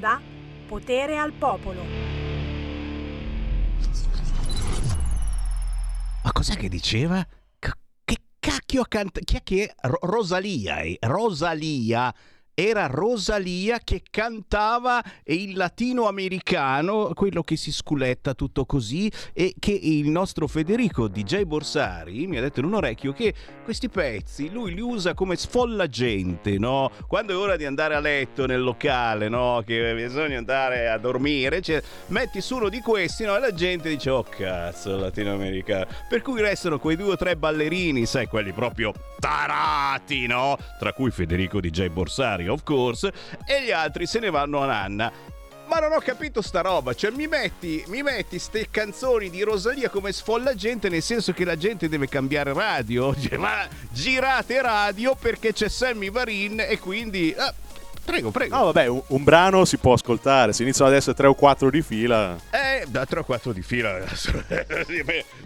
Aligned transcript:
onda 0.00 0.20
Potere 0.66 1.18
al 1.18 1.32
popolo. 1.32 1.82
Ma 6.22 6.32
cos'è 6.32 6.56
che 6.56 6.68
diceva? 6.68 7.26
C- 7.58 7.70
che 8.04 8.16
cacchio 8.38 8.82
ha 8.82 8.86
cantato? 8.86 9.20
Chi 9.24 9.36
è 9.36 9.42
che? 9.42 9.74
Ro- 9.82 9.98
Rosalia. 10.02 10.78
eh? 10.78 10.96
Rosalia 11.00 12.14
era 12.68 12.86
Rosalia 12.86 13.78
che 13.82 14.02
cantava 14.10 15.02
il 15.24 15.56
latinoamericano, 15.56 17.12
quello 17.14 17.42
che 17.42 17.56
si 17.56 17.72
sculetta 17.72 18.34
tutto 18.34 18.66
così, 18.66 19.10
e 19.32 19.54
che 19.58 19.72
il 19.72 20.08
nostro 20.08 20.46
Federico 20.46 21.08
DJ 21.08 21.42
Borsari 21.42 22.26
mi 22.26 22.36
ha 22.36 22.40
detto 22.40 22.60
in 22.60 22.66
un 22.66 22.74
orecchio 22.74 23.12
che 23.12 23.32
questi 23.64 23.88
pezzi 23.88 24.50
lui 24.50 24.74
li 24.74 24.80
usa 24.80 25.14
come 25.14 25.36
sfollagente, 25.36 26.58
no? 26.58 26.90
Quando 27.06 27.32
è 27.32 27.36
ora 27.36 27.56
di 27.56 27.64
andare 27.64 27.94
a 27.94 28.00
letto 28.00 28.46
nel 28.46 28.62
locale, 28.62 29.28
no? 29.28 29.62
Che 29.64 29.94
bisogna 29.94 30.38
andare 30.38 30.88
a 30.88 30.98
dormire, 30.98 31.62
cioè, 31.62 31.82
metti 32.08 32.40
su 32.40 32.56
uno 32.56 32.68
di 32.68 32.80
questi, 32.80 33.24
no? 33.24 33.36
E 33.36 33.40
la 33.40 33.52
gente 33.54 33.88
dice, 33.88 34.10
oh 34.10 34.24
cazzo, 34.24 34.96
latinoamericano. 34.98 35.86
Per 36.08 36.20
cui 36.22 36.40
restano 36.40 36.78
quei 36.78 36.96
due 36.96 37.12
o 37.12 37.16
tre 37.16 37.36
ballerini, 37.36 38.04
sai, 38.06 38.26
quelli 38.26 38.52
proprio 38.52 38.92
tarati, 39.18 40.26
no? 40.26 40.58
Tra 40.78 40.92
cui 40.92 41.10
Federico 41.10 41.60
DJ 41.60 41.88
Borsari, 41.88 42.48
of 42.50 42.62
course, 42.62 43.12
e 43.46 43.64
gli 43.64 43.70
altri 43.70 44.06
se 44.06 44.18
ne 44.18 44.30
vanno 44.30 44.60
a 44.60 44.66
nanna. 44.66 45.12
Ma 45.66 45.78
non 45.78 45.92
ho 45.92 46.00
capito 46.00 46.42
sta 46.42 46.62
roba, 46.62 46.94
cioè 46.94 47.12
mi 47.12 47.28
metti, 47.28 47.84
mi 47.86 48.02
metti 48.02 48.40
ste 48.40 48.68
canzoni 48.72 49.30
di 49.30 49.42
Rosalia 49.42 49.88
come 49.88 50.10
sfolla 50.10 50.52
gente 50.56 50.88
nel 50.88 51.00
senso 51.00 51.32
che 51.32 51.44
la 51.44 51.56
gente 51.56 51.88
deve 51.88 52.08
cambiare 52.08 52.52
radio, 52.52 53.14
Cioè, 53.14 53.36
ma 53.38 53.68
girate 53.92 54.60
radio 54.60 55.14
perché 55.14 55.52
c'è 55.52 55.68
Sammy 55.68 56.10
Varin 56.10 56.58
e 56.58 56.78
quindi... 56.80 57.32
ah, 57.38 57.54
prego, 58.10 58.30
prego. 58.30 58.56
No, 58.56 58.64
vabbè, 58.64 58.86
un, 58.86 59.02
un 59.08 59.24
brano 59.24 59.64
si 59.64 59.76
può 59.76 59.92
ascoltare. 59.92 60.52
Se 60.52 60.62
iniziano 60.62 60.90
ad 60.90 60.96
essere 60.96 61.16
3 61.16 61.28
o 61.28 61.34
4 61.34 61.70
di 61.70 61.82
fila. 61.82 62.36
Eh, 62.50 62.84
da 62.88 63.06
3 63.06 63.20
o 63.20 63.24
4 63.24 63.52
di 63.52 63.62
fila. 63.62 63.98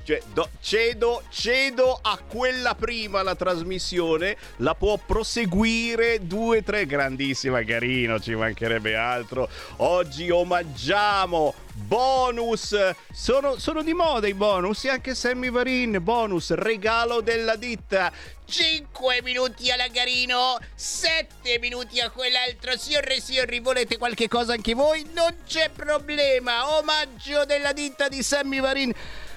cioè, 0.04 0.22
do- 0.32 0.48
cedo, 0.60 1.22
cedo 1.28 1.98
a 2.00 2.18
quella 2.26 2.74
prima 2.74 3.22
la 3.22 3.34
trasmissione, 3.34 4.36
la 4.56 4.74
può 4.74 4.98
proseguire 5.04 6.26
2 6.26 6.62
3 6.62 6.86
grandissima 6.86 7.62
carino, 7.64 8.18
ci 8.18 8.34
mancherebbe 8.34 8.96
altro. 8.96 9.48
Oggi 9.76 10.30
omaggiamo 10.30 11.54
bonus. 11.74 12.76
Sono, 13.12 13.58
sono 13.58 13.82
di 13.82 13.92
moda 13.92 14.26
i 14.26 14.34
bonus, 14.34 14.84
e 14.84 14.90
anche 14.90 15.14
Sammy 15.14 15.50
Varin, 15.50 15.98
bonus 16.00 16.52
regalo 16.52 17.20
della 17.20 17.56
ditta. 17.56 18.12
5 18.46 19.22
minuti 19.22 19.70
alla 19.70 19.88
Garino, 19.88 20.58
7 20.74 21.58
minuti 21.60 22.00
a 22.00 22.10
quell'altro. 22.10 22.76
Signor 22.76 23.10
e 23.10 23.20
signori, 23.20 23.60
volete 23.60 23.98
qualche 23.98 24.28
cosa 24.28 24.52
anche 24.52 24.74
voi? 24.74 25.06
Non 25.12 25.34
c'è 25.46 25.70
problema. 25.70 26.76
Omaggio 26.78 27.44
della 27.44 27.72
ditta 27.72 28.08
di 28.08 28.22
Sammy 28.22 28.60
Varin. 28.60 28.90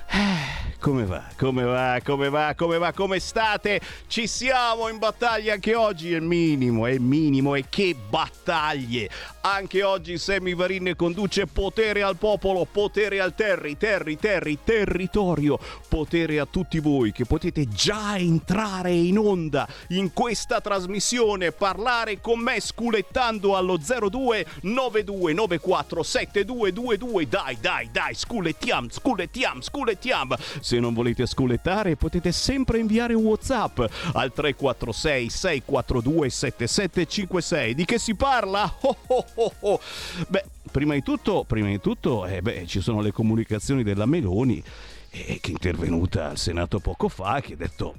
Eh, 0.10 0.58
Come 0.80 1.06
va? 1.06 1.24
Come 1.38 1.64
va? 1.64 2.00
Come 2.04 2.30
va? 2.30 2.54
Come 2.56 2.78
va? 2.78 2.94
Come 2.94 3.20
state? 3.20 3.82
Ci 4.08 4.28
siamo 4.28 4.88
in 4.90 5.00
battaglia 5.00 5.54
anche 5.54 5.74
oggi. 5.74 6.14
È 6.14 6.20
minimo, 6.20 6.86
è 6.86 6.98
minimo. 6.98 7.56
E 7.56 7.66
che 7.68 7.96
battaglie! 7.96 9.10
Anche 9.50 9.82
oggi 9.82 10.18
Sammy 10.18 10.54
Varin 10.56 10.92
conduce 10.98 11.48
potere 11.48 12.04
al 12.04 12.18
popolo, 12.18 12.68
potere 12.70 13.22
al 13.22 13.34
terri, 13.34 13.78
terri, 13.78 14.18
terri, 14.18 14.60
territorio. 14.62 15.58
Potere 15.88 16.40
a 16.40 16.46
tutti 16.46 16.80
voi 16.80 17.14
che 17.14 17.24
potete 17.24 17.66
già 17.70 18.18
entrare 18.18 18.92
in 18.92 19.18
onda 19.18 19.66
in 19.90 20.12
questa 20.12 20.60
trasmissione, 20.60 21.54
parlare 21.54 22.20
con 22.20 22.40
me 22.40 22.60
sculettando 22.60 23.56
allo 23.56 23.78
02 23.78 24.46
92 24.64 25.32
94 25.32 26.04
7222. 26.04 27.28
Dai, 27.30 27.58
dai, 27.62 27.90
dai, 27.90 28.16
sculettiam, 28.16 28.90
sculettiam, 28.90 29.62
sculettiam. 29.62 30.36
Se 30.60 30.78
non 30.78 30.94
volete 30.94 31.26
sculettare 31.26 31.96
potete 31.96 32.34
sempre 32.34 32.80
inviare 32.80 33.14
un 33.14 33.24
WhatsApp 33.24 33.80
al 34.12 34.34
346 34.34 35.30
642 35.30 36.30
7756. 36.30 37.76
Di 37.76 37.86
che 37.86 37.98
si 37.98 38.14
parla? 38.14 38.76
Oh, 38.82 38.96
oh, 39.08 39.26
oh, 39.38 39.54
oh. 39.62 39.80
Beh, 40.28 40.46
prima 40.72 40.94
di 40.94 41.02
tutto, 41.02 41.44
prima 41.46 41.68
di 41.68 41.80
tutto 41.80 42.26
eh, 42.26 42.42
beh, 42.42 42.66
ci 42.68 42.82
sono 42.82 43.02
le 43.02 43.12
comunicazioni 43.12 43.84
della 43.84 44.06
Meloni 44.06 44.64
eh, 45.10 45.40
che 45.40 45.50
è 45.50 45.52
intervenuta 45.52 46.30
al 46.30 46.38
Senato 46.38 46.80
poco 46.80 47.10
fa 47.10 47.40
che 47.42 47.54
ha 47.54 47.58
detto 47.58 47.96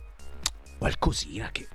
qualcosina 0.79 1.49
che 1.51 1.67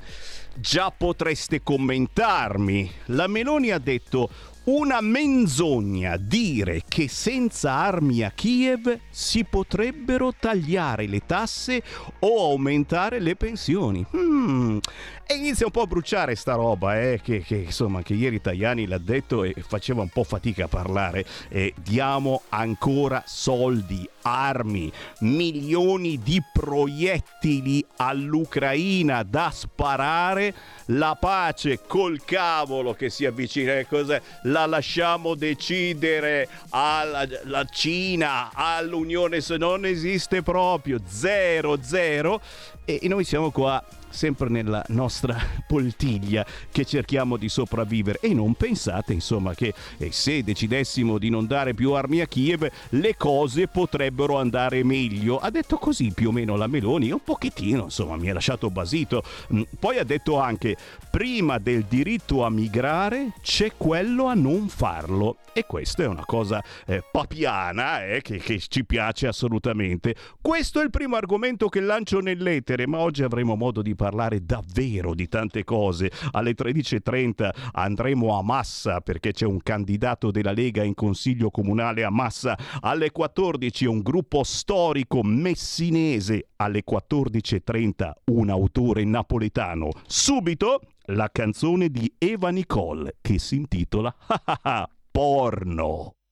già 0.56 0.92
potreste 0.92 1.62
commentarmi. 1.62 2.92
La 3.08 3.28
Meloni 3.28 3.72
ha 3.72 3.80
detto 3.80 4.30
una 4.66 5.02
menzogna 5.02 6.16
dire 6.18 6.84
che 6.88 7.08
senza 7.08 7.74
armi 7.74 8.24
a 8.24 8.32
Kiev 8.32 9.00
si 9.10 9.44
potrebbero 9.44 10.34
tagliare 10.38 11.08
le 11.08 11.26
tasse 11.26 11.84
o 12.20 12.52
aumentare 12.52 13.20
le 13.20 13.36
pensioni. 13.36 14.06
Hmm. 14.16 14.78
E 15.26 15.36
inizia 15.36 15.66
un 15.66 15.72
po' 15.72 15.82
a 15.82 15.88
bruciare 15.88 16.36
sta 16.36 16.56
roba, 16.56 17.00
eh, 17.00 17.20
che, 17.22 17.42
che, 17.42 17.56
insomma 17.56 18.02
che 18.02 18.14
ieri 18.14 18.42
Tajani 18.42 18.88
l'ha 18.88 18.98
detto 18.98 19.44
e 19.44 19.56
faceva 19.66 20.02
un 20.02 20.10
po' 20.10 20.24
fatica 20.24 20.66
a 20.66 20.68
parlare. 20.68 21.26
Eh, 21.50 21.74
diamo 21.82 22.44
ancora 22.50 23.24
soldi, 23.26 24.08
armi, 24.24 24.92
milioni 25.20 26.20
di 26.20 26.42
proiettili 26.52 27.86
all'Ucraina 27.98 29.24
da 29.24 29.50
sparare. 29.52 30.54
La 30.88 31.16
pace 31.20 31.80
col 31.88 32.24
cavolo 32.26 32.94
che 32.94 33.10
si 33.10 33.26
avvicina, 33.26 33.86
cos'è? 33.86 34.22
La 34.44 34.66
lasciamo 34.66 35.36
decidere 35.36 36.50
alla 36.70 37.26
Cina, 37.72 38.52
all'Unione, 38.54 39.40
se 39.40 39.58
non 39.58 39.86
esiste 39.86 40.42
proprio, 40.42 41.00
zero, 41.08 41.78
zero. 41.82 42.42
E 42.86 43.00
noi 43.04 43.24
siamo 43.24 43.52
qua 43.52 43.82
sempre 44.14 44.50
nella 44.50 44.84
nostra 44.90 45.38
poltiglia 45.68 46.46
che 46.72 46.86
cerchiamo 46.86 47.36
di 47.36 47.50
sopravvivere. 47.50 48.20
E 48.22 48.34
non 48.34 48.54
pensate 48.54 49.14
insomma 49.14 49.54
che 49.54 49.74
eh, 49.98 50.12
se 50.12 50.44
decidessimo 50.44 51.18
di 51.18 51.30
non 51.30 51.48
dare 51.48 51.74
più 51.74 51.92
armi 51.92 52.22
a 52.22 52.28
Kiev 52.28 52.70
le 52.90 53.18
cose 53.18 53.68
potrebbero 53.68 54.38
andare 54.38 54.84
meglio. 54.84 55.40
Ha 55.40 55.50
detto 55.50 55.78
così 55.78 56.12
più 56.14 56.30
o 56.30 56.32
meno 56.32 56.56
la 56.56 56.68
Meloni 56.68 57.12
un 57.12 57.24
pochettino 57.24 57.84
insomma 57.84 58.16
mi 58.16 58.30
ha 58.30 58.34
lasciato 58.34 58.70
basito. 58.70 59.24
Mm, 59.54 59.64
poi 59.80 59.98
ha 59.98 60.04
detto 60.04 60.40
anche 60.40 60.78
prima 61.10 61.58
del 61.58 61.84
diritto 61.84 62.44
a 62.44 62.50
migrare 62.50 63.34
c'è 63.42 63.74
quello 63.76 64.26
a 64.26 64.34
non 64.34 64.70
farlo. 64.70 65.38
E 65.54 65.66
questa 65.66 66.04
è 66.04 66.08
una 66.08 66.26
cosa 66.26 66.64
eh, 66.86 67.04
papiana 67.12 68.06
eh, 68.06 68.22
che, 68.22 68.38
che 68.38 68.60
ci 68.60 68.86
piace 68.86 69.28
assolutamente. 69.28 70.16
Questo 70.42 70.80
è 70.80 70.84
il 70.84 70.90
primo 70.90 71.16
argomento 71.16 71.70
che 71.70 71.80
lancio 71.80 72.20
nell'etere 72.20 72.88
ma 72.88 73.00
oggi 73.00 73.24
avremo 73.24 73.56
modo 73.56 73.82
di 73.82 73.96
parlare 74.04 74.44
davvero 74.44 75.16
di 75.16 75.30
tante 75.30 75.64
cose. 75.64 76.12
Alle 76.32 76.56
13.30 76.56 77.50
andremo 77.72 78.38
a 78.38 78.44
Massa 78.44 79.00
perché 79.00 79.32
c'è 79.32 79.46
un 79.46 79.60
candidato 79.64 80.30
della 80.30 80.52
Lega 80.52 80.84
in 80.84 80.94
consiglio 80.94 81.50
comunale 81.50 82.04
a 82.04 82.10
Massa. 82.10 82.58
Alle 82.82 83.12
14 83.12 83.86
un 83.86 84.02
gruppo 84.02 84.44
storico 84.44 85.24
messinese. 85.24 86.50
Alle 86.58 86.84
14.30 86.86 88.12
un 88.26 88.50
autore 88.50 89.06
napoletano. 89.06 89.92
Subito 90.06 90.82
la 91.08 91.30
canzone 91.32 91.88
di 91.88 92.14
Eva 92.18 92.50
Nicole 92.50 93.16
che 93.22 93.40
si 93.40 93.56
intitola 93.56 94.14
Porno. 95.12 96.23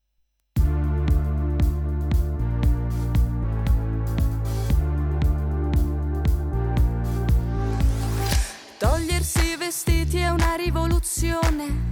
Togliersi 8.82 9.52
i 9.52 9.58
vestiti 9.58 10.18
è 10.18 10.30
una 10.32 10.56
rivoluzione, 10.56 11.92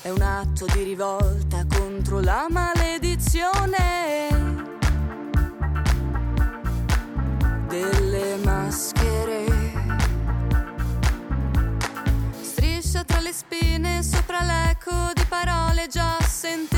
è 0.00 0.08
un 0.08 0.22
atto 0.22 0.64
di 0.72 0.82
rivolta 0.82 1.66
contro 1.68 2.20
la 2.20 2.46
maledizione 2.48 3.76
delle 7.68 8.36
maschere. 8.42 9.44
Striscia 12.40 13.04
tra 13.04 13.20
le 13.20 13.32
spine 13.34 14.02
sopra 14.02 14.40
l'eco 14.40 15.10
di 15.12 15.24
parole 15.28 15.86
già 15.86 16.16
sentite. 16.22 16.69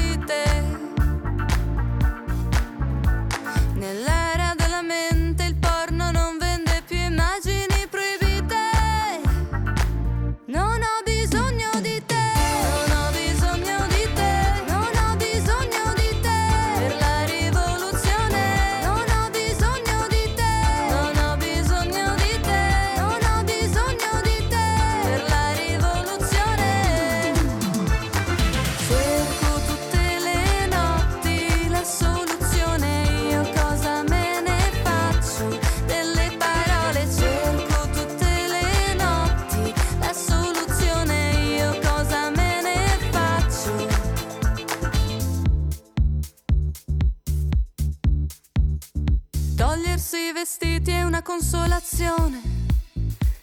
Vestiti 50.35 50.91
è 50.91 51.05
una 51.05 51.23
consolazione. 51.23 52.41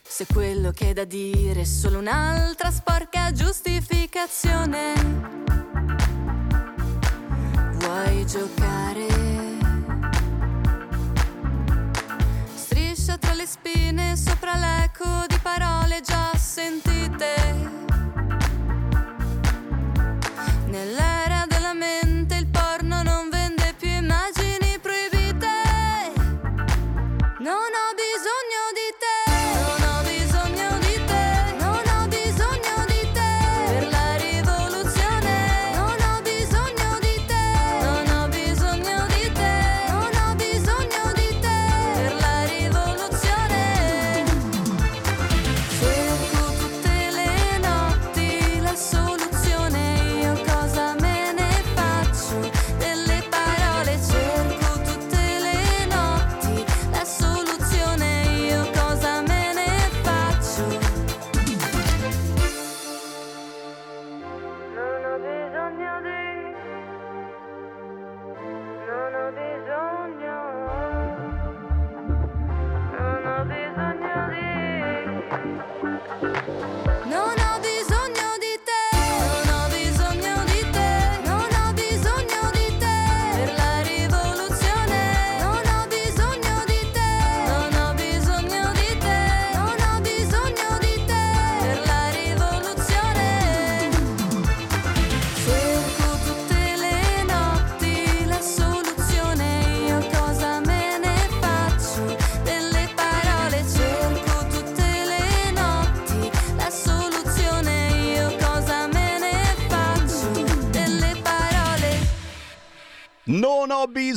Se 0.04 0.27
quello 0.31 0.71
che 0.71 0.89
è 0.89 0.94
da 0.94 1.04
dire 1.04 1.62
è 1.62 1.63
solo 1.63 1.98
un'altra 1.98 2.69
sporca 2.69 3.31
giustificazione. 3.31 4.94
Vuoi 7.74 8.25
giocare? 8.27 9.07
Striscia 12.54 13.18
tra 13.18 13.33
le 13.33 13.48
spine 13.48 14.15
sopra 14.15 14.56
l'eco 14.56 15.25
di 15.27 15.39
parole 15.42 16.01
già 16.01 16.31
sentite. 16.36 17.88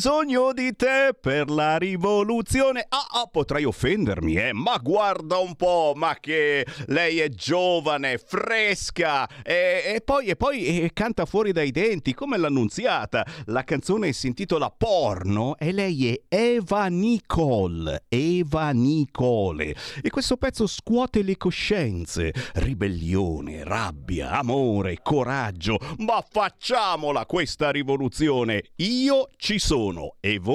Bisogno 0.02 0.51
di 0.62 0.76
per 1.20 1.50
la 1.50 1.76
rivoluzione. 1.76 2.86
Ah, 2.88 3.20
ah, 3.20 3.26
potrei 3.26 3.64
offendermi, 3.64 4.34
eh? 4.34 4.52
Ma 4.52 4.78
guarda 4.78 5.38
un 5.38 5.56
po', 5.56 5.92
ma 5.96 6.16
che 6.20 6.64
lei 6.86 7.18
è 7.18 7.28
giovane, 7.28 8.18
fresca 8.18 9.28
e, 9.42 9.82
e 9.94 10.00
poi, 10.04 10.26
e 10.26 10.36
poi 10.36 10.82
eh, 10.82 10.90
canta 10.92 11.24
fuori 11.24 11.52
dai 11.52 11.72
denti 11.72 12.14
come 12.14 12.36
l'annunziata. 12.36 13.26
La 13.46 13.64
canzone 13.64 14.12
si 14.12 14.28
intitola 14.28 14.70
Porno 14.70 15.56
e 15.58 15.72
lei 15.72 16.14
è 16.28 16.36
Eva 16.36 16.86
Nicole. 16.86 18.04
Eva 18.08 18.70
Nicole. 18.70 19.74
E 20.00 20.10
questo 20.10 20.36
pezzo 20.36 20.66
scuote 20.66 21.22
le 21.22 21.36
coscienze. 21.36 22.32
Ribellione, 22.54 23.64
rabbia, 23.64 24.30
amore, 24.38 24.98
coraggio. 25.02 25.78
Ma 25.98 26.24
facciamola 26.26 27.26
questa 27.26 27.70
rivoluzione. 27.70 28.62
Io 28.76 29.28
ci 29.36 29.58
sono. 29.58 30.16
E 30.20 30.38
voi? 30.38 30.51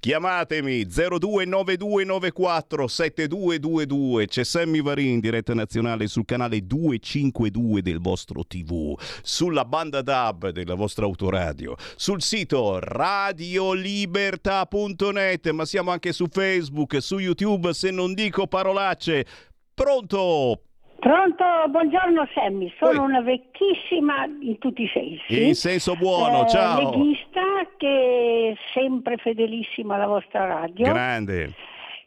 Chiamatemi 0.00 0.84
029294 0.84 2.86
7222. 2.86 4.26
C'è 4.26 4.44
Sammy 4.44 4.82
Varin, 4.82 5.20
diretta 5.20 5.54
nazionale 5.54 6.08
sul 6.08 6.24
canale 6.24 6.66
252 6.66 7.82
del 7.82 8.00
vostro 8.00 8.44
TV, 8.46 8.98
sulla 9.22 9.64
banda 9.64 10.02
DAB 10.02 10.50
della 10.50 10.74
vostra 10.74 11.04
autoradio, 11.04 11.76
sul 11.96 12.20
sito 12.20 12.80
radiolibertà.net, 12.80 15.50
ma 15.50 15.64
siamo 15.64 15.90
anche 15.90 16.12
su 16.12 16.26
Facebook, 16.30 17.00
su 17.00 17.18
YouTube, 17.18 17.72
se 17.72 17.90
non 17.90 18.14
dico 18.14 18.46
parolacce. 18.46 19.26
Pronto? 19.74 20.60
Pronto, 21.02 21.44
buongiorno 21.68 22.28
Sammy, 22.32 22.72
sono 22.78 23.02
Oi. 23.02 23.08
una 23.08 23.22
vecchissima 23.22 24.24
in 24.40 24.56
tutti 24.58 24.82
i 24.82 24.86
sensi. 24.86 25.48
In 25.48 25.56
senso 25.56 25.96
buono, 25.96 26.44
eh, 26.44 26.48
ciao. 26.48 26.92
Leghista 26.92 27.42
che 27.76 28.54
è 28.54 28.60
sempre 28.72 29.16
fedelissima 29.16 29.96
alla 29.96 30.06
vostra 30.06 30.46
radio. 30.46 30.84
Grande. 30.92 31.54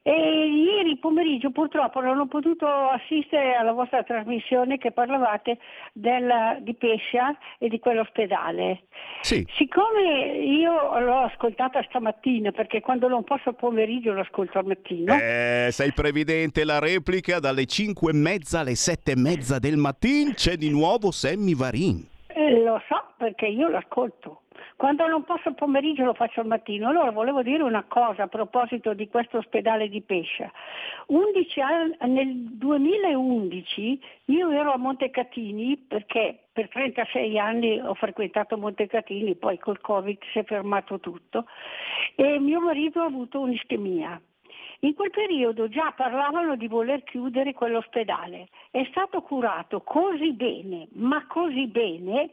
E 0.07 0.11
ieri 0.11 0.97
pomeriggio 0.97 1.49
purtroppo 1.49 1.99
non 1.99 2.19
ho 2.19 2.27
potuto 2.27 2.67
assistere 2.67 3.55
alla 3.55 3.71
vostra 3.71 4.03
trasmissione 4.03 4.77
che 4.77 4.91
parlavate 4.91 5.57
del- 5.93 6.57
di 6.61 6.75
Pescia 6.75 7.35
e 7.57 7.69
di 7.69 7.79
quell'ospedale. 7.79 8.83
Sì. 9.21 9.43
Siccome 9.55 10.37
io 10.43 10.99
l'ho 10.99 11.21
ascoltata 11.21 11.81
stamattina, 11.87 12.51
perché 12.51 12.81
quando 12.81 13.07
non 13.07 13.23
posso 13.23 13.49
al 13.49 13.55
pomeriggio 13.55 14.13
lo 14.13 14.21
ascolto 14.21 14.59
al 14.59 14.65
mattino, 14.67 15.15
Eh, 15.15 15.69
sei 15.71 15.91
previdente 15.91 16.65
la 16.65 16.77
replica 16.77 17.39
dalle 17.39 17.65
5 17.65 18.11
e 18.11 18.15
mezza 18.15 18.59
alle 18.59 18.75
7 18.75 19.13
e 19.13 19.17
mezza 19.17 19.57
del 19.57 19.77
mattino 19.77 20.33
c'è 20.33 20.55
di 20.55 20.69
nuovo 20.69 21.09
Sammy 21.09 21.55
Varin. 21.55 22.07
Eh, 22.27 22.61
lo 22.61 22.79
so 22.87 23.03
perché 23.17 23.47
io 23.47 23.69
l'ascolto. 23.69 24.41
Quando 24.77 25.07
non 25.07 25.23
posso 25.23 25.49
il 25.49 25.55
pomeriggio 25.55 26.03
lo 26.03 26.13
faccio 26.13 26.41
al 26.41 26.47
mattino. 26.47 26.89
Allora 26.89 27.11
volevo 27.11 27.41
dire 27.41 27.63
una 27.63 27.85
cosa 27.87 28.23
a 28.23 28.27
proposito 28.27 28.93
di 28.93 29.07
questo 29.07 29.37
ospedale 29.37 29.87
di 29.87 30.01
Pescia. 30.01 30.51
11 31.07 31.61
anni- 31.61 31.95
nel 32.07 32.33
2011 32.57 33.99
io 34.25 34.49
ero 34.51 34.73
a 34.73 34.77
Montecatini 34.77 35.77
perché 35.77 36.39
per 36.51 36.67
36 36.69 37.39
anni 37.39 37.79
ho 37.79 37.93
frequentato 37.93 38.57
Montecatini, 38.57 39.35
poi 39.35 39.57
col 39.59 39.79
Covid 39.79 40.17
si 40.31 40.39
è 40.39 40.43
fermato 40.43 40.99
tutto 40.99 41.45
e 42.15 42.37
mio 42.39 42.59
marito 42.59 42.99
ha 42.99 43.05
avuto 43.05 43.39
un'ischemia. 43.39 44.21
In 44.79 44.93
quel 44.93 45.09
periodo 45.09 45.69
già 45.69 45.93
parlavano 45.95 46.55
di 46.57 46.67
voler 46.67 47.03
chiudere 47.03 47.53
quell'ospedale. 47.53 48.49
È 48.71 48.85
stato 48.89 49.21
curato 49.21 49.81
così 49.81 50.33
bene, 50.33 50.87
ma 50.93 51.25
così 51.27 51.65
bene, 51.67 52.31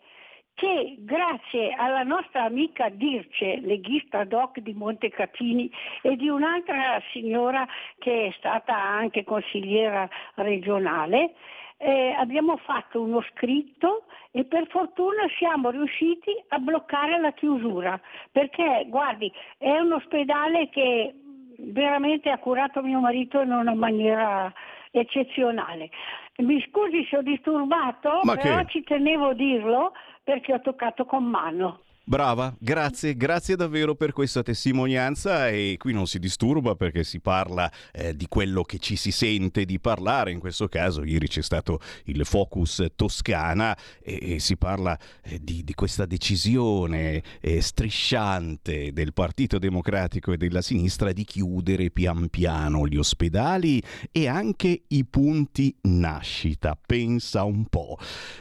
che 0.55 0.97
grazie 0.99 1.73
alla 1.73 2.03
nostra 2.03 2.45
amica 2.45 2.89
Dirce, 2.89 3.61
leghista 3.61 4.25
doc 4.25 4.59
di 4.61 4.73
Montecatini, 4.73 5.71
e 6.03 6.17
di 6.17 6.29
un'altra 6.29 7.01
signora 7.13 7.67
che 7.99 8.27
è 8.27 8.35
stata 8.39 8.77
anche 8.77 9.25
consigliera 9.25 10.09
regionale, 10.35 11.35
eh, 11.79 12.15
abbiamo 12.17 12.57
fatto 12.59 13.01
uno 13.01 13.23
scritto 13.33 14.05
e 14.31 14.45
per 14.45 14.69
fortuna 14.69 15.27
siamo 15.37 15.71
riusciti 15.71 16.31
a 16.49 16.59
bloccare 16.59 17.19
la 17.21 17.33
chiusura, 17.33 18.01
perché 18.31 18.87
guardi, 18.89 19.33
è 19.59 19.79
un 19.79 19.93
ospedale 19.93 20.69
che 20.69 21.13
veramente 21.59 22.31
ha 22.31 22.39
curato 22.39 22.83
mio 22.83 23.01
marito 23.01 23.41
in 23.41 23.51
una 23.51 23.75
maniera 23.75 24.53
eccezionale. 24.93 25.91
Mi 26.39 26.65
scusi 26.69 27.05
se 27.11 27.19
ho 27.19 27.23
disturbato, 27.23 28.21
Ma 28.23 28.37
però 28.37 28.65
che? 28.65 28.71
ci 28.71 28.83
tenevo 28.83 29.29
a 29.29 29.35
dirlo 29.35 29.93
perché 30.25 30.55
ho 30.55 30.61
toccato 30.61 31.05
con 31.05 31.25
mano. 31.25 31.82
Brava, 32.05 32.53
grazie, 32.59 33.17
grazie 33.17 33.55
davvero 33.55 33.95
per 33.95 34.13
questa 34.13 34.43
testimonianza 34.43 35.49
e 35.49 35.77
qui 35.79 35.93
non 35.93 36.09
si 36.09 36.19
disturba 36.19 36.75
perché 36.75 37.05
si 37.05 37.21
parla 37.21 37.71
eh, 37.93 38.17
di 38.17 38.27
quello 38.27 38.65
che 38.65 38.81
ci 38.81 38.97
si 38.97 39.13
sente 39.13 39.65
di 39.65 39.79
parlare, 39.79 40.33
in 40.33 40.41
questo 40.41 40.67
caso 40.67 41.05
ieri 41.05 41.29
c'è 41.29 41.43
stato 41.43 41.79
il 42.07 42.27
focus 42.27 42.85
Toscana 42.97 43.79
e, 44.03 44.35
e 44.35 44.41
si 44.41 44.57
parla 44.57 44.99
eh, 45.23 45.39
di, 45.41 45.63
di 45.63 45.75
questa 45.75 46.05
decisione 46.05 47.23
eh, 47.41 47.61
strisciante 47.61 48.93
del 48.93 49.13
Partito 49.13 49.61
Democratico 49.61 50.33
e 50.33 50.37
della 50.37 50.61
sinistra 50.61 51.13
di 51.13 51.23
chiudere 51.23 51.91
pian 51.91 52.31
piano 52.31 52.89
gli 52.89 52.97
ospedali 52.97 53.81
e 54.11 54.27
anche 54.27 54.83
i 54.89 55.05
punti 55.05 55.73
nascita, 55.83 56.77
pensa 56.85 57.45
un 57.45 57.65
po'. 57.67 57.97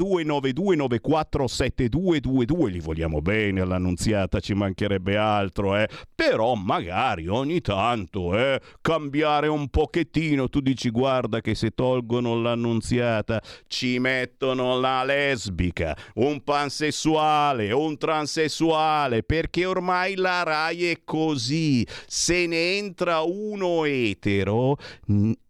0292947222 0.04 2.68
li 2.68 2.80
vogliamo 2.80 3.22
bene 3.22 3.62
all'annunziata 3.62 4.40
ci 4.40 4.52
mancherebbe 4.54 5.16
altro 5.16 5.76
eh? 5.76 5.88
Però 6.14 6.54
magari 6.54 7.26
ogni 7.28 7.60
tanto 7.60 8.36
eh 8.36 8.60
cambiare 8.80 9.48
un 9.48 9.68
pochettino 9.68 10.48
tu 10.48 10.60
dici 10.60 10.90
guarda 10.90 11.40
che 11.40 11.54
se 11.54 11.70
tolgono 11.70 12.40
l'annunziata 12.40 13.40
ci 13.66 13.98
mettono 13.98 14.78
la 14.78 15.02
lesbica 15.04 15.96
un 16.14 16.42
pansessuale 16.42 17.72
un 17.72 17.96
transessuale 17.96 19.22
perché 19.22 19.64
ormai 19.64 20.16
la 20.16 20.42
Rai 20.42 20.86
è 20.86 21.00
così. 21.04 21.86
Se 22.06 22.46
ne 22.46 22.76
entra 22.76 23.20
uno 23.20 23.84
etero 23.84 24.76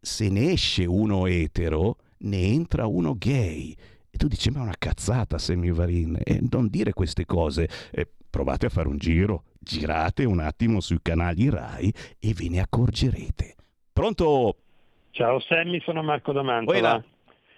se 0.01 0.29
ne 0.29 0.53
esce 0.53 0.85
uno 0.85 1.27
etero 1.27 1.97
ne 2.19 2.39
entra 2.39 2.87
uno 2.87 3.15
gay 3.17 3.75
e 4.15 4.17
tu 4.17 4.29
dici, 4.29 4.49
ma 4.51 4.61
è 4.61 4.63
una 4.63 4.77
cazzata, 4.79 5.39
Semivarin, 5.39 6.17
e 6.23 6.39
non 6.49 6.69
dire 6.69 6.93
queste 6.93 7.25
cose. 7.27 7.69
E 7.91 8.09
provate 8.31 8.67
a 8.67 8.69
fare 8.69 8.87
un 8.87 8.97
giro, 8.97 9.43
girate 9.59 10.25
un 10.25 10.39
attimo 10.39 10.79
sui 10.79 11.01
canali 11.03 11.51
RAI 11.51 11.93
e 12.21 12.33
ve 12.33 12.49
ne 12.49 12.61
accorgerete. 12.61 13.57
Pronto? 13.93 14.57
Ciao 15.11 15.41
Sammy, 15.41 15.81
sono 15.81 16.05
Marco. 16.05 16.31
Damantola. 16.31 17.05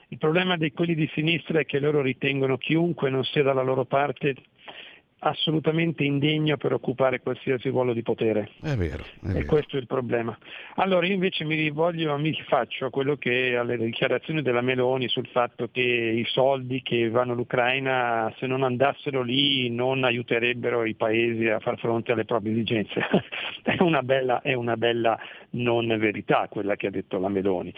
Il 0.09 0.17
problema 0.17 0.57
di 0.57 0.73
quelli 0.73 0.95
di 0.95 1.11
sinistra 1.13 1.61
è 1.61 1.67
che 1.67 1.79
loro 1.79 2.01
ritengono 2.01 2.57
chiunque 2.57 3.11
non 3.11 3.23
sia 3.25 3.43
dalla 3.43 3.63
loro 3.63 3.85
parte 3.85 4.35
assolutamente 5.29 6.05
indegno 6.05 6.57
per 6.57 6.73
occupare 6.73 7.21
qualsiasi 7.21 7.69
ruolo 7.69 7.93
di 7.93 8.03
potere. 8.03 8.51
È 8.63 8.75
vero, 8.77 9.03
è 9.23 9.29
E 9.29 9.33
vero. 9.33 9.47
questo 9.47 9.77
è 9.77 9.81
il 9.81 9.87
problema. 9.87 10.37
Allora 10.77 11.07
io 11.07 11.15
invece 11.15 11.45
mi 11.45 11.55
rivoglio, 11.55 12.17
mi 12.19 12.31
rifaccio 12.31 12.87
a 12.87 12.91
quello 12.91 13.17
che 13.17 13.57
alle 13.57 13.77
dichiarazioni 13.77 14.43
della 14.43 14.61
Meloni 14.61 15.09
sul 15.09 15.27
fatto 15.29 15.69
che 15.71 15.81
i 15.81 16.25
soldi 16.27 16.83
che 16.83 17.09
vanno 17.11 17.33
all'Ucraina 17.33 18.33
se 18.39 18.47
non 18.47 18.63
andassero 18.63 19.23
lì 19.23 19.69
non 19.71 20.05
aiuterebbero 20.05 20.85
i 20.85 20.95
paesi 20.95 21.47
a 21.49 21.59
far 21.59 21.79
fronte 21.79 22.13
alle 22.13 22.25
proprie 22.25 22.53
esigenze. 22.53 23.01
è, 23.63 23.77
una 23.81 24.03
bella, 24.03 24.41
è 24.43 24.55
una 24.55 24.77
bella 24.77 25.19
non 25.51 25.87
verità 25.99 26.47
quella 26.49 26.77
che 26.77 26.87
ha 26.87 26.91
detto 26.91 27.19
la 27.19 27.29
Meloni. 27.29 27.73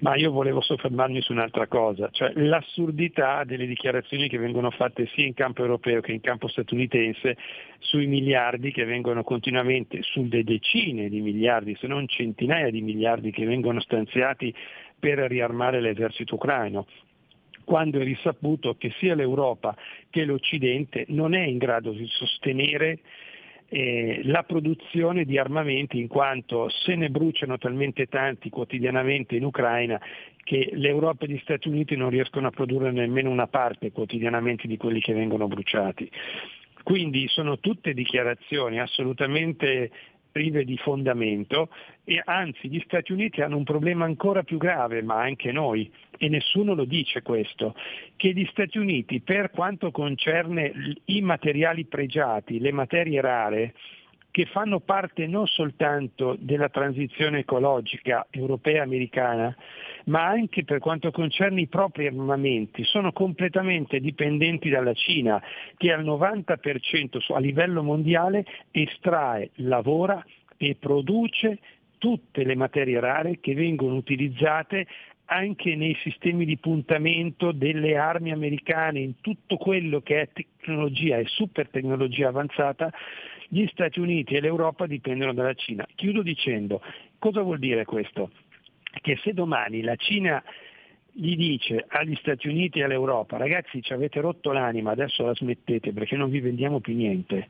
Ma 0.00 0.16
io 0.16 0.30
volevo 0.30 0.60
soffermarmi 0.60 1.20
su 1.20 1.32
un'altra 1.32 1.66
cosa, 1.66 2.08
cioè 2.10 2.32
l'assurdità 2.34 3.44
delle 3.44 3.66
dichiarazioni 3.66 4.28
che 4.28 4.38
vengono 4.38 4.70
fatte 4.70 5.06
sia 5.14 5.26
in 5.26 5.34
campo 5.34 5.62
europeo 5.62 6.00
che 6.00 6.12
in 6.12 6.20
campo 6.20 6.48
statunitense 6.48 7.36
sui 7.78 8.06
miliardi 8.06 8.72
che 8.72 8.84
vengono 8.84 9.22
continuamente, 9.22 10.02
sulle 10.02 10.42
decine 10.42 11.08
di 11.08 11.20
miliardi, 11.20 11.76
se 11.78 11.86
non 11.86 12.06
centinaia 12.08 12.70
di 12.70 12.80
miliardi 12.80 13.30
che 13.30 13.44
vengono 13.44 13.80
stanziati 13.80 14.54
per 14.98 15.18
riarmare 15.18 15.80
l'esercito 15.80 16.36
ucraino. 16.36 16.86
Quando 17.64 18.00
è 18.00 18.04
risaputo 18.04 18.74
che 18.76 18.90
sia 18.98 19.14
l'Europa 19.14 19.76
che 20.08 20.24
l'Occidente 20.24 21.04
non 21.08 21.34
è 21.34 21.44
in 21.44 21.58
grado 21.58 21.92
di 21.92 22.06
sostenere 22.08 23.00
eh, 23.72 24.20
la 24.24 24.42
produzione 24.42 25.24
di 25.24 25.38
armamenti 25.38 25.98
in 26.00 26.08
quanto 26.08 26.68
se 26.68 26.96
ne 26.96 27.08
bruciano 27.08 27.56
talmente 27.56 28.06
tanti 28.06 28.50
quotidianamente 28.50 29.36
in 29.36 29.44
Ucraina 29.44 30.00
che 30.42 30.70
l'Europa 30.72 31.24
e 31.24 31.28
gli 31.28 31.38
Stati 31.38 31.68
Uniti 31.68 31.94
non 31.94 32.10
riescono 32.10 32.48
a 32.48 32.50
produrre 32.50 32.90
nemmeno 32.90 33.30
una 33.30 33.46
parte 33.46 33.92
quotidianamente 33.92 34.66
di 34.66 34.76
quelli 34.76 35.00
che 35.00 35.14
vengono 35.14 35.46
bruciati. 35.46 36.10
Quindi 36.82 37.28
sono 37.28 37.60
tutte 37.60 37.94
dichiarazioni 37.94 38.80
assolutamente 38.80 39.90
prive 40.30 40.64
di 40.64 40.76
fondamento 40.76 41.68
e 42.04 42.20
anzi 42.24 42.68
gli 42.68 42.80
Stati 42.84 43.12
Uniti 43.12 43.40
hanno 43.40 43.56
un 43.56 43.64
problema 43.64 44.04
ancora 44.04 44.42
più 44.42 44.58
grave, 44.58 45.02
ma 45.02 45.20
anche 45.20 45.52
noi, 45.52 45.90
e 46.18 46.28
nessuno 46.28 46.74
lo 46.74 46.84
dice 46.84 47.22
questo, 47.22 47.74
che 48.16 48.32
gli 48.32 48.46
Stati 48.50 48.78
Uniti 48.78 49.20
per 49.20 49.50
quanto 49.50 49.90
concerne 49.90 50.72
i 51.06 51.20
materiali 51.20 51.84
pregiati, 51.84 52.58
le 52.58 52.72
materie 52.72 53.20
rare, 53.20 53.74
che 54.30 54.46
fanno 54.46 54.80
parte 54.80 55.26
non 55.26 55.46
soltanto 55.46 56.36
della 56.38 56.68
transizione 56.68 57.40
ecologica 57.40 58.26
europea 58.30 58.82
americana, 58.82 59.54
ma 60.04 60.26
anche 60.26 60.64
per 60.64 60.78
quanto 60.78 61.10
concerne 61.10 61.62
i 61.62 61.66
propri 61.66 62.06
armamenti, 62.06 62.84
sono 62.84 63.12
completamente 63.12 64.00
dipendenti 64.00 64.68
dalla 64.68 64.94
Cina 64.94 65.42
che 65.76 65.92
al 65.92 66.04
90% 66.04 67.18
su- 67.20 67.32
a 67.32 67.40
livello 67.40 67.82
mondiale 67.82 68.44
estrae, 68.70 69.50
lavora 69.56 70.24
e 70.56 70.76
produce 70.78 71.58
tutte 71.98 72.44
le 72.44 72.54
materie 72.54 72.98
rare 73.00 73.40
che 73.40 73.54
vengono 73.54 73.94
utilizzate 73.96 74.86
anche 75.26 75.76
nei 75.76 75.96
sistemi 76.02 76.44
di 76.44 76.56
puntamento 76.56 77.52
delle 77.52 77.96
armi 77.96 78.32
americane, 78.32 79.00
in 79.00 79.20
tutto 79.20 79.56
quello 79.56 80.00
che 80.00 80.22
è 80.22 80.28
tecnologia 80.32 81.18
e 81.18 81.26
super 81.26 81.68
tecnologia 81.68 82.28
avanzata, 82.28 82.92
gli 83.52 83.66
Stati 83.72 83.98
Uniti 83.98 84.34
e 84.34 84.40
l'Europa 84.40 84.86
dipendono 84.86 85.34
dalla 85.34 85.54
Cina. 85.54 85.84
Chiudo 85.96 86.22
dicendo, 86.22 86.80
cosa 87.18 87.42
vuol 87.42 87.58
dire 87.58 87.84
questo? 87.84 88.30
Che 89.02 89.18
se 89.24 89.32
domani 89.32 89.82
la 89.82 89.96
Cina 89.96 90.42
gli 91.12 91.34
dice 91.34 91.84
agli 91.88 92.14
Stati 92.14 92.46
Uniti 92.46 92.78
e 92.78 92.84
all'Europa, 92.84 93.38
ragazzi 93.38 93.82
ci 93.82 93.92
avete 93.92 94.20
rotto 94.20 94.52
l'anima, 94.52 94.92
adesso 94.92 95.24
la 95.24 95.34
smettete 95.34 95.92
perché 95.92 96.16
non 96.16 96.30
vi 96.30 96.38
vendiamo 96.38 96.78
più 96.78 96.94
niente, 96.94 97.48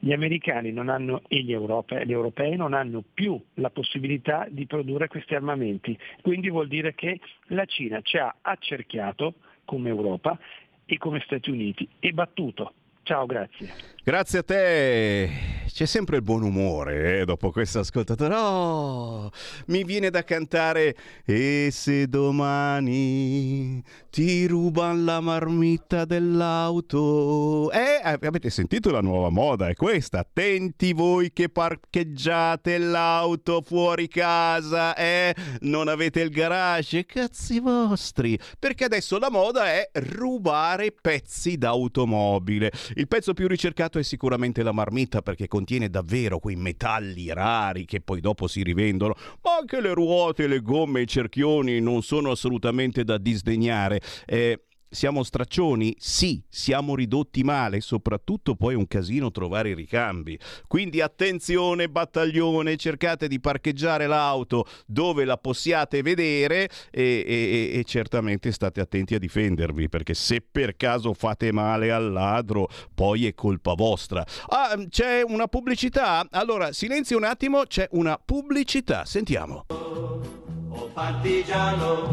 gli 0.00 0.12
americani 0.12 0.70
hanno, 0.78 1.22
e 1.28 1.40
gli, 1.40 1.52
Europa- 1.52 2.04
gli 2.04 2.12
europei 2.12 2.54
non 2.56 2.74
hanno 2.74 3.02
più 3.14 3.40
la 3.54 3.70
possibilità 3.70 4.46
di 4.50 4.66
produrre 4.66 5.08
questi 5.08 5.34
armamenti. 5.34 5.98
Quindi 6.20 6.50
vuol 6.50 6.68
dire 6.68 6.94
che 6.94 7.18
la 7.46 7.64
Cina 7.64 8.02
ci 8.02 8.18
ha 8.18 8.36
accerchiato 8.42 9.36
come 9.64 9.88
Europa 9.88 10.38
e 10.84 10.98
come 10.98 11.20
Stati 11.24 11.48
Uniti 11.50 11.88
e 11.98 12.12
battuto. 12.12 12.74
Ciao, 13.08 13.24
grazie. 13.24 13.72
Grazie 14.04 14.38
a 14.38 14.42
te. 14.42 15.30
C'è 15.78 15.86
sempre 15.86 16.16
il 16.16 16.22
buon 16.22 16.42
umore 16.42 17.20
eh, 17.20 17.24
dopo 17.24 17.50
questo 17.50 17.78
ascoltatore. 17.78 18.34
Oh, 18.34 19.30
mi 19.66 19.84
viene 19.84 20.10
da 20.10 20.24
cantare 20.24 20.96
E 21.24 21.68
se 21.70 22.08
domani 22.08 23.80
ti 24.10 24.46
rubano 24.46 25.04
la 25.04 25.20
marmitta 25.20 26.04
dell'auto. 26.04 27.70
Eh, 27.70 28.00
avete 28.02 28.50
sentito 28.50 28.90
la 28.90 29.02
nuova 29.02 29.28
moda? 29.28 29.68
È 29.68 29.74
questa. 29.74 30.20
Attenti 30.20 30.92
voi 30.92 31.32
che 31.32 31.48
parcheggiate 31.48 32.78
l'auto 32.78 33.60
fuori 33.60 34.08
casa, 34.08 34.96
eh? 34.96 35.34
Non 35.60 35.86
avete 35.86 36.22
il 36.22 36.30
garage? 36.30 37.04
Cazzi 37.04 37.60
vostri. 37.60 38.38
Perché 38.58 38.84
adesso 38.84 39.18
la 39.18 39.30
moda 39.30 39.66
è 39.66 39.90
rubare 39.92 40.92
pezzi 40.98 41.56
d'automobile. 41.56 42.72
Il 42.98 43.06
pezzo 43.06 43.32
più 43.32 43.46
ricercato 43.46 44.00
è 44.00 44.02
sicuramente 44.02 44.64
la 44.64 44.72
marmitta 44.72 45.22
perché 45.22 45.46
contiene 45.46 45.88
davvero 45.88 46.40
quei 46.40 46.56
metalli 46.56 47.32
rari 47.32 47.84
che 47.84 48.00
poi 48.00 48.20
dopo 48.20 48.48
si 48.48 48.64
rivendono, 48.64 49.14
ma 49.42 49.58
anche 49.60 49.80
le 49.80 49.94
ruote, 49.94 50.48
le 50.48 50.60
gomme 50.60 51.02
i 51.02 51.06
cerchioni 51.06 51.78
non 51.78 52.02
sono 52.02 52.32
assolutamente 52.32 53.04
da 53.04 53.16
disdegnare. 53.16 54.00
Eh, 54.26 54.64
siamo 54.88 55.22
straccioni? 55.22 55.94
Sì, 55.98 56.42
siamo 56.48 56.94
ridotti 56.94 57.42
male, 57.42 57.80
soprattutto 57.80 58.54
poi 58.54 58.74
è 58.74 58.76
un 58.76 58.86
casino 58.86 59.30
trovare 59.30 59.70
i 59.70 59.74
ricambi. 59.74 60.38
Quindi 60.66 61.00
attenzione 61.00 61.88
battaglione, 61.88 62.76
cercate 62.76 63.28
di 63.28 63.40
parcheggiare 63.40 64.06
l'auto 64.06 64.66
dove 64.86 65.24
la 65.24 65.36
possiate 65.36 66.02
vedere 66.02 66.68
e, 66.90 67.24
e- 67.26 67.78
e 67.78 67.84
certamente 67.84 68.52
state 68.52 68.80
attenti 68.80 69.14
a 69.14 69.18
difendervi 69.18 69.88
perché 69.88 70.14
se 70.14 70.40
per 70.40 70.76
caso 70.76 71.12
fate 71.14 71.52
male 71.52 71.90
al 71.90 72.12
ladro 72.12 72.68
poi 72.94 73.26
è 73.26 73.34
colpa 73.34 73.74
vostra. 73.74 74.24
Ah, 74.48 74.76
c'è 74.88 75.22
una 75.26 75.46
pubblicità? 75.46 76.26
Allora, 76.30 76.72
silenzio 76.72 77.16
un 77.16 77.24
attimo, 77.24 77.62
c'è 77.64 77.86
una 77.92 78.18
pubblicità, 78.22 79.04
sentiamo. 79.04 79.66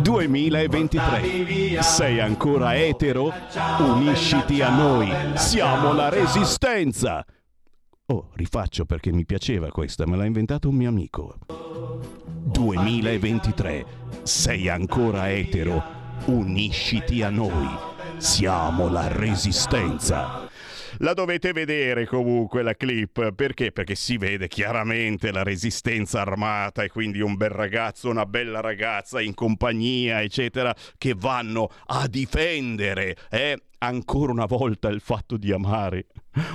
2023. 0.02 1.82
Sei 1.82 2.20
ancora 2.20 2.76
etero? 2.76 3.34
Unisciti 3.80 4.62
a 4.62 4.70
noi. 4.76 5.12
Siamo 5.36 5.94
la 5.94 6.10
resistenza. 6.10 7.26
Oh, 8.08 8.30
rifaccio 8.34 8.86
perché 8.86 9.12
mi 9.12 9.26
piaceva 9.26 9.72
questa, 9.72 10.06
me 10.06 10.16
l'ha 10.16 10.26
inventato 10.26 10.70
un 10.70 10.76
mio 10.76 10.90
amico. 10.90 11.38
2023. 12.46 13.86
Sei 14.24 14.70
ancora 14.70 15.32
etero? 15.32 15.84
Unisciti 16.26 17.24
a 17.24 17.30
noi. 17.30 17.68
Siamo 18.18 18.88
la 18.90 19.08
resistenza. 19.08 20.48
La 21.00 21.14
dovete 21.14 21.52
vedere 21.52 22.06
comunque 22.06 22.62
la 22.62 22.74
clip, 22.74 23.34
perché? 23.34 23.72
Perché 23.72 23.96
si 23.96 24.18
vede 24.18 24.48
chiaramente 24.48 25.32
la 25.32 25.44
resistenza 25.44 26.22
armata 26.22 26.84
e 26.84 26.90
quindi 26.90 27.20
un 27.20 27.36
bel 27.36 27.50
ragazzo, 27.50 28.10
una 28.10 28.26
bella 28.26 28.62
ragazza 28.62 29.20
in 29.20 29.34
compagnia, 29.34 30.22
eccetera, 30.22 30.74
che 30.98 31.14
vanno 31.16 31.70
a 31.88 32.08
difendere 32.08 33.16
eh, 33.30 33.60
ancora 33.80 34.32
una 34.32 34.46
volta 34.46 34.90
il 34.90 35.02
fatto 35.02 35.38
di 35.38 35.52
amare 35.52 36.08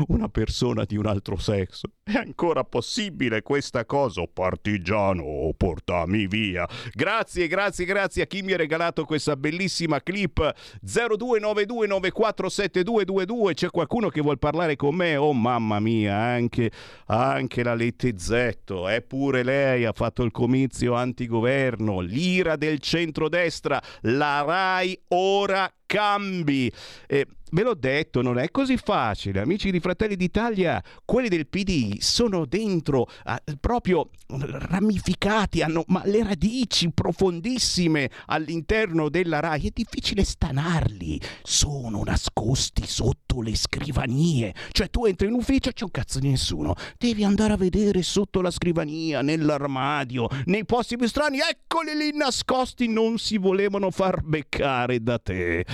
una 0.08 0.28
persona 0.28 0.84
di 0.84 0.96
un 0.96 1.06
altro 1.06 1.36
sesso. 1.36 1.92
È 2.02 2.16
ancora 2.16 2.64
possibile 2.64 3.42
questa 3.42 3.86
cosa? 3.86 4.24
Partigiano, 4.32 5.52
portami 5.56 6.26
via. 6.26 6.68
Grazie, 6.92 7.46
grazie, 7.46 7.84
grazie 7.84 8.22
a 8.22 8.26
chi 8.26 8.42
mi 8.42 8.52
ha 8.52 8.56
regalato 8.56 9.04
questa 9.04 9.36
bellissima 9.36 10.02
clip 10.02 10.54
0292947222. 10.84 13.54
C'è 13.54 13.70
qualcuno 13.70 14.08
che 14.08 14.20
vuol 14.20 14.38
parlare 14.38 14.74
con 14.76 14.94
me? 14.94 15.16
Oh 15.16 15.32
mamma 15.32 15.80
mia, 15.80 16.16
anche, 16.16 16.70
anche 17.06 17.62
la 17.62 17.74
Lettezzetto, 17.74 18.88
è 18.88 19.00
pure 19.02 19.42
lei 19.42 19.84
ha 19.84 19.92
fatto 19.92 20.22
il 20.22 20.30
comizio 20.30 20.94
antigoverno, 20.94 22.00
l'ira 22.00 22.56
del 22.56 22.80
centrodestra, 22.80 23.80
la 24.02 24.42
RAI 24.42 25.00
ora 25.08 25.70
cambi. 25.90 26.72
Eh, 27.08 27.26
ve 27.52 27.62
l'ho 27.62 27.74
detto, 27.74 28.22
non 28.22 28.38
è 28.38 28.50
così 28.50 28.76
facile. 28.76 29.40
Amici 29.40 29.70
di 29.70 29.80
Fratelli 29.80 30.16
d'Italia, 30.16 30.82
quelli 31.04 31.28
del 31.28 31.46
PD 31.46 31.98
sono 32.00 32.46
dentro, 32.46 33.08
ah, 33.24 33.40
proprio 33.58 34.10
ramificati, 34.28 35.62
hanno 35.62 35.84
ma 35.88 36.02
le 36.04 36.22
radici 36.22 36.90
profondissime 36.92 38.10
all'interno 38.26 39.08
della 39.08 39.40
RAI. 39.40 39.68
È 39.68 39.70
difficile 39.72 40.24
stanarli. 40.24 41.20
Sono 41.42 42.02
nascosti 42.04 42.86
sotto 42.86 43.42
le 43.42 43.54
scrivanie. 43.56 44.54
Cioè 44.70 44.88
tu 44.88 45.04
entri 45.04 45.28
in 45.28 45.34
ufficio, 45.34 45.70
c'è 45.72 45.84
un 45.84 45.90
cazzo 45.90 46.18
di 46.18 46.28
nessuno. 46.28 46.74
Devi 46.96 47.24
andare 47.24 47.54
a 47.54 47.56
vedere 47.56 48.02
sotto 48.02 48.40
la 48.40 48.50
scrivania, 48.50 49.22
nell'armadio, 49.22 50.28
nei 50.46 50.64
posti 50.64 50.96
più 50.96 51.06
strani. 51.06 51.38
Eccoli 51.38 51.96
lì 51.96 52.16
nascosti, 52.16 52.88
non 52.88 53.18
si 53.18 53.38
volevano 53.38 53.90
far 53.90 54.22
beccare 54.22 55.02
da 55.02 55.18
te. 55.18 55.64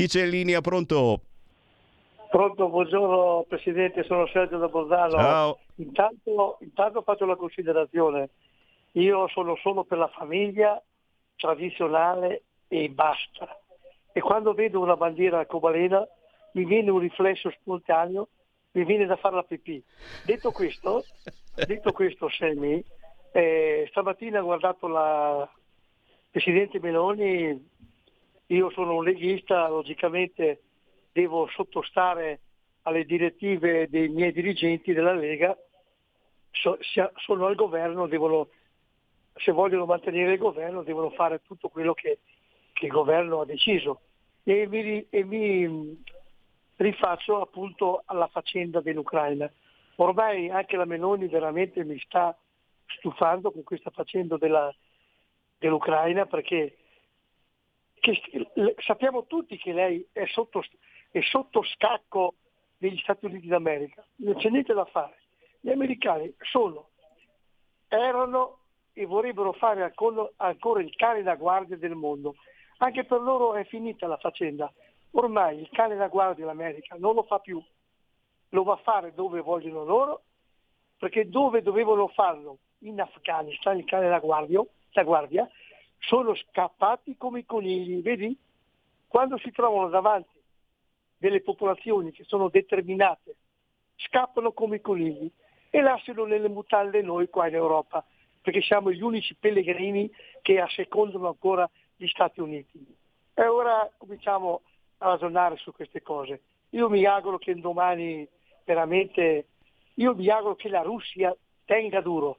Chi 0.00 0.06
c'è 0.06 0.24
in 0.24 0.30
linea 0.30 0.62
pronto? 0.62 1.20
Pronto, 2.30 2.70
buongiorno 2.70 3.44
Presidente, 3.46 4.02
sono 4.04 4.26
Sergio 4.28 4.56
da 4.56 4.68
Bolzano. 4.68 5.10
Ciao. 5.10 5.58
Intanto, 5.74 6.56
intanto 6.62 7.02
faccio 7.02 7.26
la 7.26 7.36
considerazione, 7.36 8.30
io 8.92 9.28
sono 9.28 9.56
solo 9.56 9.84
per 9.84 9.98
la 9.98 10.08
famiglia 10.08 10.82
tradizionale 11.36 12.44
e 12.68 12.88
basta. 12.88 13.60
E 14.10 14.22
quando 14.22 14.54
vedo 14.54 14.80
una 14.80 14.96
bandiera 14.96 15.40
arcobalena 15.40 16.02
mi 16.52 16.64
viene 16.64 16.90
un 16.90 17.00
riflesso 17.00 17.50
spontaneo, 17.50 18.28
mi 18.70 18.86
viene 18.86 19.04
da 19.04 19.16
fare 19.16 19.34
la 19.34 19.42
pipì. 19.42 19.84
Detto 20.24 20.50
questo, 20.50 21.04
detto 21.66 21.92
questo 21.92 22.30
Semi, 22.30 22.82
eh, 23.32 23.86
stamattina 23.90 24.40
ho 24.40 24.44
guardato 24.44 24.88
la 24.88 25.46
Presidente 26.30 26.80
Meloni, 26.80 27.68
io 28.50 28.70
sono 28.70 28.96
un 28.96 29.04
leghista, 29.04 29.68
logicamente 29.68 30.62
devo 31.12 31.48
sottostare 31.48 32.40
alle 32.82 33.04
direttive 33.04 33.88
dei 33.88 34.08
miei 34.08 34.32
dirigenti 34.32 34.92
della 34.92 35.12
Lega, 35.12 35.56
So- 36.52 36.78
sono 37.14 37.46
al 37.46 37.54
governo, 37.54 38.08
devono, 38.08 38.48
se 39.34 39.52
vogliono 39.52 39.86
mantenere 39.86 40.32
il 40.32 40.38
governo 40.38 40.82
devono 40.82 41.10
fare 41.10 41.42
tutto 41.42 41.68
quello 41.68 41.94
che, 41.94 42.18
che 42.72 42.86
il 42.86 42.90
governo 42.90 43.40
ha 43.40 43.44
deciso. 43.44 44.00
E 44.42 44.66
mi, 44.66 45.06
e 45.08 45.24
mi 45.24 46.02
rifaccio 46.74 47.40
appunto 47.40 48.02
alla 48.06 48.26
faccenda 48.26 48.80
dell'Ucraina. 48.80 49.48
Ormai 49.96 50.50
anche 50.50 50.76
la 50.76 50.86
Meloni 50.86 51.28
veramente 51.28 51.84
mi 51.84 51.98
sta 52.00 52.36
stufando 52.96 53.52
con 53.52 53.62
questa 53.62 53.90
faccenda 53.90 54.36
della- 54.36 54.74
dell'Ucraina 55.56 56.26
perché 56.26 56.78
che- 58.00 58.50
le- 58.54 58.74
sappiamo 58.78 59.26
tutti 59.26 59.56
che 59.56 59.72
lei 59.72 60.06
è 60.12 60.26
sotto, 60.26 60.62
è 61.10 61.20
sotto 61.20 61.62
scacco 61.62 62.34
degli 62.76 62.98
Stati 62.98 63.26
Uniti 63.26 63.46
d'America, 63.46 64.04
non 64.16 64.34
c'è 64.36 64.48
niente 64.48 64.74
da 64.74 64.84
fare. 64.86 65.16
Gli 65.60 65.70
americani 65.70 66.34
sono, 66.50 66.88
erano 67.88 68.58
e 68.92 69.06
vorrebbero 69.06 69.52
fare 69.52 69.82
ancora, 69.82 70.80
il 70.80 70.96
cane 70.96 71.22
da 71.22 71.36
guardia 71.36 71.76
del 71.76 71.94
mondo. 71.94 72.34
Anche 72.78 73.04
per 73.04 73.20
loro 73.20 73.54
è 73.54 73.64
finita 73.64 74.06
la 74.06 74.16
faccenda. 74.16 74.72
Ormai 75.12 75.60
il 75.60 75.68
cane 75.70 75.96
da 75.96 76.08
guardia 76.08 76.44
dell'America 76.44 76.96
non 76.98 77.14
lo 77.14 77.22
fa 77.24 77.38
più, 77.38 77.62
lo 78.50 78.62
va 78.62 78.74
a 78.74 78.78
fare 78.78 79.12
dove 79.12 79.40
vogliono 79.40 79.84
loro, 79.84 80.22
perché 80.96 81.28
dove 81.28 81.62
dovevano 81.62 82.08
farlo, 82.08 82.58
in 82.80 83.00
Afghanistan, 83.00 83.76
il 83.76 83.84
cane 83.84 84.08
da 84.08 84.18
guardia, 84.18 84.62
da 84.92 85.02
guardia 85.02 85.48
sono 86.00 86.34
scappati 86.34 87.16
come 87.16 87.40
i 87.40 87.46
conigli, 87.46 88.02
vedi? 88.02 88.36
Quando 89.06 89.38
si 89.38 89.50
trovano 89.50 89.88
davanti 89.88 90.38
delle 91.16 91.42
popolazioni 91.42 92.12
che 92.12 92.24
sono 92.24 92.48
determinate, 92.48 93.36
scappano 93.96 94.52
come 94.52 94.76
i 94.76 94.80
conigli 94.80 95.30
e 95.68 95.80
lasciano 95.80 96.24
nelle 96.24 96.48
mutalle 96.48 97.02
noi 97.02 97.28
qua 97.28 97.48
in 97.48 97.54
Europa, 97.54 98.04
perché 98.40 98.62
siamo 98.62 98.90
gli 98.90 99.02
unici 99.02 99.34
pellegrini 99.34 100.10
che 100.42 100.60
assecondano 100.60 101.28
ancora 101.28 101.68
gli 101.96 102.06
Stati 102.08 102.40
Uniti. 102.40 102.84
E 103.34 103.46
ora 103.46 103.88
cominciamo 103.96 104.62
a 104.98 105.08
ragionare 105.08 105.56
su 105.56 105.72
queste 105.72 106.02
cose. 106.02 106.40
Io 106.70 106.88
mi 106.88 107.04
auguro 107.04 107.38
che 107.38 107.54
domani 107.54 108.26
veramente, 108.64 109.46
io 109.94 110.14
mi 110.14 110.28
auguro 110.28 110.54
che 110.54 110.68
la 110.68 110.82
Russia 110.82 111.36
tenga 111.64 112.00
duro 112.00 112.38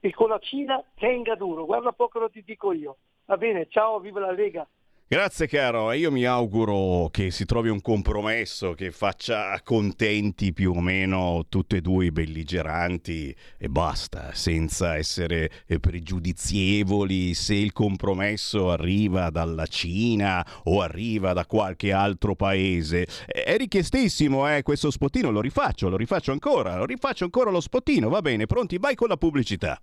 e 0.00 0.12
con 0.12 0.28
la 0.28 0.38
Cina 0.38 0.82
tenga 0.94 1.34
duro. 1.34 1.64
Guarda 1.64 1.92
poco 1.92 2.18
lo 2.18 2.30
ti 2.30 2.42
dico 2.44 2.72
io. 2.72 2.96
Va 3.26 3.36
bene, 3.36 3.66
ciao, 3.68 4.00
viva 4.00 4.20
la 4.20 4.32
Lega. 4.32 4.66
Grazie 5.10 5.46
caro, 5.46 5.90
io 5.92 6.10
mi 6.10 6.26
auguro 6.26 7.08
che 7.10 7.30
si 7.30 7.46
trovi 7.46 7.70
un 7.70 7.80
compromesso 7.80 8.74
che 8.74 8.90
faccia 8.90 9.58
contenti 9.64 10.52
più 10.52 10.72
o 10.72 10.82
meno 10.82 11.46
tutti 11.48 11.76
e 11.76 11.80
due 11.80 12.04
i 12.04 12.10
belligeranti 12.10 13.34
e 13.56 13.68
basta, 13.70 14.34
senza 14.34 14.96
essere 14.96 15.50
eh, 15.66 15.80
pregiudizievoli 15.80 17.32
se 17.32 17.54
il 17.54 17.72
compromesso 17.72 18.70
arriva 18.70 19.30
dalla 19.30 19.64
Cina 19.64 20.46
o 20.64 20.82
arriva 20.82 21.32
da 21.32 21.46
qualche 21.46 21.90
altro 21.90 22.34
paese. 22.34 23.06
È 23.24 23.56
richiestissimo 23.56 24.54
eh, 24.54 24.60
questo 24.60 24.90
spottino, 24.90 25.30
lo 25.30 25.40
rifaccio, 25.40 25.88
lo 25.88 25.96
rifaccio 25.96 26.32
ancora, 26.32 26.76
lo 26.76 26.84
rifaccio 26.84 27.24
ancora 27.24 27.50
lo 27.50 27.60
spottino, 27.60 28.10
va 28.10 28.20
bene, 28.20 28.44
pronti, 28.44 28.76
vai 28.76 28.94
con 28.94 29.08
la 29.08 29.16
pubblicità. 29.16 29.80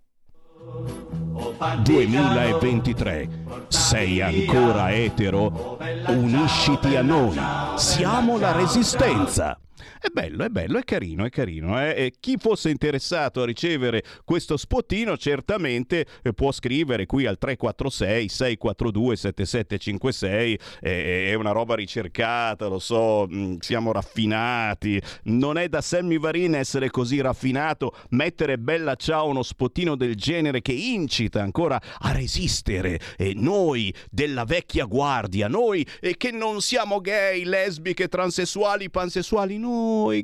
2023. 1.83 3.29
Sei 3.67 4.21
ancora 4.21 4.91
etero? 4.91 5.77
Unisciti 6.07 6.95
a 6.95 7.01
noi. 7.01 7.39
Siamo 7.75 8.37
la 8.37 8.51
resistenza. 8.51 9.57
È 9.99 10.07
bello, 10.11 10.43
è 10.43 10.49
bello, 10.49 10.77
è 10.79 10.83
carino, 10.83 11.25
è 11.25 11.29
carino. 11.29 11.81
eh. 11.81 12.05
E 12.05 12.13
chi 12.19 12.37
fosse 12.37 12.69
interessato 12.69 13.41
a 13.41 13.45
ricevere 13.45 14.03
questo 14.23 14.57
spottino 14.57 15.17
certamente 15.17 16.05
eh, 16.21 16.33
può 16.33 16.51
scrivere 16.51 17.05
qui 17.05 17.25
al 17.25 17.37
346 17.37 18.29
642 18.29 19.15
7756. 19.15 20.59
eh, 20.81 21.29
È 21.29 21.33
una 21.33 21.51
roba 21.51 21.75
ricercata, 21.75 22.67
lo 22.67 22.79
so, 22.79 23.25
mh, 23.27 23.57
siamo 23.59 23.91
raffinati. 23.91 25.01
Non 25.23 25.57
è 25.57 25.67
da 25.69 25.81
Sammy 25.81 26.17
Varin 26.17 26.55
essere 26.55 26.89
così 26.89 27.21
raffinato, 27.21 27.95
mettere 28.09 28.57
bella 28.57 28.95
ciao 28.95 29.27
uno 29.27 29.43
spottino 29.43 29.95
del 29.95 30.15
genere 30.15 30.61
che 30.61 30.71
incita 30.73 31.41
ancora 31.41 31.79
a 31.99 32.11
resistere. 32.11 32.99
E 33.17 33.33
noi 33.35 33.93
della 34.09 34.45
vecchia 34.45 34.85
guardia, 34.85 35.47
noi 35.47 35.85
eh, 36.01 36.15
che 36.17 36.31
non 36.31 36.61
siamo 36.61 36.99
gay, 37.01 37.43
lesbiche, 37.43 38.07
transessuali, 38.07 38.89
pansessuali, 38.89 39.57
noi 39.57 39.73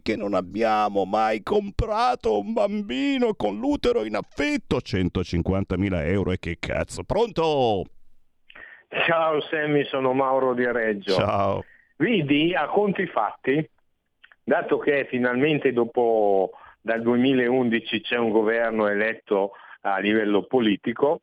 che 0.02 0.16
non 0.16 0.34
abbiamo 0.34 1.06
mai 1.06 1.44
comprato 1.44 2.40
un 2.40 2.54
bambino 2.54 3.34
con 3.36 3.58
l'utero 3.58 4.04
in 4.04 4.16
affitto, 4.16 4.78
150.000 4.78 6.08
euro 6.08 6.32
e 6.32 6.40
che 6.40 6.58
cazzo. 6.60 7.04
Pronto? 7.04 7.84
Ciao 9.08 9.42
Sammy, 9.42 9.86
sono 9.86 10.14
Mauro 10.14 10.54
di 10.54 10.66
Reggio. 10.66 11.14
Ciao. 11.14 11.64
Vidi 11.98 12.54
a 12.54 12.68
conti 12.68 13.06
fatti, 13.08 13.70
dato 14.44 14.78
che 14.80 15.08
finalmente 15.10 15.72
dopo 15.72 16.52
dal 16.82 17.02
2011 17.02 18.02
c'è 18.02 18.18
un 18.18 18.32
governo 18.32 18.88
eletto 18.88 19.52
a 19.82 20.00
livello 20.00 20.44
politico, 20.44 21.22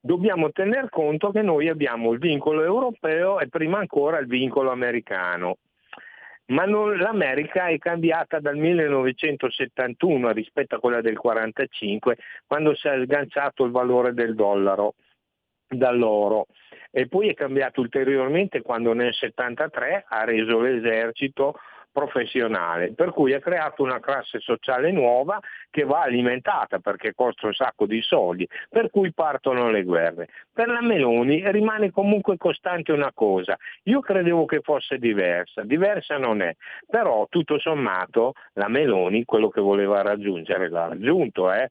dobbiamo 0.00 0.50
tener 0.50 0.88
conto 0.88 1.30
che 1.30 1.42
noi 1.42 1.68
abbiamo 1.68 2.12
il 2.12 2.18
vincolo 2.18 2.62
europeo 2.62 3.40
e 3.40 3.48
prima 3.48 3.78
ancora 3.78 4.18
il 4.18 4.26
vincolo 4.26 4.70
americano. 4.70 5.58
Ma 6.48 6.64
non- 6.64 6.96
l'America 6.96 7.66
è 7.66 7.78
cambiata 7.78 8.40
dal 8.40 8.56
1971 8.56 10.32
rispetto 10.32 10.76
a 10.76 10.80
quella 10.80 11.00
del 11.00 11.18
1945, 11.20 12.16
quando 12.46 12.74
si 12.74 12.88
è 12.88 13.02
sganciato 13.04 13.64
il 13.64 13.70
valore 13.70 14.14
del 14.14 14.34
dollaro 14.34 14.94
dall'oro. 15.68 16.46
E 16.90 17.06
poi 17.06 17.28
è 17.28 17.34
cambiato 17.34 17.80
ulteriormente 17.80 18.62
quando 18.62 18.94
nel 18.94 19.12
73 19.12 20.06
ha 20.08 20.24
reso 20.24 20.60
l'esercito 20.60 21.58
professionale, 21.92 22.92
per 22.92 23.10
cui 23.10 23.34
ha 23.34 23.40
creato 23.40 23.82
una 23.82 24.00
classe 24.00 24.38
sociale 24.40 24.92
nuova 24.92 25.40
che 25.70 25.84
va 25.84 26.02
alimentata 26.02 26.78
perché 26.78 27.14
costa 27.14 27.46
un 27.46 27.54
sacco 27.54 27.86
di 27.86 28.00
soldi, 28.02 28.48
per 28.68 28.90
cui 28.90 29.12
partono 29.12 29.70
le 29.70 29.82
guerre. 29.82 30.28
Per 30.52 30.68
la 30.68 30.82
Meloni 30.82 31.42
rimane 31.50 31.90
comunque 31.90 32.36
costante 32.36 32.92
una 32.92 33.12
cosa, 33.12 33.56
io 33.84 34.00
credevo 34.00 34.44
che 34.44 34.60
fosse 34.60 34.98
diversa, 34.98 35.62
diversa 35.62 36.18
non 36.18 36.42
è, 36.42 36.54
però 36.86 37.26
tutto 37.28 37.58
sommato 37.58 38.34
la 38.54 38.68
Meloni 38.68 39.24
quello 39.24 39.48
che 39.48 39.60
voleva 39.60 40.02
raggiungere 40.02 40.68
l'ha 40.68 40.88
raggiunto, 40.88 41.52
eh? 41.52 41.70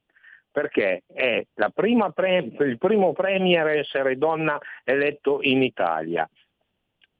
perché 0.50 1.02
è 1.06 1.44
pre- 1.54 2.50
il 2.58 2.78
primo 2.78 3.12
premier 3.12 3.66
a 3.66 3.74
essere 3.74 4.16
donna 4.16 4.58
eletto 4.82 5.38
in 5.42 5.62
Italia. 5.62 6.28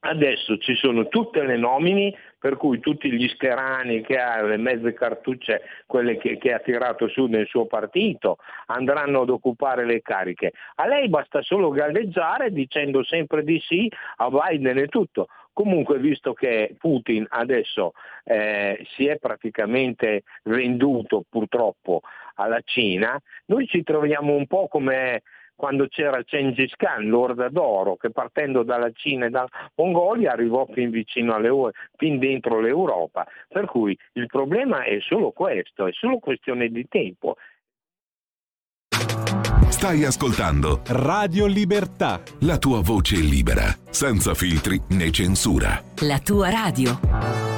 Adesso 0.01 0.59
ci 0.59 0.77
sono 0.77 1.09
tutte 1.09 1.43
le 1.43 1.57
nomini, 1.57 2.15
per 2.39 2.57
cui 2.57 2.79
tutti 2.79 3.11
gli 3.11 3.27
scherani 3.29 4.01
che 4.03 4.17
ha, 4.17 4.41
le 4.43 4.57
mezze 4.57 4.93
cartucce, 4.93 5.63
quelle 5.87 6.17
che, 6.19 6.39
che 6.39 6.53
ha 6.53 6.61
tirato 6.61 7.09
su 7.09 7.27
nel 7.27 7.49
suo 7.49 7.67
partito, 7.67 8.37
andranno 8.67 9.23
ad 9.23 9.31
occupare 9.31 9.85
le 9.85 10.01
cariche. 10.01 10.53
A 10.77 10.87
lei 10.87 11.09
basta 11.09 11.43
solo 11.43 11.71
galleggiare 11.71 12.53
dicendo 12.53 13.03
sempre 13.03 13.43
di 13.43 13.61
sì 13.67 13.91
a 14.17 14.31
Biden 14.31 14.79
e 14.79 14.87
tutto. 14.87 15.27
Comunque, 15.53 15.99
visto 15.99 16.33
che 16.33 16.77
Putin 16.79 17.27
adesso 17.31 17.93
eh, 18.23 18.87
si 18.95 19.07
è 19.07 19.19
praticamente 19.19 20.23
venduto 20.45 21.25
purtroppo 21.29 22.03
alla 22.37 22.61
Cina, 22.65 23.21
noi 23.47 23.67
ci 23.67 23.83
troviamo 23.83 24.37
un 24.37 24.47
po' 24.47 24.69
come 24.69 25.23
quando 25.59 25.89
c'era 25.89 26.23
Gengis 26.23 26.73
Khan, 26.77 27.09
l'orda 27.09 27.49
d'oro, 27.49 27.97
che 27.97 28.11
partendo 28.11 28.63
dalla 28.63 28.93
Cina 28.93 29.27
e 29.27 29.31
dalla 29.31 29.49
Mongolia 29.75 30.31
arrivò 30.31 30.65
fin 30.73 30.91
vicino 30.91 31.35
alle, 31.35 31.51
fin 31.97 32.21
dentro 32.21 32.61
l'Europa. 32.61 33.27
Per 33.49 33.65
cui 33.67 33.99
il 34.13 34.27
problema 34.27 34.85
è 34.85 35.01
solo 35.01 35.33
questo, 35.33 35.89
è 35.89 35.93
solo 35.93 36.21
questione 36.21 36.69
di 36.69 36.87
tempo. 36.89 37.35
Stai 39.69 40.05
ascoltando 40.05 40.83
Radio 40.87 41.47
Libertà. 41.47 42.21
la 42.43 42.59
tua 42.59 42.81
voce 42.81 43.17
libera, 43.17 43.67
senza 43.91 44.35
filtri 44.35 44.81
né 44.91 45.11
censura. 45.11 45.83
La 46.07 46.21
tua 46.21 46.51
radio. 46.51 47.58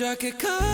Come 0.00 0.16
pioggia 0.16 0.16
che 0.16 0.69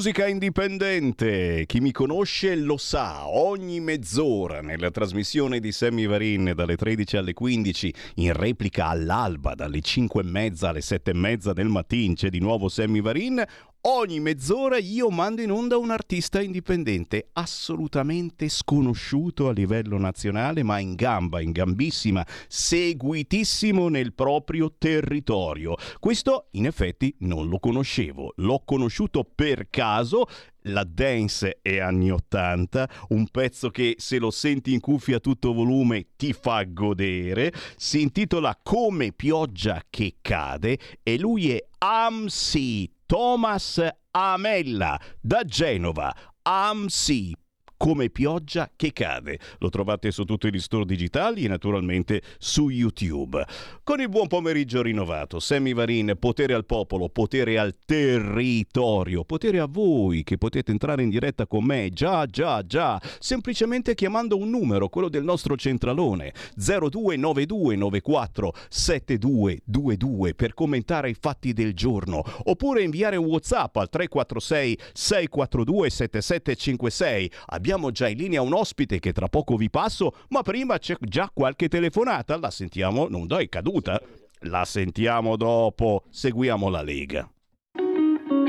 Musica 0.00 0.26
indipendente, 0.26 1.64
chi 1.66 1.80
mi 1.80 1.92
conosce 1.92 2.56
lo 2.56 2.78
sa, 2.78 3.28
ogni 3.28 3.80
mezz'ora 3.80 4.62
nella 4.62 4.90
trasmissione 4.90 5.60
di 5.60 5.72
Sammy 5.72 6.06
Varin 6.06 6.54
dalle 6.56 6.74
13 6.74 7.18
alle 7.18 7.34
15, 7.34 7.94
in 8.14 8.32
replica 8.32 8.86
all'alba 8.86 9.54
dalle 9.54 9.82
5 9.82 10.22
e 10.22 10.24
mezza 10.24 10.70
alle 10.70 10.80
7 10.80 11.10
e 11.10 11.14
mezza 11.14 11.52
del 11.52 11.68
mattino 11.68 12.14
c'è 12.14 12.30
di 12.30 12.38
nuovo 12.38 12.70
Sammy 12.70 13.02
Varin, 13.02 13.44
ogni 13.82 14.20
mezz'ora 14.20 14.76
io 14.78 15.08
mando 15.08 15.40
in 15.40 15.50
onda 15.50 15.78
un 15.78 15.90
artista 15.90 16.42
indipendente 16.42 17.28
assolutamente 17.32 18.48
sconosciuto 18.48 19.48
a 19.48 19.52
livello 19.52 19.98
nazionale 19.98 20.62
ma 20.62 20.78
in 20.78 20.94
gamba, 20.94 21.40
in 21.40 21.52
gambissima, 21.52 22.26
seguitissimo 22.48 23.88
nel 23.88 24.12
proprio 24.12 24.74
territorio. 24.76 25.76
Questo 25.98 26.48
in 26.52 26.66
effetti 26.66 27.14
non 27.20 27.48
lo 27.48 27.58
conoscevo, 27.58 28.34
l'ho 28.36 28.62
conosciuto 28.64 29.24
per 29.24 29.68
caso 29.70 30.26
la 30.64 30.84
dance 30.84 31.60
è 31.62 31.78
anni 31.78 32.10
80, 32.10 32.88
un 33.08 33.28
pezzo 33.28 33.70
che 33.70 33.94
se 33.96 34.18
lo 34.18 34.30
senti 34.30 34.74
in 34.74 34.80
cuffia 34.80 35.16
a 35.16 35.20
tutto 35.20 35.54
volume 35.54 36.08
ti 36.16 36.34
fa 36.34 36.64
godere, 36.64 37.50
si 37.76 38.02
intitola 38.02 38.58
Come 38.62 39.12
pioggia 39.12 39.82
che 39.88 40.16
cade 40.20 40.78
e 41.02 41.18
lui 41.18 41.52
è 41.52 41.64
Amsi 41.78 42.98
Thomas 43.10 43.80
Amella 44.14 44.96
da 45.20 45.42
Genova. 45.42 46.14
Amsi 46.46 47.34
come 47.80 48.10
pioggia 48.10 48.70
che 48.76 48.92
cade. 48.92 49.38
Lo 49.60 49.70
trovate 49.70 50.10
su 50.10 50.24
tutti 50.24 50.52
gli 50.52 50.60
store 50.60 50.84
digitali 50.84 51.44
e 51.44 51.48
naturalmente 51.48 52.20
su 52.36 52.68
YouTube. 52.68 53.42
Con 53.82 54.02
il 54.02 54.10
buon 54.10 54.26
pomeriggio 54.26 54.82
rinnovato, 54.82 55.40
Sammy 55.40 55.72
Varin, 55.72 56.14
potere 56.18 56.52
al 56.52 56.66
popolo, 56.66 57.08
potere 57.08 57.58
al 57.58 57.74
territorio, 57.82 59.24
potere 59.24 59.60
a 59.60 59.66
voi 59.66 60.24
che 60.24 60.36
potete 60.36 60.72
entrare 60.72 61.02
in 61.02 61.08
diretta 61.08 61.46
con 61.46 61.64
me, 61.64 61.88
già, 61.90 62.26
già, 62.26 62.62
già, 62.66 63.00
semplicemente 63.18 63.94
chiamando 63.94 64.36
un 64.36 64.50
numero, 64.50 64.90
quello 64.90 65.08
del 65.08 65.24
nostro 65.24 65.56
centralone, 65.56 66.34
029294 66.56 68.54
7222 68.68 70.34
per 70.34 70.52
commentare 70.52 71.08
i 71.08 71.16
fatti 71.18 71.54
del 71.54 71.72
giorno, 71.72 72.22
oppure 72.44 72.82
inviare 72.82 73.16
un 73.16 73.24
WhatsApp 73.24 73.74
al 73.76 73.88
346 73.88 74.78
642 74.92 75.88
7756. 75.88 77.32
Abbiamo 77.46 77.68
già 77.90 78.08
in 78.08 78.18
linea 78.18 78.42
un 78.42 78.54
ospite 78.54 78.98
che 78.98 79.12
tra 79.12 79.28
poco 79.28 79.56
vi 79.56 79.70
passo, 79.70 80.14
ma 80.28 80.42
prima 80.42 80.78
c'è 80.78 80.96
già 81.00 81.30
qualche 81.32 81.68
telefonata. 81.68 82.38
La 82.38 82.50
sentiamo? 82.50 83.08
Non 83.08 83.26
dai, 83.26 83.46
è 83.46 83.48
caduta? 83.48 84.00
La 84.44 84.64
sentiamo 84.64 85.36
dopo. 85.36 86.04
Seguiamo 86.10 86.68
la 86.68 86.82
Lega. 86.82 87.30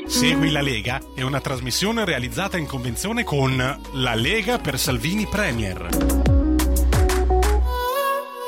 Segui 0.06 0.52
la 0.52 0.62
Lega 0.62 1.00
è 1.16 1.22
una 1.22 1.40
trasmissione 1.40 2.06
realizzata 2.06 2.58
in 2.58 2.66
convenzione 2.66 3.24
con 3.24 3.56
La 3.94 4.16
Lega 4.16 4.58
per 4.58 4.78
Salvini 4.78 5.26
Premier. 5.26 6.21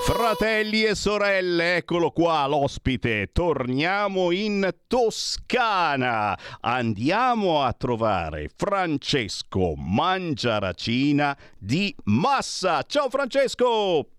Fratelli 0.06 0.84
e 0.84 0.96
sorelle, 0.96 1.78
eccolo 1.78 2.12
qua 2.12 2.46
l'ospite. 2.46 3.30
Torniamo 3.32 4.32
in 4.32 4.70
Toscana. 4.86 6.38
Andiamo 6.60 7.64
a 7.64 7.72
trovare 7.72 8.50
Francesco 8.54 9.76
Mangiaracina 9.78 11.38
di 11.58 11.96
Massa. 12.04 12.84
Ciao 12.84 13.10
Francesco! 13.10 14.10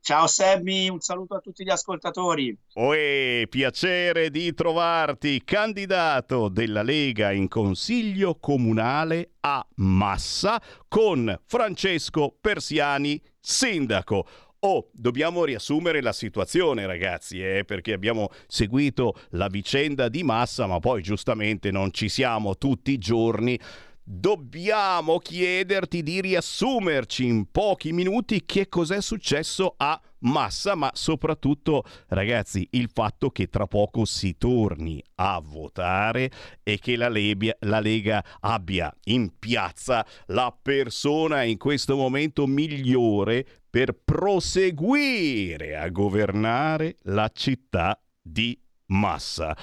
Ciao 0.00 0.26
Sammy, 0.26 0.88
un 0.88 1.00
saluto 1.00 1.36
a 1.36 1.40
tutti 1.40 1.62
gli 1.62 1.70
ascoltatori. 1.70 2.56
Uè, 2.74 3.46
piacere 3.48 4.30
di 4.30 4.52
trovarti, 4.52 5.44
candidato 5.44 6.48
della 6.48 6.82
Lega 6.82 7.30
in 7.30 7.46
Consiglio 7.46 8.36
Comunale 8.36 9.32
a 9.40 9.64
Massa 9.76 10.60
con 10.88 11.38
Francesco 11.44 12.34
Persiani, 12.40 13.20
sindaco. 13.38 14.26
Oh, 14.60 14.88
dobbiamo 14.92 15.44
riassumere 15.44 16.02
la 16.02 16.12
situazione, 16.12 16.84
ragazzi, 16.84 17.40
eh, 17.40 17.64
perché 17.64 17.92
abbiamo 17.92 18.30
seguito 18.48 19.14
la 19.30 19.46
vicenda 19.46 20.08
di 20.08 20.24
Massa, 20.24 20.66
ma 20.66 20.80
poi 20.80 21.00
giustamente 21.00 21.70
non 21.70 21.92
ci 21.92 22.08
siamo 22.08 22.56
tutti 22.56 22.90
i 22.90 22.98
giorni. 22.98 23.56
Dobbiamo 24.02 25.18
chiederti 25.18 26.02
di 26.02 26.20
riassumerci 26.20 27.24
in 27.24 27.48
pochi 27.52 27.92
minuti 27.92 28.44
che 28.44 28.68
cos'è 28.68 29.00
successo 29.00 29.74
a 29.76 30.00
Massa, 30.20 30.74
ma 30.74 30.90
soprattutto, 30.94 31.84
ragazzi, 32.08 32.66
il 32.72 32.90
fatto 32.92 33.30
che 33.30 33.48
tra 33.48 33.66
poco 33.66 34.04
si 34.04 34.36
torni 34.36 35.02
a 35.16 35.40
votare 35.42 36.30
e 36.62 36.78
che 36.78 36.96
la, 36.96 37.08
Lebia- 37.08 37.56
la 37.60 37.80
Lega 37.80 38.24
abbia 38.40 38.92
in 39.04 39.38
piazza 39.38 40.04
la 40.26 40.56
persona 40.60 41.42
in 41.44 41.56
questo 41.58 41.96
momento 41.96 42.46
migliore 42.46 43.46
per 43.70 43.92
proseguire 44.02 45.76
a 45.76 45.88
governare 45.90 46.96
la 47.02 47.30
città 47.32 48.00
di 48.20 48.58
Massa. 48.86 49.56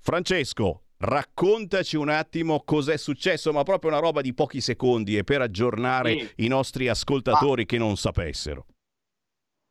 Francesco, 0.00 0.82
raccontaci 0.98 1.96
un 1.96 2.08
attimo 2.08 2.62
cos'è 2.64 2.96
successo, 2.96 3.52
ma 3.52 3.62
proprio 3.62 3.90
una 3.90 4.00
roba 4.00 4.20
di 4.20 4.34
pochi 4.34 4.60
secondi 4.60 5.16
e 5.16 5.24
per 5.24 5.40
aggiornare 5.40 6.18
Sì. 6.18 6.44
i 6.44 6.48
nostri 6.48 6.88
ascoltatori 6.88 7.66
che 7.66 7.78
non 7.78 7.96
sapessero. 7.96 8.66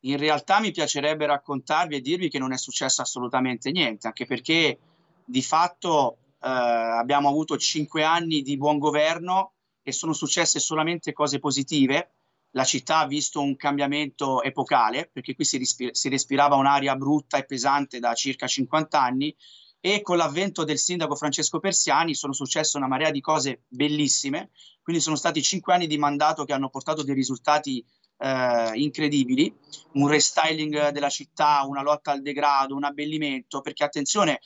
In 0.00 0.16
realtà 0.16 0.60
mi 0.60 0.70
piacerebbe 0.70 1.26
raccontarvi 1.26 1.96
e 1.96 2.00
dirvi 2.00 2.28
che 2.28 2.38
non 2.38 2.52
è 2.52 2.56
successo 2.56 3.02
assolutamente 3.02 3.70
niente, 3.70 4.06
anche 4.06 4.26
perché 4.26 4.78
di 5.24 5.42
fatto 5.42 6.18
eh, 6.40 6.48
abbiamo 6.48 7.28
avuto 7.28 7.56
cinque 7.56 8.04
anni 8.04 8.42
di 8.42 8.56
buon 8.56 8.78
governo 8.78 9.54
e 9.82 9.92
sono 9.92 10.12
successe 10.12 10.60
solamente 10.60 11.12
cose 11.12 11.38
positive. 11.38 12.12
La 12.52 12.64
città 12.64 12.98
ha 13.00 13.06
visto 13.06 13.40
un 13.40 13.56
cambiamento 13.56 14.42
epocale, 14.42 15.10
perché 15.12 15.34
qui 15.34 15.44
si, 15.44 15.58
rispi- 15.58 15.90
si 15.92 16.08
respirava 16.08 16.56
un'aria 16.56 16.94
brutta 16.96 17.36
e 17.36 17.44
pesante 17.44 17.98
da 17.98 18.14
circa 18.14 18.46
50 18.46 19.00
anni 19.00 19.34
e 19.80 20.02
con 20.02 20.16
l'avvento 20.16 20.64
del 20.64 20.78
sindaco 20.78 21.14
Francesco 21.14 21.60
Persiani 21.60 22.14
sono 22.14 22.32
successe 22.32 22.76
una 22.76 22.88
marea 22.88 23.10
di 23.10 23.20
cose 23.20 23.62
bellissime, 23.68 24.50
quindi 24.82 25.02
sono 25.02 25.16
stati 25.16 25.42
cinque 25.42 25.74
anni 25.74 25.86
di 25.86 25.98
mandato 25.98 26.44
che 26.44 26.52
hanno 26.52 26.68
portato 26.68 27.02
dei 27.02 27.14
risultati 27.14 27.84
eh, 28.18 28.70
incredibili, 28.74 29.54
un 29.94 30.08
restyling 30.08 30.90
della 30.90 31.08
città, 31.08 31.64
una 31.66 31.82
lotta 31.82 32.10
al 32.10 32.22
degrado, 32.22 32.74
un 32.74 32.84
abbellimento, 32.84 33.60
perché 33.60 33.84
attenzione, 33.84 34.40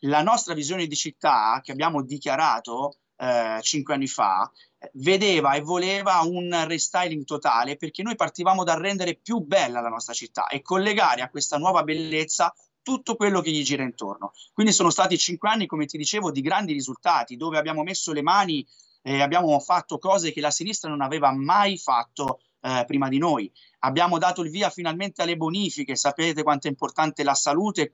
la 0.00 0.22
nostra 0.22 0.54
visione 0.54 0.86
di 0.86 0.96
città 0.96 1.60
che 1.62 1.72
abbiamo 1.72 2.02
dichiarato 2.02 2.96
eh, 3.16 3.60
cinque 3.62 3.94
anni 3.94 4.08
fa 4.08 4.50
vedeva 4.94 5.52
e 5.52 5.60
voleva 5.60 6.20
un 6.22 6.64
restyling 6.66 7.24
totale 7.24 7.76
perché 7.76 8.02
noi 8.02 8.16
partivamo 8.16 8.64
dal 8.64 8.80
rendere 8.80 9.14
più 9.14 9.38
bella 9.38 9.80
la 9.80 9.88
nostra 9.88 10.12
città 10.12 10.48
e 10.48 10.60
collegare 10.60 11.22
a 11.22 11.30
questa 11.30 11.56
nuova 11.56 11.84
bellezza 11.84 12.52
tutto 12.82 13.14
quello 13.14 13.40
che 13.40 13.52
gli 13.52 13.62
gira 13.62 13.84
intorno. 13.84 14.32
Quindi 14.52 14.72
sono 14.72 14.90
stati 14.90 15.16
cinque 15.16 15.48
anni, 15.48 15.66
come 15.66 15.86
ti 15.86 15.96
dicevo, 15.96 16.32
di 16.32 16.40
grandi 16.40 16.72
risultati, 16.72 17.36
dove 17.36 17.58
abbiamo 17.58 17.84
messo 17.84 18.12
le 18.12 18.22
mani 18.22 18.66
e 19.02 19.20
abbiamo 19.20 19.58
fatto 19.60 19.98
cose 19.98 20.32
che 20.32 20.40
la 20.40 20.50
sinistra 20.50 20.90
non 20.90 21.00
aveva 21.00 21.32
mai 21.32 21.78
fatto 21.78 22.40
eh, 22.62 22.84
prima 22.86 23.08
di 23.08 23.18
noi. 23.18 23.50
Abbiamo 23.80 24.18
dato 24.18 24.42
il 24.42 24.50
via 24.50 24.70
finalmente 24.70 25.22
alle 25.22 25.36
bonifiche, 25.36 25.96
sapete 25.96 26.42
quanto 26.42 26.68
è 26.68 26.70
importante 26.70 27.24
la 27.24 27.34
salute 27.34 27.82
e 27.82 27.90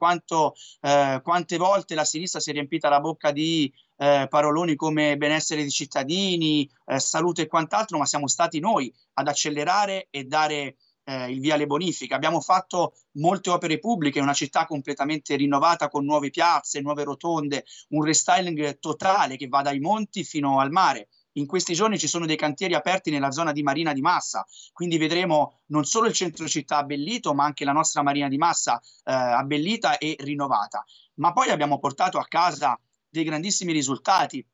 eh, 0.80 1.20
quante 1.22 1.56
volte 1.56 1.94
la 1.94 2.04
sinistra 2.04 2.40
si 2.40 2.50
è 2.50 2.52
riempita 2.52 2.88
la 2.88 3.00
bocca 3.00 3.32
di 3.32 3.72
eh, 3.96 4.26
paroloni 4.28 4.76
come 4.76 5.16
benessere 5.16 5.62
dei 5.62 5.70
cittadini, 5.70 6.68
eh, 6.86 7.00
salute 7.00 7.42
e 7.42 7.46
quant'altro, 7.46 7.98
ma 7.98 8.06
siamo 8.06 8.28
stati 8.28 8.60
noi 8.60 8.92
ad 9.14 9.28
accelerare 9.28 10.08
e 10.10 10.24
dare 10.24 10.76
eh, 11.04 11.30
il 11.30 11.40
via 11.40 11.54
alle 11.54 11.66
bonifiche. 11.66 12.14
Abbiamo 12.14 12.40
fatto 12.40 12.94
molte 13.12 13.50
opere 13.50 13.78
pubbliche, 13.78 14.20
una 14.20 14.34
città 14.34 14.66
completamente 14.66 15.34
rinnovata 15.36 15.88
con 15.88 16.04
nuove 16.04 16.30
piazze, 16.30 16.80
nuove 16.80 17.04
rotonde, 17.04 17.64
un 17.88 18.04
restyling 18.04 18.78
totale 18.78 19.36
che 19.36 19.48
va 19.48 19.62
dai 19.62 19.80
monti 19.80 20.22
fino 20.22 20.60
al 20.60 20.70
mare. 20.70 21.08
In 21.32 21.46
questi 21.46 21.74
giorni 21.74 21.98
ci 21.98 22.08
sono 22.08 22.26
dei 22.26 22.36
cantieri 22.36 22.74
aperti 22.74 23.10
nella 23.10 23.30
zona 23.30 23.52
di 23.52 23.62
Marina 23.62 23.92
di 23.92 24.00
Massa, 24.00 24.46
quindi 24.72 24.98
vedremo 24.98 25.60
non 25.66 25.84
solo 25.84 26.08
il 26.08 26.14
centro 26.14 26.48
città 26.48 26.78
abbellito, 26.78 27.34
ma 27.34 27.44
anche 27.44 27.64
la 27.64 27.72
nostra 27.72 28.02
Marina 28.02 28.28
di 28.28 28.38
Massa 28.38 28.80
eh, 29.04 29.12
abbellita 29.12 29.98
e 29.98 30.16
rinnovata. 30.18 30.84
Ma 31.14 31.32
poi 31.32 31.50
abbiamo 31.50 31.78
portato 31.78 32.18
a 32.18 32.26
casa 32.26 32.78
dei 33.08 33.24
grandissimi 33.24 33.72
risultati. 33.72 34.44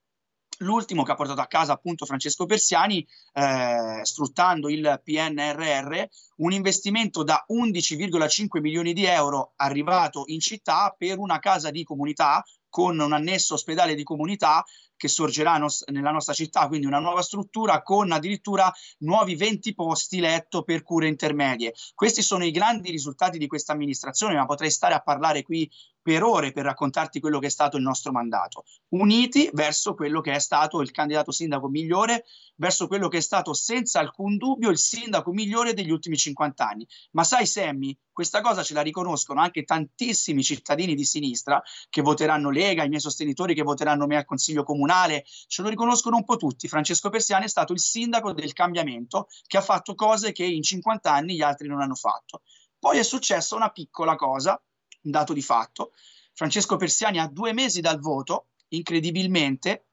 L'ultimo 0.58 1.02
che 1.02 1.10
ha 1.12 1.16
portato 1.16 1.40
a 1.40 1.46
casa 1.46 1.72
appunto 1.72 2.06
Francesco 2.06 2.46
Persiani, 2.46 3.04
eh, 3.32 4.00
sfruttando 4.02 4.68
il 4.68 5.00
PNRR, 5.02 6.04
un 6.36 6.52
investimento 6.52 7.24
da 7.24 7.44
11,5 7.48 8.60
milioni 8.60 8.92
di 8.92 9.04
euro 9.04 9.52
arrivato 9.56 10.24
in 10.26 10.38
città 10.38 10.94
per 10.96 11.18
una 11.18 11.38
casa 11.40 11.70
di 11.70 11.82
comunità 11.82 12.44
con 12.68 12.98
un 12.98 13.12
annesso 13.12 13.54
ospedale 13.54 13.94
di 13.94 14.02
comunità 14.02 14.64
che 14.96 15.08
sorgerà 15.08 15.58
nos- 15.58 15.84
nella 15.88 16.10
nostra 16.10 16.34
città, 16.34 16.66
quindi 16.68 16.86
una 16.86 16.98
nuova 16.98 17.22
struttura 17.22 17.82
con 17.82 18.12
addirittura 18.12 18.72
nuovi 18.98 19.34
20 19.36 19.74
posti 19.74 20.20
letto 20.20 20.62
per 20.62 20.82
cure 20.82 21.08
intermedie. 21.08 21.74
Questi 21.94 22.22
sono 22.22 22.44
i 22.44 22.50
grandi 22.50 22.90
risultati 22.90 23.38
di 23.38 23.46
questa 23.46 23.72
amministrazione, 23.72 24.34
ma 24.34 24.46
potrei 24.46 24.70
stare 24.70 24.94
a 24.94 25.00
parlare 25.00 25.42
qui 25.42 25.70
per 26.04 26.22
ore 26.22 26.52
per 26.52 26.64
raccontarti 26.64 27.18
quello 27.18 27.38
che 27.38 27.46
è 27.46 27.50
stato 27.50 27.78
il 27.78 27.82
nostro 27.82 28.12
mandato. 28.12 28.64
Uniti 28.88 29.48
verso 29.54 29.94
quello 29.94 30.20
che 30.20 30.32
è 30.32 30.38
stato 30.38 30.82
il 30.82 30.90
candidato 30.90 31.32
sindaco 31.32 31.68
migliore, 31.68 32.26
verso 32.56 32.86
quello 32.88 33.08
che 33.08 33.16
è 33.16 33.22
stato 33.22 33.54
senza 33.54 34.00
alcun 34.00 34.36
dubbio 34.36 34.68
il 34.68 34.76
sindaco 34.76 35.32
migliore 35.32 35.72
degli 35.72 35.90
ultimi 35.90 36.18
50 36.18 36.68
anni. 36.68 36.86
Ma 37.12 37.24
sai 37.24 37.46
Sammy, 37.46 37.96
questa 38.12 38.42
cosa 38.42 38.62
ce 38.62 38.74
la 38.74 38.82
riconoscono 38.82 39.40
anche 39.40 39.64
tantissimi 39.64 40.42
cittadini 40.42 40.94
di 40.94 41.06
sinistra 41.06 41.62
che 41.88 42.02
voteranno 42.02 42.50
Lega, 42.50 42.84
i 42.84 42.88
miei 42.88 43.00
sostenitori 43.00 43.54
che 43.54 43.62
voteranno 43.62 44.06
me 44.06 44.18
al 44.18 44.26
Consiglio 44.26 44.62
Comunale, 44.62 45.24
ce 45.46 45.62
lo 45.62 45.70
riconoscono 45.70 46.16
un 46.16 46.24
po' 46.24 46.36
tutti. 46.36 46.68
Francesco 46.68 47.08
Persiani 47.08 47.46
è 47.46 47.48
stato 47.48 47.72
il 47.72 47.80
sindaco 47.80 48.34
del 48.34 48.52
cambiamento 48.52 49.28
che 49.46 49.56
ha 49.56 49.62
fatto 49.62 49.94
cose 49.94 50.32
che 50.32 50.44
in 50.44 50.62
50 50.62 51.10
anni 51.10 51.34
gli 51.34 51.42
altri 51.42 51.66
non 51.66 51.80
hanno 51.80 51.94
fatto. 51.94 52.42
Poi 52.78 52.98
è 52.98 53.02
successa 53.02 53.56
una 53.56 53.70
piccola 53.70 54.16
cosa, 54.16 54.62
un 55.04 55.10
dato 55.10 55.32
di 55.32 55.42
fatto. 55.42 55.92
Francesco 56.32 56.76
Persiani 56.76 57.18
a 57.18 57.28
due 57.28 57.52
mesi 57.52 57.80
dal 57.80 58.00
voto, 58.00 58.48
incredibilmente, 58.68 59.86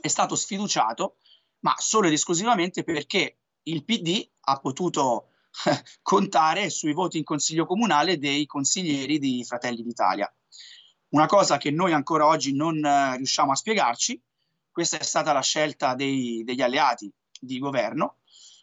è 0.00 0.08
stato 0.08 0.34
sfiduciato, 0.34 1.16
ma 1.60 1.74
solo 1.78 2.06
ed 2.06 2.12
esclusivamente 2.12 2.84
perché 2.84 3.38
il 3.64 3.84
PD 3.84 4.28
ha 4.40 4.58
potuto 4.58 5.28
contare 6.02 6.70
sui 6.70 6.92
voti 6.92 7.18
in 7.18 7.24
consiglio 7.24 7.66
comunale 7.66 8.18
dei 8.18 8.46
consiglieri 8.46 9.18
di 9.18 9.44
Fratelli 9.44 9.82
d'Italia. 9.82 10.32
Una 11.10 11.26
cosa 11.26 11.58
che 11.58 11.70
noi 11.70 11.92
ancora 11.92 12.26
oggi 12.26 12.54
non 12.54 12.82
eh, 12.82 13.16
riusciamo 13.16 13.52
a 13.52 13.56
spiegarci, 13.56 14.20
questa 14.70 14.98
è 14.98 15.02
stata 15.02 15.32
la 15.32 15.42
scelta 15.42 15.94
dei, 15.94 16.42
degli 16.44 16.62
alleati 16.62 17.12
di 17.38 17.58
governo, 17.58 18.16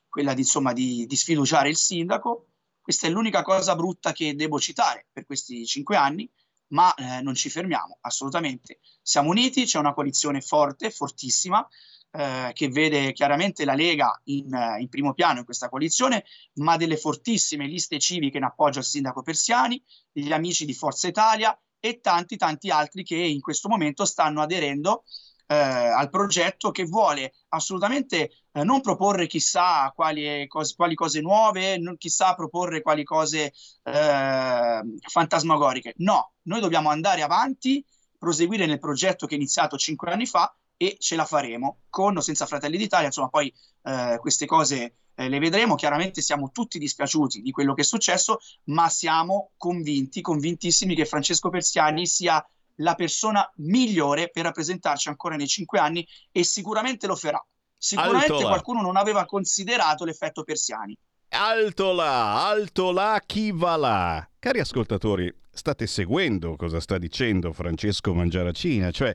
quella 0.09 0.33
di, 0.33 0.41
insomma, 0.41 0.73
di, 0.73 1.05
di 1.05 1.15
sfiduciare 1.15 1.69
il 1.69 1.77
sindaco. 1.77 2.47
Questa 2.89 3.05
è 3.05 3.11
l'unica 3.11 3.43
cosa 3.43 3.75
brutta 3.75 4.13
che 4.13 4.33
devo 4.33 4.59
citare 4.59 5.05
per 5.13 5.23
questi 5.27 5.63
cinque 5.67 5.95
anni, 5.95 6.27
ma 6.69 6.91
eh, 6.95 7.21
non 7.21 7.35
ci 7.35 7.47
fermiamo 7.47 7.99
assolutamente. 8.01 8.79
Siamo 9.03 9.29
uniti, 9.29 9.65
c'è 9.65 9.77
una 9.77 9.93
coalizione 9.93 10.41
forte, 10.41 10.89
fortissima, 10.89 11.63
eh, 12.09 12.49
che 12.51 12.67
vede 12.69 13.13
chiaramente 13.13 13.63
la 13.63 13.75
Lega 13.75 14.19
in, 14.23 14.51
eh, 14.51 14.81
in, 14.81 14.89
primo 14.89 15.13
piano 15.13 15.37
in 15.37 15.45
questa 15.45 15.69
coalizione, 15.69 16.25
ma 16.53 16.77
delle 16.77 16.97
fortissime 16.97 17.67
liste 17.67 17.99
civiche 17.99 18.37
in 18.37 18.45
appoggio 18.45 18.79
al 18.79 18.85
sindaco 18.85 19.21
Persiani, 19.21 19.79
gli 20.11 20.31
amici 20.31 20.65
di 20.65 20.73
Forza 20.73 21.07
Italia 21.07 21.55
e 21.79 21.99
tanti 21.99 22.37
tanti 22.37 22.71
altri 22.71 23.03
che 23.03 23.17
in 23.17 23.39
questo 23.39 23.69
momento 23.69 24.03
stanno 24.03 24.41
aderendo 24.41 25.03
eh, 25.51 25.55
al 25.55 26.11
progetto 26.11 26.69
che 26.69 26.85
vuole 26.85 27.33
assolutamente 27.49 28.29
eh, 28.51 28.63
non 28.63 28.81
proporre 28.81 29.25
chissà 29.25 29.91
quali 29.95 30.45
cose, 30.47 30.75
quali 30.75 30.93
cose 30.93 31.21
nuove, 31.21 31.79
non 31.79 31.97
chissà 31.97 32.35
proporre 32.35 32.83
quali 32.83 33.03
cose 33.03 33.51
eh, 33.83 34.81
fantasmagoriche. 35.07 35.93
No, 35.97 36.33
noi 36.43 36.61
dobbiamo 36.61 36.89
andare 36.89 37.23
avanti, 37.23 37.83
proseguire 38.19 38.67
nel 38.67 38.77
progetto 38.77 39.25
che 39.25 39.33
è 39.33 39.37
iniziato 39.37 39.75
cinque 39.75 40.11
anni 40.11 40.27
fa 40.27 40.55
e 40.77 40.97
ce 40.99 41.15
la 41.15 41.25
faremo 41.25 41.79
con 41.89 42.15
o 42.15 42.21
senza 42.21 42.45
Fratelli 42.45 42.77
d'Italia. 42.77 43.07
Insomma, 43.07 43.29
poi 43.29 43.51
eh, 43.83 44.17
queste 44.19 44.45
cose 44.45 44.97
eh, 45.15 45.29
le 45.29 45.39
vedremo. 45.39 45.73
Chiaramente 45.73 46.21
siamo 46.21 46.51
tutti 46.51 46.77
dispiaciuti 46.77 47.41
di 47.41 47.49
quello 47.49 47.73
che 47.73 47.81
è 47.81 47.85
successo, 47.85 48.37
ma 48.65 48.87
siamo 48.87 49.51
convinti, 49.57 50.21
convintissimi 50.21 50.93
che 50.93 51.05
Francesco 51.05 51.49
Persiani 51.49 52.05
sia 52.05 52.45
la 52.79 52.95
persona 52.95 53.49
migliore 53.57 54.29
per 54.29 54.43
rappresentarci 54.43 55.09
ancora 55.09 55.35
nei 55.35 55.47
cinque 55.47 55.79
anni 55.79 56.05
e 56.31 56.43
sicuramente 56.43 57.07
lo 57.07 57.15
farà. 57.15 57.43
Sicuramente 57.77 58.33
Alto 58.33 58.43
là. 58.43 58.49
qualcuno 58.49 58.81
non 58.81 58.97
aveva 58.97 59.25
considerato 59.25 60.03
l'effetto 60.03 60.43
Persiani. 60.43 60.97
Alto 61.29 61.93
là, 61.93 62.47
alto 62.47 62.91
là, 62.91 63.21
chi 63.25 63.51
va 63.51 63.75
là? 63.75 64.29
Cari 64.39 64.59
ascoltatori, 64.59 65.33
state 65.51 65.85
seguendo 65.85 66.55
cosa 66.55 66.79
sta 66.79 66.97
dicendo 66.97 67.53
Francesco 67.53 68.13
Mangiaracina, 68.13 68.89
cioè 68.91 69.13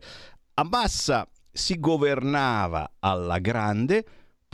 a 0.55 0.64
Massa 0.64 1.29
si 1.50 1.79
governava 1.79 2.94
alla 3.00 3.38
grande, 3.38 4.05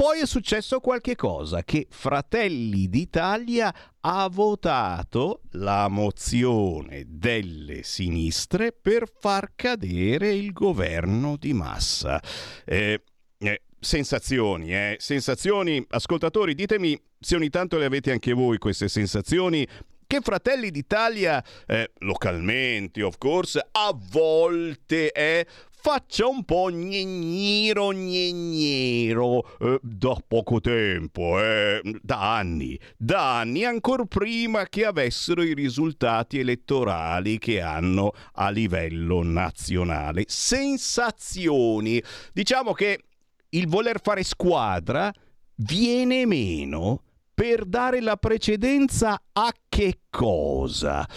poi 0.00 0.20
è 0.20 0.26
successo 0.26 0.80
qualche 0.80 1.14
cosa 1.14 1.62
che 1.62 1.86
Fratelli 1.90 2.88
d'Italia 2.88 3.70
ha 4.00 4.30
votato 4.32 5.42
la 5.50 5.88
mozione 5.88 7.04
delle 7.06 7.82
sinistre 7.82 8.72
per 8.72 9.12
far 9.14 9.52
cadere 9.54 10.32
il 10.32 10.52
governo 10.52 11.36
di 11.36 11.52
massa. 11.52 12.18
Eh, 12.64 13.02
eh, 13.40 13.62
sensazioni, 13.78 14.72
eh? 14.72 14.96
sensazioni, 14.98 15.84
ascoltatori, 15.90 16.54
ditemi 16.54 16.98
se 17.18 17.36
ogni 17.36 17.50
tanto 17.50 17.76
le 17.76 17.84
avete 17.84 18.10
anche 18.10 18.32
voi 18.32 18.56
queste 18.56 18.88
sensazioni 18.88 19.68
che 20.10 20.20
Fratelli 20.22 20.72
d'Italia, 20.72 21.44
eh, 21.66 21.92
localmente 21.98 23.00
of 23.00 23.16
course, 23.16 23.64
a 23.70 23.94
volte 24.10 25.12
è 25.12 25.46
faccia 25.80 26.26
un 26.26 26.44
po' 26.44 26.68
gnegniro 26.68 27.90
gnegniro 27.90 29.56
eh, 29.58 29.78
da 29.82 30.14
poco 30.26 30.60
tempo, 30.60 31.40
eh, 31.40 31.80
da 32.02 32.36
anni, 32.36 32.78
da 32.98 33.38
anni, 33.38 33.64
ancora 33.64 34.04
prima 34.04 34.66
che 34.66 34.84
avessero 34.84 35.42
i 35.42 35.54
risultati 35.54 36.38
elettorali 36.38 37.38
che 37.38 37.62
hanno 37.62 38.12
a 38.34 38.50
livello 38.50 39.22
nazionale. 39.22 40.24
Sensazioni. 40.28 42.02
Diciamo 42.34 42.72
che 42.72 43.04
il 43.50 43.66
voler 43.66 44.00
fare 44.02 44.22
squadra 44.22 45.10
viene 45.54 46.26
meno 46.26 47.02
per 47.32 47.64
dare 47.64 48.02
la 48.02 48.16
precedenza 48.16 49.18
a 49.32 49.50
che 49.66 50.00
cosa? 50.10 51.08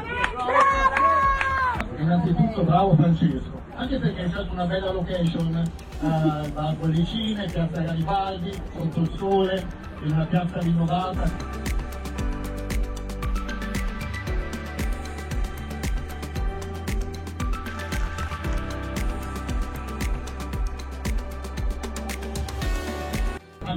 Innanzitutto 1.98 2.64
bravo 2.64 2.96
Francesco. 2.96 3.62
anche 3.76 4.00
perché 4.00 4.24
è 4.24 4.28
stata 4.30 4.52
una 4.52 4.66
bella 4.66 4.92
location, 4.92 5.56
eh, 5.56 6.52
da 6.52 6.76
Bollicine, 6.80 7.46
piazza 7.46 7.80
Garibaldi, 7.80 8.52
sotto 8.76 9.00
il 9.02 9.12
sole, 9.18 9.68
in 10.02 10.14
una 10.14 10.26
piazza 10.26 10.58
rinnovata. 10.62 11.77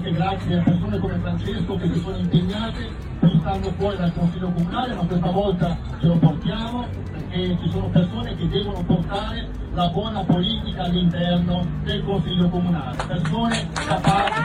Anche 0.00 0.12
grazie 0.12 0.58
a 0.58 0.62
persone 0.62 0.98
come 0.98 1.18
Francesco 1.18 1.76
che 1.76 1.92
si 1.92 2.00
sono 2.00 2.16
impegnate 2.16 2.88
portando 3.18 3.70
fuori 3.72 3.96
dal 3.98 4.12
Consiglio 4.14 4.50
Comunale, 4.50 4.94
ma 4.94 5.04
questa 5.04 5.30
volta 5.30 5.78
ce 6.00 6.06
lo 6.06 6.16
portiamo 6.16 6.86
perché 7.10 7.58
ci 7.62 7.70
sono 7.70 7.88
persone 7.88 8.34
che 8.34 8.48
devono 8.48 8.82
portare 8.82 9.48
la 9.74 9.88
buona 9.88 10.24
politica 10.24 10.84
all'interno 10.84 11.66
del 11.84 12.02
Consiglio 12.02 12.48
Comunale, 12.48 12.96
persone 13.06 13.68
capaci, 13.74 14.40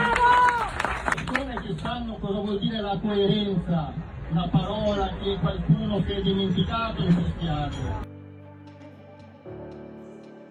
persone 1.14 1.54
che 1.62 1.74
sanno 1.80 2.16
cosa 2.20 2.38
vuol 2.38 2.58
dire 2.58 2.80
la 2.82 2.98
coerenza, 3.00 3.92
una 4.30 4.48
parola 4.48 5.10
che 5.22 5.38
qualcuno 5.40 6.02
si 6.06 6.12
è 6.12 6.20
dimenticato 6.20 7.02
in 7.02 7.14
questi 7.14 7.48
anni 7.48 8.14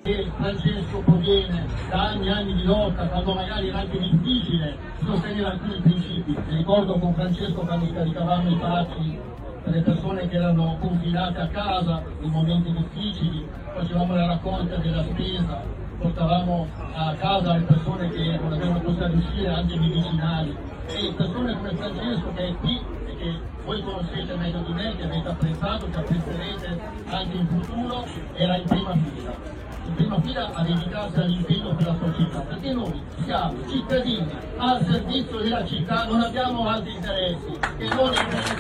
che 0.05 0.31
Francesco 0.37 0.99
proviene 0.99 1.65
da 1.89 2.09
anni 2.09 2.27
e 2.27 2.31
anni 2.31 2.53
di 2.53 2.63
lotta, 2.63 3.07
quando 3.07 3.33
magari 3.33 3.69
era 3.69 3.79
anche 3.79 3.97
difficile 3.97 4.77
sostenere 5.03 5.49
alcuni 5.49 5.81
principi. 5.81 6.37
Mi 6.47 6.57
ricordo 6.57 6.99
con 6.99 7.15
Francesco 7.15 7.61
quando 7.61 7.87
scaricavamo 7.87 8.49
i 8.51 8.55
pacchi 8.55 9.19
per 9.63 9.73
le 9.73 9.81
persone 9.81 10.27
che 10.27 10.35
erano 10.35 10.77
confinate 10.79 11.39
a 11.39 11.47
casa 11.47 12.03
in 12.21 12.29
momenti 12.29 12.71
difficili, 12.71 13.47
facevamo 13.73 14.13
la 14.13 14.27
raccolta 14.27 14.75
della 14.75 15.03
spesa, 15.05 15.63
portavamo 15.97 16.67
a 16.93 17.15
casa 17.15 17.53
le 17.53 17.63
persone 17.63 18.09
che 18.09 18.37
non 18.39 18.53
avevano 18.53 18.79
potuto 18.81 19.07
riuscire, 19.07 19.47
anche 19.47 19.79
medicinali. 19.79 20.55
E 20.85 21.13
persone 21.17 21.57
come 21.57 21.71
Francesco 21.71 22.31
che 22.35 22.47
è 22.47 22.55
qui 22.57 22.79
e 23.07 23.15
che 23.15 23.39
voi 23.65 23.81
conoscete 23.81 24.35
meglio 24.35 24.59
di 24.59 24.73
me, 24.73 24.95
che 24.97 25.03
avete 25.03 25.27
apprezzato, 25.29 25.89
che 25.89 25.97
apprezzerete 25.97 26.79
anche 27.09 27.37
in 27.37 27.47
futuro, 27.47 28.05
era 28.35 28.55
in 28.57 28.65
prima 28.65 28.91
fila 28.91 29.63
prima 29.95 30.19
fila 30.21 30.53
a 30.53 30.63
dedicarsi 30.63 31.19
all'impegno 31.19 31.75
per 31.75 31.87
la 31.87 31.95
sua 31.95 32.13
città, 32.15 32.39
perché 32.39 32.73
noi 32.73 33.01
siamo 33.23 33.55
cittadini 33.67 34.27
al 34.57 34.85
servizio 34.85 35.39
della 35.39 35.65
città, 35.65 36.05
non 36.05 36.21
abbiamo 36.21 36.67
altri 36.67 36.95
interessi 36.95 37.59
che 37.77 37.87
non 37.87 38.13
interessi 38.13 38.55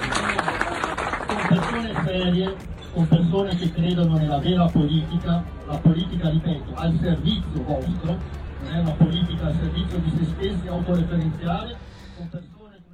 con 1.27 1.47
persone 1.47 1.93
serie, 2.03 2.55
con 2.93 3.07
persone 3.07 3.55
che 3.55 3.71
credono 3.71 4.17
nella 4.17 4.37
vera 4.39 4.65
politica, 4.65 5.43
la 5.67 5.77
politica, 5.77 6.29
ripeto, 6.29 6.73
al 6.75 6.97
servizio 7.01 7.63
vostro, 7.63 8.17
non 8.63 8.73
è 8.73 8.79
una 8.79 8.91
politica 8.91 9.47
al 9.47 9.55
servizio 9.59 9.97
di 9.99 10.13
se 10.17 10.25
stessi 10.25 10.67
autoreferenziale, 10.67 11.77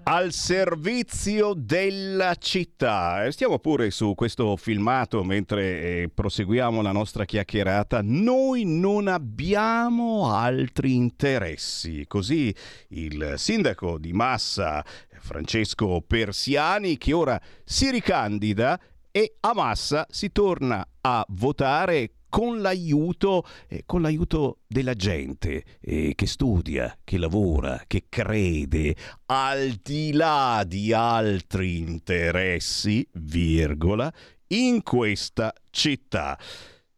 al 0.03 0.31
servizio 0.31 1.53
della 1.53 2.35
città. 2.35 3.25
E 3.25 3.31
Stiamo 3.31 3.59
pure 3.59 3.91
su 3.91 4.13
questo 4.15 4.55
filmato 4.55 5.23
mentre 5.23 5.63
eh, 5.81 6.09
proseguiamo 6.13 6.81
la 6.81 6.91
nostra 6.91 7.25
chiacchierata. 7.25 8.01
Noi 8.03 8.63
non 8.65 9.07
abbiamo 9.07 10.33
altri 10.33 10.95
interessi. 10.95 12.05
Così 12.07 12.53
il 12.89 13.33
sindaco 13.37 13.97
di 13.97 14.13
Massa, 14.13 14.83
Francesco 15.19 16.01
Persiani, 16.05 16.97
che 16.97 17.13
ora 17.13 17.39
si 17.63 17.89
ricandida 17.91 18.79
e 19.11 19.35
a 19.41 19.53
Massa 19.53 20.07
si 20.09 20.31
torna 20.31 20.87
a 21.01 21.25
votare 21.29 22.11
con 22.32 22.61
l'aiuto, 22.61 23.45
eh, 23.67 23.84
con 23.86 24.01
l'aiuto 24.01 24.59
della 24.65 24.93
gente 24.93 25.65
eh, 25.82 26.13
che 26.15 26.25
studia, 26.25 26.97
che 27.03 27.17
lavora, 27.17 27.84
che 27.86 28.05
crede, 28.07 28.95
al 29.25 29.73
di 29.84 30.13
là 30.13 30.63
di 30.65 30.93
altri 30.93 31.79
interessi, 31.79 33.05
virgola, 33.11 34.09
in 34.47 34.82
questa 34.82 35.53
città. 35.71 36.39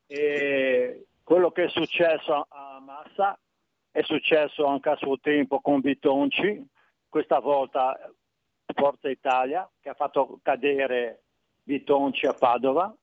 E 0.06 1.06
quello 1.22 1.50
che 1.50 1.64
è 1.64 1.68
successo 1.68 2.46
a 2.48 2.80
Massa 2.80 3.38
è 3.90 4.02
successo 4.02 4.64
anche 4.66 4.88
a 4.88 4.96
suo 4.96 5.18
tempo 5.18 5.61
con 5.61 5.80
Bitonci, 5.80 6.64
questa 7.08 7.40
volta 7.40 7.98
Forza 8.72 9.08
Italia 9.08 9.68
che 9.80 9.88
ha 9.88 9.94
fatto 9.94 10.38
cadere 10.42 11.22
Bitonci 11.62 12.26
a 12.26 12.34
Padova 12.34 12.94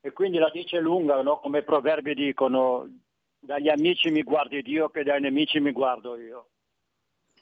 e 0.00 0.12
quindi 0.12 0.38
la 0.38 0.50
dice 0.52 0.78
lunga, 0.78 1.22
no? 1.22 1.38
come 1.38 1.60
i 1.60 1.64
proverbi 1.64 2.14
dicono, 2.14 2.88
dagli 3.46 3.68
amici 3.68 4.10
mi 4.10 4.22
guardi 4.22 4.60
Dio 4.60 4.90
che 4.90 5.02
dai 5.02 5.20
nemici 5.20 5.60
mi 5.60 5.72
guardo 5.72 6.16
io. 6.16 6.48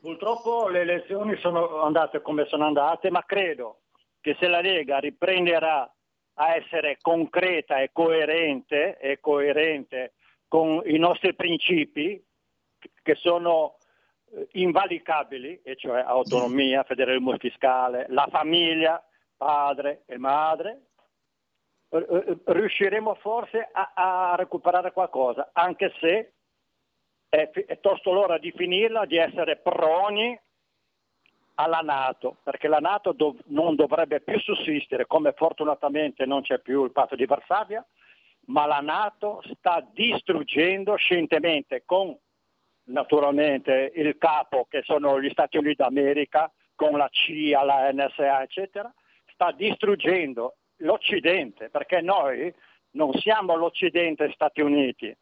Purtroppo 0.01 0.69
le 0.69 0.83
elezioni 0.83 1.37
sono 1.39 1.81
andate 1.83 2.21
come 2.21 2.45
sono 2.47 2.67
andate, 2.67 3.11
ma 3.11 3.25
credo 3.25 3.81
che 4.21 4.37
se 4.39 4.47
la 4.47 4.61
Lega 4.61 4.99
riprenderà 4.99 5.91
a 6.35 6.55
essere 6.57 6.99
concreta 7.01 7.81
e 7.81 7.91
coerente, 7.93 8.99
e 8.99 9.19
coerente 9.21 10.13
con 10.47 10.83
i 10.85 10.99
nostri 10.99 11.35
principi, 11.35 12.23
che 13.03 13.15
sono 13.15 13.77
eh, 14.31 14.47
invalicabili, 14.53 15.61
e 15.63 15.77
cioè 15.77 16.01
autonomia, 16.01 16.83
federalismo 16.83 17.37
fiscale, 17.39 18.07
la 18.11 18.27
famiglia, 18.31 19.03
padre 19.37 20.03
e 20.07 20.19
madre, 20.19 20.83
riusciremo 22.45 23.15
forse 23.15 23.69
a, 23.71 23.93
a 23.95 24.35
recuperare 24.37 24.93
qualcosa, 24.93 25.51
anche 25.53 25.93
se 26.01 26.33
è, 27.29 27.51
è 27.51 27.81
tosto 27.81 28.13
l'ora 28.13 28.39
di 28.39 28.53
finirla, 28.53 29.05
di 29.07 29.17
essere 29.17 29.57
proni 29.57 30.39
alla 31.55 31.81
Nato, 31.81 32.39
perché 32.43 32.67
la 32.67 32.79
Nato 32.79 33.13
dov- 33.13 33.43
non 33.47 33.77
dovrebbe 33.77 34.21
più 34.21 34.39
sussistere, 34.41 35.07
come 35.07 35.33
fortunatamente 35.33 36.27
non 36.27 36.43
c'è 36.43 36.59
più 36.59 36.85
il 36.85 36.93
patto 36.93 37.15
di 37.15 37.27
Varsavia, 37.27 37.85
ma 38.47 38.67
la 38.67 38.81
Nato 38.81 39.43
sta 39.55 39.87
distruggendo 39.93 40.97
scientemente 40.97 41.85
con 41.85 42.17
naturalmente 42.87 43.93
il 43.95 44.19
capo 44.19 44.67
che 44.69 44.83
sono 44.83 45.21
gli 45.21 45.31
Stati 45.31 45.57
Uniti 45.57 45.77
d'America, 45.77 46.51
con 46.75 46.97
la 46.99 47.09
CIA, 47.09 47.63
la 47.63 47.93
NSA, 47.93 48.43
eccetera, 48.43 48.93
sta 49.33 49.53
distruggendo 49.53 50.57
l'Occidente, 50.79 51.69
perché 51.71 52.01
noi 52.01 52.53
non 52.93 53.13
siamo 53.15 53.55
l'Occidente 53.57 54.31
Stati 54.35 54.61
Uniti, 54.61 55.15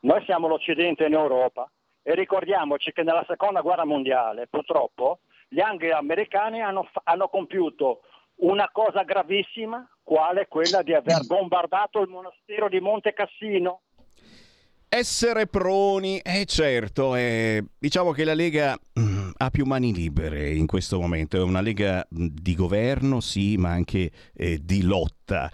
noi 0.00 0.22
siamo 0.24 0.48
l'Occidente 0.48 1.04
in 1.04 1.14
Europa 1.14 1.70
e 2.02 2.14
ricordiamoci 2.14 2.92
che 2.92 3.02
nella 3.02 3.24
seconda 3.26 3.60
guerra 3.60 3.84
mondiale 3.84 4.46
purtroppo 4.46 5.20
gli 5.48 5.60
anglo-americani 5.60 6.62
hanno, 6.62 6.88
hanno 7.04 7.28
compiuto 7.28 8.02
una 8.36 8.68
cosa 8.70 9.02
gravissima, 9.02 9.86
quale 10.02 10.46
quella 10.46 10.82
di 10.82 10.94
aver 10.94 11.26
bombardato 11.26 12.00
il 12.00 12.08
monastero 12.08 12.68
di 12.68 12.80
Monte 12.80 13.12
Cassino. 13.12 13.82
Essere 14.90 15.46
proni, 15.46 16.18
eh 16.20 16.46
certo, 16.46 17.14
eh, 17.14 17.62
diciamo 17.78 18.12
che 18.12 18.24
la 18.24 18.32
Lega 18.32 18.74
mm, 18.98 19.30
ha 19.36 19.50
più 19.50 19.66
mani 19.66 19.92
libere 19.92 20.54
in 20.54 20.66
questo 20.66 20.98
momento, 20.98 21.36
è 21.36 21.42
una 21.42 21.60
Lega 21.60 22.06
mm, 22.14 22.26
di 22.32 22.54
governo 22.54 23.20
sì, 23.20 23.58
ma 23.58 23.68
anche 23.70 24.10
eh, 24.34 24.58
di 24.62 24.80
lotta. 24.80 25.50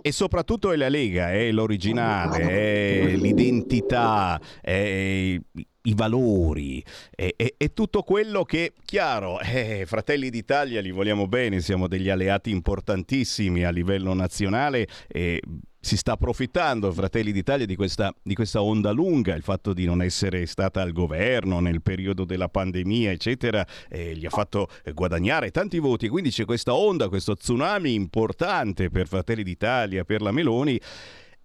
E 0.00 0.10
soprattutto 0.10 0.72
è 0.72 0.76
la 0.76 0.88
Lega, 0.88 1.30
è 1.32 1.50
l'originale, 1.50 2.38
è 2.38 3.16
l'identità, 3.16 4.40
è 4.62 5.38
i 5.82 5.94
valori, 5.94 6.82
è, 7.14 7.34
è- 7.36 7.54
è 7.58 7.72
tutto 7.74 8.02
quello 8.02 8.44
che, 8.44 8.72
chiaro, 8.86 9.38
eh, 9.40 9.84
Fratelli 9.86 10.30
d'Italia 10.30 10.80
li 10.80 10.92
vogliamo 10.92 11.26
bene, 11.26 11.60
siamo 11.60 11.88
degli 11.88 12.08
alleati 12.08 12.50
importantissimi 12.50 13.64
a 13.64 13.70
livello 13.70 14.14
nazionale 14.14 14.86
e 15.08 15.40
si 15.80 15.96
sta 15.96 16.12
approfittando 16.12 16.92
Fratelli 16.92 17.32
d'Italia 17.32 17.66
di 17.66 17.76
questa, 17.76 18.12
di 18.22 18.34
questa 18.34 18.62
onda 18.62 18.90
lunga, 18.90 19.34
il 19.34 19.42
fatto 19.42 19.72
di 19.72 19.84
non 19.84 20.02
essere 20.02 20.44
stata 20.46 20.82
al 20.82 20.92
governo 20.92 21.60
nel 21.60 21.82
periodo 21.82 22.24
della 22.24 22.48
pandemia, 22.48 23.10
eccetera, 23.10 23.66
eh, 23.88 24.14
gli 24.14 24.26
ha 24.26 24.30
fatto 24.30 24.68
guadagnare 24.92 25.50
tanti 25.50 25.78
voti. 25.78 26.08
Quindi 26.08 26.30
c'è 26.30 26.44
questa 26.44 26.74
onda, 26.74 27.08
questo 27.08 27.36
tsunami 27.36 27.94
importante 27.94 28.90
per 28.90 29.06
Fratelli 29.06 29.42
d'Italia, 29.42 30.04
per 30.04 30.20
la 30.20 30.32
Meloni. 30.32 30.80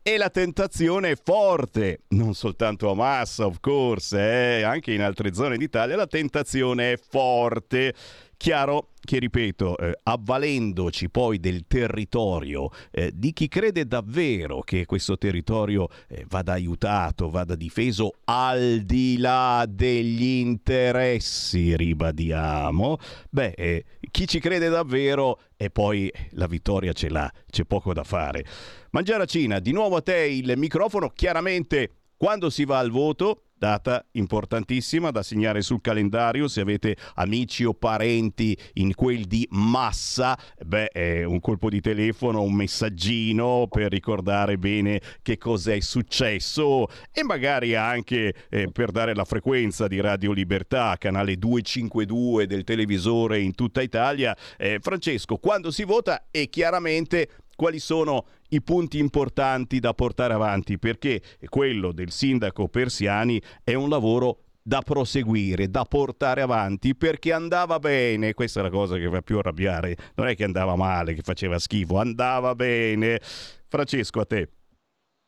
E 0.05 0.17
la 0.17 0.29
tentazione 0.29 1.11
è 1.11 1.15
forte, 1.15 2.01
non 2.09 2.33
soltanto 2.33 2.91
a 2.91 2.93
Massa, 2.93 3.45
of 3.45 3.59
course, 3.61 4.17
eh, 4.19 4.61
anche 4.61 4.91
in 4.91 5.01
altre 5.01 5.33
zone 5.33 5.55
d'Italia 5.55 5.95
la 5.95 6.07
tentazione 6.07 6.91
è 6.91 6.97
forte. 6.97 7.93
Chiaro 8.37 8.89
che, 8.99 9.19
ripeto, 9.19 9.77
eh, 9.77 9.99
avvalendoci 10.03 11.09
poi 11.09 11.39
del 11.39 11.65
territorio 11.67 12.69
eh, 12.91 13.11
di 13.13 13.33
chi 13.33 13.47
crede 13.47 13.85
davvero 13.85 14.61
che 14.61 14.85
questo 14.85 15.17
territorio 15.17 15.87
eh, 16.07 16.25
vada 16.27 16.53
aiutato, 16.53 17.29
vada 17.29 17.55
difeso 17.55 18.11
al 18.25 18.81
di 18.81 19.17
là 19.17 19.65
degli 19.67 20.39
interessi, 20.39 21.75
ribadiamo, 21.75 22.97
beh, 23.29 23.53
eh, 23.57 23.85
chi 24.11 24.27
ci 24.27 24.39
crede 24.39 24.69
davvero 24.69 25.39
e 25.55 25.69
poi 25.69 26.11
la 26.31 26.47
vittoria 26.47 26.93
ce 26.93 27.09
l'ha, 27.09 27.31
c'è 27.49 27.63
poco 27.65 27.93
da 27.93 28.03
fare. 28.03 28.45
Mangiaracina, 28.91 29.59
di 29.59 29.71
nuovo 29.71 29.97
a 29.97 30.01
te 30.01 30.17
il 30.17 30.53
microfono, 30.57 31.09
chiaramente 31.09 31.89
quando 32.15 32.49
si 32.49 32.63
va 32.63 32.77
al 32.79 32.89
voto, 32.89 33.47
data 33.63 34.05
importantissima 34.11 35.09
da 35.09 35.23
segnare 35.23 35.61
sul 35.61 35.79
calendario 35.79 36.49
se 36.49 36.59
avete 36.59 36.97
amici 37.13 37.63
o 37.63 37.73
parenti 37.73 38.57
in 38.73 38.93
quel 38.93 39.23
di 39.23 39.47
massa, 39.51 40.37
beh, 40.65 41.23
un 41.25 41.39
colpo 41.39 41.69
di 41.69 41.79
telefono, 41.79 42.41
un 42.41 42.55
messaggino 42.55 43.67
per 43.69 43.89
ricordare 43.89 44.57
bene 44.57 44.99
che 45.21 45.37
cosa 45.37 45.71
è 45.71 45.79
successo 45.79 46.87
e 47.09 47.23
magari 47.23 47.73
anche 47.73 48.33
eh, 48.49 48.69
per 48.69 48.91
dare 48.91 49.15
la 49.15 49.23
frequenza 49.23 49.87
di 49.87 50.01
Radio 50.01 50.33
Libertà, 50.33 50.97
canale 50.97 51.37
252 51.37 52.45
del 52.47 52.65
televisore 52.65 53.39
in 53.39 53.55
tutta 53.55 53.81
Italia. 53.81 54.35
Eh, 54.57 54.79
Francesco, 54.81 55.37
quando 55.37 55.71
si 55.71 55.85
vota 55.85 56.25
e 56.31 56.49
chiaramente 56.49 57.29
quali 57.55 57.79
sono 57.79 58.25
i 58.49 58.61
punti 58.61 58.99
importanti 58.99 59.79
da 59.79 59.93
portare 59.93 60.33
avanti, 60.33 60.77
perché 60.77 61.21
quello 61.49 61.91
del 61.91 62.11
sindaco 62.11 62.67
Persiani 62.67 63.41
è 63.63 63.73
un 63.73 63.89
lavoro 63.89 64.39
da 64.61 64.81
proseguire, 64.81 65.69
da 65.69 65.83
portare 65.83 66.41
avanti, 66.41 66.95
perché 66.95 67.33
andava 67.33 67.79
bene, 67.79 68.33
questa 68.33 68.61
è 68.61 68.63
la 68.63 68.69
cosa 68.69 68.97
che 68.97 69.09
fa 69.09 69.21
più 69.21 69.37
arrabbiare, 69.37 69.95
non 70.15 70.27
è 70.27 70.35
che 70.35 70.45
andava 70.45 70.75
male, 70.75 71.13
che 71.13 71.21
faceva 71.21 71.59
schifo, 71.59 71.97
andava 71.97 72.55
bene. 72.55 73.19
Francesco, 73.67 74.21
a 74.21 74.25
te. 74.25 74.49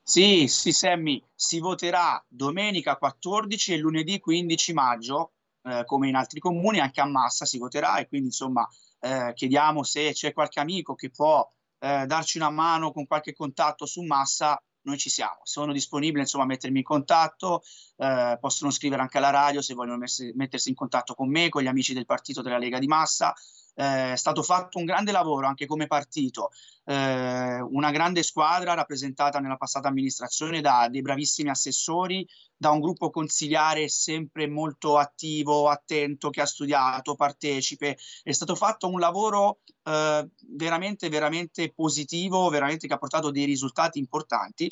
Sì, 0.01 0.47
sì, 0.47 0.71
Sammy, 0.71 1.21
si 1.33 1.59
voterà 1.59 2.23
domenica 2.29 2.95
14 2.95 3.73
e 3.73 3.77
lunedì 3.77 4.19
15 4.19 4.73
maggio, 4.73 5.33
eh, 5.63 5.83
come 5.83 6.07
in 6.07 6.15
altri 6.15 6.39
comuni, 6.39 6.79
anche 6.79 7.01
a 7.01 7.05
Massa 7.05 7.45
si 7.45 7.57
voterà 7.57 7.97
e 7.97 8.07
quindi 8.07 8.27
insomma 8.27 8.67
eh, 8.99 9.31
chiediamo 9.33 9.83
se 9.83 10.11
c'è 10.13 10.31
qualche 10.31 10.59
amico 10.59 10.93
che 10.93 11.09
può 11.09 11.51
eh, 11.79 12.05
darci 12.05 12.37
una 12.37 12.49
mano 12.49 12.91
con 12.91 13.05
qualche 13.05 13.33
contatto 13.33 13.85
su 13.85 14.01
Massa, 14.01 14.61
noi 14.85 14.97
ci 14.97 15.09
siamo. 15.09 15.39
Sono 15.43 15.73
disponibile 15.73 16.21
insomma 16.21 16.43
a 16.43 16.47
mettermi 16.47 16.79
in 16.79 16.83
contatto, 16.83 17.63
eh, 17.97 18.37
possono 18.39 18.71
scrivere 18.71 19.01
anche 19.01 19.17
alla 19.17 19.31
radio 19.31 19.61
se 19.61 19.73
vogliono 19.73 19.97
messi, 19.97 20.31
mettersi 20.35 20.69
in 20.69 20.75
contatto 20.75 21.13
con 21.13 21.29
me, 21.29 21.49
con 21.49 21.61
gli 21.63 21.67
amici 21.67 21.93
del 21.93 22.05
partito 22.05 22.41
della 22.41 22.57
Lega 22.57 22.79
di 22.79 22.87
Massa. 22.87 23.33
Eh, 23.77 24.13
è 24.13 24.15
stato 24.15 24.41
fatto 24.41 24.77
un 24.77 24.85
grande 24.85 25.11
lavoro 25.11 25.47
anche 25.47 25.65
come 25.65 25.87
partito, 25.87 26.49
eh, 26.85 27.59
una 27.59 27.91
grande 27.91 28.23
squadra 28.23 28.73
rappresentata 28.73 29.39
nella 29.39 29.57
passata 29.57 29.89
amministrazione 29.89 30.61
da 30.61 30.87
dei 30.89 31.01
bravissimi 31.01 31.49
assessori, 31.49 32.25
da 32.55 32.69
un 32.69 32.79
gruppo 32.79 33.09
consigliare 33.09 33.89
sempre 33.89 34.47
molto 34.47 34.97
attivo, 34.97 35.67
attento, 35.69 36.29
che 36.29 36.41
ha 36.41 36.45
studiato, 36.45 37.15
partecipe. 37.15 37.97
È 38.23 38.31
stato 38.31 38.55
fatto 38.55 38.87
un 38.87 38.99
lavoro 38.99 39.59
eh, 39.83 40.29
veramente, 40.55 41.09
veramente 41.09 41.73
positivo, 41.73 42.47
veramente 42.49 42.87
che 42.87 42.93
ha 42.93 42.97
portato 42.97 43.29
dei 43.29 43.45
risultati 43.45 43.99
importanti. 43.99 44.71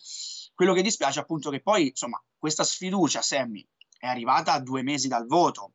Quello 0.56 0.74
che 0.74 0.82
dispiace 0.82 1.20
appunto 1.20 1.50
che 1.50 1.62
poi, 1.62 1.90
insomma, 1.90 2.24
questa 2.38 2.64
sfiducia, 2.64 3.22
Sammy, 3.22 3.68
è 3.98 4.08
arrivata 4.08 4.54
a 4.54 4.62
due 4.62 4.82
mesi 4.82 5.08
dal 5.08 5.26
voto 5.26 5.74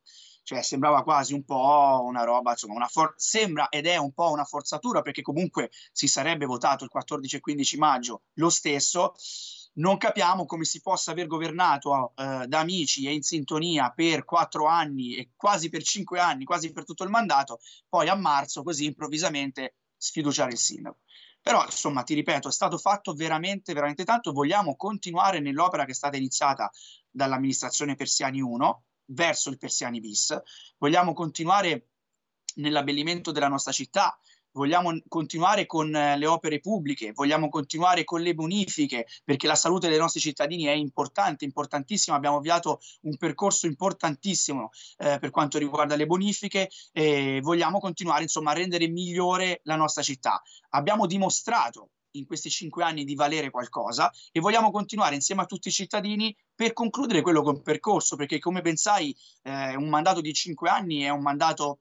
cioè 0.49 0.63
sembrava 0.63 1.03
quasi 1.03 1.35
un 1.35 1.45
po' 1.45 2.01
una 2.05 2.25
roba, 2.25 2.53
insomma, 2.53 2.73
una 2.73 2.87
for- 2.87 3.13
sembra 3.19 3.69
ed 3.69 3.87
è 3.87 3.99
un 3.99 4.13
po' 4.15 4.31
una 4.31 4.47
forzatura 4.47 5.03
perché 5.03 5.21
comunque 5.21 5.71
si 5.93 6.09
sarebbe 6.09 6.47
votato 6.47 6.85
il 6.85 6.91
14 6.91 7.37
e 7.37 7.41
15 7.41 7.77
maggio 7.77 8.23
lo 8.35 8.49
stesso. 8.49 9.13
Non 9.75 9.99
capiamo 9.99 10.47
come 10.47 10.65
si 10.65 10.81
possa 10.81 11.11
aver 11.11 11.27
governato 11.27 12.15
eh, 12.17 12.47
da 12.47 12.61
amici 12.61 13.07
e 13.07 13.13
in 13.13 13.21
sintonia 13.21 13.91
per 13.91 14.25
quattro 14.25 14.67
anni 14.67 15.17
e 15.17 15.33
quasi 15.37 15.69
per 15.69 15.83
cinque 15.83 16.19
anni, 16.19 16.45
quasi 16.47 16.73
per 16.73 16.87
tutto 16.87 17.05
il 17.05 17.11
mandato, 17.11 17.61
poi 17.87 18.09
a 18.09 18.15
marzo 18.15 18.63
così 18.63 18.87
improvvisamente 18.87 19.75
sfiduciare 19.99 20.53
il 20.53 20.59
sindaco. 20.59 21.01
Però, 21.43 21.63
insomma, 21.63 22.05
ti 22.05 22.15
ripeto, 22.15 22.49
è 22.49 22.53
stato 22.53 22.79
fatto 22.79 23.13
veramente, 23.13 23.75
veramente 23.75 24.05
tanto. 24.05 24.33
Vogliamo 24.33 24.77
continuare 24.77 25.41
nell'opera 25.41 25.85
che 25.85 25.93
è 25.93 25.95
stata 25.95 26.17
iniziata 26.17 26.71
dall'amministrazione 27.11 27.97
Persiani 27.97 28.41
1, 28.41 28.85
verso 29.09 29.51
il 29.51 29.59
Persiani 29.59 30.01
bis. 30.01 30.37
Vogliamo 30.79 31.13
continuare 31.13 31.89
nell'abbellimento 32.57 33.31
della 33.31 33.49
nostra 33.49 33.73
città, 33.73 34.19
vogliamo 34.53 34.91
continuare 35.09 35.67
con 35.67 35.95
eh, 35.95 36.17
le 36.17 36.27
opere 36.27 36.61
pubbliche, 36.61 37.13
vogliamo 37.13 37.49
continuare 37.49 38.05
con 38.05 38.21
le 38.21 38.35
bonifiche, 38.35 39.07
perché 39.25 39.47
la 39.47 39.55
salute 39.55 39.89
dei 39.89 39.99
nostri 39.99 40.21
cittadini 40.21 40.65
è 40.65 40.73
importante, 40.73 41.45
importantissima. 41.45 42.17
Abbiamo 42.17 42.39
avviato 42.39 42.81
un 43.03 43.17
percorso 43.17 43.67
importantissimo 43.67 44.71
eh, 44.99 45.19
per 45.19 45.31
quanto 45.31 45.59
riguarda 45.59 45.97
le 45.97 46.07
bonifiche 46.07 46.71
e 46.93 47.41
vogliamo 47.43 47.79
continuare 47.79 48.23
insomma 48.23 48.51
a 48.51 48.55
rendere 48.55 48.89
migliore 48.89 49.61
la 49.65 49.77
nostra 49.77 50.03
città. 50.03 50.43
Abbiamo 50.71 51.07
dimostrato 51.07 51.91
in 52.19 52.27
questi 52.27 52.51
cinque 52.51 52.85
anni 52.85 53.05
di 53.05 53.15
valere 53.15 53.51
qualcosa 53.51 54.13
e 54.33 54.41
vogliamo 54.41 54.71
continuare 54.71 55.15
insieme 55.15 55.43
a 55.43 55.47
tutti 55.47 55.69
i 55.69 55.73
cittadini 55.73 56.37
per 56.55 56.73
concludere 56.73 57.23
quello 57.23 57.43
che 57.43 57.61
percorso, 57.61 58.17
perché 58.17 58.39
come 58.39 58.61
ben 58.61 58.77
sai 58.77 59.15
eh, 59.43 59.77
un 59.77 59.89
mandato 59.89 60.21
di 60.21 60.33
cinque 60.33 60.69
anni 60.69 61.03
è 61.03 61.11
un 61.11 61.23
mandato 61.23 61.81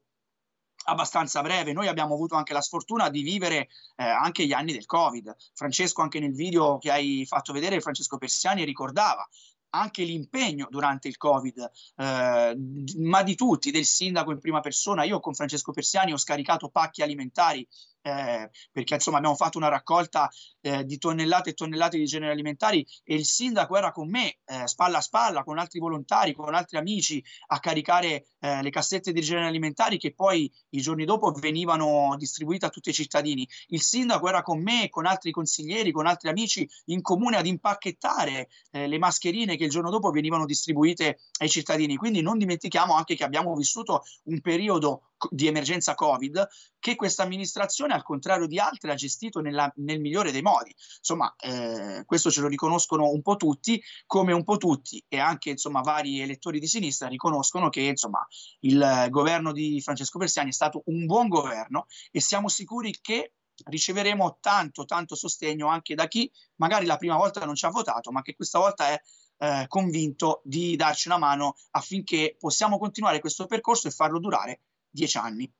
abbastanza 0.84 1.42
breve. 1.42 1.72
Noi 1.72 1.88
abbiamo 1.88 2.14
avuto 2.14 2.34
anche 2.34 2.52
la 2.52 2.60
sfortuna 2.60 3.10
di 3.10 3.22
vivere 3.22 3.68
eh, 3.96 4.04
anche 4.04 4.46
gli 4.46 4.52
anni 4.52 4.72
del 4.72 4.86
Covid. 4.86 5.36
Francesco, 5.54 6.02
anche 6.02 6.20
nel 6.20 6.32
video 6.32 6.78
che 6.78 6.90
hai 6.90 7.24
fatto 7.26 7.52
vedere, 7.52 7.80
Francesco 7.80 8.18
Persiani 8.18 8.64
ricordava 8.64 9.26
anche 9.70 10.02
l'impegno 10.02 10.66
durante 10.70 11.08
il 11.08 11.18
Covid, 11.18 11.70
eh, 11.96 12.56
ma 13.00 13.22
di 13.22 13.34
tutti, 13.34 13.70
del 13.70 13.84
sindaco 13.84 14.30
in 14.30 14.40
prima 14.40 14.60
persona. 14.60 15.04
Io 15.04 15.20
con 15.20 15.34
Francesco 15.34 15.72
Persiani 15.72 16.12
ho 16.12 16.16
scaricato 16.16 16.70
pacchi 16.70 17.02
alimentari 17.02 17.66
eh, 18.02 18.50
perché 18.72 18.94
insomma 18.94 19.18
abbiamo 19.18 19.36
fatto 19.36 19.58
una 19.58 19.68
raccolta 19.68 20.28
eh, 20.60 20.84
di 20.84 20.98
tonnellate 20.98 21.50
e 21.50 21.54
tonnellate 21.54 21.98
di 21.98 22.04
generi 22.04 22.32
alimentari 22.32 22.86
e 23.04 23.14
il 23.14 23.24
sindaco 23.24 23.76
era 23.76 23.92
con 23.92 24.08
me 24.08 24.38
eh, 24.44 24.66
spalla 24.66 24.98
a 24.98 25.02
spalla 25.02 25.42
con 25.42 25.58
altri 25.58 25.78
volontari, 25.78 26.32
con 26.32 26.54
altri 26.54 26.78
amici 26.78 27.22
a 27.48 27.60
caricare 27.60 28.26
eh, 28.40 28.62
le 28.62 28.70
cassette 28.70 29.12
di 29.12 29.20
generi 29.20 29.46
alimentari 29.46 29.98
che 29.98 30.14
poi 30.14 30.50
i 30.70 30.80
giorni 30.80 31.04
dopo 31.04 31.30
venivano 31.32 32.14
distribuite 32.16 32.66
a 32.66 32.70
tutti 32.70 32.90
i 32.90 32.94
cittadini. 32.94 33.48
Il 33.68 33.82
sindaco 33.82 34.28
era 34.28 34.42
con 34.42 34.62
me, 34.62 34.88
con 34.88 35.06
altri 35.06 35.30
consiglieri, 35.30 35.92
con 35.92 36.06
altri 36.06 36.28
amici 36.28 36.68
in 36.86 37.02
comune 37.02 37.36
ad 37.36 37.46
impacchettare 37.46 38.48
eh, 38.70 38.86
le 38.86 38.98
mascherine 38.98 39.56
che 39.56 39.64
il 39.64 39.70
giorno 39.70 39.90
dopo 39.90 40.10
venivano 40.10 40.44
distribuite 40.44 41.20
ai 41.40 41.48
cittadini. 41.48 41.96
Quindi 41.96 42.20
non 42.20 42.38
dimentichiamo 42.38 42.94
anche 42.94 43.14
che 43.14 43.24
abbiamo 43.24 43.54
vissuto 43.54 44.02
un 44.24 44.40
periodo 44.40 45.07
di 45.30 45.46
emergenza 45.46 45.94
Covid 45.94 46.46
che 46.78 46.94
questa 46.94 47.22
amministrazione, 47.22 47.94
al 47.94 48.02
contrario 48.02 48.46
di 48.46 48.58
altre, 48.58 48.92
ha 48.92 48.94
gestito 48.94 49.40
nella, 49.40 49.70
nel 49.76 50.00
migliore 50.00 50.30
dei 50.30 50.42
modi. 50.42 50.74
Insomma, 50.98 51.34
eh, 51.36 52.02
questo 52.04 52.30
ce 52.30 52.40
lo 52.40 52.48
riconoscono 52.48 53.08
un 53.10 53.22
po' 53.22 53.36
tutti, 53.36 53.82
come 54.06 54.32
un 54.32 54.44
po' 54.44 54.56
tutti 54.56 55.02
e 55.08 55.18
anche 55.18 55.50
insomma, 55.50 55.80
vari 55.80 56.20
elettori 56.20 56.60
di 56.60 56.66
sinistra 56.66 57.08
riconoscono 57.08 57.68
che 57.68 57.80
insomma, 57.82 58.26
il 58.60 59.06
governo 59.10 59.52
di 59.52 59.80
Francesco 59.80 60.18
Persiani 60.18 60.50
è 60.50 60.52
stato 60.52 60.82
un 60.86 61.06
buon 61.06 61.28
governo 61.28 61.86
e 62.10 62.20
siamo 62.20 62.48
sicuri 62.48 62.96
che 63.00 63.32
riceveremo 63.64 64.38
tanto, 64.40 64.84
tanto 64.84 65.14
sostegno 65.14 65.66
anche 65.66 65.94
da 65.94 66.06
chi 66.06 66.30
magari 66.56 66.86
la 66.86 66.96
prima 66.96 67.16
volta 67.16 67.44
non 67.44 67.54
ci 67.54 67.66
ha 67.66 67.70
votato, 67.70 68.12
ma 68.12 68.22
che 68.22 68.34
questa 68.34 68.58
volta 68.58 68.88
è 68.88 69.00
eh, 69.38 69.64
convinto 69.68 70.40
di 70.44 70.76
darci 70.76 71.08
una 71.08 71.18
mano 71.18 71.56
affinché 71.72 72.36
possiamo 72.38 72.78
continuare 72.78 73.20
questo 73.20 73.46
percorso 73.46 73.88
e 73.88 73.92
farlo 73.92 74.18
durare 74.18 74.60
dieci 74.90 75.18
anni. 75.18 75.50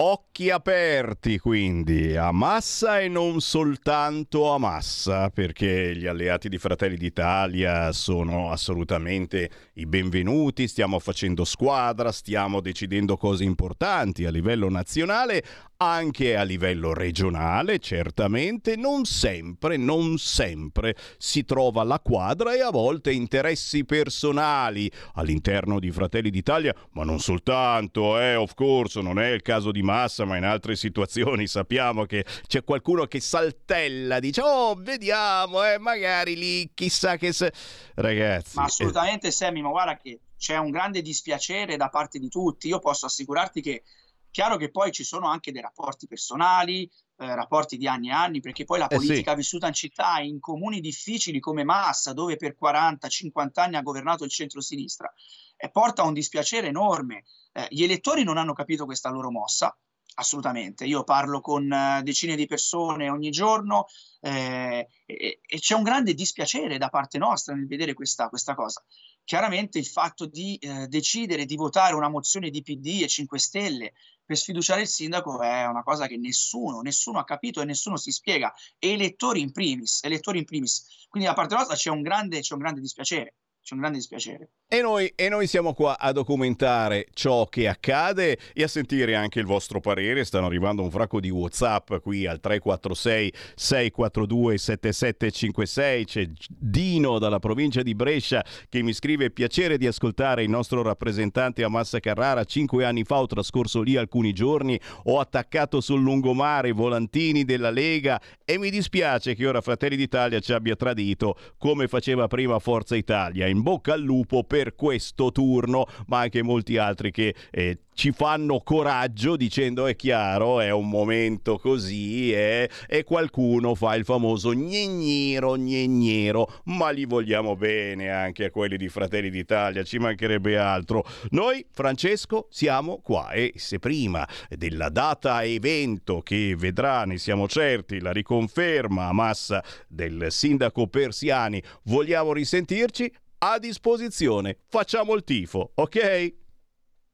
Occhi 0.00 0.48
aperti 0.48 1.40
quindi 1.40 2.14
a 2.14 2.30
Massa 2.30 3.00
e 3.00 3.08
non 3.08 3.40
soltanto 3.40 4.52
a 4.52 4.56
Massa, 4.56 5.28
perché 5.28 5.96
gli 5.96 6.06
alleati 6.06 6.48
di 6.48 6.56
Fratelli 6.56 6.96
d'Italia 6.96 7.90
sono 7.90 8.52
assolutamente 8.52 9.50
i 9.72 9.86
benvenuti, 9.86 10.68
stiamo 10.68 11.00
facendo 11.00 11.44
squadra, 11.44 12.12
stiamo 12.12 12.60
decidendo 12.60 13.16
cose 13.16 13.42
importanti 13.42 14.24
a 14.24 14.30
livello 14.30 14.70
nazionale, 14.70 15.42
anche 15.78 16.36
a 16.36 16.42
livello 16.42 16.92
regionale, 16.92 17.78
certamente, 17.78 18.76
non 18.76 19.04
sempre, 19.04 19.76
non 19.76 20.18
sempre 20.18 20.96
si 21.18 21.44
trova 21.44 21.84
la 21.84 22.00
quadra 22.00 22.54
e 22.54 22.60
a 22.60 22.70
volte 22.70 23.12
interessi 23.12 23.84
personali 23.84 24.90
all'interno 25.14 25.78
di 25.78 25.90
Fratelli 25.90 26.30
d'Italia, 26.30 26.74
ma 26.92 27.04
non 27.04 27.20
soltanto, 27.20 28.18
eh, 28.20 28.34
of 28.34 28.54
course, 28.54 29.00
non 29.00 29.20
è 29.20 29.30
il 29.30 29.42
caso 29.42 29.70
di 29.70 29.82
Massa, 29.88 30.24
ma 30.24 30.36
in 30.36 30.44
altre 30.44 30.76
situazioni 30.76 31.46
sappiamo 31.48 32.04
che 32.04 32.24
c'è 32.46 32.62
qualcuno 32.62 33.06
che 33.06 33.20
saltella, 33.20 34.20
dice 34.20 34.42
"Oh, 34.42 34.74
vediamo, 34.74 35.64
eh, 35.64 35.78
magari 35.78 36.36
lì 36.36 36.70
chissà 36.74 37.16
che 37.16 37.32
se 37.32 37.52
ragazzi". 37.94 38.56
Ma 38.56 38.64
assolutamente 38.64 39.28
eh... 39.28 39.30
Sammy, 39.30 39.62
ma 39.62 39.70
guarda 39.70 39.96
che 39.96 40.20
c'è 40.36 40.56
un 40.56 40.70
grande 40.70 41.00
dispiacere 41.00 41.76
da 41.76 41.88
parte 41.88 42.18
di 42.18 42.28
tutti. 42.28 42.68
Io 42.68 42.78
posso 42.78 43.06
assicurarti 43.06 43.60
che 43.60 43.82
Chiaro 44.30 44.56
che 44.56 44.70
poi 44.70 44.92
ci 44.92 45.04
sono 45.04 45.26
anche 45.26 45.52
dei 45.52 45.62
rapporti 45.62 46.06
personali, 46.06 46.88
eh, 47.18 47.34
rapporti 47.34 47.76
di 47.76 47.88
anni 47.88 48.08
e 48.08 48.12
anni, 48.12 48.40
perché 48.40 48.64
poi 48.64 48.78
la 48.78 48.86
Eh 48.86 48.98
sì. 48.98 49.06
politica 49.06 49.34
vissuta 49.34 49.66
in 49.66 49.72
città, 49.72 50.20
in 50.20 50.38
comuni 50.38 50.80
difficili 50.80 51.40
come 51.40 51.64
Massa, 51.64 52.12
dove 52.12 52.36
per 52.36 52.56
40-50 52.56 53.60
anni 53.60 53.76
ha 53.76 53.82
governato 53.82 54.24
il 54.24 54.30
centro-sinistra, 54.30 55.12
eh, 55.56 55.68
porta 55.70 56.02
a 56.02 56.06
un 56.06 56.12
dispiacere 56.12 56.68
enorme. 56.68 57.24
Eh, 57.52 57.66
gli 57.70 57.82
elettori 57.82 58.22
non 58.22 58.38
hanno 58.38 58.52
capito 58.52 58.84
questa 58.84 59.10
loro 59.10 59.30
mossa, 59.32 59.76
assolutamente. 60.14 60.84
Io 60.84 61.02
parlo 61.02 61.40
con 61.40 61.70
eh, 61.72 62.02
decine 62.04 62.36
di 62.36 62.46
persone 62.46 63.10
ogni 63.10 63.30
giorno 63.30 63.86
e, 64.20 64.88
e 65.04 65.40
c'è 65.58 65.74
un 65.74 65.82
grande 65.82 66.14
dispiacere 66.14 66.78
da 66.78 66.88
parte 66.88 67.18
nostra 67.18 67.54
nel 67.54 67.66
vedere 67.66 67.94
questa, 67.94 68.28
questa 68.28 68.54
cosa. 68.54 68.82
Chiaramente 69.28 69.78
il 69.78 69.84
fatto 69.84 70.24
di 70.24 70.56
eh, 70.56 70.86
decidere 70.86 71.44
di 71.44 71.54
votare 71.54 71.94
una 71.94 72.08
mozione 72.08 72.48
di 72.48 72.62
PD 72.62 73.02
e 73.02 73.08
5 73.08 73.38
Stelle 73.38 73.92
per 74.24 74.38
sfiduciare 74.38 74.80
il 74.80 74.88
sindaco 74.88 75.42
è 75.42 75.66
una 75.66 75.82
cosa 75.82 76.06
che 76.06 76.16
nessuno, 76.16 76.80
nessuno 76.80 77.18
ha 77.18 77.24
capito 77.24 77.60
e 77.60 77.66
nessuno 77.66 77.98
si 77.98 78.10
spiega, 78.10 78.50
e 78.78 78.92
elettori 78.92 79.42
in 79.42 79.52
primis, 79.52 80.02
elettori 80.02 80.38
in 80.38 80.46
primis. 80.46 81.06
Quindi 81.10 81.28
da 81.28 81.34
parte 81.34 81.56
nostra 81.56 81.76
c'è 81.76 81.90
un 81.90 82.00
grande, 82.00 82.40
c'è 82.40 82.54
un 82.54 82.60
grande 82.60 82.80
dispiacere, 82.80 83.34
c'è 83.68 83.74
un 83.74 83.80
grande 83.80 83.98
dispiacere. 83.98 84.48
E 84.70 84.80
noi, 84.80 85.12
e 85.14 85.28
noi 85.28 85.46
siamo 85.46 85.74
qua 85.74 85.98
a 85.98 86.12
documentare 86.12 87.06
ciò 87.12 87.46
che 87.46 87.68
accade 87.68 88.38
e 88.54 88.62
a 88.62 88.68
sentire 88.68 89.14
anche 89.14 89.40
il 89.40 89.46
vostro 89.46 89.80
parere. 89.80 90.24
Stanno 90.24 90.46
arrivando 90.46 90.82
un 90.82 90.90
fracco 90.90 91.20
di 91.20 91.28
WhatsApp 91.28 91.96
qui 92.02 92.26
al 92.26 92.40
346 92.40 93.32
642 93.54 94.58
7756. 94.58 96.04
C'è 96.04 96.30
Dino 96.48 97.18
dalla 97.18 97.38
provincia 97.38 97.82
di 97.82 97.94
Brescia 97.94 98.44
che 98.70 98.82
mi 98.82 98.94
scrive: 98.94 99.30
Piacere 99.30 99.76
di 99.76 99.86
ascoltare 99.86 100.42
il 100.42 100.50
nostro 100.50 100.82
rappresentante 100.82 101.62
a 101.62 101.68
Massa 101.68 101.98
Carrara. 101.98 102.44
Cinque 102.44 102.86
anni 102.86 103.04
fa 103.04 103.20
ho 103.20 103.26
trascorso 103.26 103.82
lì 103.82 103.96
alcuni 103.96 104.32
giorni. 104.32 104.80
Ho 105.04 105.18
attaccato 105.18 105.82
sul 105.82 106.00
lungomare 106.00 106.68
i 106.68 106.72
volantini 106.72 107.44
della 107.44 107.70
Lega 107.70 108.20
e 108.44 108.58
mi 108.58 108.70
dispiace 108.70 109.34
che 109.34 109.46
ora 109.46 109.60
Fratelli 109.60 109.96
d'Italia 109.96 110.40
ci 110.40 110.52
abbia 110.52 110.76
tradito 110.76 111.36
come 111.58 111.88
faceva 111.88 112.28
prima 112.28 112.58
Forza 112.58 112.96
Italia. 112.96 113.46
In 113.58 113.64
bocca 113.64 113.94
al 113.94 114.02
lupo 114.02 114.44
per 114.44 114.76
questo 114.76 115.32
turno, 115.32 115.86
ma 116.06 116.20
anche 116.20 116.42
molti 116.44 116.76
altri 116.76 117.10
che 117.10 117.34
eh, 117.50 117.80
ci 117.92 118.12
fanno 118.12 118.60
coraggio 118.60 119.34
dicendo 119.34 119.88
è 119.88 119.96
chiaro, 119.96 120.60
è 120.60 120.70
un 120.70 120.88
momento 120.88 121.58
così 121.58 122.32
eh, 122.32 122.70
e 122.86 123.02
qualcuno 123.02 123.74
fa 123.74 123.96
il 123.96 124.04
famoso 124.04 124.52
gnegnero 124.52 125.56
gnegnero, 125.56 126.60
ma 126.66 126.90
li 126.90 127.04
vogliamo 127.04 127.56
bene 127.56 128.12
anche 128.12 128.44
a 128.44 128.50
quelli 128.52 128.76
di 128.76 128.88
Fratelli 128.88 129.28
d'Italia, 129.28 129.82
ci 129.82 129.98
mancherebbe 129.98 130.56
altro. 130.56 131.04
Noi, 131.30 131.66
Francesco, 131.72 132.46
siamo 132.50 133.00
qua 133.02 133.32
e 133.32 133.54
se 133.56 133.80
prima 133.80 134.24
della 134.48 134.88
data 134.88 135.42
evento 135.42 136.20
che 136.20 136.54
vedrà, 136.56 137.04
ne 137.04 137.18
siamo 137.18 137.48
certi, 137.48 137.98
la 137.98 138.12
riconferma 138.12 139.08
a 139.08 139.12
massa 139.12 139.64
del 139.88 140.26
sindaco 140.28 140.86
Persiani, 140.86 141.60
vogliamo 141.86 142.32
risentirci, 142.32 143.12
a 143.38 143.58
disposizione, 143.58 144.58
facciamo 144.68 145.14
il 145.14 145.24
tifo, 145.24 145.72
ok? 145.74 146.34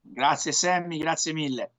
Grazie 0.00 0.52
Sammy, 0.52 0.98
grazie 0.98 1.32
mille. 1.32 1.70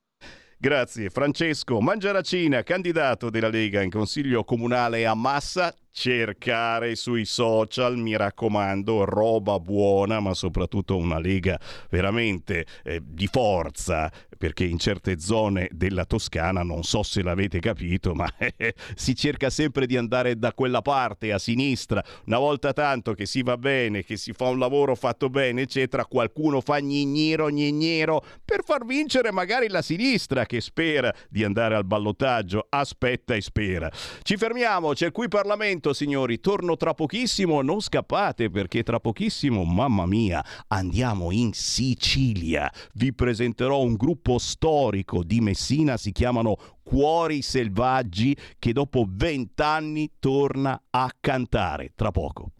Grazie 0.57 1.09
Francesco 1.09 1.81
Mangiaracina, 1.81 2.63
candidato 2.63 3.29
della 3.29 3.49
Lega 3.49 3.81
in 3.81 3.91
Consiglio 3.91 4.43
Comunale 4.43 5.05
a 5.05 5.13
Massa. 5.13 5.73
Cercare 5.91 6.95
sui 6.95 7.23
social, 7.23 7.97
mi 7.97 8.17
raccomando, 8.17 9.05
roba 9.05 9.59
buona, 9.59 10.19
ma 10.19 10.33
soprattutto 10.33 10.97
una 10.97 11.19
Lega 11.19 11.59
veramente 11.89 12.65
eh, 12.83 13.01
di 13.01 13.27
forza, 13.27 14.11
perché 14.45 14.63
in 14.65 14.77
certe 14.77 15.19
zone 15.19 15.67
della 15.71 16.05
Toscana, 16.05 16.61
non 16.61 16.83
so 16.83 17.01
se 17.01 17.23
l'avete 17.23 17.57
capito, 17.57 18.13
ma 18.13 18.31
eh, 18.37 18.75
si 18.93 19.15
cerca 19.15 19.49
sempre 19.49 19.87
di 19.87 19.97
andare 19.97 20.37
da 20.37 20.53
quella 20.53 20.83
parte, 20.83 21.33
a 21.33 21.39
sinistra. 21.39 22.03
Una 22.27 22.37
volta 22.37 22.71
tanto 22.71 23.13
che 23.13 23.25
si 23.25 23.41
va 23.41 23.57
bene, 23.57 24.03
che 24.03 24.17
si 24.17 24.33
fa 24.33 24.49
un 24.49 24.59
lavoro 24.59 24.93
fatto 24.93 25.31
bene, 25.31 25.63
eccetera, 25.63 26.05
qualcuno 26.05 26.61
fa 26.61 26.77
gnignero 26.77 27.49
gnignero 27.49 28.23
per 28.45 28.61
far 28.63 28.85
vincere 28.85 29.31
magari 29.31 29.67
la 29.67 29.81
sinistra 29.81 30.45
che 30.45 30.61
spera 30.61 31.11
di 31.27 31.43
andare 31.43 31.73
al 31.73 31.85
ballottaggio, 31.85 32.67
aspetta 32.69 33.33
e 33.33 33.41
spera. 33.41 33.91
Ci 34.21 34.37
fermiamo, 34.37 34.93
c'è 34.93 35.11
qui 35.11 35.27
Parlamento, 35.27 35.91
signori, 35.91 36.39
torno 36.39 36.77
tra 36.77 36.93
pochissimo, 36.93 37.63
non 37.63 37.81
scappate 37.81 38.51
perché 38.51 38.83
tra 38.83 38.99
pochissimo, 38.99 39.63
mamma 39.63 40.05
mia, 40.05 40.45
andiamo 40.67 41.31
in 41.31 41.51
Sicilia. 41.53 42.71
Vi 42.93 43.11
presenterò 43.11 43.81
un 43.81 43.95
gruppo 43.95 44.33
storico 44.37 45.23
di 45.23 45.41
Messina, 45.41 45.97
si 45.97 46.11
chiamano 46.11 46.57
Cuori 46.83 47.41
Selvaggi, 47.41 48.35
che 48.59 48.73
dopo 48.73 49.05
vent'anni 49.07 50.13
torna 50.19 50.81
a 50.89 51.09
cantare. 51.19 51.91
Tra 51.95 52.11
poco. 52.11 52.51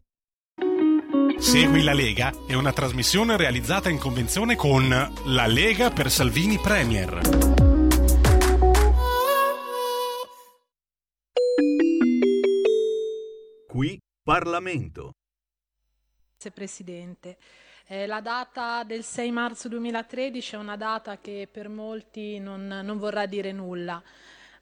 Segui 1.37 1.83
la 1.83 1.93
Lega 1.93 2.33
è 2.47 2.53
una 2.53 2.71
trasmissione 2.71 3.37
realizzata 3.37 3.89
in 3.89 3.97
convenzione 3.97 4.55
con 4.55 4.87
La 4.89 5.45
Lega 5.47 5.91
per 5.91 6.09
Salvini 6.09 6.57
Premier. 6.57 7.19
Qui 13.67 13.99
Parlamento. 14.23 15.11
Grazie 16.31 16.51
Presidente. 16.51 17.37
Eh, 17.87 18.07
la 18.07 18.19
data 18.19 18.83
del 18.83 19.03
6 19.03 19.29
marzo 19.29 19.67
2013 19.67 20.55
è 20.55 20.57
una 20.57 20.75
data 20.75 21.19
che 21.19 21.47
per 21.51 21.69
molti 21.69 22.39
non, 22.39 22.65
non 22.65 22.97
vorrà 22.97 23.27
dire 23.27 23.51
nulla, 23.51 24.01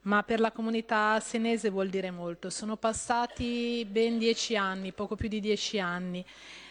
ma 0.01 0.23
per 0.23 0.41
la 0.41 0.51
comunità 0.51 1.21
senese 1.21 1.69
vuol 1.69 1.87
dire 1.87 2.11
molto. 2.11 2.49
Sono 2.49 2.75
passati 2.75 3.87
ben 3.89 4.17
dieci 4.17 4.57
anni, 4.57 4.91
poco 4.91 5.15
più 5.15 5.29
di 5.29 5.39
dieci 5.39 5.79
anni 5.79 6.25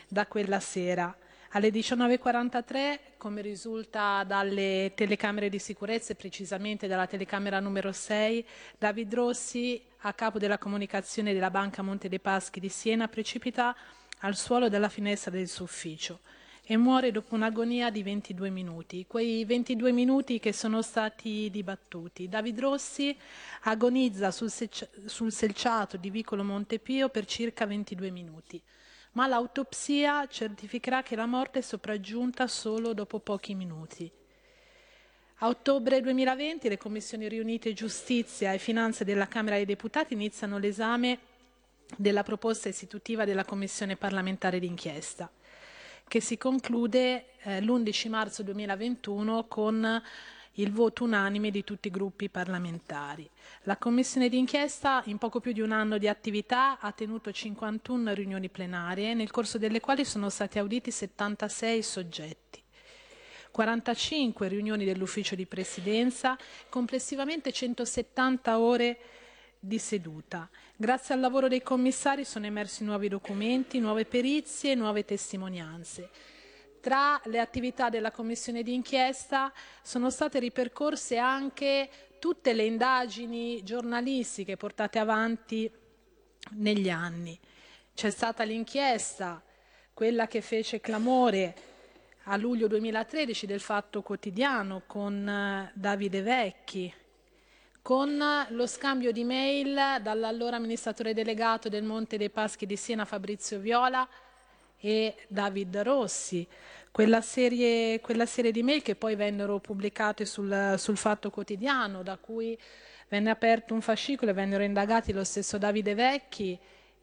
da 0.06 0.26
quella 0.26 0.60
sera. 0.60 1.16
Alle 1.52 1.70
19.43, 1.70 2.98
come 3.16 3.40
risulta 3.40 4.22
dalle 4.22 4.92
telecamere 4.94 5.48
di 5.48 5.58
sicurezza 5.58 6.12
e 6.12 6.16
precisamente 6.16 6.86
dalla 6.86 7.06
telecamera 7.06 7.60
numero 7.60 7.92
6, 7.92 8.46
David 8.76 9.14
Rossi, 9.14 9.82
a 10.00 10.12
capo 10.12 10.38
della 10.38 10.58
comunicazione 10.58 11.32
della 11.32 11.50
Banca 11.50 11.80
Monte 11.80 12.10
dei 12.10 12.20
Paschi 12.20 12.60
di 12.60 12.68
Siena, 12.68 13.08
precipita 13.08 13.74
al 14.18 14.36
suolo 14.36 14.68
della 14.68 14.90
finestra 14.90 15.30
del 15.30 15.48
suo 15.48 15.64
ufficio 15.64 16.20
e 16.64 16.76
muore 16.76 17.10
dopo 17.10 17.34
un'agonia 17.34 17.90
di 17.90 18.02
22 18.02 18.50
minuti, 18.50 19.04
quei 19.06 19.44
22 19.44 19.92
minuti 19.92 20.38
che 20.38 20.52
sono 20.52 20.80
stati 20.82 21.48
dibattuti. 21.50 22.28
David 22.28 22.60
Rossi 22.60 23.16
agonizza 23.62 24.30
sul, 24.30 24.50
seccia- 24.50 24.88
sul 25.06 25.32
selciato 25.32 25.96
di 25.96 26.10
Vicolo 26.10 26.44
Montepio 26.44 27.08
per 27.08 27.26
circa 27.26 27.66
22 27.66 28.10
minuti 28.10 28.62
ma 29.12 29.26
l'autopsia 29.26 30.26
certificherà 30.26 31.02
che 31.02 31.16
la 31.16 31.26
morte 31.26 31.58
è 31.58 31.62
sopraggiunta 31.62 32.46
solo 32.46 32.94
dopo 32.94 33.18
pochi 33.18 33.54
minuti. 33.54 34.10
A 35.36 35.48
ottobre 35.48 36.00
2020 36.00 36.68
le 36.68 36.78
commissioni 36.78 37.28
riunite 37.28 37.72
Giustizia 37.72 38.52
e 38.52 38.58
Finanze 38.58 39.04
della 39.04 39.26
Camera 39.26 39.56
dei 39.56 39.64
Deputati 39.64 40.14
iniziano 40.14 40.58
l'esame 40.58 41.18
della 41.96 42.22
proposta 42.22 42.68
istitutiva 42.68 43.24
della 43.24 43.44
Commissione 43.44 43.96
parlamentare 43.96 44.58
d'inchiesta, 44.60 45.30
che 46.12 46.20
si 46.20 46.36
conclude 46.36 47.38
eh, 47.40 47.62
l'11 47.62 48.10
marzo 48.10 48.42
2021 48.42 49.46
con 49.48 50.02
il 50.56 50.70
voto 50.70 51.04
unanime 51.04 51.50
di 51.50 51.64
tutti 51.64 51.88
i 51.88 51.90
gruppi 51.90 52.28
parlamentari. 52.28 53.26
La 53.62 53.78
Commissione 53.78 54.28
d'inchiesta, 54.28 55.00
in 55.06 55.16
poco 55.16 55.40
più 55.40 55.52
di 55.52 55.62
un 55.62 55.72
anno 55.72 55.96
di 55.96 56.08
attività, 56.08 56.78
ha 56.80 56.92
tenuto 56.92 57.32
51 57.32 58.12
riunioni 58.12 58.50
plenarie, 58.50 59.14
nel 59.14 59.30
corso 59.30 59.56
delle 59.56 59.80
quali 59.80 60.04
sono 60.04 60.28
stati 60.28 60.58
auditi 60.58 60.90
76 60.90 61.82
soggetti. 61.82 62.62
45 63.50 64.48
riunioni 64.48 64.84
dell'ufficio 64.84 65.34
di 65.34 65.46
presidenza, 65.46 66.36
complessivamente 66.68 67.52
170 67.52 68.58
ore 68.58 68.98
di 69.64 69.78
seduta. 69.78 70.50
Grazie 70.74 71.14
al 71.14 71.20
lavoro 71.20 71.46
dei 71.46 71.62
commissari 71.62 72.24
sono 72.24 72.46
emersi 72.46 72.82
nuovi 72.82 73.06
documenti, 73.06 73.78
nuove 73.78 74.04
perizie 74.04 74.74
nuove 74.74 75.04
testimonianze. 75.04 76.10
Tra 76.80 77.20
le 77.26 77.38
attività 77.38 77.88
della 77.88 78.10
commissione 78.10 78.64
d'inchiesta 78.64 79.52
sono 79.80 80.10
state 80.10 80.40
ripercorse 80.40 81.16
anche 81.16 81.88
tutte 82.18 82.52
le 82.54 82.64
indagini 82.64 83.62
giornalistiche 83.62 84.56
portate 84.56 84.98
avanti 84.98 85.70
negli 86.54 86.90
anni. 86.90 87.38
C'è 87.94 88.10
stata 88.10 88.42
l'inchiesta, 88.42 89.40
quella 89.94 90.26
che 90.26 90.40
fece 90.40 90.80
clamore 90.80 91.54
a 92.24 92.36
luglio 92.36 92.66
2013 92.66 93.46
del 93.46 93.60
Fatto 93.60 94.02
Quotidiano 94.02 94.82
con 94.86 95.28
eh, 95.28 95.70
Davide 95.74 96.22
Vecchi, 96.22 96.92
con 97.82 98.16
lo 98.50 98.66
scambio 98.68 99.10
di 99.10 99.24
mail 99.24 100.00
dall'allora 100.00 100.56
amministratore 100.56 101.14
delegato 101.14 101.68
del 101.68 101.82
Monte 101.82 102.16
dei 102.16 102.30
Paschi 102.30 102.64
di 102.64 102.76
Siena 102.76 103.04
Fabrizio 103.04 103.58
Viola 103.58 104.08
e 104.78 105.16
David 105.26 105.78
Rossi, 105.78 106.46
quella 106.92 107.20
serie, 107.20 108.00
quella 108.00 108.26
serie 108.26 108.52
di 108.52 108.62
mail 108.62 108.82
che 108.82 108.94
poi 108.94 109.16
vennero 109.16 109.58
pubblicate 109.58 110.24
sul, 110.24 110.76
sul 110.78 110.96
Fatto 110.96 111.30
Quotidiano, 111.30 112.04
da 112.04 112.16
cui 112.18 112.56
venne 113.08 113.30
aperto 113.30 113.74
un 113.74 113.80
fascicolo 113.80 114.30
e 114.30 114.34
vennero 114.34 114.62
indagati 114.62 115.12
lo 115.12 115.24
stesso 115.24 115.58
Davide 115.58 115.94
Vecchi 115.94 116.56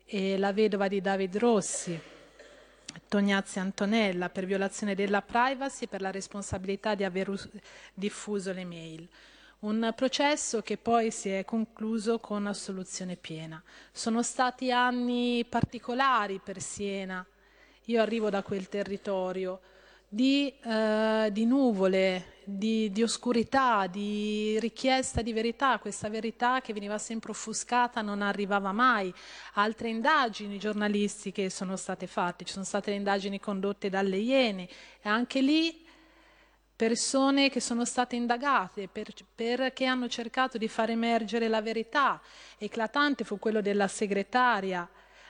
e 0.05 0.37
la 0.37 0.53
vedova 0.53 0.87
di 0.87 1.01
David 1.01 1.37
Rossi. 1.37 1.99
Tognazzi 3.07 3.59
Antonella 3.59 4.29
per 4.29 4.45
violazione 4.45 4.95
della 4.95 5.21
privacy 5.21 5.85
e 5.85 5.87
per 5.87 6.01
la 6.01 6.11
responsabilità 6.11 6.95
di 6.95 7.03
aver 7.03 7.29
us- 7.29 7.49
diffuso 7.93 8.53
le 8.53 8.65
mail. 8.65 9.07
Un 9.61 9.91
processo 9.93 10.61
che 10.61 10.77
poi 10.77 11.11
si 11.11 11.27
è 11.27 11.43
concluso 11.43 12.17
con 12.19 12.47
assoluzione 12.47 13.17
piena. 13.17 13.61
Sono 13.91 14.23
stati 14.23 14.71
anni 14.71 15.43
particolari 15.43 16.39
per 16.41 16.61
Siena. 16.61 17.25
Io 17.87 18.01
arrivo 18.01 18.29
da 18.29 18.41
quel 18.41 18.69
territorio 18.69 19.59
di, 20.07 20.53
eh, 20.63 21.27
di 21.33 21.45
nuvole, 21.45 22.37
di, 22.45 22.89
di 22.89 23.03
oscurità, 23.03 23.85
di 23.87 24.57
richiesta 24.61 25.21
di 25.21 25.33
verità, 25.33 25.77
questa 25.79 26.07
verità 26.07 26.61
che 26.61 26.71
veniva 26.71 26.97
sempre 26.97 27.31
offuscata 27.31 28.01
non 28.01 28.21
arrivava 28.21 28.71
mai. 28.71 29.13
Altre 29.55 29.89
indagini 29.89 30.57
giornalistiche 30.57 31.49
sono 31.49 31.75
state 31.75 32.07
fatte, 32.07 32.45
ci 32.45 32.53
sono 32.53 32.63
state 32.63 32.91
le 32.91 32.95
indagini 32.95 33.41
condotte 33.41 33.89
dalle 33.89 34.17
Iene 34.17 34.69
e 35.01 35.09
anche 35.09 35.41
lì 35.41 35.85
persone 36.79 37.49
che 37.49 37.59
sono 37.59 37.83
state 37.83 38.15
indagate 38.15 38.87
per- 38.87 39.13
perché 39.35 39.83
hanno 39.83 40.07
cercato 40.07 40.57
di 40.57 40.69
far 40.69 40.89
emergere 40.89 41.49
la 41.49 41.61
verità. 41.61 42.21
Eclatante 42.57 43.25
fu 43.25 43.37
quello 43.37 43.59
della 43.59 43.89
segretaria 43.89 44.89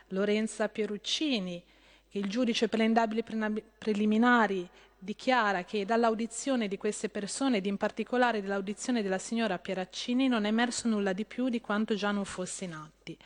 Lorenza 0.09 0.69
Pieruccini, 0.69 1.63
che 2.07 2.19
il 2.19 2.29
giudice 2.29 2.67
per 2.67 2.77
le 2.77 2.85
indagini 2.85 3.23
pre- 3.23 3.63
preliminari 3.79 4.69
dichiara 4.95 5.63
che 5.63 5.85
dall'audizione 5.85 6.67
di 6.67 6.77
queste 6.77 7.09
persone, 7.09 7.57
ed 7.57 7.65
in 7.65 7.77
particolare 7.77 8.43
dall'audizione 8.43 9.01
della 9.01 9.17
signora 9.17 9.57
Pieraccini, 9.57 10.27
non 10.27 10.45
è 10.45 10.49
emerso 10.49 10.87
nulla 10.87 11.13
di 11.13 11.25
più 11.25 11.49
di 11.49 11.61
quanto 11.61 11.95
già 11.95 12.11
non 12.11 12.25
fosse 12.25 12.65
in 12.65 12.73
atti. 12.73 13.17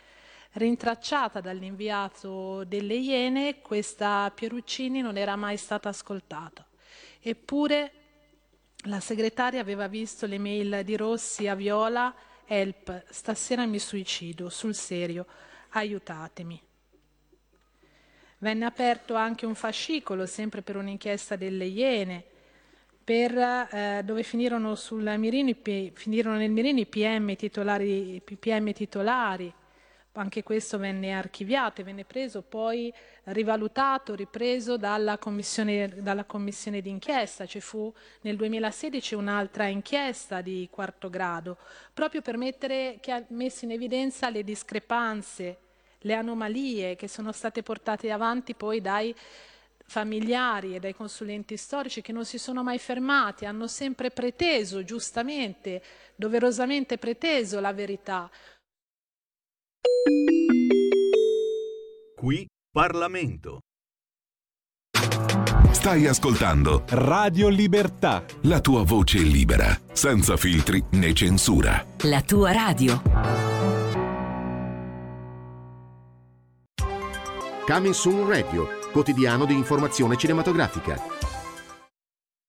Rintracciata 0.52 1.42
dall'inviato 1.42 2.64
delle 2.64 2.94
Iene, 2.94 3.60
questa 3.60 4.32
Pieruccini 4.34 5.02
non 5.02 5.18
era 5.18 5.36
mai 5.36 5.58
stata 5.58 5.90
ascoltata. 5.90 6.66
Eppure 7.20 7.92
la 8.84 9.00
segretaria 9.00 9.60
aveva 9.60 9.86
visto 9.86 10.26
le 10.26 10.38
mail 10.38 10.82
di 10.84 10.96
Rossi 10.96 11.46
a 11.46 11.54
Viola, 11.54 12.14
help, 12.46 13.04
stasera 13.10 13.64
mi 13.66 13.78
suicido, 13.78 14.48
sul 14.48 14.74
serio, 14.74 15.26
aiutatemi. 15.70 16.60
Venne 18.38 18.64
aperto 18.64 19.14
anche 19.14 19.46
un 19.46 19.54
fascicolo, 19.54 20.26
sempre 20.26 20.60
per 20.62 20.76
un'inchiesta 20.76 21.36
delle 21.36 21.64
Iene, 21.64 22.24
per, 23.02 23.36
eh, 23.36 24.02
dove 24.04 24.22
finirono, 24.22 24.78
mirino, 25.16 25.54
finirono 25.94 26.36
nel 26.36 26.50
mirino 26.50 26.80
i 26.80 26.86
PM 26.86 27.34
titolari, 27.36 28.22
PM 28.38 28.72
titolari. 28.72 29.52
Anche 30.16 30.44
questo 30.44 30.78
venne 30.78 31.12
archiviato 31.12 31.80
e 31.80 31.84
venne 31.84 32.04
preso 32.04 32.42
poi 32.42 32.92
rivalutato, 33.24 34.14
ripreso 34.14 34.76
dalla 34.76 35.18
commissione, 35.18 36.02
dalla 36.02 36.24
commissione 36.24 36.80
d'inchiesta. 36.80 37.46
Ci 37.46 37.60
fu 37.60 37.92
nel 38.20 38.36
2016 38.36 39.16
un'altra 39.16 39.66
inchiesta 39.66 40.40
di 40.40 40.68
quarto 40.70 41.10
grado, 41.10 41.56
proprio 41.92 42.22
per 42.22 42.36
mettere, 42.36 42.98
che 43.00 43.10
ha 43.10 43.24
messo 43.30 43.64
in 43.64 43.72
evidenza 43.72 44.30
le 44.30 44.44
discrepanze 44.44 45.58
le 46.04 46.14
anomalie 46.14 46.96
che 46.96 47.08
sono 47.08 47.32
state 47.32 47.62
portate 47.62 48.10
avanti 48.10 48.54
poi 48.54 48.80
dai 48.80 49.14
familiari 49.86 50.74
e 50.74 50.80
dai 50.80 50.94
consulenti 50.94 51.56
storici 51.56 52.00
che 52.00 52.12
non 52.12 52.24
si 52.24 52.38
sono 52.38 52.62
mai 52.62 52.78
fermati, 52.78 53.44
hanno 53.44 53.66
sempre 53.66 54.10
preteso, 54.10 54.82
giustamente, 54.82 55.82
doverosamente 56.14 56.96
preteso 56.96 57.60
la 57.60 57.72
verità. 57.72 58.30
Qui 62.16 62.46
Parlamento. 62.72 63.60
Stai 65.70 66.06
ascoltando 66.06 66.84
Radio 66.88 67.48
Libertà. 67.48 68.24
la 68.42 68.60
tua 68.60 68.82
voce 68.82 69.18
libera, 69.18 69.78
senza 69.92 70.36
filtri 70.36 70.82
né 70.92 71.12
censura. 71.12 71.84
La 72.02 72.22
tua 72.22 72.52
radio. 72.52 73.02
Coming 77.66 77.94
Soon 77.94 78.28
Radio, 78.28 78.68
quotidiano 78.92 79.44
di 79.44 79.54
informazione 79.54 80.16
cinematografica. 80.16 81.13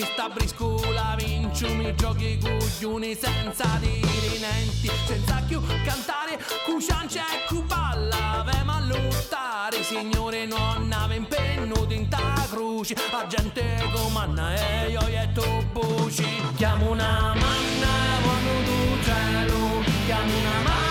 bastoni 0.00 0.04
Sta 0.12 0.28
briscola 0.28 1.14
vincio 1.16 1.74
mi 1.74 1.94
giochi 1.94 2.38
coglioni 2.38 3.14
senza 3.14 3.78
dirinenti 3.78 4.90
Senza 5.06 5.42
più 5.46 5.60
cantare 5.84 6.38
cuciance 6.64 7.18
e 7.18 7.46
cuballa 7.46 8.44
Vemo 8.44 8.72
a 8.72 8.80
lottare 8.80 9.82
signore 9.82 10.46
non 10.46 10.90
ave 10.92 11.16
impenno 11.16 11.86
tinta 11.86 12.18
croce 12.50 12.94
La 13.10 13.26
gente 13.26 13.62
comanna 13.92 14.54
e 14.54 14.90
io 14.90 15.06
e 15.06 15.28
tu 15.32 15.64
voci. 15.72 16.24
Chiamo 16.56 16.90
una 16.90 17.34
manna 17.34 17.88
quando 18.22 18.50
tu 18.64 19.02
cielo 19.02 19.82
Chiamo 20.06 20.38
una 20.38 20.62
manna 20.62 20.89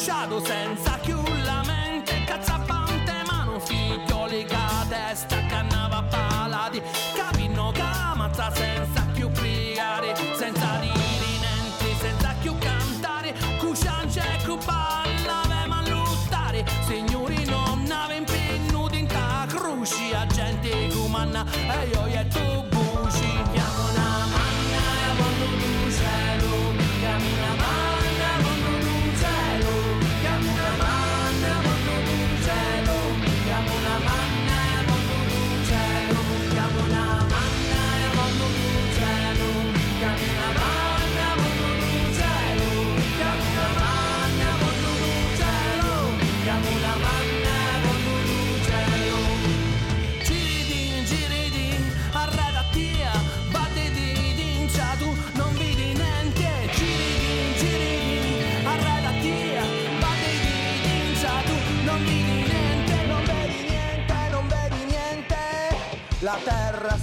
bruciato 0.00 0.42
senza 0.42 0.98
più 1.02 1.20
la 1.44 1.62
mente. 1.66 2.24
Cazzapante 2.24 3.22
mano 3.26 3.60
figlioli 3.60 4.44
che 4.44 4.54
a 4.54 4.86
testa 4.88 5.44
cannava 5.46 6.02
palati 6.08 6.80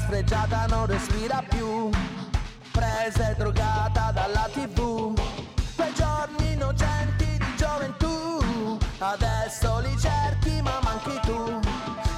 sfregiata 0.07 0.67
non 0.67 0.85
respira 0.85 1.43
più, 1.49 1.89
presa 2.71 3.29
e 3.29 3.35
drogata 3.35 4.11
dalla 4.13 4.49
tv. 4.53 5.13
Quei 5.75 5.93
giorni 5.93 6.53
innocenti 6.53 7.25
di 7.25 7.55
gioventù, 7.57 8.77
adesso 8.99 9.79
li 9.79 9.93
cerchi 9.99 10.61
ma 10.61 10.79
manchi 10.81 11.19
tu. 11.25 11.59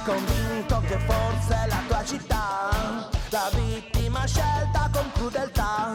Convinto 0.04 0.80
che 0.86 0.98
forse 1.00 1.64
è 1.64 1.66
la 1.66 1.82
tua 1.88 2.04
città, 2.04 3.08
la 3.30 3.50
vittima 3.54 4.24
scelta 4.24 4.88
con 4.92 5.10
crudeltà. 5.12 5.92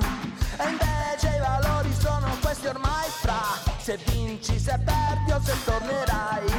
E 0.58 0.68
invece 0.68 1.38
i 1.38 1.40
valori 1.40 1.94
sono 1.98 2.28
questi 2.42 2.68
ormai 2.68 3.08
fra, 3.22 3.42
se 3.78 3.98
vinci, 4.12 4.60
se 4.60 4.78
perdi 4.84 5.32
o 5.32 5.40
se 5.42 5.54
tornerai. 5.64 6.55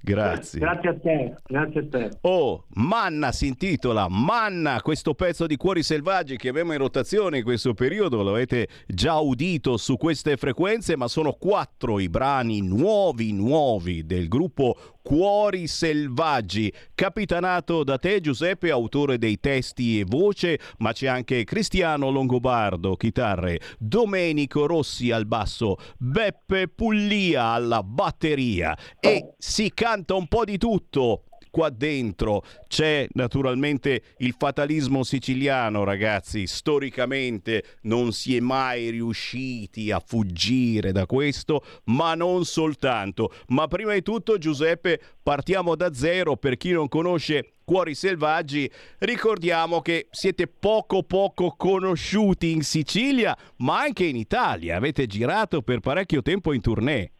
Grazie. 0.00 0.60
Grazie 0.60 0.88
a 0.88 0.94
te, 0.94 1.34
grazie 1.44 1.80
a 1.80 1.86
te. 1.90 2.10
Oh, 2.20 2.66
Manna 2.74 3.32
si 3.32 3.48
intitola 3.48 4.06
Manna, 4.08 4.80
questo 4.80 5.14
pezzo 5.14 5.48
di 5.48 5.56
Cuori 5.56 5.82
Selvaggi 5.82 6.36
che 6.36 6.48
abbiamo 6.48 6.72
in 6.72 6.78
rotazione 6.78 7.38
in 7.38 7.44
questo 7.44 7.74
periodo, 7.74 8.22
l'avete 8.22 8.68
già 8.86 9.18
udito 9.18 9.76
su 9.76 9.96
queste 9.96 10.36
frequenze, 10.36 10.96
ma 10.96 11.08
sono 11.08 11.32
quattro 11.32 11.98
i 11.98 12.08
brani 12.08 12.62
nuovi, 12.62 13.32
nuovi 13.32 14.06
del 14.06 14.28
gruppo 14.28 14.76
Cuori 15.08 15.68
Selvaggi, 15.68 16.70
capitanato 16.94 17.82
da 17.82 17.96
te 17.96 18.20
Giuseppe, 18.20 18.70
autore 18.70 19.16
dei 19.16 19.40
testi 19.40 20.00
e 20.00 20.04
voce, 20.06 20.60
ma 20.80 20.92
c'è 20.92 21.06
anche 21.06 21.44
Cristiano 21.44 22.10
Longobardo, 22.10 22.94
chitarre, 22.94 23.58
Domenico 23.78 24.66
Rossi 24.66 25.10
al 25.10 25.24
basso, 25.24 25.76
Beppe 25.96 26.68
Pullia 26.68 27.44
alla 27.44 27.82
batteria. 27.82 28.76
E 29.00 29.32
si 29.38 29.72
canta 29.72 30.14
un 30.14 30.28
po' 30.28 30.44
di 30.44 30.58
tutto 30.58 31.22
qua 31.50 31.70
dentro 31.70 32.42
c'è 32.66 33.06
naturalmente 33.12 34.02
il 34.18 34.34
fatalismo 34.36 35.02
siciliano, 35.02 35.84
ragazzi. 35.84 36.46
Storicamente 36.46 37.78
non 37.82 38.12
si 38.12 38.36
è 38.36 38.40
mai 38.40 38.90
riusciti 38.90 39.90
a 39.90 40.02
fuggire 40.04 40.92
da 40.92 41.06
questo, 41.06 41.64
ma 41.84 42.14
non 42.14 42.44
soltanto. 42.44 43.32
Ma 43.48 43.66
prima 43.68 43.94
di 43.94 44.02
tutto, 44.02 44.38
Giuseppe, 44.38 45.00
partiamo 45.22 45.74
da 45.74 45.92
zero 45.92 46.36
per 46.36 46.56
chi 46.56 46.70
non 46.72 46.88
conosce 46.88 47.52
Cuori 47.68 47.94
Selvaggi, 47.94 48.70
ricordiamo 49.00 49.82
che 49.82 50.08
siete 50.10 50.46
poco 50.46 51.02
poco 51.02 51.54
conosciuti 51.54 52.50
in 52.50 52.62
Sicilia, 52.62 53.36
ma 53.56 53.80
anche 53.80 54.04
in 54.04 54.16
Italia. 54.16 54.76
Avete 54.76 55.06
girato 55.06 55.60
per 55.60 55.80
parecchio 55.80 56.22
tempo 56.22 56.54
in 56.54 56.62
tournée. 56.62 57.12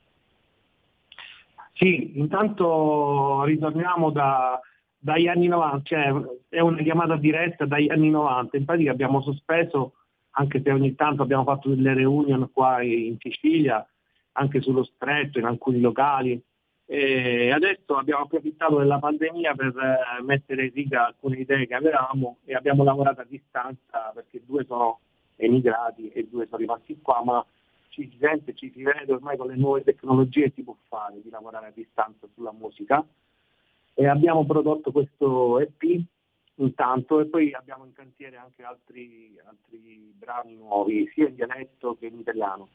Sì, 1.79 2.18
intanto 2.18 3.45
ritorniamo 3.45 4.11
da, 4.11 4.61
dagli 4.99 5.29
anni 5.29 5.47
90, 5.47 5.81
cioè 5.85 6.12
è 6.49 6.59
una 6.59 6.83
chiamata 6.83 7.14
diretta 7.14 7.66
dagli 7.66 7.89
anni 7.89 8.11
90, 8.11 8.57
in 8.57 8.64
pratica 8.64 8.91
abbiamo 8.91 9.22
sospeso, 9.22 9.93
anche 10.31 10.61
se 10.61 10.72
ogni 10.72 10.97
tanto 10.97 11.22
abbiamo 11.22 11.45
fatto 11.45 11.68
delle 11.68 11.95
reunion 11.95 12.51
qua 12.53 12.83
in 12.83 13.16
Sicilia, 13.20 13.87
anche 14.33 14.61
sullo 14.61 14.83
stretto, 14.83 15.39
in 15.39 15.45
alcuni 15.45 15.79
locali, 15.79 16.43
e 16.85 17.53
adesso 17.53 17.97
abbiamo 17.97 18.24
approfittato 18.24 18.79
della 18.79 18.99
pandemia 18.99 19.55
per 19.55 19.72
eh, 19.76 20.22
mettere 20.24 20.64
in 20.64 20.72
riga 20.72 21.07
alcune 21.07 21.37
idee 21.37 21.68
che 21.68 21.74
avevamo 21.74 22.39
e 22.45 22.55
abbiamo 22.55 22.83
lavorato 22.83 23.20
a 23.20 23.26
distanza 23.29 24.11
perché 24.12 24.43
due 24.45 24.64
sono 24.64 24.99
emigrati 25.37 26.09
e 26.09 26.26
due 26.29 26.47
sono 26.47 26.57
rimasti 26.57 26.99
qua, 27.01 27.22
ma 27.22 27.47
ci 27.99 28.09
si 28.11 28.19
sente, 28.21 28.55
ci 28.55 28.71
si 28.71 28.83
vede 28.83 29.13
ormai 29.13 29.37
con 29.37 29.49
le 29.49 29.57
nuove 29.57 29.83
tecnologie 29.83 30.53
si 30.55 30.63
può 30.63 30.77
fare 30.87 31.21
di 31.21 31.31
lavorare 31.31 31.67
a 31.67 31.73
distanza 31.75 32.29
sulla 32.35 32.53
musica 32.53 33.05
e 33.95 34.07
abbiamo 34.07 34.47
prodotto 34.47 34.93
questo 34.93 35.59
EP 35.59 36.01
intanto 36.55 37.21
e 37.21 37.27
poi 37.27 37.53
abbiamo 37.53 37.85
in 37.85 37.93
cantiere 37.93 38.37
anche 38.37 38.63
altri, 38.63 39.37
altri 39.45 40.13
brani 40.17 40.55
nuovi 40.55 41.11
sia 41.13 41.29
in 41.29 41.35
dialetto 41.35 41.97
che 41.99 42.07
in 42.07 42.19
italiano. 42.19 42.69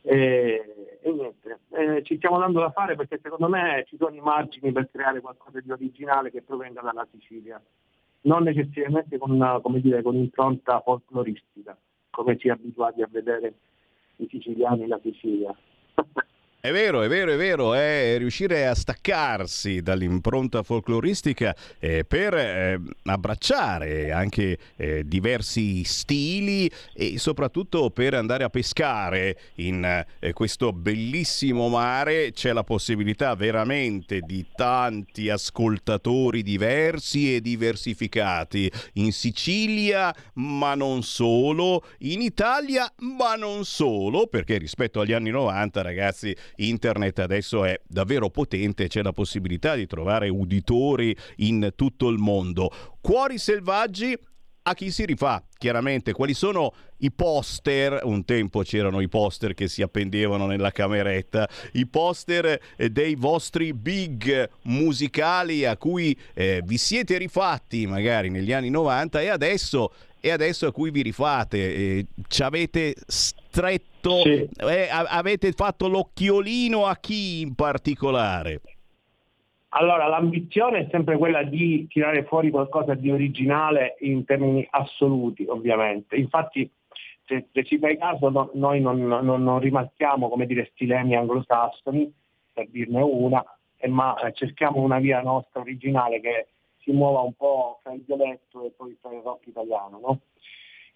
E, 0.00 0.98
e 1.02 1.12
niente, 1.12 1.58
eh, 1.70 2.02
ci 2.04 2.16
stiamo 2.16 2.38
dando 2.38 2.60
da 2.60 2.70
fare 2.70 2.94
perché 2.94 3.18
secondo 3.20 3.48
me 3.48 3.84
ci 3.88 3.96
sono 3.96 4.14
i 4.14 4.20
margini 4.20 4.72
per 4.72 4.88
creare 4.90 5.20
qualcosa 5.20 5.60
di 5.60 5.70
originale 5.70 6.30
che 6.30 6.42
provenga 6.42 6.80
dalla 6.80 7.06
Sicilia, 7.10 7.60
non 8.22 8.44
necessariamente 8.44 9.18
con, 9.18 9.32
una, 9.32 9.60
dire, 9.80 10.02
con 10.02 10.14
impronta 10.14 10.80
folcloristica, 10.80 11.76
come 12.10 12.36
è 12.36 12.48
abituati 12.48 13.02
a 13.02 13.08
vedere 13.10 13.54
i 14.18 14.26
siciliani 14.28 14.82
in 14.82 14.88
la 14.88 15.00
Sicilia. 15.02 15.54
È 16.66 16.72
vero, 16.72 17.02
è 17.02 17.06
vero, 17.06 17.30
è 17.30 17.36
vero, 17.36 17.74
è 17.74 18.16
riuscire 18.18 18.66
a 18.66 18.74
staccarsi 18.74 19.82
dall'impronta 19.82 20.64
folcloristica 20.64 21.54
eh, 21.78 22.04
per 22.04 22.34
eh, 22.34 22.80
abbracciare 23.04 24.10
anche 24.10 24.58
eh, 24.74 25.06
diversi 25.06 25.84
stili 25.84 26.68
e 26.92 27.20
soprattutto 27.20 27.90
per 27.90 28.14
andare 28.14 28.42
a 28.42 28.48
pescare 28.48 29.38
in 29.58 30.04
eh, 30.18 30.32
questo 30.32 30.72
bellissimo 30.72 31.68
mare. 31.68 32.32
C'è 32.32 32.52
la 32.52 32.64
possibilità 32.64 33.36
veramente 33.36 34.18
di 34.22 34.44
tanti 34.52 35.30
ascoltatori 35.30 36.42
diversi 36.42 37.36
e 37.36 37.40
diversificati 37.40 38.68
in 38.94 39.12
Sicilia, 39.12 40.12
ma 40.32 40.74
non 40.74 41.04
solo, 41.04 41.84
in 41.98 42.22
Italia, 42.22 42.92
ma 43.02 43.36
non 43.36 43.64
solo, 43.64 44.26
perché 44.26 44.58
rispetto 44.58 44.98
agli 44.98 45.12
anni 45.12 45.30
90, 45.30 45.82
ragazzi, 45.82 46.34
internet 46.56 47.18
adesso 47.18 47.64
è 47.64 47.80
davvero 47.86 48.30
potente, 48.30 48.88
c'è 48.88 49.02
la 49.02 49.12
possibilità 49.12 49.74
di 49.74 49.86
trovare 49.86 50.28
uditori 50.28 51.16
in 51.36 51.72
tutto 51.74 52.08
il 52.08 52.18
mondo. 52.18 52.70
Cuori 53.00 53.38
selvaggi 53.38 54.16
a 54.68 54.74
chi 54.74 54.90
si 54.90 55.04
rifà, 55.04 55.42
chiaramente. 55.58 56.12
Quali 56.12 56.34
sono 56.34 56.72
i 56.98 57.12
poster? 57.12 58.00
Un 58.02 58.24
tempo 58.24 58.62
c'erano 58.62 59.00
i 59.00 59.08
poster 59.08 59.54
che 59.54 59.68
si 59.68 59.80
appendevano 59.80 60.46
nella 60.46 60.72
cameretta, 60.72 61.48
i 61.72 61.86
poster 61.86 62.60
eh, 62.76 62.90
dei 62.90 63.14
vostri 63.14 63.72
big 63.72 64.48
musicali 64.62 65.64
a 65.64 65.76
cui 65.76 66.18
eh, 66.34 66.62
vi 66.64 66.78
siete 66.78 67.16
rifatti 67.16 67.86
magari 67.86 68.28
negli 68.28 68.52
anni 68.52 68.70
90 68.70 69.20
e 69.20 69.28
adesso, 69.28 69.92
e 70.20 70.30
adesso 70.30 70.66
a 70.66 70.72
cui 70.72 70.90
vi 70.90 71.02
rifate. 71.02 71.58
Eh, 71.58 72.06
ci 72.26 72.42
avete 72.42 72.94
stretto, 73.06 73.95
Sì. 74.22 74.48
eh, 74.56 74.88
avete 74.90 75.52
fatto 75.52 75.88
l'occhiolino 75.88 76.86
a 76.86 76.96
chi 76.96 77.40
in 77.40 77.54
particolare? 77.54 78.60
Allora, 79.70 80.06
l'ambizione 80.06 80.80
è 80.80 80.88
sempre 80.90 81.18
quella 81.18 81.42
di 81.42 81.86
tirare 81.88 82.24
fuori 82.24 82.50
qualcosa 82.50 82.94
di 82.94 83.10
originale 83.10 83.96
in 84.00 84.24
termini 84.24 84.66
assoluti, 84.70 85.44
ovviamente. 85.48 86.16
Infatti, 86.16 86.70
se, 87.24 87.48
se 87.52 87.64
ci 87.64 87.78
fai 87.78 87.98
caso, 87.98 88.30
no- 88.30 88.50
noi 88.54 88.80
non, 88.80 89.06
non- 89.06 89.42
non 89.42 89.58
rimarchiamo, 89.58 90.28
come 90.28 90.46
dire, 90.46 90.70
stilemi 90.72 91.14
anglosassoni, 91.16 92.10
per 92.52 92.68
dirne 92.68 93.02
una, 93.02 93.44
eh, 93.76 93.88
ma 93.88 94.18
eh, 94.20 94.32
cerchiamo 94.32 94.80
una 94.80 94.98
via 94.98 95.20
nostra 95.20 95.60
originale 95.60 96.20
che 96.20 96.46
si 96.78 96.92
muova 96.92 97.20
un 97.20 97.34
po' 97.34 97.80
tra 97.82 97.92
il 97.92 98.02
dialetto 98.06 98.64
e 98.64 98.70
poi 98.74 98.96
tra 99.00 99.12
il 99.12 99.20
rock 99.22 99.46
italiano, 99.48 99.98
no? 100.00 100.20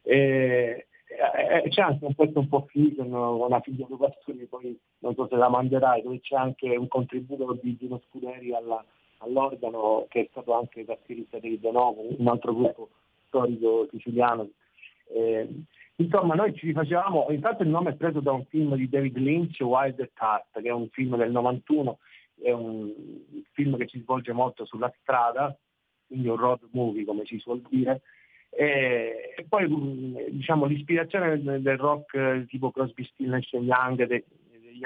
E, 0.03 0.87
eh, 1.11 1.69
c'è 1.69 1.83
anche 1.83 2.05
un 2.05 2.15
pezzo 2.15 2.39
un 2.39 2.49
po' 2.49 2.69
con 2.71 3.49
la 3.49 3.61
figlia 3.61 3.87
di 3.89 3.97
Pastori, 3.97 4.47
poi 4.47 4.79
non 4.99 5.15
so 5.15 5.27
se 5.29 5.37
la 5.37 5.49
manderai, 5.49 6.03
dove 6.03 6.21
c'è 6.21 6.37
anche 6.37 6.77
un 6.77 6.89
contributo 6.89 7.59
di 7.61 7.77
Gino 7.77 8.01
Scuderi 8.09 8.55
alla- 8.55 8.85
all'organo 9.19 10.07
che 10.09 10.21
è 10.21 10.29
stato 10.31 10.55
anche 10.55 10.85
tastierista 10.85 11.39
dei 11.39 11.59
De 11.59 11.71
Novo, 11.71 12.05
un 12.17 12.29
altro 12.29 12.55
gruppo 12.55 12.91
storico 13.27 13.89
siciliano. 13.91 14.51
Eh, 15.09 15.49
insomma, 15.97 16.35
noi 16.35 16.55
ci 16.55 16.67
rifacevamo, 16.67 17.27
intanto 17.31 17.63
il 17.63 17.69
nome 17.69 17.91
è 17.91 17.95
preso 17.95 18.21
da 18.21 18.33
un 18.33 18.45
film 18.47 18.75
di 18.77 18.89
David 18.89 19.17
Lynch, 19.17 19.61
Wild 19.61 20.01
at 20.01 20.11
Heart, 20.21 20.63
che 20.63 20.69
è 20.69 20.73
un 20.73 20.89
film 20.91 21.17
del 21.17 21.31
91, 21.31 21.99
è 22.43 22.53
un 22.53 22.93
film 23.53 23.77
che 23.77 23.89
si 23.89 24.01
svolge 24.01 24.33
molto 24.33 24.65
sulla 24.65 24.93
strada, 25.01 25.55
quindi 26.07 26.29
un 26.29 26.37
road 26.37 26.61
movie 26.73 27.05
come 27.05 27.25
si 27.25 27.39
suol 27.39 27.63
dire, 27.69 28.03
e, 28.51 29.47
poi 29.49 29.69
mh, 29.69 30.31
diciamo, 30.31 30.67
l'ispirazione 30.67 31.41
del, 31.41 31.79
rock 31.79 32.15
eh, 32.15 32.47
tipo 32.49 32.71
Crosby, 32.71 33.05
Still 33.05 33.31
Nash 33.31 33.53
Young 33.53 34.05
de- 34.05 34.25
degli, 34.51 34.83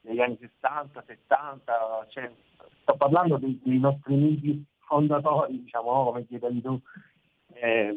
degli 0.00 0.20
anni 0.20 0.36
60, 0.38 1.04
70, 1.06 2.06
cioè, 2.10 2.30
sto 2.82 2.96
parlando 2.96 3.36
dei, 3.38 3.58
dei 3.62 3.78
nostri 3.78 4.14
amici 4.14 4.64
fondatori, 4.80 5.62
diciamo, 5.62 5.92
no? 5.92 6.04
come 6.04 6.26
chiedevi 6.26 6.60
tu, 6.60 6.80
eh, 7.54 7.94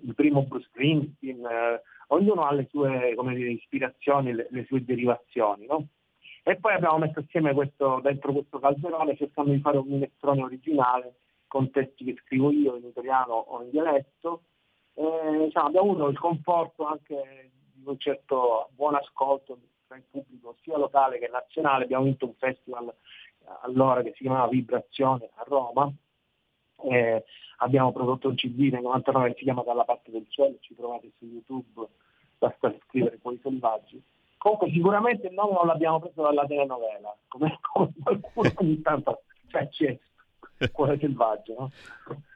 il 0.00 0.14
primo 0.14 0.42
Bruce 0.44 0.66
Springsteen, 0.68 1.44
eh, 1.44 1.82
ognuno 2.08 2.42
ha 2.42 2.52
le 2.52 2.66
sue 2.70 3.14
dire, 3.34 3.50
ispirazioni, 3.50 4.32
le, 4.32 4.46
le 4.50 4.64
sue 4.64 4.84
derivazioni, 4.84 5.66
no? 5.66 5.88
E 6.44 6.56
poi 6.56 6.74
abbiamo 6.74 6.98
messo 6.98 7.20
assieme 7.20 7.54
questo, 7.54 8.00
dentro 8.02 8.32
questo 8.32 8.58
calderone 8.58 9.16
cercando 9.16 9.52
di 9.52 9.60
fare 9.60 9.78
un 9.78 9.86
minestrone 9.86 10.42
originale 10.42 11.14
con 11.46 11.70
testi 11.70 12.04
che 12.04 12.16
scrivo 12.24 12.50
io 12.50 12.76
in 12.76 12.86
italiano 12.86 13.34
o 13.34 13.62
in 13.62 13.70
dialetto. 13.70 14.42
Eh, 14.94 15.44
diciamo, 15.44 15.66
abbiamo 15.66 15.90
avuto 15.90 16.08
il 16.08 16.18
conforto 16.18 16.84
anche 16.86 17.50
di 17.72 17.88
un 17.88 17.98
certo 17.98 18.68
buon 18.74 18.94
ascolto 18.94 19.58
tra 19.86 19.96
il 19.96 20.04
pubblico 20.10 20.56
sia 20.62 20.76
locale 20.76 21.18
che 21.18 21.28
nazionale. 21.28 21.84
Abbiamo 21.84 22.04
vinto 22.04 22.26
un 22.26 22.34
festival 22.34 22.94
allora 23.62 24.02
che 24.02 24.12
si 24.14 24.22
chiamava 24.22 24.48
Vibrazione 24.48 25.30
a 25.34 25.44
Roma. 25.46 25.90
Eh, 26.84 27.24
abbiamo 27.58 27.92
prodotto 27.92 28.28
un 28.28 28.34
CD 28.34 28.70
nel 28.72 28.82
99 28.82 29.28
che 29.30 29.38
si 29.38 29.44
chiama 29.44 29.62
Dalla 29.62 29.84
parte 29.84 30.10
del 30.10 30.26
cielo, 30.28 30.56
ci 30.60 30.74
trovate 30.74 31.12
su 31.18 31.26
YouTube, 31.26 31.86
basta 32.38 32.74
scrivere 32.86 33.18
Cuori 33.18 33.38
selvaggi. 33.42 34.02
Comunque 34.36 34.70
sicuramente 34.70 35.28
il 35.28 35.34
nome 35.34 35.52
non 35.52 35.66
l'abbiamo 35.66 36.00
preso 36.00 36.22
dalla 36.22 36.44
telenovela, 36.44 37.16
come, 37.28 37.58
come 37.72 37.92
qualcuno 38.02 38.52
ogni 38.56 38.80
tanto 38.80 39.22
cioè, 39.46 39.68
c'è 39.68 39.98
Cuore 40.72 40.98
selvaggio. 40.98 41.54
No? 41.58 41.70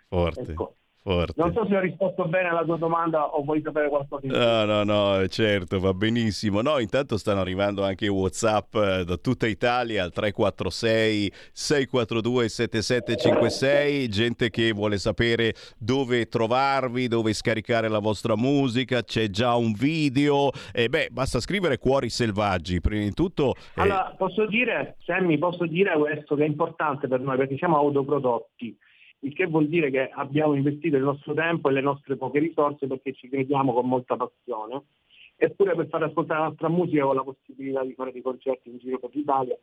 Forte. 0.08 0.40
Ecco. 0.42 0.74
Forte. 1.06 1.34
Non 1.40 1.52
so 1.52 1.64
se 1.68 1.76
ho 1.76 1.78
risposto 1.78 2.24
bene 2.24 2.48
alla 2.48 2.64
tua 2.64 2.76
domanda 2.78 3.26
o 3.26 3.44
vuoi 3.44 3.62
sapere 3.62 3.88
qualcosa 3.88 4.26
in 4.26 4.32
più. 4.32 4.40
No, 4.40 4.64
no, 4.64 4.82
no, 4.82 5.26
certo, 5.28 5.78
va 5.78 5.94
benissimo. 5.94 6.62
No, 6.62 6.80
intanto 6.80 7.16
stanno 7.16 7.40
arrivando 7.40 7.84
anche 7.84 8.08
WhatsApp 8.08 8.74
eh, 8.74 9.04
da 9.04 9.16
tutta 9.16 9.46
Italia 9.46 10.02
al 10.02 10.10
346 10.10 11.32
642 11.52 12.48
7756, 12.48 14.08
gente 14.08 14.50
che 14.50 14.72
vuole 14.72 14.98
sapere 14.98 15.54
dove 15.78 16.26
trovarvi, 16.26 17.06
dove 17.06 17.32
scaricare 17.34 17.88
la 17.88 18.00
vostra 18.00 18.34
musica, 18.36 19.02
c'è 19.04 19.28
già 19.30 19.54
un 19.54 19.74
video. 19.74 20.50
E 20.72 20.88
beh, 20.88 21.10
basta 21.12 21.38
scrivere 21.38 21.78
Cuori 21.78 22.08
Selvaggi, 22.08 22.80
prima 22.80 23.04
di 23.04 23.12
tutto. 23.12 23.54
eh, 23.54 23.82
Allora, 23.82 24.12
posso 24.18 24.44
dire, 24.46 24.96
Sammy, 25.04 25.38
posso 25.38 25.66
dire 25.66 25.96
questo 25.96 26.34
che 26.34 26.42
è 26.42 26.46
importante 26.48 27.06
per 27.06 27.20
noi 27.20 27.36
perché 27.36 27.56
siamo 27.56 27.76
autoprodotti, 27.76 28.76
il 29.20 29.34
che 29.34 29.46
vuol 29.46 29.68
dire 29.68 29.90
che 29.90 30.10
abbiamo 30.10 30.54
investito 30.54 30.96
il 30.96 31.02
nostro 31.02 31.34
tempo 31.34 31.68
e 31.68 31.72
le 31.72 31.80
nostre 31.80 32.16
poche 32.16 32.38
risorse 32.38 32.86
perché 32.86 33.12
ci 33.12 33.28
crediamo 33.28 33.72
con 33.72 33.88
molta 33.88 34.16
passione. 34.16 34.82
Eppure 35.36 35.74
per 35.74 35.88
far 35.88 36.02
ascoltare 36.02 36.40
la 36.40 36.46
nostra 36.48 36.68
musica 36.68 37.06
ho 37.06 37.12
la 37.12 37.22
possibilità 37.22 37.84
di 37.84 37.92
fare 37.92 38.12
dei 38.12 38.22
concerti 38.22 38.70
in 38.70 38.78
giro 38.78 38.98
per 38.98 39.10
l'Italia. 39.12 39.56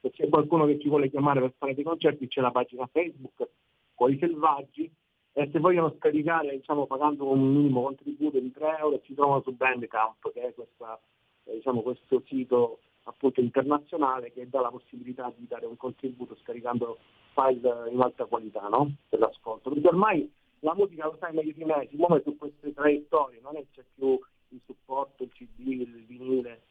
Se 0.00 0.10
c'è 0.10 0.28
qualcuno 0.28 0.66
che 0.66 0.78
ci 0.78 0.88
vuole 0.88 1.10
chiamare 1.10 1.40
per 1.40 1.52
fare 1.58 1.74
dei 1.74 1.84
concerti 1.84 2.28
c'è 2.28 2.40
la 2.40 2.50
pagina 2.50 2.86
Facebook, 2.86 3.48
Cuori 3.94 4.18
Selvaggi, 4.18 4.90
e 5.32 5.48
se 5.52 5.58
vogliono 5.58 5.94
scaricare 5.98 6.50
diciamo, 6.50 6.86
pagando 6.86 7.30
un 7.30 7.52
minimo 7.52 7.82
contributo 7.82 8.38
di 8.38 8.50
3 8.50 8.78
euro 8.78 9.00
ci 9.02 9.14
trovano 9.14 9.42
su 9.42 9.52
Bandcamp, 9.52 10.32
che 10.32 10.48
è 10.48 10.54
questa, 10.54 10.98
eh, 11.44 11.54
diciamo, 11.54 11.82
questo 11.82 12.22
sito 12.26 12.80
appunto 13.04 13.40
internazionale 13.40 14.32
che 14.32 14.48
dà 14.48 14.60
la 14.60 14.70
possibilità 14.70 15.32
di 15.36 15.46
dare 15.46 15.66
un 15.66 15.76
contributo 15.76 16.36
scaricando 16.42 16.98
file 17.38 17.90
in 17.90 18.00
alta 18.00 18.24
qualità 18.24 18.66
no? 18.68 18.96
per 19.08 19.20
l'ascolto. 19.20 19.70
Perché 19.70 19.86
ormai 19.86 20.30
la 20.60 20.74
musica 20.74 21.06
lo 21.06 21.16
sai 21.20 21.32
meglio 21.32 21.52
di 21.52 21.64
me, 21.64 21.86
si 21.88 21.96
muove 21.96 22.22
su 22.24 22.36
queste 22.36 22.72
traiettorie, 22.72 23.40
non 23.40 23.56
è 23.56 23.64
c'è 23.72 23.84
più 23.94 24.18
il 24.48 24.60
supporto, 24.64 25.22
il 25.22 25.30
CD, 25.30 25.58
il 25.58 26.04
vinile. 26.06 26.62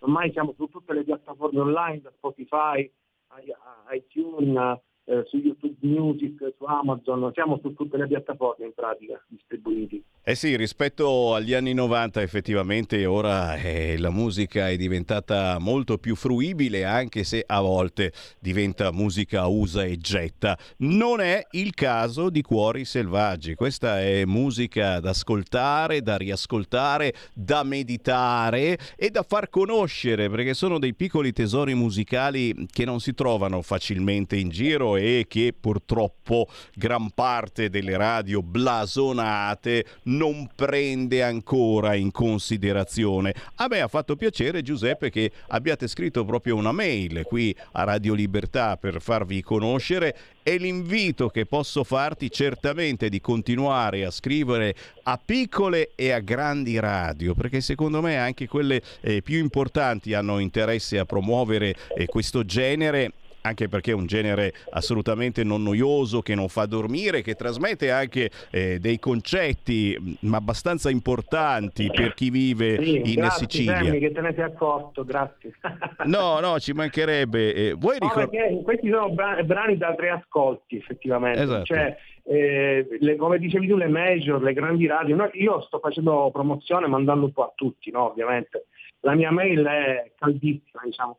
Ormai 0.00 0.32
siamo 0.32 0.52
su 0.56 0.66
tutte 0.68 0.92
le 0.92 1.04
piattaforme 1.04 1.60
online, 1.60 2.00
da 2.00 2.10
Spotify, 2.16 2.80
i- 2.80 3.54
iTunes, 3.92 4.80
eh, 5.06 5.24
su 5.28 5.36
YouTube 5.36 5.76
Music, 5.80 6.54
su 6.58 6.64
Amazon, 6.64 7.30
siamo 7.32 7.58
su 7.62 7.74
tutte 7.74 7.96
le 7.96 8.06
piattaforme 8.06 8.66
in 8.66 8.72
pratica 8.74 9.22
distribuiti. 9.28 10.02
Eh 10.28 10.34
sì, 10.34 10.56
rispetto 10.56 11.34
agli 11.34 11.54
anni 11.54 11.72
90 11.72 12.20
effettivamente 12.20 13.06
ora 13.06 13.54
eh, 13.54 13.96
la 13.96 14.10
musica 14.10 14.68
è 14.68 14.76
diventata 14.76 15.58
molto 15.60 15.98
più 15.98 16.16
fruibile 16.16 16.84
anche 16.84 17.22
se 17.22 17.44
a 17.46 17.60
volte 17.60 18.12
diventa 18.40 18.90
musica 18.90 19.46
usa 19.46 19.84
e 19.84 19.98
getta. 19.98 20.58
Non 20.78 21.20
è 21.20 21.46
il 21.52 21.74
caso 21.74 22.28
di 22.28 22.42
Cuori 22.42 22.84
Selvaggi, 22.84 23.54
questa 23.54 24.00
è 24.00 24.24
musica 24.24 24.98
da 24.98 25.10
ascoltare, 25.10 26.02
da 26.02 26.16
riascoltare, 26.16 27.14
da 27.32 27.62
meditare 27.62 28.76
e 28.96 29.10
da 29.10 29.22
far 29.22 29.48
conoscere 29.48 30.28
perché 30.28 30.54
sono 30.54 30.80
dei 30.80 30.94
piccoli 30.94 31.32
tesori 31.32 31.74
musicali 31.74 32.66
che 32.72 32.84
non 32.84 32.98
si 32.98 33.14
trovano 33.14 33.62
facilmente 33.62 34.34
in 34.34 34.48
giro 34.48 34.95
è 34.96 35.26
che 35.26 35.54
purtroppo 35.58 36.48
gran 36.74 37.10
parte 37.12 37.70
delle 37.70 37.96
radio 37.96 38.42
blasonate 38.42 39.84
non 40.04 40.48
prende 40.54 41.22
ancora 41.22 41.94
in 41.94 42.10
considerazione. 42.10 43.34
A 43.56 43.66
me 43.68 43.80
ha 43.80 43.88
fatto 43.88 44.16
piacere 44.16 44.62
Giuseppe 44.62 45.10
che 45.10 45.30
abbiate 45.48 45.86
scritto 45.88 46.24
proprio 46.24 46.56
una 46.56 46.72
mail 46.72 47.22
qui 47.24 47.54
a 47.72 47.84
Radio 47.84 48.14
Libertà 48.14 48.76
per 48.76 49.00
farvi 49.00 49.42
conoscere 49.42 50.16
e 50.42 50.58
l'invito 50.58 51.28
che 51.28 51.44
posso 51.44 51.82
farti 51.82 52.30
certamente 52.30 53.08
di 53.08 53.20
continuare 53.20 54.04
a 54.04 54.12
scrivere 54.12 54.74
a 55.02 55.20
piccole 55.22 55.90
e 55.96 56.12
a 56.12 56.20
grandi 56.20 56.78
radio, 56.78 57.34
perché 57.34 57.60
secondo 57.60 58.00
me 58.00 58.16
anche 58.16 58.46
quelle 58.46 58.80
eh, 59.00 59.22
più 59.22 59.38
importanti 59.38 60.14
hanno 60.14 60.38
interesse 60.38 60.98
a 60.98 61.04
promuovere 61.04 61.74
eh, 61.96 62.06
questo 62.06 62.44
genere 62.44 63.12
anche 63.46 63.68
perché 63.68 63.92
è 63.92 63.94
un 63.94 64.06
genere 64.06 64.52
assolutamente 64.70 65.42
non 65.44 65.62
noioso, 65.62 66.20
che 66.20 66.34
non 66.34 66.48
fa 66.48 66.66
dormire, 66.66 67.22
che 67.22 67.34
trasmette 67.34 67.90
anche 67.90 68.30
eh, 68.50 68.78
dei 68.78 68.98
concetti 68.98 69.96
mh, 70.20 70.34
abbastanza 70.34 70.90
importanti 70.90 71.90
per 71.94 72.14
chi 72.14 72.30
vive 72.30 72.82
Sì, 72.82 72.96
in 73.04 73.14
grazie, 73.14 73.46
Sicilia. 73.48 73.76
Sammy, 73.76 73.98
che 73.98 74.12
te 74.12 74.20
ne 74.20 74.32
sei 74.34 74.44
accorto, 74.44 75.04
grazie. 75.04 75.52
No, 76.06 76.40
no, 76.40 76.58
ci 76.60 76.72
mancherebbe. 76.72 77.54
Eh, 77.54 77.72
vuoi 77.72 77.96
No, 78.00 78.62
questi 78.62 78.90
sono 78.90 79.10
bra- 79.10 79.42
brani 79.42 79.76
da 79.76 79.94
tre 79.94 80.10
ascolti, 80.10 80.76
effettivamente. 80.76 81.40
Esatto. 81.42 81.64
Cioè, 81.64 81.96
eh, 82.24 82.86
le- 83.00 83.16
come 83.16 83.38
dicevi 83.38 83.66
tu, 83.66 83.76
le 83.76 83.88
major, 83.88 84.42
le 84.42 84.52
grandi 84.52 84.86
radio. 84.86 85.16
no, 85.16 85.30
io 85.32 85.60
sto 85.62 85.78
facendo 85.78 86.30
promozione 86.32 86.86
mandando 86.86 87.24
un 87.26 87.32
po' 87.32 87.44
a 87.44 87.52
tutti, 87.54 87.90
no, 87.90 88.10
ovviamente. 88.10 88.66
La 89.00 89.14
mia 89.14 89.30
mail 89.30 89.64
è 89.64 90.12
caldissima, 90.18 90.82
diciamo. 90.84 91.18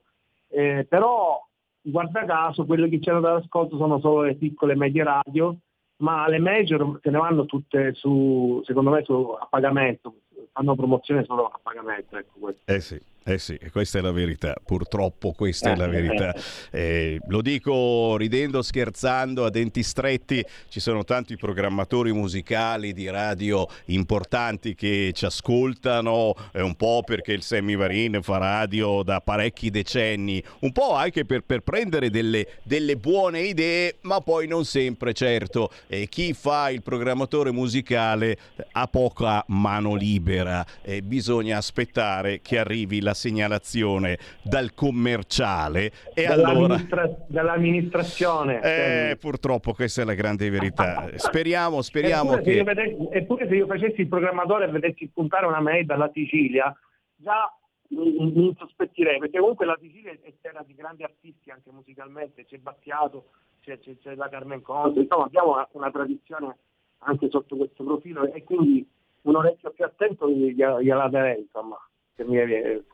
Eh, 0.50 0.86
però, 0.88 1.46
guarda 1.90 2.26
caso, 2.26 2.66
quelle 2.66 2.90
che 2.90 3.00
c'erano 3.00 3.22
dall'ascolto 3.22 3.78
sono 3.78 4.00
solo 4.00 4.24
le 4.24 4.36
piccole 4.36 4.74
e 4.74 4.78
medie 4.78 5.04
radio, 5.04 5.56
ma 5.98 6.28
le 6.28 6.40
major 6.40 7.00
se 7.02 7.10
ne 7.10 7.18
vanno 7.18 7.46
tutte 7.46 7.94
su, 7.94 8.62
secondo 8.66 8.92
me, 8.92 9.04
su, 9.04 9.14
a 9.40 9.48
pagamento. 9.50 10.16
Fanno 10.52 10.76
promozione 10.76 11.24
solo 11.24 11.48
a 11.48 11.60
pagamento. 11.62 12.18
Ecco. 12.18 12.54
Eh 12.66 12.80
sì, 12.80 13.00
eh 13.28 13.40
sì, 13.40 13.60
questa 13.74 14.00
è 14.00 14.02
la 14.02 14.14
verità, 14.14 14.56
purtroppo 14.64 15.34
questa 15.34 15.74
è 15.74 15.76
la 15.76 15.88
verità. 15.88 16.34
Eh, 16.72 17.20
lo 17.28 17.42
dico 17.42 18.16
ridendo, 18.16 18.62
scherzando, 18.62 19.44
a 19.44 19.50
denti 19.50 19.84
stretti, 19.84 20.42
ci 20.70 20.80
sono 20.80 21.04
tanti 21.04 21.36
programmatori 21.36 22.14
musicali 22.14 22.94
di 22.94 23.10
radio 23.10 23.68
importanti 23.88 24.76
che 24.76 25.12
ci 25.14 25.26
ascoltano, 25.26 26.36
eh, 26.54 26.62
un 26.62 26.76
po' 26.76 27.04
perché 27.06 27.34
il 27.34 27.42
Sammy 27.42 27.76
Varin 27.76 28.22
fa 28.22 28.38
radio 28.38 29.04
da 29.04 29.20
parecchi 29.20 29.72
decenni, 29.72 30.42
un 30.60 30.72
po' 30.72 30.94
anche 30.94 31.26
per, 31.26 31.42
per 31.42 31.64
prendere 31.64 32.10
delle, 32.10 32.48
delle 32.64 32.96
buone 32.96 33.42
idee, 33.42 33.98
ma 34.04 34.22
poi 34.22 34.48
non 34.48 34.64
sempre, 34.64 35.12
certo. 35.12 35.70
Eh, 35.88 36.08
chi 36.08 36.32
fa 36.32 36.70
il 36.70 36.82
programmatore 36.82 37.52
musicale 37.52 38.38
ha 38.72 38.88
poca 38.88 39.44
mano 39.48 39.96
libera, 39.96 40.66
eh, 40.82 41.02
bisogna 41.02 41.58
aspettare 41.58 42.40
che 42.42 42.58
arrivi 42.58 43.02
la 43.02 43.16
segnalazione 43.18 44.18
dal 44.42 44.74
commerciale 44.74 45.92
e 46.14 46.26
allora... 46.26 46.54
Dall'amministra- 46.54 47.18
dall'amministrazione. 47.28 48.62
Eh, 48.62 49.18
purtroppo 49.18 49.74
questa 49.74 50.04
è 50.04 50.06
la 50.06 50.14
grande 50.14 50.50
verità. 50.50 51.10
Speriamo, 51.18 51.82
speriamo 51.82 52.38
eppure, 52.38 52.44
se 52.44 52.52
io 52.52 52.64
che... 52.64 52.74
vedessi, 52.74 53.08
eppure 53.12 53.48
se 53.48 53.56
io 53.56 53.66
facessi 53.66 54.02
il 54.02 54.08
programmatore 54.08 54.66
e 54.66 54.72
vedessi 54.72 55.08
spuntare 55.08 55.46
una 55.46 55.60
mail 55.60 55.86
dalla 55.86 56.10
Sicilia, 56.14 56.74
già 57.16 57.52
mi, 57.90 58.32
mi 58.34 58.46
insospettirei, 58.48 59.20
perché 59.20 59.40
comunque 59.40 59.66
la 59.66 59.78
Sicilia 59.82 60.12
è 60.12 60.34
terra 60.42 60.64
di 60.66 60.76
grandi 60.76 61.04
artisti 61.04 61.50
anche 61.50 61.72
musicalmente, 61.72 62.46
c'è 62.46 62.58
Battiato, 62.58 63.32
c'è, 63.62 63.80
c'è, 63.80 63.98
c'è 63.98 64.16
la 64.16 64.30
Carmen 64.30 64.62
Conte, 64.62 65.02
insomma 65.02 65.26
abbiamo 65.26 65.54
una, 65.54 65.68
una 65.72 65.92
tradizione 65.92 66.58
anche 67.00 67.30
sotto 67.30 67.56
questo 67.56 67.84
profilo 67.84 68.32
e 68.32 68.44
quindi 68.44 68.88
un 69.22 69.36
orecchio 69.36 69.72
più 69.72 69.86
attento 69.86 70.30
gliela 70.30 71.08
darei, 71.10 71.42
insomma, 71.42 71.78
se, 72.18 72.24
mi, 72.26 72.36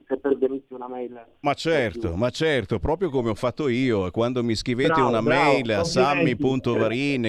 se 0.06 0.18
pervenisse 0.18 0.74
una 0.74 0.90
mail. 0.90 1.26
Ma 1.40 1.54
certo, 1.54 2.14
ma 2.16 2.30
certo, 2.30 2.78
proprio 2.78 3.10
come 3.10 3.30
ho 3.30 3.36
fatto 3.36 3.70
io, 3.70 4.12
quando 4.12 4.44
mi 4.44 4.54
scrivete 4.54 4.92
Bravo, 4.92 5.08
una 5.08 5.22
bravo, 5.22 5.42
mail 5.44 5.72
a 5.72 5.84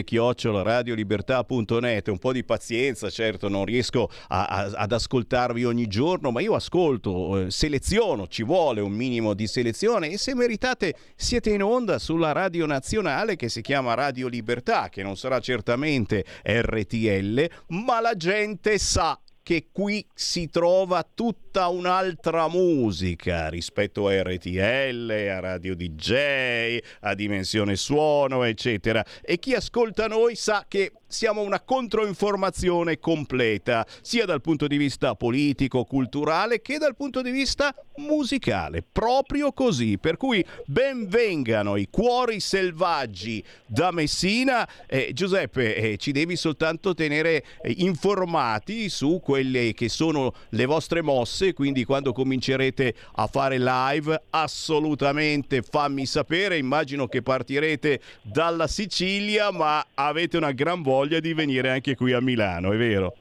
chiocciolaradiolibertà.net, 0.03 2.09
un 2.09 2.19
po' 2.19 2.33
di 2.33 2.43
pazienza, 2.45 3.09
certo, 3.11 3.49
non 3.49 3.65
riesco 3.65 4.09
a- 4.29 4.47
a- 4.47 4.73
ad 4.75 4.91
ascoltarvi 4.93 5.65
ogni 5.65 5.87
giorno, 5.87 6.33
ma 6.33 6.41
io 6.41 6.55
ascolto, 6.57 7.39
eh, 7.39 7.51
seleziono, 7.53 8.27
ci 8.27 8.43
vuole 8.43 8.81
un 8.81 8.93
minimo 8.93 9.33
di 9.35 9.47
selezione 9.47 10.11
e 10.11 10.19
se 10.19 10.35
meritate 10.35 10.97
siete 11.15 11.51
in 11.51 11.63
onda 11.63 12.01
sulla 12.01 12.33
radio 12.33 12.67
nazionale 12.67 13.37
che 13.37 13.49
si 13.49 13.61
chiama 13.61 13.95
Radio 13.95 14.27
Libertà, 14.27 14.89
che 14.89 15.05
non 15.05 15.17
sarà 15.17 15.39
certamente 15.39 16.25
RTL, 16.43 17.49
ma 17.69 18.01
la 18.01 18.15
gente 18.17 18.79
sa 18.79 19.17
che 19.45 19.67
qui 19.71 20.05
si 20.15 20.49
trova 20.49 21.07
tutta 21.15 21.69
un'altra 21.69 22.49
musica 22.49 23.49
rispetto 23.49 24.09
a 24.09 24.23
RTL, 24.23 25.11
a 25.31 25.39
Radio 25.39 25.77
DJ, 25.77 26.79
a 27.01 27.15
Dimensione 27.15 27.77
Suono, 27.77 28.43
eccetera. 28.43 29.05
E 29.21 29.39
chi 29.39 29.55
ascolta 29.55 30.07
noi 30.07 30.35
sa 30.35 30.65
che 30.67 30.93
siamo 31.15 31.43
una 31.43 31.61
controinformazione 31.61 32.99
completa, 32.99 33.87
sia 34.03 34.25
dal 34.25 34.41
punto 34.41 34.67
di 34.67 34.77
vista 34.77 35.15
politico, 35.15 35.85
culturale, 35.85 36.61
che 36.61 36.77
dal 36.79 36.97
punto 36.97 37.23
di 37.23 37.31
vista 37.31 37.73
musicale. 37.99 38.83
Proprio 38.83 39.53
così. 39.53 39.97
Per 39.97 40.17
cui 40.17 40.45
benvengano 40.67 41.77
i 41.77 41.87
cuori 41.89 42.41
selvaggi 42.41 43.43
da 43.65 43.93
Messina. 43.93 44.69
Eh, 44.89 45.13
Giuseppe, 45.13 45.77
eh, 45.77 45.97
ci 45.99 46.11
devi 46.11 46.35
soltanto 46.35 46.95
tenere 46.95 47.45
eh, 47.63 47.75
informati 47.79 48.89
su 48.89 49.21
quelle 49.23 49.73
che 49.73 49.89
sono 49.89 50.35
le 50.49 50.65
vostre 50.65 51.01
mosse, 51.01 51.53
quindi 51.53 51.85
quando 51.85 52.13
comincerete 52.13 52.93
a 53.13 53.29
fare 53.29 53.59
live, 53.61 54.21
assolutamente 54.31 55.63
fammi 55.63 56.07
sapere. 56.07 56.59
Immagino 56.59 57.07
che 57.07 57.23
partirete 57.23 58.01
dalla 58.23 58.67
Sicilia, 58.67 59.53
ma 59.53 59.87
avete 59.95 60.37
una 60.37 60.51
gran 60.51 60.83
voglia 60.83 61.03
di 61.05 61.35
venire 61.35 61.71
anche 61.71 61.95
qui 61.95 62.13
a 62.13 62.21
Milano, 62.21 62.73
è 62.73 62.77
vero? 62.77 63.15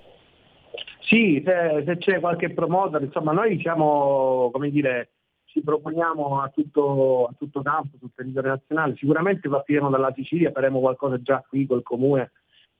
Sì, 1.02 1.42
se, 1.46 1.84
se 1.86 1.98
c'è 1.98 2.20
qualche 2.20 2.52
promoter, 2.52 3.02
insomma 3.02 3.32
noi 3.34 3.60
siamo, 3.60 4.50
come 4.52 4.70
dire, 4.70 5.10
ci 5.46 5.62
proponiamo 5.62 6.42
a 6.42 6.50
tutto, 6.50 7.26
a 7.26 7.34
tutto 7.38 7.62
campo, 7.62 7.98
sul 8.00 8.12
territorio 8.16 8.52
nazionale, 8.52 8.96
sicuramente 8.96 9.48
partiremo 9.48 9.90
dalla 9.90 10.12
Sicilia, 10.16 10.52
faremo 10.52 10.80
qualcosa 10.80 11.22
già 11.22 11.44
qui 11.48 11.68
col 11.68 11.84
comune 11.84 12.32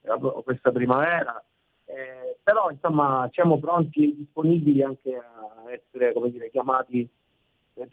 eh, 0.02 0.42
questa 0.42 0.72
primavera, 0.72 1.42
eh, 1.84 2.38
però 2.42 2.70
insomma 2.70 3.28
siamo 3.32 3.58
pronti 3.58 4.10
e 4.10 4.16
disponibili 4.16 4.82
anche 4.82 5.14
a 5.14 5.70
essere 5.70 6.12
come 6.12 6.30
dire, 6.30 6.50
chiamati 6.50 7.08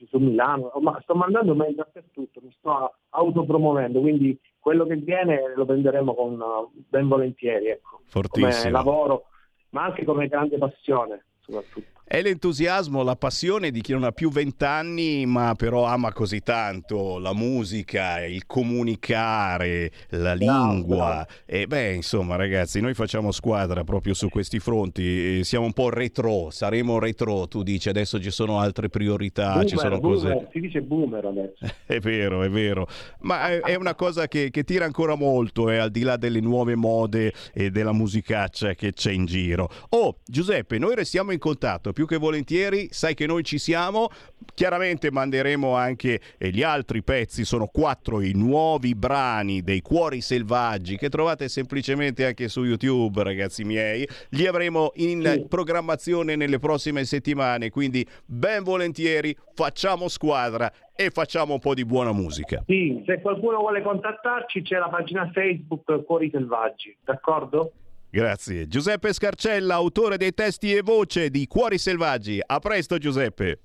su 0.08 0.18
Milano, 0.18 0.72
ma 0.82 1.00
sto 1.02 1.14
mandando 1.14 1.56
mail 1.56 1.76
dappertutto, 1.76 2.40
mi 2.42 2.54
sto 2.58 2.96
autopromuovendo, 3.10 4.00
quindi 4.00 4.38
quello 4.62 4.86
che 4.86 4.96
viene 4.96 5.54
lo 5.56 5.66
prenderemo 5.66 6.14
con 6.14 6.40
eh, 6.40 6.82
ben 6.88 7.08
volentieri, 7.08 7.68
ecco, 7.68 8.02
come 8.30 8.70
lavoro, 8.70 9.26
ma 9.70 9.84
anche 9.86 10.06
come 10.06 10.28
grande 10.28 10.58
passione 10.58 11.26
soprattutto. 11.40 11.91
È 12.12 12.22
l'entusiasmo, 12.22 13.04
la 13.04 13.16
passione 13.16 13.72
di 13.72 13.80
chi 13.80 13.94
non 13.94 14.04
ha 14.04 14.12
più 14.12 14.30
vent'anni, 14.30 15.26
ma 15.26 15.56
però 15.56 15.86
ama 15.86 16.12
così 16.12 16.42
tanto 16.42 17.18
la 17.20 17.34
musica, 17.34 18.26
il 18.26 18.46
comunicare, 18.46 19.90
la 20.10 20.34
lingua. 20.34 21.26
E 21.46 21.68
beh, 21.68 21.94
insomma, 21.94 22.36
ragazzi, 22.36 22.82
noi 22.82 22.94
facciamo 22.96 23.32
squadra 23.32 23.86
proprio 23.86 24.14
su 24.14 24.28
questi 24.28 24.60
fronti. 24.60 25.42
Siamo 25.46 25.64
un 25.64 25.72
po' 25.72 25.90
retro, 25.90 26.50
saremo 26.50 27.00
retro. 27.00 27.48
Tu 27.48 27.64
dici 27.64 27.88
adesso 27.88 28.20
ci 28.20 28.30
sono 28.30 28.60
altre 28.60 28.90
priorità, 28.90 29.54
Ah, 29.54 29.64
ci 29.64 29.76
Boomer, 29.76 29.92
sono 29.94 30.00
cose. 30.02 30.28
boomer, 30.28 30.50
si 30.52 30.60
dice 30.60 30.82
boomer 30.82 31.26
adesso. 31.26 31.66
È 31.92 32.00
vero, 32.00 32.44
è 32.44 32.50
vero, 32.50 32.88
ma 33.22 33.50
è, 33.50 33.60
è 33.62 33.76
una 33.76 33.96
cosa 33.96 34.28
che, 34.28 34.50
che 34.50 34.64
tira 34.64 34.84
ancora 34.86 35.16
molto, 35.16 35.70
è 35.70 35.78
al 35.78 35.92
di 35.92 36.02
là 36.04 36.16
delle 36.18 36.40
nuove 36.40 36.76
mode 36.76 37.34
e 37.54 37.70
della 37.70 37.92
musicaccia 37.94 38.74
che 38.76 38.92
c'è 38.94 39.12
in 39.12 39.26
giro. 39.26 39.70
Oh, 39.90 40.20
Giuseppe, 40.26 40.78
noi 40.78 40.96
restiamo 40.96 41.32
in 41.32 41.40
contatto 41.40 41.92
più 42.02 42.08
che 42.08 42.18
volentieri, 42.18 42.88
sai 42.90 43.14
che 43.14 43.28
noi 43.28 43.44
ci 43.44 43.60
siamo, 43.60 44.10
chiaramente 44.56 45.12
manderemo 45.12 45.76
anche 45.76 46.20
eh, 46.40 46.50
gli 46.50 46.64
altri 46.64 47.04
pezzi, 47.04 47.46
sono 47.46 47.68
quattro 47.68 48.22
i 48.22 48.32
nuovi 48.34 48.96
brani 48.96 49.62
dei 49.62 49.82
Cuori 49.82 50.20
Selvaggi 50.20 50.98
che 50.98 51.10
trovate 51.10 51.48
semplicemente 51.48 52.26
anche 52.26 52.48
su 52.48 52.64
YouTube, 52.64 53.22
ragazzi 53.22 53.64
miei, 53.64 54.08
li 54.30 54.48
avremo 54.48 54.94
in 54.96 55.46
programmazione 55.48 56.36
nelle 56.36 56.58
prossime 56.58 57.06
settimane, 57.06 57.70
quindi 57.70 58.04
ben 58.26 58.64
volentieri 58.64 59.38
facciamo 59.54 60.08
squadra 60.08 60.72
e 60.96 61.12
facciamo 61.12 61.54
un 61.54 61.60
po' 61.60 61.76
di 61.76 61.86
buona 61.86 62.14
musica. 62.14 62.64
Sì, 62.66 63.04
se 63.06 63.22
qualcuno 63.22 63.60
vuole 63.60 63.84
contattarci 63.84 64.64
c'è 64.64 64.80
la 64.80 64.90
pagina 64.90 65.30
Facebook 65.32 66.04
Cuori 66.04 66.32
Selvaggi, 66.32 66.98
d'accordo? 67.04 67.74
Grazie. 68.12 68.68
Giuseppe 68.68 69.14
Scarcella, 69.14 69.76
autore 69.76 70.18
dei 70.18 70.34
testi 70.34 70.76
e 70.76 70.82
voce 70.82 71.30
di 71.30 71.48
Cuori 71.48 71.78
Selvaggi. 71.78 72.42
A 72.46 72.60
presto 72.60 72.98
Giuseppe. 72.98 73.60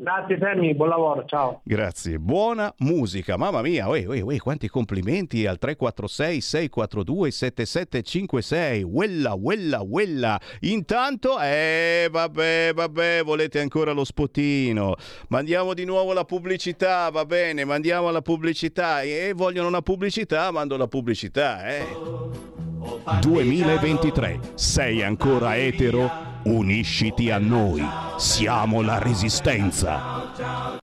Grazie 0.00 0.38
Fermi, 0.38 0.74
buon 0.74 0.88
lavoro, 0.88 1.24
ciao. 1.26 1.60
Grazie, 1.62 2.18
buona 2.18 2.72
musica, 2.78 3.36
mamma 3.36 3.60
mia, 3.60 3.86
uè, 3.86 4.06
uè, 4.06 4.22
uè, 4.22 4.38
quanti 4.38 4.66
complimenti 4.66 5.44
al 5.44 5.58
346 5.58 6.40
642 6.40 7.30
7756, 7.30 8.82
quella, 8.84 9.34
quella, 9.34 9.78
quella. 9.80 10.40
Intanto, 10.60 11.38
eh, 11.38 12.08
vabbè, 12.10 12.72
vabbè, 12.74 13.22
volete 13.24 13.60
ancora 13.60 13.92
lo 13.92 14.04
spottino. 14.04 14.94
Mandiamo 15.28 15.74
di 15.74 15.84
nuovo 15.84 16.14
la 16.14 16.24
pubblicità, 16.24 17.10
va 17.10 17.26
bene, 17.26 17.66
mandiamo 17.66 18.10
la 18.10 18.22
pubblicità. 18.22 19.02
E 19.02 19.34
vogliono 19.36 19.68
una 19.68 19.82
pubblicità, 19.82 20.50
mando 20.50 20.78
la 20.78 20.88
pubblicità, 20.88 21.66
eh. 21.68 22.69
2023, 23.20 24.54
sei 24.54 25.02
ancora 25.02 25.56
etero? 25.56 26.28
Unisciti 26.44 27.30
a 27.30 27.38
noi, 27.38 27.86
siamo 28.16 28.80
la 28.80 28.98
resistenza. 28.98 30.80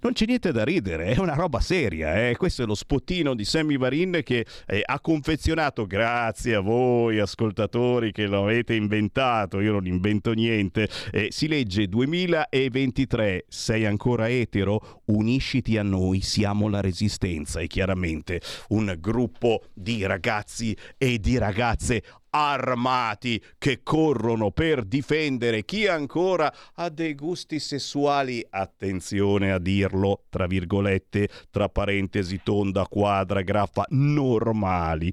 Non 0.00 0.12
c'è 0.12 0.26
niente 0.26 0.52
da 0.52 0.64
ridere, 0.64 1.06
è 1.06 1.18
una 1.18 1.34
roba 1.34 1.60
seria. 1.60 2.28
Eh? 2.28 2.36
Questo 2.36 2.62
è 2.62 2.66
lo 2.66 2.74
spottino 2.74 3.34
di 3.34 3.44
Sammy 3.44 3.76
Varin 3.76 4.20
che 4.24 4.46
eh, 4.66 4.82
ha 4.84 5.00
confezionato, 5.00 5.86
grazie 5.86 6.54
a 6.54 6.60
voi 6.60 7.18
ascoltatori 7.18 8.12
che 8.12 8.26
lo 8.26 8.42
avete 8.42 8.74
inventato, 8.74 9.60
io 9.60 9.72
non 9.72 9.86
invento 9.86 10.32
niente. 10.32 10.88
Eh, 11.10 11.28
si 11.30 11.48
legge 11.48 11.88
2023, 11.88 13.44
sei 13.48 13.86
ancora 13.86 14.28
etero? 14.28 15.02
Unisciti 15.06 15.76
a 15.76 15.82
noi, 15.82 16.20
siamo 16.20 16.68
la 16.68 16.80
resistenza. 16.80 17.60
E 17.60 17.66
chiaramente 17.66 18.40
un 18.68 18.94
gruppo 18.98 19.62
di 19.74 20.04
ragazzi 20.06 20.76
e 20.96 21.18
di 21.18 21.38
ragazze 21.38 22.02
armati 22.30 23.42
che 23.58 23.80
corrono 23.82 24.50
per 24.50 24.84
difendere 24.84 25.64
chi 25.64 25.86
ancora 25.86 26.52
ha 26.74 26.88
dei 26.88 27.14
gusti 27.14 27.58
sessuali, 27.58 28.44
attenzione 28.48 29.52
a 29.52 29.58
dirlo, 29.58 30.24
tra 30.28 30.46
virgolette, 30.46 31.28
tra 31.50 31.68
parentesi, 31.68 32.40
tonda, 32.42 32.86
quadra, 32.86 33.42
graffa, 33.42 33.84
normali. 33.88 35.12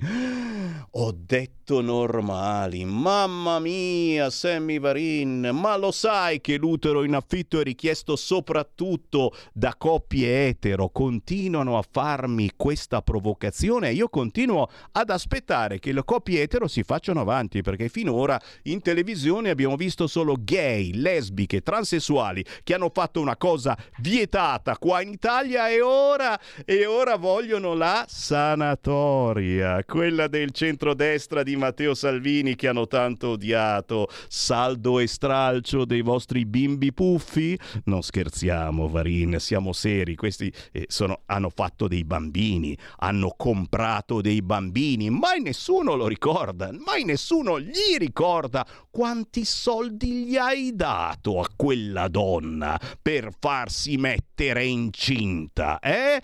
Ho 0.97 1.11
detto 1.17 1.64
normali, 1.67 2.85
mamma 2.85 3.59
mia, 3.59 4.29
Sammy 4.29 4.79
Varin, 4.79 5.49
ma 5.51 5.75
lo 5.77 5.91
sai 5.91 6.39
che 6.39 6.57
l'utero 6.57 7.03
in 7.03 7.15
affitto 7.15 7.59
è 7.59 7.63
richiesto 7.63 8.15
soprattutto 8.15 9.33
da 9.51 9.73
coppie 9.75 10.47
etero? 10.47 10.89
Continuano 10.89 11.77
a 11.77 11.83
farmi 11.89 12.51
questa 12.55 13.01
provocazione 13.01 13.89
e 13.89 13.93
io 13.93 14.09
continuo 14.09 14.69
ad 14.91 15.09
aspettare 15.09 15.79
che 15.79 15.91
le 15.91 16.03
coppie 16.05 16.43
etero 16.43 16.67
si 16.67 16.83
facciano 16.83 17.21
avanti 17.21 17.61
perché 17.61 17.89
finora 17.89 18.39
in 18.63 18.81
televisione 18.81 19.49
abbiamo 19.49 19.75
visto 19.75 20.05
solo 20.05 20.35
gay, 20.39 20.93
lesbiche, 20.93 21.61
transessuali 21.61 22.45
che 22.63 22.75
hanno 22.75 22.91
fatto 22.93 23.19
una 23.19 23.37
cosa 23.37 23.75
vietata 23.97 24.77
qua 24.77 25.01
in 25.01 25.09
Italia 25.09 25.69
e 25.69 25.81
ora, 25.81 26.39
e 26.63 26.85
ora 26.85 27.15
vogliono 27.15 27.73
la 27.73 28.05
sanatoria, 28.07 29.83
quella 29.83 30.27
del 30.27 30.51
centrodestra 30.51 31.41
di 31.41 31.54
Matteo 31.57 31.93
Salvini 31.93 32.55
che 32.55 32.67
hanno 32.67 32.87
tanto 32.87 33.29
odiato, 33.29 34.07
saldo 34.27 34.99
e 34.99 35.07
stralcio 35.07 35.85
dei 35.85 36.01
vostri 36.01 36.45
bimbi 36.45 36.93
puffi? 36.93 37.57
Non 37.85 38.01
scherziamo, 38.01 38.87
Varin, 38.87 39.39
siamo 39.39 39.73
seri, 39.73 40.15
questi 40.15 40.51
eh, 40.71 40.85
sono, 40.87 41.21
hanno 41.25 41.49
fatto 41.49 41.87
dei 41.87 42.03
bambini, 42.03 42.77
hanno 42.97 43.33
comprato 43.35 44.21
dei 44.21 44.41
bambini, 44.41 45.09
mai 45.09 45.41
nessuno 45.41 45.95
lo 45.95 46.07
ricorda, 46.07 46.71
mai 46.85 47.03
nessuno 47.03 47.59
gli 47.59 47.97
ricorda 47.97 48.65
quanti 48.89 49.45
soldi 49.45 50.25
gli 50.25 50.37
hai 50.37 50.75
dato 50.75 51.39
a 51.39 51.47
quella 51.55 52.07
donna 52.07 52.79
per 53.01 53.29
farsi 53.39 53.97
mettere 53.97 54.65
incinta, 54.65 55.79
eh? 55.79 56.21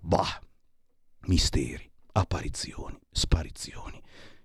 Bah, 0.00 0.40
misteri, 1.26 1.90
apparizioni, 2.12 2.98
sparizioni. 3.10 4.00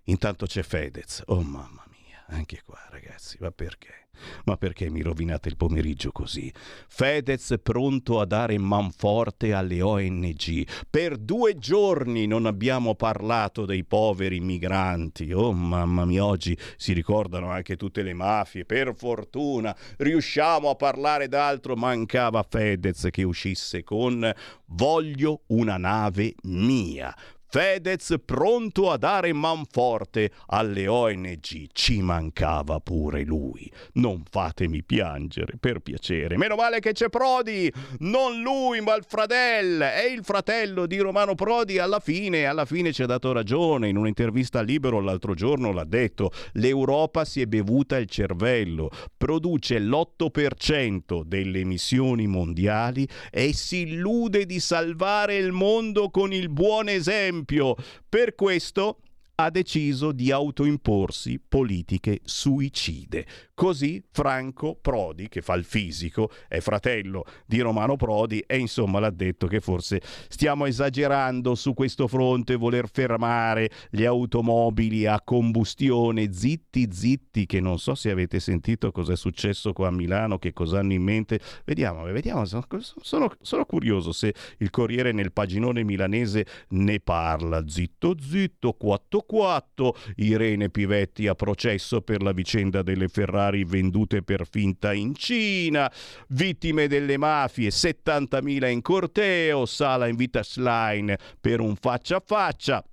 Intanto 0.06 0.46
c'è 0.46 0.64
Fedez. 0.64 1.24
Oh 1.28 1.42
mamma 1.42 1.86
mia, 1.90 2.24
anche 2.28 2.62
qua 2.66 2.80
ragazzi, 2.90 3.38
ma 3.40 3.52
perché? 3.52 4.02
Ma 4.46 4.58
perché 4.58 4.90
mi 4.90 5.02
rovinate 5.02 5.50
il 5.50 5.58
pomeriggio 5.58 6.12
così? 6.12 6.54
Fedez 6.88 7.56
pronto 7.64 8.20
a 8.20 8.26
dare 8.26 8.58
manforte 8.58 9.54
alle 9.54 9.82
ONG. 9.82 10.68
Per 10.90 11.18
due 11.18 11.58
giorni 11.58 12.28
non 12.28 12.46
abbiamo 12.46 12.96
parlato 12.96 13.66
dei 13.66 13.86
poveri 13.86 14.40
migranti. 14.40 15.32
Oh 15.32 15.52
mamma 15.52 16.06
mia, 16.06 16.26
oggi 16.26 16.56
si 16.78 16.94
ricordano 16.94 17.50
anche 17.50 17.76
tutte 17.76 18.04
le 18.04 18.14
mafie. 18.14 18.66
Per 18.66 18.94
fortuna 18.96 19.76
riusciamo 19.98 20.70
a 20.70 20.76
parlare 20.76 21.28
d'altro. 21.28 21.76
Mancava 21.76 22.46
Fedez 22.48 23.08
che 23.10 23.24
uscisse 23.24 23.84
con 23.84 24.32
voglio 24.66 25.44
una 25.48 25.78
nave 25.78 26.36
mia. 26.44 27.16
Fedez 27.54 28.16
pronto 28.26 28.90
a 28.90 28.98
dare 28.98 29.32
manforte 29.32 30.32
alle 30.48 30.88
ONG. 30.88 31.68
Ci 31.72 32.02
mancava 32.02 32.80
pure 32.80 33.22
lui. 33.24 33.72
Non 33.94 34.24
fatemi 34.28 34.82
piangere, 34.82 35.58
per 35.60 35.78
piacere. 35.78 36.36
Meno 36.36 36.56
male 36.56 36.80
che 36.80 36.94
c'è 36.94 37.10
Prodi, 37.10 37.72
non 38.00 38.42
lui, 38.42 38.82
ma 38.82 38.96
il 38.96 39.06
fratello. 39.08 39.84
E 39.84 40.12
il 40.12 40.24
fratello 40.24 40.88
di 40.88 40.98
Romano 40.98 41.36
Prodi 41.36 41.78
alla 41.78 42.00
fine, 42.00 42.46
alla 42.46 42.66
fine 42.66 42.92
ci 42.92 43.04
ha 43.04 43.06
dato 43.06 43.32
ragione. 43.32 43.88
In 43.88 43.98
un'intervista 43.98 44.58
a 44.58 44.64
Libero 44.64 45.00
l'altro 45.00 45.36
giorno 45.36 45.72
l'ha 45.72 45.84
detto. 45.84 46.32
L'Europa 46.54 47.24
si 47.24 47.40
è 47.40 47.46
bevuta 47.46 47.98
il 47.98 48.08
cervello, 48.08 48.90
produce 49.16 49.78
l'8% 49.78 51.22
delle 51.24 51.60
emissioni 51.60 52.26
mondiali 52.26 53.08
e 53.30 53.54
si 53.54 53.82
illude 53.82 54.48
di 54.48 54.60
salvare 54.60 55.36
il 55.36 55.52
mondo 55.52 56.10
con 56.10 56.34
il 56.34 56.50
buon 56.50 56.90
esempio 56.90 57.42
esempio. 57.44 57.76
Per 58.08 58.36
questo 58.36 59.00
ha 59.36 59.50
deciso 59.50 60.12
di 60.12 60.32
autoimporsi 60.32 61.40
politiche 61.46 62.22
suicide. 62.24 63.26
Così 63.56 64.04
Franco 64.12 64.76
Prodi, 64.82 65.30
che 65.30 65.42
fa 65.44 65.54
il 65.54 65.64
fisico, 65.64 66.32
è 66.48 66.60
fratello 66.60 67.24
di 67.46 67.60
Romano 67.60 67.96
Prodi, 67.96 68.44
e 68.48 68.58
insomma 68.58 69.00
l'ha 69.00 69.12
detto 69.12 69.46
che 69.46 69.60
forse 69.60 70.02
stiamo 70.28 70.66
esagerando 70.66 71.54
su 71.54 71.76
questo 71.76 72.08
fronte, 72.08 72.56
voler 72.56 72.90
fermare 72.92 73.70
le 73.92 74.08
automobili 74.08 75.06
a 75.06 75.22
combustione, 75.22 76.34
zitti 76.34 76.90
zitti, 76.92 77.46
che 77.46 77.60
non 77.60 77.78
so 77.78 77.94
se 77.94 78.10
avete 78.10 78.40
sentito 78.40 78.92
cosa 78.92 79.14
è 79.14 79.16
successo 79.16 79.72
qua 79.72 79.90
a 79.90 79.92
Milano, 79.92 80.40
che 80.40 80.52
cosa 80.52 80.80
hanno 80.80 80.94
in 80.94 81.04
mente. 81.04 81.40
Vediamo, 81.64 82.04
vediamo, 82.06 82.46
sono, 82.46 83.32
sono 83.40 83.66
curioso 83.66 84.12
se 84.12 84.34
il 84.58 84.72
Corriere 84.72 85.12
nel 85.12 85.32
paginone 85.32 85.84
milanese 85.84 86.46
ne 86.70 87.00
parla. 87.00 87.68
Zitto 87.68 88.16
zitto, 88.20 88.76
4-4, 88.82 89.90
Irene 90.16 90.70
Pivetti 90.70 91.28
a 91.28 91.36
processo 91.36 92.02
per 92.02 92.24
la 92.24 92.32
vicenda 92.32 92.82
delle 92.82 93.08
Ferrari 93.08 93.42
Ferrari 93.54 93.64
vendute 93.64 94.24
per 94.24 94.48
finta 94.50 94.92
in 94.94 95.16
Cina, 95.16 95.92
vittime 96.30 96.88
delle 96.88 97.18
mafie 97.18 97.70
70.000 97.70 98.70
in 98.70 98.82
corteo, 98.82 99.66
Sala 99.66 100.08
invita 100.08 100.42
Schlein 100.42 101.16
per 101.40 101.60
un 101.60 101.76
faccia 101.76 102.18
a 102.18 102.24
faccia. 102.26 102.84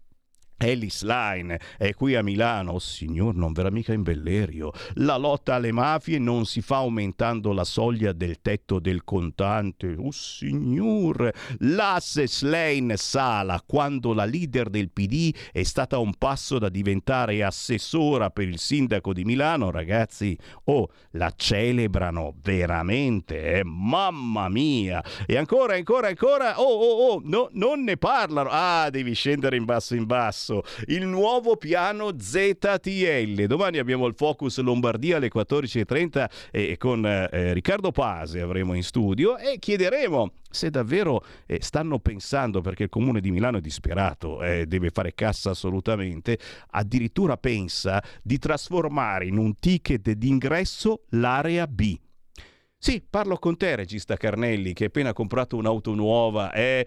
Ellis 0.62 1.02
Line 1.04 1.58
è 1.78 1.94
qui 1.94 2.14
a 2.14 2.22
Milano, 2.22 2.72
oh 2.72 2.78
signor, 2.78 3.34
non 3.34 3.52
verrà 3.52 3.70
mica 3.70 3.94
in 3.94 4.02
Bellerio. 4.02 4.72
La 4.94 5.16
lotta 5.16 5.54
alle 5.54 5.72
mafie 5.72 6.18
non 6.18 6.44
si 6.44 6.60
fa 6.60 6.76
aumentando 6.76 7.52
la 7.52 7.64
soglia 7.64 8.12
del 8.12 8.40
tetto 8.42 8.78
del 8.78 9.02
contante. 9.02 9.94
Oh 9.98 10.10
signor, 10.10 11.32
l'asse 11.60 12.28
Slane 12.28 12.98
Sala, 12.98 13.62
quando 13.66 14.12
la 14.12 14.26
leader 14.26 14.68
del 14.68 14.90
PD 14.90 15.34
è 15.50 15.62
stata 15.62 15.96
a 15.96 16.00
un 16.00 16.14
passo 16.16 16.58
da 16.58 16.68
diventare 16.68 17.42
assessora 17.42 18.28
per 18.28 18.46
il 18.46 18.58
sindaco 18.58 19.14
di 19.14 19.24
Milano, 19.24 19.70
ragazzi, 19.70 20.36
oh, 20.64 20.90
la 21.12 21.32
celebrano 21.34 22.34
veramente, 22.42 23.54
eh? 23.54 23.62
mamma 23.64 24.50
mia. 24.50 25.02
E 25.26 25.38
ancora, 25.38 25.74
ancora, 25.74 26.08
ancora, 26.08 26.60
oh, 26.60 26.64
oh, 26.64 27.12
oh, 27.12 27.20
no, 27.24 27.48
non 27.52 27.82
ne 27.82 27.96
parlano. 27.96 28.50
Ah, 28.52 28.90
devi 28.90 29.14
scendere 29.14 29.56
in 29.56 29.64
basso, 29.64 29.94
in 29.94 30.04
basso 30.04 30.49
il 30.86 31.06
nuovo 31.06 31.56
piano 31.56 32.12
ZTL. 32.18 33.44
Domani 33.44 33.78
abbiamo 33.78 34.06
il 34.06 34.14
Focus 34.14 34.58
Lombardia 34.60 35.16
alle 35.16 35.30
14.30 35.32 36.28
e 36.50 36.76
con 36.76 37.04
eh, 37.06 37.52
Riccardo 37.52 37.92
Pase 37.92 38.40
avremo 38.40 38.74
in 38.74 38.82
studio 38.82 39.36
e 39.38 39.58
chiederemo 39.58 40.32
se 40.50 40.68
davvero 40.70 41.24
eh, 41.46 41.58
stanno 41.62 42.00
pensando, 42.00 42.60
perché 42.60 42.84
il 42.84 42.88
comune 42.88 43.20
di 43.20 43.30
Milano 43.30 43.58
è 43.58 43.60
disperato, 43.60 44.42
eh, 44.42 44.66
deve 44.66 44.90
fare 44.90 45.14
cassa 45.14 45.50
assolutamente, 45.50 46.38
addirittura 46.70 47.36
pensa 47.36 48.02
di 48.22 48.38
trasformare 48.38 49.26
in 49.26 49.38
un 49.38 49.54
ticket 49.54 50.10
d'ingresso 50.10 51.02
l'area 51.10 51.66
B 51.66 51.96
Sì, 52.82 53.02
parlo 53.10 53.36
con 53.36 53.58
te, 53.58 53.76
regista 53.76 54.16
Carnelli, 54.16 54.72
che 54.72 54.86
appena 54.86 55.12
comprato 55.12 55.54
un'auto 55.58 55.94
nuova, 55.94 56.50
è, 56.50 56.82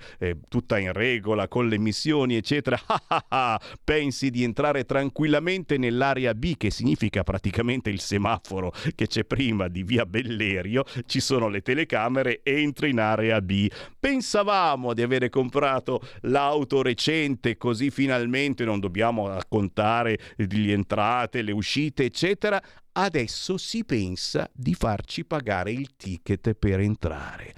tutta 0.50 0.80
in 0.80 0.92
regola 0.92 1.48
con 1.48 1.68
le 1.68 1.76
emissioni, 1.76 2.36
eccetera. 2.36 2.80
Pensi 3.84 4.32
di 4.32 4.42
entrare 4.42 4.86
tranquillamente 4.86 5.78
nell'area 5.78 6.34
B, 6.34 6.58
che 6.58 6.72
significa 6.72 7.22
praticamente 7.22 7.92
il 7.92 8.00
semaforo 8.00 8.74
che 8.96 9.06
c'è 9.06 9.24
prima 9.24 9.68
di 9.68 9.84
via 9.84 10.08
Bellerio, 10.08 10.84
ci 11.06 11.20
sono 11.20 11.48
le 11.48 11.62
telecamere, 11.62 12.40
entri 12.42 12.90
in 12.90 13.00
area 13.00 13.40
B. 13.40 13.70
Pensavamo 14.00 14.96
di 14.96 15.04
avere 15.04 15.30
comprato 15.30 16.02
l'auto 16.22 16.82
recente, 16.82 17.56
così 17.56 17.92
finalmente 17.92 18.66
non 18.66 18.80
dobbiamo 18.80 19.28
raccontare 19.28 20.18
le 20.38 20.72
entrate, 20.72 21.44
le 21.44 21.52
uscite, 21.52 22.06
eccetera 22.06 22.60
adesso 22.94 23.58
si 23.58 23.84
pensa 23.84 24.50
di 24.54 24.74
farci 24.74 25.26
pagare 25.26 25.72
il 25.72 25.96
ticket 25.96 26.54
per 26.54 26.80
entrare. 26.80 27.54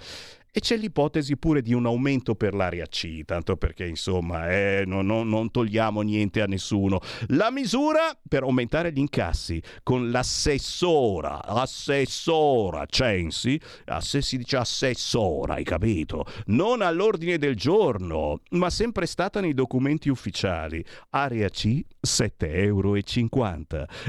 E 0.57 0.61
c'è 0.61 0.77
l'ipotesi 0.77 1.35
pure 1.35 1.61
di 1.61 1.73
un 1.73 1.85
aumento 1.85 2.33
per 2.33 2.53
l'area 2.53 2.85
C, 2.85 3.25
tanto 3.25 3.57
perché 3.57 3.85
insomma 3.85 4.49
eh, 4.49 4.83
non, 4.87 5.05
non, 5.05 5.27
non, 5.27 5.51
togliamo 5.51 5.99
niente 5.99 6.41
a 6.41 6.45
nessuno. 6.45 7.01
La 7.27 7.51
misura 7.51 8.17
per 8.25 8.43
aumentare 8.43 8.93
gli 8.93 8.99
incassi 8.99 9.61
con 9.83 10.11
l'assessora, 10.11 11.43
assessora 11.43 12.85
Censi, 12.85 13.59
se 13.99 14.21
si 14.21 14.37
dice 14.37 14.55
assessora, 14.55 15.55
hai 15.55 15.65
capito? 15.65 16.23
Non 16.45 16.81
all'ordine 16.81 17.37
del 17.37 17.57
giorno, 17.57 18.39
ma 18.51 18.69
sempre 18.69 19.07
stata 19.07 19.41
nei 19.41 19.53
documenti 19.53 20.07
ufficiali. 20.07 20.81
Area 21.09 21.49
C 21.49 21.83
7,50 22.01 22.45
euro. 22.47 22.95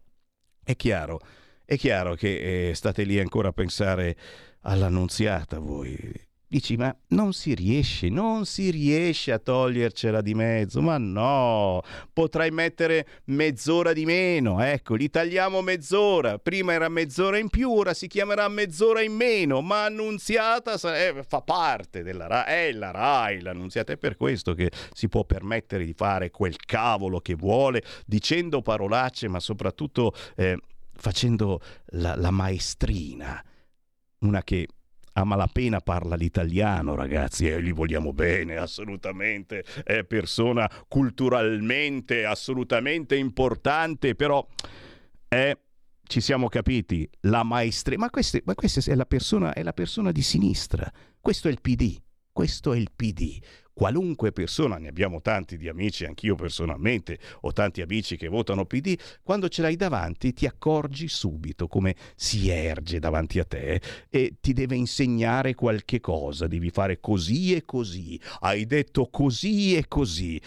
È 0.63 0.75
chiaro 0.75 1.19
è 1.71 1.77
chiaro 1.77 2.15
che 2.15 2.69
eh, 2.69 2.75
state 2.75 3.03
lì 3.03 3.17
ancora 3.17 3.47
a 3.47 3.53
pensare 3.53 4.17
all'annunziata 4.63 5.57
voi. 5.57 5.97
Dici, 6.45 6.75
ma 6.75 6.93
non 7.11 7.31
si 7.31 7.53
riesce, 7.53 8.09
non 8.09 8.43
si 8.43 8.71
riesce 8.71 9.31
a 9.31 9.39
togliercela 9.39 10.19
di 10.19 10.33
mezzo, 10.33 10.81
ma 10.81 10.97
no, 10.97 11.81
potrai 12.11 12.51
mettere 12.51 13.07
mezz'ora 13.27 13.93
di 13.93 14.03
meno, 14.03 14.61
ecco, 14.61 14.95
li 14.95 15.09
tagliamo 15.09 15.61
mezz'ora, 15.61 16.39
prima 16.39 16.73
era 16.73 16.89
mezz'ora 16.89 17.37
in 17.37 17.47
più, 17.47 17.71
ora 17.71 17.93
si 17.93 18.07
chiamerà 18.07 18.49
mezz'ora 18.49 19.01
in 19.01 19.13
meno, 19.13 19.61
ma 19.61 19.85
annunziata 19.85 20.73
eh, 20.93 21.23
fa 21.25 21.41
parte 21.41 22.03
della 22.03 22.27
RAI, 22.27 22.43
è 22.47 22.71
la 22.73 22.91
RAI, 22.91 23.39
l'annunziata. 23.39 23.93
È 23.93 23.97
per 23.97 24.17
questo 24.17 24.53
che 24.53 24.69
si 24.91 25.07
può 25.07 25.23
permettere 25.23 25.85
di 25.85 25.93
fare 25.93 26.31
quel 26.31 26.57
cavolo 26.57 27.21
che 27.21 27.35
vuole, 27.35 27.81
dicendo 28.05 28.61
parolacce, 28.61 29.29
ma 29.29 29.39
soprattutto... 29.39 30.13
Eh, 30.35 30.57
facendo 31.01 31.59
la, 31.87 32.15
la 32.15 32.31
maestrina, 32.31 33.43
una 34.19 34.43
che 34.43 34.67
a 35.13 35.25
malapena 35.25 35.81
parla 35.81 36.15
l'italiano, 36.15 36.95
ragazzi, 36.95 37.49
e 37.49 37.61
gli 37.61 37.73
vogliamo 37.73 38.13
bene, 38.13 38.55
assolutamente, 38.55 39.65
è 39.83 40.03
persona 40.05 40.69
culturalmente 40.87 42.23
assolutamente 42.23 43.15
importante, 43.15 44.15
però 44.15 44.45
è 45.27 45.57
ci 46.03 46.19
siamo 46.19 46.49
capiti, 46.49 47.09
la 47.21 47.43
maestra, 47.43 47.95
ma 47.97 48.09
questa, 48.09 48.37
ma 48.43 48.53
questa 48.53 48.81
è, 48.91 48.95
la 48.95 49.05
persona, 49.05 49.53
è 49.53 49.63
la 49.63 49.71
persona 49.71 50.11
di 50.11 50.21
sinistra, 50.21 50.91
questo 51.21 51.47
è 51.47 51.51
il 51.51 51.61
PD, 51.61 51.97
questo 52.33 52.73
è 52.73 52.77
il 52.77 52.89
PD 52.93 53.39
qualunque 53.73 54.31
persona, 54.31 54.77
ne 54.77 54.87
abbiamo 54.87 55.21
tanti 55.21 55.57
di 55.57 55.67
amici, 55.67 56.05
anch'io 56.05 56.35
personalmente 56.35 57.19
ho 57.41 57.51
tanti 57.51 57.81
amici 57.81 58.17
che 58.17 58.27
votano 58.27 58.65
PD, 58.65 58.97
quando 59.23 59.49
ce 59.49 59.61
l'hai 59.61 59.75
davanti 59.75 60.33
ti 60.33 60.45
accorgi 60.45 61.07
subito 61.07 61.67
come 61.67 61.95
si 62.15 62.49
erge 62.49 62.99
davanti 62.99 63.39
a 63.39 63.45
te 63.45 63.81
e 64.09 64.35
ti 64.39 64.53
deve 64.53 64.75
insegnare 64.75 65.55
qualche 65.55 65.99
cosa, 65.99 66.47
devi 66.47 66.69
fare 66.69 66.99
così 66.99 67.55
e 67.55 67.63
così, 67.63 68.19
hai 68.41 68.65
detto 68.65 69.09
così 69.09 69.75
e 69.75 69.87
così 69.87 70.41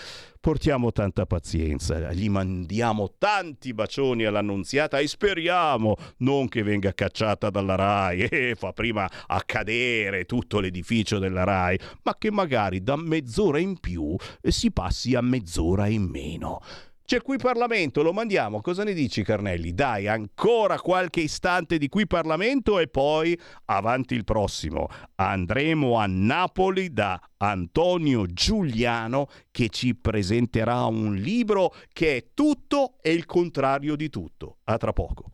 portiamo 0.45 0.93
tanta 0.93 1.25
pazienza, 1.25 2.13
gli 2.13 2.29
mandiamo 2.29 3.15
tanti 3.17 3.73
bacioni 3.73 4.27
all'annunziata 4.27 4.99
e 4.99 5.07
speriamo 5.07 5.97
non 6.19 6.49
che 6.49 6.63
venga 6.63 6.93
cacciata 6.93 7.49
dalla 7.49 7.77
RAI 7.77 8.21
e 8.29 8.55
fa 8.55 8.75
prima 8.75 9.11
accadere 9.27 10.27
tutto 10.27 10.61
l'edificio 10.61 11.19
della 11.19 11.45
RAI, 11.45 11.79
ma 12.03 12.15
che 12.19 12.31
magari 12.31 12.83
da 12.83 12.95
mezz'ora 12.95 13.59
in 13.59 13.81
più 13.81 14.15
si 14.43 14.71
passi 14.71 15.15
a 15.15 15.23
mezz'ora 15.23 15.87
in 15.87 16.03
meno. 16.03 16.61
C'è 17.07 17.21
qui 17.21 17.37
Parlamento, 17.37 18.03
lo 18.03 18.15
mandiamo. 18.15 18.63
Cosa 18.63 18.83
ne 18.83 18.95
dici 18.95 19.23
Carnelli? 19.23 19.75
Dai, 19.75 20.09
ancora 20.09 20.81
qualche 20.81 21.21
istante 21.21 21.77
di 21.77 21.91
qui 21.91 22.07
Parlamento 22.07 22.79
e 22.79 22.89
poi 22.89 23.39
avanti 23.67 24.15
il 24.15 24.25
prossimo. 24.25 24.89
Andremo 25.17 25.99
a 25.99 26.07
Napoli 26.09 26.95
da 26.95 27.21
Antonio 27.37 28.25
Giuliano 28.25 29.29
che 29.51 29.69
ci 29.69 29.95
presenterà 29.95 30.87
un 30.87 31.15
libro 31.17 31.75
che 31.93 32.17
è 32.17 32.25
tutto 32.33 32.95
e 33.03 33.13
il 33.13 33.27
contrario 33.27 33.97
di 33.97 34.09
tutto. 34.09 34.57
A 34.65 34.79
tra 34.79 34.95
poco. 34.95 35.31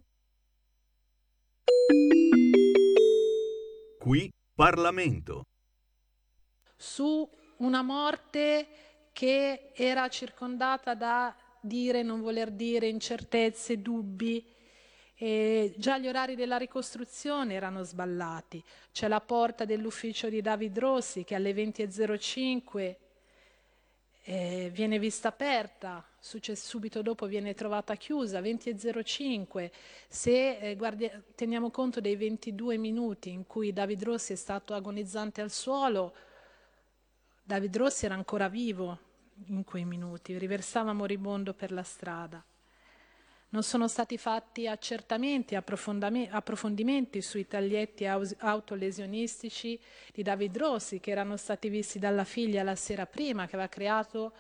Qui 4.00 4.28
Parlamento. 4.52 5.44
Su 6.76 7.30
una 7.58 7.82
morte 7.82 8.66
che 9.12 9.70
era 9.72 10.08
circondata 10.08 10.94
da 10.94 11.32
dire, 11.60 12.02
non 12.02 12.20
voler 12.20 12.50
dire, 12.50 12.86
incertezze, 12.88 13.80
dubbi. 13.80 14.44
E 15.14 15.74
già 15.76 15.98
gli 15.98 16.08
orari 16.08 16.34
della 16.34 16.56
ricostruzione 16.56 17.54
erano 17.54 17.82
sballati. 17.82 18.62
C'è 18.92 19.06
la 19.06 19.20
porta 19.20 19.64
dell'ufficio 19.64 20.28
di 20.28 20.40
David 20.40 20.78
Rossi 20.78 21.24
che 21.24 21.34
alle 21.34 21.52
20.05 21.52 22.96
eh, 24.22 24.70
viene 24.72 24.98
vista 24.98 25.28
aperta, 25.28 26.04
subito 26.20 27.02
dopo 27.02 27.26
viene 27.26 27.54
trovata 27.54 27.96
chiusa, 27.96 28.40
20.05. 28.40 29.70
Se 30.08 30.58
eh, 30.58 30.76
guardi, 30.76 31.10
teniamo 31.34 31.70
conto 31.70 32.00
dei 32.00 32.16
22 32.16 32.76
minuti 32.76 33.30
in 33.30 33.46
cui 33.46 33.72
David 33.72 34.02
Rossi 34.04 34.32
è 34.32 34.36
stato 34.36 34.74
agonizzante 34.74 35.40
al 35.40 35.50
suolo, 35.50 36.14
David 37.42 37.76
Rossi 37.76 38.04
era 38.04 38.14
ancora 38.14 38.48
vivo, 38.48 38.98
in 39.46 39.64
quei 39.64 39.84
minuti, 39.84 40.38
riversava 40.38 40.92
moribondo 40.92 41.54
per 41.54 41.72
la 41.72 41.82
strada. 41.82 42.42
Non 43.52 43.64
sono 43.64 43.88
stati 43.88 44.16
fatti 44.16 44.68
accertamenti, 44.68 45.56
approfondimenti 45.56 47.20
sui 47.20 47.48
taglietti 47.48 48.06
autolesionistici 48.06 49.78
di 50.12 50.22
David 50.22 50.56
Rossi, 50.56 51.00
che 51.00 51.10
erano 51.10 51.36
stati 51.36 51.68
visti 51.68 51.98
dalla 51.98 52.22
figlia 52.22 52.62
la 52.62 52.76
sera 52.76 53.06
prima, 53.06 53.46
che 53.46 53.56
aveva 53.56 53.68
creato 53.68 54.32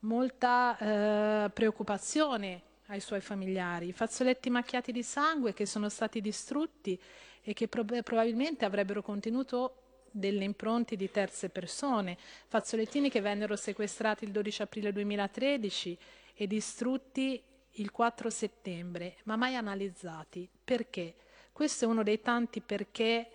molta 0.00 0.76
eh, 0.76 1.50
preoccupazione 1.50 2.62
ai 2.86 3.00
suoi 3.00 3.22
familiari. 3.22 3.88
I 3.88 3.92
fazzoletti 3.92 4.50
macchiati 4.50 4.92
di 4.92 5.02
sangue 5.02 5.54
che 5.54 5.64
sono 5.64 5.88
stati 5.88 6.20
distrutti 6.20 7.00
e 7.40 7.54
che 7.54 7.68
prob- 7.68 8.02
probabilmente 8.02 8.66
avrebbero 8.66 9.00
contenuto 9.00 9.81
delle 10.12 10.44
impronte 10.44 10.94
di 10.94 11.10
terze 11.10 11.48
persone, 11.48 12.16
fazzolettini 12.46 13.10
che 13.10 13.20
vennero 13.20 13.56
sequestrati 13.56 14.24
il 14.24 14.30
12 14.30 14.62
aprile 14.62 14.92
2013 14.92 15.98
e 16.34 16.46
distrutti 16.46 17.42
il 17.76 17.90
4 17.90 18.30
settembre, 18.30 19.16
ma 19.24 19.36
mai 19.36 19.56
analizzati. 19.56 20.48
Perché? 20.62 21.14
Questo 21.52 21.84
è 21.84 21.88
uno 21.88 22.02
dei 22.02 22.20
tanti 22.20 22.60
perché 22.60 23.28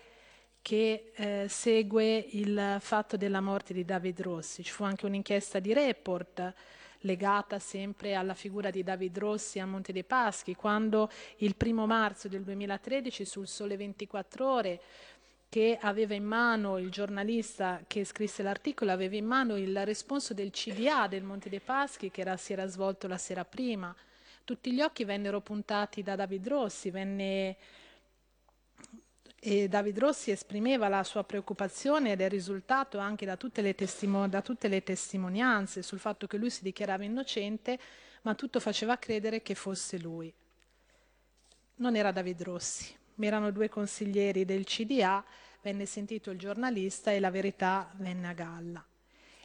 che 0.61 1.11
eh, 1.15 1.45
segue 1.47 2.17
il 2.31 2.77
fatto 2.79 3.15
della 3.15 3.41
morte 3.41 3.73
di 3.73 3.85
David 3.85 4.21
Rossi. 4.21 4.63
Ci 4.63 4.71
fu 4.71 4.83
anche 4.83 5.05
un'inchiesta 5.05 5.59
di 5.59 5.73
report 5.73 6.53
legata 7.01 7.59
sempre 7.59 8.15
alla 8.15 8.33
figura 8.33 8.69
di 8.69 8.83
David 8.83 9.17
Rossi 9.17 9.59
a 9.59 9.65
Monte 9.65 9.93
dei 9.93 10.03
Paschi, 10.03 10.55
quando 10.55 11.09
il 11.37 11.55
primo 11.55 11.85
marzo 11.85 12.27
del 12.27 12.43
2013 12.43 13.23
sul 13.23 13.47
Sole 13.47 13.77
24 13.77 14.51
Ore 14.51 14.81
che 15.49 15.77
aveva 15.81 16.13
in 16.13 16.25
mano 16.25 16.77
il 16.77 16.89
giornalista 16.89 17.81
che 17.87 18.03
scrisse 18.03 18.43
l'articolo, 18.43 18.91
aveva 18.91 19.15
in 19.15 19.25
mano 19.25 19.55
il 19.55 19.85
responso 19.85 20.33
del 20.33 20.51
CDA 20.51 21.07
del 21.07 21.23
Monte 21.23 21.49
dei 21.49 21.61
Paschi 21.61 22.11
che 22.11 22.21
era, 22.21 22.35
si 22.37 22.53
era 22.53 22.67
svolto 22.67 23.07
la 23.07 23.17
sera 23.17 23.45
prima. 23.45 23.95
tutti 24.43 24.71
gli 24.71 24.81
occhi 24.81 25.03
vennero 25.03 25.41
puntati 25.41 26.03
da 26.03 26.15
David 26.15 26.47
Rossi, 26.47 26.89
venne 26.89 27.57
e 29.39 29.67
David 29.67 29.99
Rossi 29.99 30.31
esprimeva 30.31 30.87
la 30.87 31.03
sua 31.03 31.23
preoccupazione 31.23 32.11
ed 32.11 32.21
è 32.21 32.27
risultato 32.27 32.97
anche 32.97 33.25
da 33.25 33.37
tutte, 33.37 33.61
le 33.61 33.75
testimo- 33.75 34.27
da 34.27 34.41
tutte 34.41 34.67
le 34.67 34.83
testimonianze 34.83 35.83
sul 35.83 35.99
fatto 35.99 36.27
che 36.27 36.37
lui 36.37 36.49
si 36.49 36.63
dichiarava 36.63 37.03
innocente, 37.03 37.79
ma 38.23 38.33
tutto 38.35 38.59
faceva 38.59 38.97
credere 38.97 39.41
che 39.41 39.53
fosse 39.53 39.99
lui. 39.99 40.33
Non 41.75 41.95
era 41.95 42.11
David 42.11 42.41
Rossi, 42.41 42.96
ma 43.17 43.25
erano 43.25 43.51
due 43.51 43.69
consiglieri 43.69 44.45
del 44.45 44.65
CDA, 44.65 45.23
venne 45.61 45.85
sentito 45.85 46.31
il 46.31 46.39
giornalista 46.39 47.11
e 47.11 47.19
la 47.19 47.29
verità 47.29 47.91
venne 47.97 48.27
a 48.27 48.33
galla. 48.33 48.85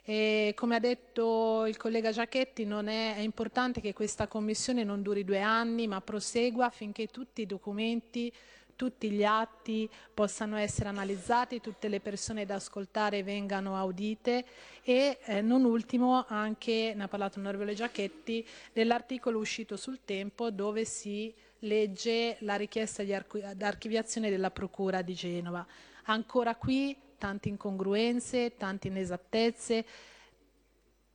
E 0.04 0.52
come 0.56 0.76
ha 0.76 0.80
detto 0.80 1.64
il 1.66 1.76
collega 1.76 2.10
Giachetti, 2.10 2.64
è, 2.64 3.16
è 3.16 3.20
importante 3.20 3.80
che 3.80 3.92
questa 3.92 4.26
commissione 4.26 4.82
non 4.82 5.02
duri 5.02 5.24
due 5.24 5.40
anni, 5.40 5.86
ma 5.86 6.00
prosegua 6.00 6.66
affinché 6.66 7.06
tutti 7.06 7.42
i 7.42 7.46
documenti 7.46 8.32
tutti 8.74 9.10
gli 9.10 9.22
atti 9.22 9.88
possano 10.12 10.56
essere 10.56 10.88
analizzati, 10.88 11.60
tutte 11.60 11.86
le 11.86 12.00
persone 12.00 12.44
da 12.44 12.56
ascoltare 12.56 13.22
vengano 13.22 13.76
audite 13.76 14.44
e 14.82 15.18
eh, 15.24 15.40
non 15.40 15.64
ultimo 15.64 16.24
anche, 16.26 16.92
ne 16.96 17.04
ha 17.04 17.06
parlato 17.06 17.38
l'onorevole 17.38 17.74
Giachetti, 17.74 18.44
dell'articolo 18.72 19.38
uscito 19.38 19.76
sul 19.76 20.00
tempo 20.04 20.50
dove 20.50 20.84
si 20.84 21.32
legge 21.64 22.36
la 22.40 22.56
richiesta 22.56 23.02
di 23.02 23.12
archiviazione 23.12 24.30
della 24.30 24.50
Procura 24.50 25.02
di 25.02 25.14
Genova. 25.14 25.66
Ancora 26.04 26.54
qui 26.56 26.96
tante 27.18 27.48
incongruenze, 27.48 28.56
tante 28.56 28.88
inesattezze, 28.88 29.84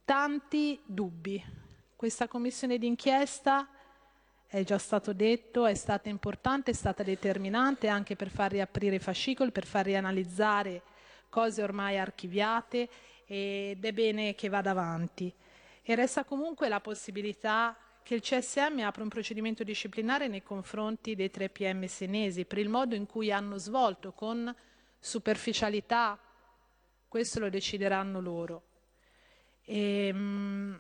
tanti 0.06 0.80
dubbi. 0.86 1.44
Questa 1.96 2.28
commissione 2.28 2.78
d'inchiesta 2.78 3.68
è 4.46 4.64
già 4.64 4.78
stato 4.78 5.12
detto, 5.12 5.66
è 5.66 5.74
stata 5.74 6.08
importante, 6.08 6.72
è 6.72 6.74
stata 6.74 7.04
determinante 7.04 7.90
anche 7.90 8.16
per 8.16 8.30
far 8.30 8.52
riaprire 8.52 8.96
i 8.96 9.00
fascicoli, 9.00 9.52
per 9.52 9.66
far 9.66 9.86
rianalizzare 9.86 10.82
cose 11.28 11.62
ormai 11.62 11.98
archiviate 11.98 12.90
ed 13.26 13.84
è 13.84 13.92
bene 13.92 14.34
che 14.36 14.48
vada 14.48 14.72
avanti. 14.72 15.34
E 15.84 15.96
resta 15.96 16.24
comunque 16.24 16.70
la 16.70 16.80
possibilità 16.80 17.76
che 18.08 18.16
il 18.16 18.22
CSM 18.22 18.80
apra 18.84 19.04
un 19.04 19.10
procedimento 19.10 19.66
disciplinare 19.66 20.30
nei 20.30 20.42
confronti 20.42 21.14
dei 21.14 21.30
tre 21.30 21.50
PM 21.50 21.88
senesi 21.88 22.46
per 22.46 22.58
il 22.58 22.70
modo 22.70 22.96
in 22.96 23.06
cui 23.06 23.34
hanno 23.34 23.58
svolto 23.58 24.14
con 24.14 24.56
superficialità, 24.98 26.18
questo 27.06 27.42
lo 27.42 27.50
decideranno 27.50 28.22
loro. 28.22 28.64
E, 29.66 30.10
um, 30.14 30.80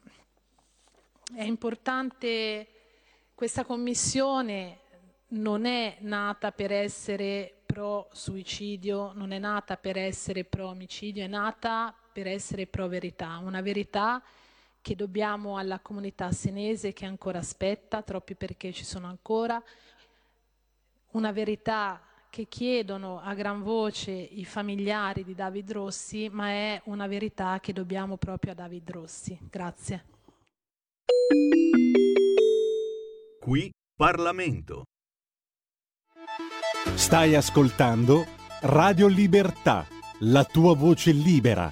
è 1.35 1.43
importante 1.43 2.65
questa 3.35 3.65
commissione 3.65 4.79
non 5.31 5.65
è 5.65 5.97
nata 5.99 6.53
per 6.53 6.71
essere 6.71 7.53
pro 7.65 8.07
suicidio, 8.13 9.11
non 9.15 9.33
è 9.33 9.37
nata 9.37 9.75
per 9.75 9.97
essere 9.97 10.45
pro 10.45 10.69
omicidio, 10.69 11.25
è 11.25 11.27
nata 11.27 11.93
per 12.13 12.25
essere 12.25 12.67
pro 12.67 12.87
verità, 12.87 13.37
una 13.39 13.59
verità 13.59 14.23
che 14.23 14.46
dobbiamo 14.95 15.57
alla 15.57 15.79
comunità 15.79 16.31
senese 16.31 16.93
che 16.93 17.05
ancora 17.05 17.39
aspetta, 17.39 18.01
troppi 18.01 18.35
perché 18.35 18.71
ci 18.71 18.83
sono 18.83 19.07
ancora, 19.07 19.61
una 21.11 21.31
verità 21.31 22.01
che 22.29 22.47
chiedono 22.47 23.19
a 23.19 23.33
gran 23.33 23.63
voce 23.63 24.11
i 24.11 24.45
familiari 24.45 25.23
di 25.23 25.33
David 25.33 25.71
Rossi, 25.71 26.29
ma 26.29 26.49
è 26.49 26.81
una 26.85 27.07
verità 27.07 27.59
che 27.59 27.73
dobbiamo 27.73 28.17
proprio 28.17 28.51
a 28.51 28.55
David 28.55 28.89
Rossi. 28.91 29.37
Grazie. 29.49 30.05
Qui 33.39 33.71
Parlamento. 33.95 34.83
Stai 36.93 37.35
ascoltando 37.35 38.25
Radio 38.61 39.07
Libertà, 39.07 39.87
la 40.19 40.43
tua 40.43 40.75
voce 40.75 41.11
libera, 41.11 41.71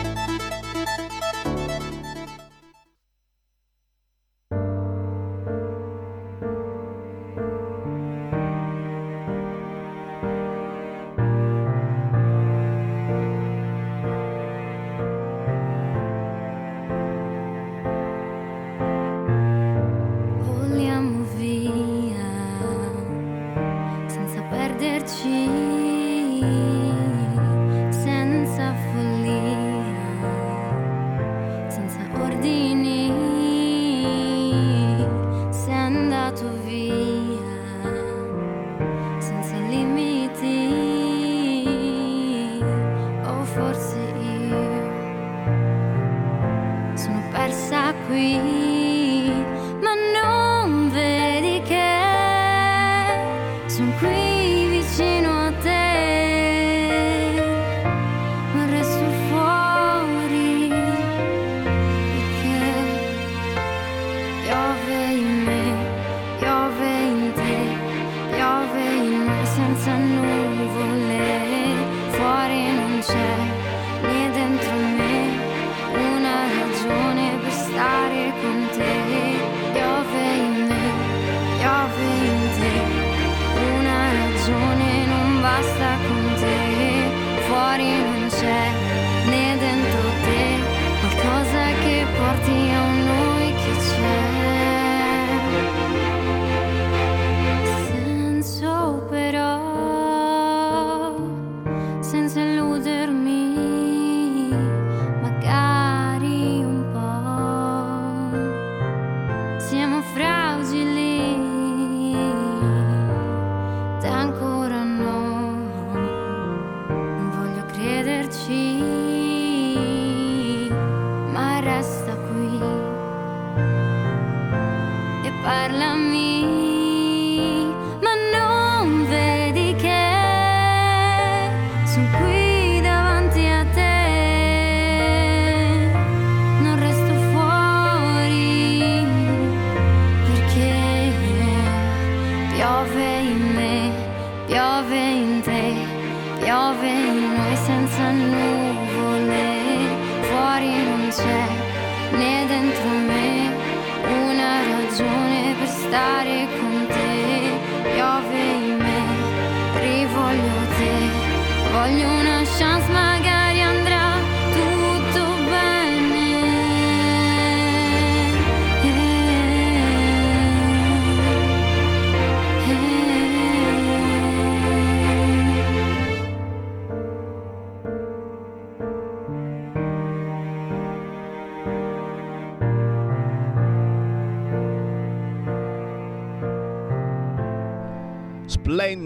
Che 92.39 92.80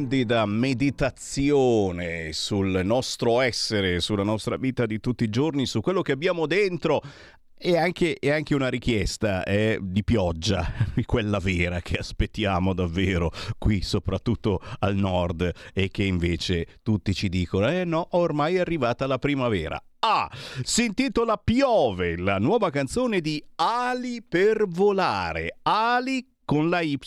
splendida 0.05 0.45
meditazione 0.45 2.31
sul 2.31 2.81
nostro 2.83 3.41
essere, 3.41 3.99
sulla 3.99 4.21
nostra 4.21 4.55
vita 4.55 4.85
di 4.85 4.99
tutti 4.99 5.23
i 5.23 5.29
giorni, 5.31 5.65
su 5.65 5.81
quello 5.81 6.03
che 6.03 6.11
abbiamo 6.11 6.45
dentro. 6.45 7.01
E 7.57 7.77
anche, 7.77 8.19
e 8.19 8.29
anche, 8.29 8.53
una 8.53 8.67
richiesta 8.67 9.43
eh, 9.43 9.79
di 9.81 10.03
pioggia, 10.03 10.71
quella 11.05 11.39
vera 11.39 11.81
che 11.81 11.97
aspettiamo 11.97 12.73
davvero 12.73 13.31
qui, 13.57 13.81
soprattutto 13.81 14.61
al 14.79 14.95
nord, 14.95 15.51
e 15.73 15.89
che 15.89 16.03
invece 16.03 16.67
tutti 16.83 17.11
ci 17.15 17.27
dicono: 17.27 17.67
eh 17.67 17.83
no, 17.83 18.09
ormai 18.11 18.55
è 18.55 18.59
arrivata 18.59 19.07
la 19.07 19.17
primavera. 19.17 19.81
Ah, 19.99 20.29
si 20.61 20.85
intitola 20.85 21.37
Piove, 21.37 22.15
la 22.17 22.37
nuova 22.37 22.69
canzone 22.69 23.21
di 23.21 23.43
Ali 23.55 24.21
per 24.21 24.67
volare. 24.67 25.57
Ali 25.63 26.34
con 26.45 26.69
la 26.69 26.81
Y 26.81 26.97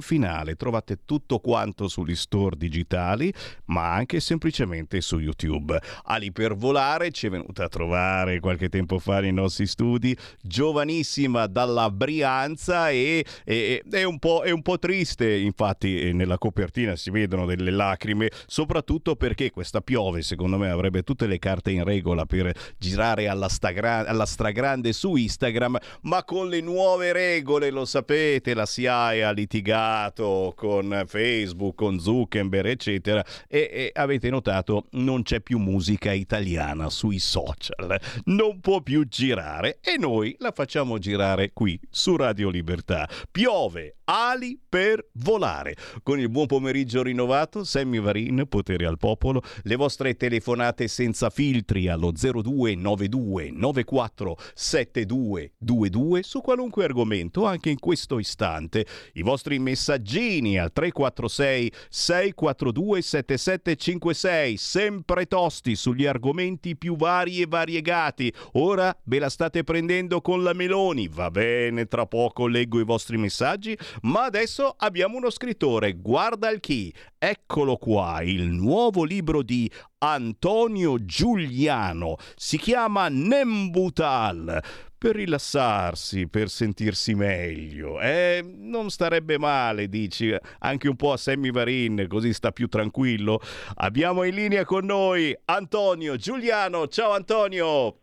finale. 0.00 0.56
Trovate 0.56 1.00
tutto 1.04 1.38
quanto 1.38 1.86
sugli 1.86 2.16
store 2.16 2.56
digitali, 2.56 3.32
ma 3.66 3.92
anche 3.92 4.20
semplicemente 4.20 5.00
su 5.00 5.18
YouTube. 5.18 5.78
Ali 6.04 6.32
per 6.32 6.56
volare 6.56 7.10
ci 7.10 7.26
è 7.26 7.30
venuta 7.30 7.64
a 7.64 7.68
trovare 7.68 8.40
qualche 8.40 8.68
tempo 8.68 8.98
fa 8.98 9.20
nei 9.20 9.32
nostri 9.32 9.66
studi, 9.66 10.16
giovanissima 10.40 11.46
dalla 11.46 11.90
Brianza 11.90 12.90
e, 12.90 13.24
e 13.44 13.82
è, 13.88 14.02
un 14.02 14.18
è, 14.44 14.50
un 14.50 14.62
po', 14.62 14.78
triste, 14.78 15.36
infatti 15.36 16.00
eh, 16.00 16.12
nella 16.12 16.38
copertina 16.38 16.96
si 16.96 17.10
vedono 17.10 17.46
delle 17.46 17.70
lacrime, 17.70 18.30
soprattutto 18.46 19.16
perché 19.16 19.50
questa 19.50 19.80
piove, 19.80 20.22
secondo 20.22 20.56
me 20.56 20.70
avrebbe 20.70 21.02
tutte 21.02 21.26
le 21.26 21.38
carte 21.38 21.70
in 21.70 21.84
regola 21.84 22.24
per 22.24 22.52
girare 22.78 23.28
alla, 23.28 23.48
stagra- 23.48 24.06
alla 24.06 24.26
stragrande 24.26 24.92
su 24.92 25.16
Instagram, 25.16 25.78
ma 26.02 26.24
con 26.24 26.48
le 26.48 26.60
nuove 26.60 27.12
regole, 27.12 27.70
lo 27.70 27.84
sapete, 27.84 28.54
la 28.54 28.64
si 28.64 28.85
CIA 28.86 29.28
ha 29.28 29.32
litigato 29.32 30.52
con 30.54 31.04
Facebook, 31.06 31.74
con 31.74 31.98
Zuckerberg, 31.98 32.66
eccetera, 32.66 33.24
e, 33.48 33.68
e, 33.72 33.90
avete 33.92 34.30
notato 34.30 34.86
non 34.92 35.22
c'è 35.22 35.40
più 35.40 35.58
musica 35.58 36.12
italiana 36.12 36.88
sui 36.88 37.18
social, 37.18 38.00
non 38.26 38.60
può 38.60 38.80
più 38.82 39.06
girare 39.08 39.78
e 39.82 39.96
noi 39.98 40.36
la 40.38 40.52
facciamo 40.52 40.98
girare 40.98 41.50
qui 41.52 41.80
su 41.90 42.14
Radio 42.16 42.48
Libertà. 42.48 43.08
Piove, 43.30 43.96
ali 44.04 44.60
per 44.68 45.08
volare. 45.14 45.76
Con 46.02 46.18
il 46.18 46.28
buon 46.28 46.46
pomeriggio 46.46 47.02
rinnovato, 47.02 47.64
Sammy 47.64 47.98
Varin, 47.98 48.46
potere 48.48 48.86
al 48.86 48.98
popolo, 48.98 49.42
le 49.62 49.76
vostre 49.76 50.16
telefonate 50.16 50.86
senza 50.88 51.30
filtri 51.30 51.88
allo 51.88 52.12
0292 52.12 53.50
94 53.52 54.38
7222 54.54 56.22
su 56.22 56.40
qualunque 56.40 56.84
argomento, 56.84 57.46
anche 57.46 57.70
in 57.70 57.78
questo 57.78 58.18
istante 58.18 58.75
tramite 58.76 58.86
i 59.14 59.22
vostri 59.22 59.58
messaggini 59.58 60.58
al 60.58 60.72
346 60.72 61.72
642 61.88 63.02
7756, 63.02 64.56
sempre 64.56 65.26
tosti 65.26 65.74
sugli 65.74 66.04
argomenti 66.04 66.76
più 66.76 66.96
vari 66.96 67.40
e 67.40 67.46
variegati. 67.48 68.32
Ora 68.52 68.94
ve 69.04 69.18
la 69.18 69.30
state 69.30 69.64
prendendo 69.64 70.20
con 70.20 70.42
la 70.42 70.52
Meloni, 70.52 71.08
va 71.08 71.30
bene, 71.30 71.86
tra 71.86 72.06
poco 72.06 72.46
leggo 72.46 72.80
i 72.80 72.84
vostri 72.84 73.16
messaggi, 73.16 73.76
ma 74.02 74.24
adesso 74.24 74.74
abbiamo 74.76 75.16
uno 75.16 75.30
scrittore, 75.30 75.94
guarda 75.94 76.50
il 76.50 76.60
chi, 76.60 76.92
eccolo 77.18 77.76
qua, 77.76 78.20
il 78.22 78.44
nuovo 78.44 79.04
libro 79.04 79.42
di 79.42 79.70
Antonio 79.98 81.02
Giuliano, 81.06 82.16
si 82.34 82.58
chiama 82.58 83.08
Nembutal 83.08 84.62
per 84.98 85.14
rilassarsi, 85.14 86.28
per 86.28 86.50
sentirsi 86.50 87.14
meglio. 87.14 87.98
Eh, 88.00 88.44
non 88.44 88.90
starebbe 88.90 89.38
male, 89.38 89.88
dici, 89.88 90.36
anche 90.58 90.88
un 90.88 90.96
po' 90.96 91.12
a 91.12 91.16
Sammy 91.16 91.50
Varin, 91.50 92.06
così 92.08 92.34
sta 92.34 92.52
più 92.52 92.68
tranquillo. 92.68 93.40
Abbiamo 93.76 94.24
in 94.24 94.34
linea 94.34 94.66
con 94.66 94.84
noi 94.84 95.34
Antonio 95.46 96.16
Giuliano. 96.16 96.88
Ciao 96.88 97.12
Antonio! 97.12 97.96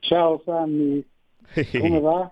Ciao 0.00 0.42
Sammy, 0.44 1.02
come 1.72 2.00
va? 2.00 2.30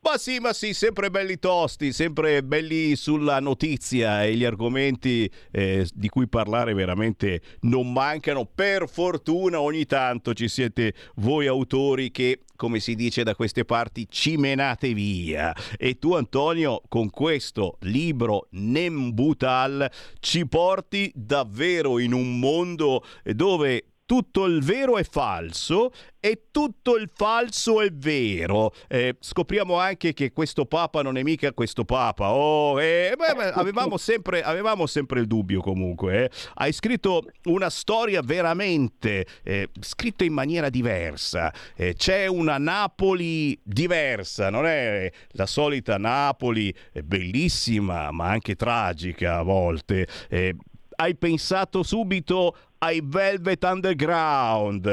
ma 0.00 0.18
sì, 0.18 0.38
ma 0.38 0.52
sì, 0.52 0.74
sempre 0.74 1.10
belli 1.10 1.38
tosti, 1.38 1.92
sempre 1.92 2.42
belli 2.42 2.96
sulla 2.96 3.40
notizia 3.40 4.24
e 4.24 4.34
gli 4.34 4.44
argomenti 4.44 5.30
eh, 5.50 5.88
di 5.92 6.08
cui 6.08 6.28
parlare 6.28 6.74
veramente 6.74 7.40
non 7.60 7.92
mancano. 7.92 8.48
Per 8.52 8.88
fortuna 8.88 9.60
ogni 9.60 9.86
tanto 9.86 10.34
ci 10.34 10.48
siete 10.48 10.94
voi 11.16 11.46
autori 11.46 12.10
che 12.10 12.40
come 12.62 12.78
si 12.78 12.94
dice 12.94 13.24
da 13.24 13.34
queste 13.34 13.64
parti, 13.64 14.06
ci 14.08 14.36
menate 14.36 14.94
via. 14.94 15.52
E 15.76 15.98
tu, 15.98 16.14
Antonio, 16.14 16.80
con 16.86 17.10
questo 17.10 17.76
libro 17.80 18.46
Nembutal 18.50 19.90
ci 20.20 20.46
porti 20.46 21.10
davvero 21.12 21.98
in 21.98 22.12
un 22.12 22.38
mondo 22.38 23.02
dove 23.24 23.91
tutto 24.12 24.44
il 24.44 24.62
vero 24.62 24.98
è 24.98 25.04
falso 25.04 25.90
e 26.20 26.48
tutto 26.50 26.98
il 26.98 27.08
falso 27.14 27.80
è 27.80 27.90
vero. 27.90 28.74
Eh, 28.86 29.16
scopriamo 29.18 29.78
anche 29.78 30.12
che 30.12 30.32
questo 30.32 30.66
Papa 30.66 31.00
non 31.00 31.16
è 31.16 31.22
mica 31.22 31.50
questo 31.54 31.86
Papa. 31.86 32.30
Oh, 32.30 32.78
eh, 32.78 33.14
beh, 33.16 33.34
beh, 33.34 33.50
avevamo, 33.52 33.96
sempre, 33.96 34.42
avevamo, 34.42 34.86
sempre, 34.86 35.20
il 35.20 35.26
dubbio 35.26 35.62
comunque. 35.62 36.24
Eh. 36.24 36.30
Hai 36.56 36.74
scritto 36.74 37.24
una 37.44 37.70
storia 37.70 38.20
veramente 38.20 39.24
eh, 39.42 39.70
scritta 39.80 40.24
in 40.24 40.34
maniera 40.34 40.68
diversa. 40.68 41.50
Eh, 41.74 41.94
c'è 41.94 42.26
una 42.26 42.58
Napoli 42.58 43.58
diversa, 43.62 44.50
non 44.50 44.66
è 44.66 45.10
la 45.30 45.46
solita 45.46 45.96
Napoli 45.96 46.70
bellissima 47.02 48.10
ma 48.10 48.28
anche 48.28 48.56
tragica 48.56 49.38
a 49.38 49.42
volte. 49.42 50.06
Eh, 50.28 50.54
hai 50.96 51.16
pensato 51.16 51.82
subito 51.82 52.54
ai 52.82 53.00
Velvet 53.04 53.62
Underground, 53.62 54.86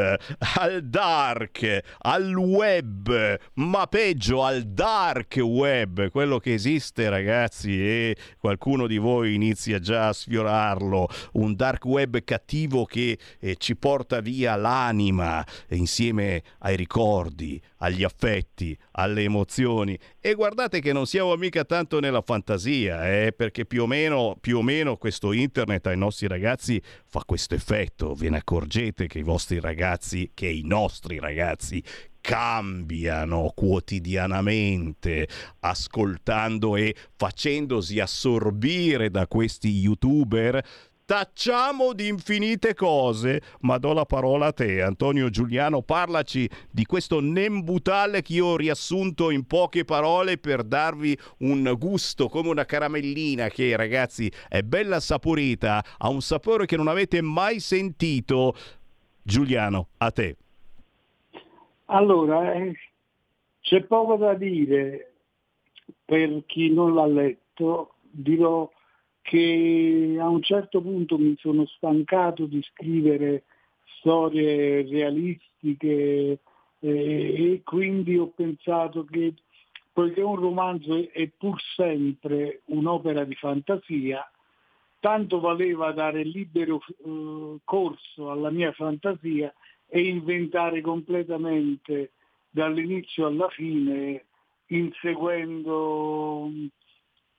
al 0.58 0.84
dark, 0.84 1.82
al 2.00 2.36
web, 2.36 3.40
ma 3.56 3.88
peggio 3.88 4.44
al 4.44 4.62
dark 4.62 5.38
web, 5.38 6.10
quello 6.12 6.38
che 6.38 6.54
esiste 6.54 7.10
ragazzi 7.10 7.82
e 7.82 8.16
qualcuno 8.38 8.86
di 8.86 8.98
voi 8.98 9.34
inizia 9.34 9.80
già 9.80 10.10
a 10.10 10.14
sfiorarlo, 10.14 11.08
un 11.34 11.56
dark 11.56 11.86
web 11.86 12.24
cattivo 12.24 12.86
che 12.86 13.18
eh, 13.40 13.56
ci 13.58 13.76
porta 13.76 14.20
via 14.20 14.56
l'anima 14.56 15.44
insieme 15.70 16.44
ai 16.60 16.76
ricordi, 16.76 17.60
agli 17.78 18.04
affetti, 18.04 18.78
alle 18.92 19.24
emozioni. 19.24 19.98
E 20.20 20.36
guardate 20.36 20.80
che 20.80 20.94
non 20.94 21.08
siamo 21.08 21.36
mica 21.38 21.66
tanto 21.66 22.00
nella 22.00 22.22
fantasia, 22.22 23.10
eh, 23.10 23.34
perché 23.36 23.66
più 23.66 23.84
o, 23.84 23.88
meno, 23.88 24.38
più 24.40 24.60
o 24.60 24.62
meno 24.62 24.98
questo 24.98 25.32
internet 25.32 25.88
ai 25.88 25.98
nostri 25.98 26.28
ragazzi 26.28 26.80
fa 27.08 27.24
questo 27.26 27.56
effetto, 27.56 27.79
ve 28.16 28.30
ne 28.30 28.38
accorgete 28.38 29.08
che 29.08 29.20
i 29.20 29.24
vostri 29.24 29.60
ragazzi, 29.60 30.32
che 30.34 30.48
i 30.48 30.64
nostri 30.64 31.20
ragazzi 31.20 31.84
cambiano 32.22 33.52
quotidianamente 33.56 35.28
ascoltando 35.62 36.76
e 36.76 36.94
facendosi 37.16 38.00
assorbire 38.00 39.10
da 39.10 39.26
questi 39.28 39.70
youtuber 39.70 40.64
Tacciamo 41.10 41.94
di 41.94 42.08
infinite 42.08 42.76
cose, 42.76 43.42
ma 43.62 43.80
do 43.80 43.94
la 43.94 44.06
parola 44.06 44.46
a 44.46 44.52
te, 44.52 44.84
Antonio 44.84 45.32
Giuliano. 45.32 45.82
Parlaci 45.82 46.48
di 46.70 46.86
questo 46.86 47.20
nembutale 47.20 48.22
che 48.22 48.34
io 48.34 48.46
ho 48.46 48.56
riassunto 48.56 49.32
in 49.32 49.48
poche 49.48 49.86
parole 49.86 50.38
per 50.38 50.64
darvi 50.64 51.18
un 51.40 51.74
gusto 51.80 52.28
come 52.28 52.50
una 52.50 52.64
caramellina 52.64 53.48
che, 53.48 53.76
ragazzi, 53.76 54.32
è 54.48 54.62
bella 54.62 55.00
saporita, 55.00 55.84
ha 55.98 56.10
un 56.10 56.22
sapore 56.22 56.68
che 56.68 56.78
non 56.78 56.88
avete 56.88 57.24
mai 57.24 57.60
sentito. 57.60 58.54
Giuliano, 59.24 59.88
a 59.98 60.12
te. 60.12 60.38
Allora, 61.86 62.54
eh, 62.54 62.76
c'è 63.62 63.82
poco 63.82 64.16
da 64.16 64.36
dire 64.36 65.14
per 66.06 66.44
chi 66.46 66.72
non 66.72 66.94
l'ha 66.94 67.08
letto, 67.08 67.96
dirò 68.00 68.70
che 69.22 70.18
a 70.20 70.28
un 70.28 70.42
certo 70.42 70.82
punto 70.82 71.18
mi 71.18 71.36
sono 71.38 71.66
stancato 71.66 72.46
di 72.46 72.62
scrivere 72.64 73.44
storie 74.00 74.84
realistiche 74.84 76.40
eh, 76.80 77.54
e 77.54 77.62
quindi 77.64 78.18
ho 78.18 78.28
pensato 78.28 79.04
che 79.06 79.34
poiché 79.92 80.22
un 80.22 80.38
romanzo 80.38 81.12
è 81.12 81.28
pur 81.38 81.60
sempre 81.76 82.62
un'opera 82.66 83.26
di 83.26 83.36
fantasia, 83.36 84.30
tanto 85.00 85.40
valeva 85.40 85.92
dare 85.92 86.24
libero 86.24 86.80
eh, 86.88 87.58
corso 87.66 88.32
alla 88.32 88.50
mia 88.50 88.72
fantasia 88.72 89.54
e 89.88 90.02
inventare 90.02 90.82
completamente 90.82 92.12
dall'inizio 92.50 93.26
alla 93.26 93.50
fine, 93.50 94.26
inseguendo 94.68 96.50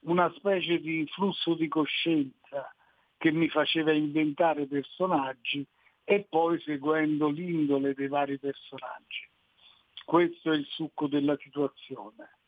una 0.03 0.33
specie 0.37 0.81
di 0.81 1.07
flusso 1.13 1.55
di 1.55 1.69
coscienza 1.69 2.75
che 3.17 3.31
mi 3.33 3.49
faceva 3.49 3.93
inventare 3.93 4.67
personaggi 4.67 5.67
e 6.05 6.27
poi 6.29 6.61
seguendo 6.61 7.29
l'indole 7.29 7.95
dei 7.95 8.09
vari 8.09 8.39
personaggi. 8.39 9.29
Questo 10.05 10.53
è 10.53 10.57
il 10.57 10.67
succo 10.69 11.07
della 11.07 11.37
situazione. 11.41 12.39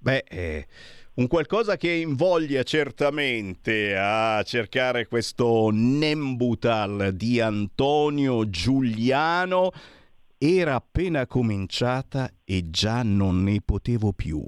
Beh, 0.00 0.24
eh, 0.28 0.66
un 1.14 1.26
qualcosa 1.26 1.76
che 1.76 1.90
invoglia 1.90 2.62
certamente 2.62 3.96
a 3.96 4.40
cercare 4.44 5.08
questo 5.08 5.70
Nembutal 5.72 7.12
di 7.14 7.40
Antonio 7.40 8.48
Giuliano. 8.48 9.72
Era 10.38 10.76
appena 10.76 11.26
cominciata 11.26 12.30
e 12.44 12.70
già 12.70 13.02
non 13.02 13.42
ne 13.42 13.60
potevo 13.60 14.12
più. 14.12 14.40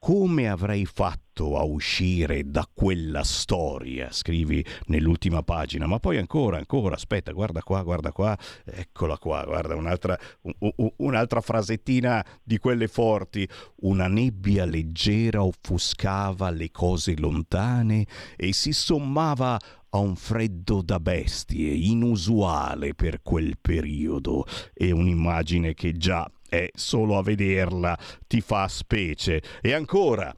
Come 0.00 0.48
avrei 0.48 0.84
fatto 0.84 1.27
a 1.56 1.62
uscire 1.62 2.50
da 2.50 2.68
quella 2.72 3.22
storia? 3.24 4.10
Scrivi 4.10 4.64
nell'ultima 4.86 5.42
pagina, 5.42 5.86
ma 5.86 5.98
poi 5.98 6.18
ancora, 6.18 6.58
ancora, 6.58 6.94
aspetta, 6.94 7.32
guarda 7.32 7.62
qua, 7.62 7.82
guarda 7.82 8.12
qua, 8.12 8.36
eccola 8.64 9.18
qua, 9.18 9.44
guarda 9.44 9.74
un'altra, 9.74 10.18
un- 10.42 10.90
un'altra 10.96 11.40
frasettina 11.40 12.24
di 12.42 12.58
quelle 12.58 12.88
forti. 12.88 13.48
Una 13.80 14.08
nebbia 14.08 14.64
leggera 14.64 15.42
offuscava 15.42 16.50
le 16.50 16.70
cose 16.70 17.16
lontane 17.16 18.06
e 18.36 18.52
si 18.52 18.72
sommava 18.72 19.58
a 19.90 19.98
un 19.98 20.16
freddo 20.16 20.82
da 20.82 21.00
bestie 21.00 21.72
inusuale 21.72 22.94
per 22.94 23.22
quel 23.22 23.56
periodo 23.58 24.44
e 24.74 24.90
un'immagine 24.90 25.72
che 25.74 25.96
già 25.96 26.30
è 26.48 26.68
solo 26.74 27.18
a 27.18 27.22
vederla 27.22 27.98
ti 28.26 28.40
fa 28.40 28.68
specie. 28.68 29.42
E 29.60 29.72
ancora, 29.72 30.34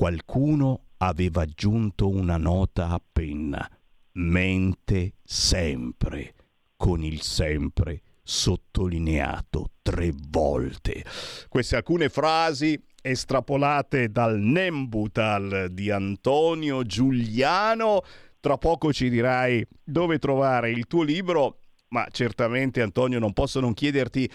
qualcuno 0.00 0.84
aveva 0.96 1.42
aggiunto 1.42 2.08
una 2.08 2.38
nota 2.38 2.88
a 2.88 3.02
penna. 3.12 3.70
Mente 4.12 5.16
sempre, 5.22 6.34
con 6.74 7.04
il 7.04 7.20
sempre 7.20 8.00
sottolineato 8.22 9.72
tre 9.82 10.10
volte. 10.30 11.04
Queste 11.50 11.76
alcune 11.76 12.08
frasi 12.08 12.82
estrapolate 13.02 14.08
dal 14.08 14.38
Nembutal 14.38 15.68
di 15.70 15.90
Antonio 15.90 16.82
Giuliano. 16.82 18.00
Tra 18.40 18.56
poco 18.56 18.94
ci 18.94 19.10
dirai 19.10 19.62
dove 19.84 20.18
trovare 20.18 20.70
il 20.70 20.86
tuo 20.86 21.02
libro, 21.02 21.58
ma 21.88 22.06
certamente 22.10 22.80
Antonio 22.80 23.18
non 23.18 23.34
posso 23.34 23.60
non 23.60 23.74
chiederti 23.74 24.30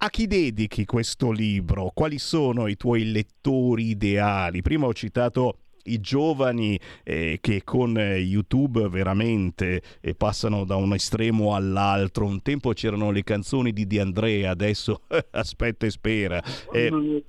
a 0.00 0.10
chi 0.10 0.26
dedichi 0.26 0.84
questo 0.84 1.30
libro? 1.32 1.90
Quali 1.92 2.18
sono 2.18 2.68
i 2.68 2.76
tuoi 2.76 3.10
lettori 3.10 3.90
ideali? 3.90 4.62
Prima 4.62 4.86
ho 4.86 4.94
citato 4.94 5.58
i 5.84 6.00
giovani 6.00 6.78
eh, 7.02 7.38
che 7.40 7.64
con 7.64 7.98
eh, 7.98 8.18
YouTube 8.18 8.88
veramente 8.88 9.82
eh, 10.00 10.14
passano 10.14 10.64
da 10.64 10.76
un 10.76 10.92
estremo 10.94 11.54
all'altro. 11.54 12.26
Un 12.26 12.42
tempo 12.42 12.72
c'erano 12.72 13.10
le 13.10 13.24
canzoni 13.24 13.72
di 13.72 13.86
Di 13.86 13.98
Andrea, 13.98 14.50
adesso 14.50 15.02
aspetta 15.32 15.86
e 15.86 15.90
spera. 15.90 16.42
Eh, 16.72 17.24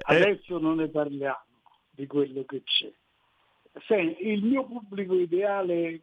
Adesso 0.00 0.58
non 0.58 0.76
ne 0.76 0.88
parliamo 0.88 1.42
di 1.90 2.06
quello 2.06 2.44
che 2.44 2.62
c'è. 2.62 2.90
Senti, 3.86 4.28
il 4.28 4.44
mio 4.44 4.64
pubblico 4.64 5.14
ideale 5.14 6.02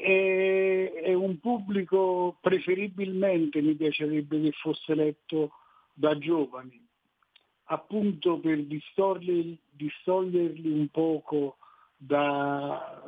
è, 0.00 1.12
un 1.12 1.38
pubblico 1.38 2.38
preferibilmente 2.40 3.60
mi 3.60 3.74
piacerebbe 3.74 4.40
che 4.40 4.52
fosse 4.52 4.94
letto 4.94 5.52
da 5.92 6.16
giovani, 6.16 6.82
appunto 7.64 8.38
per 8.38 8.64
distoglierli, 8.64 9.58
distoglierli 9.70 10.70
un 10.70 10.88
poco 10.88 11.58
da, 11.96 13.02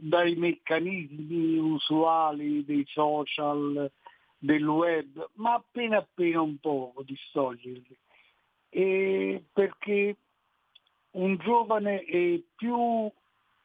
dai 0.00 0.34
meccanismi 0.34 1.58
usuali 1.58 2.64
dei 2.64 2.84
social, 2.88 3.90
del 4.36 4.66
web, 4.66 5.30
ma 5.34 5.54
appena 5.54 5.98
appena 5.98 6.40
un 6.40 6.58
poco 6.58 7.02
distoglierli. 7.02 7.96
E 8.70 9.44
perché 9.52 10.16
un 11.12 11.36
giovane 11.36 12.02
è 12.02 12.40
più 12.56 13.08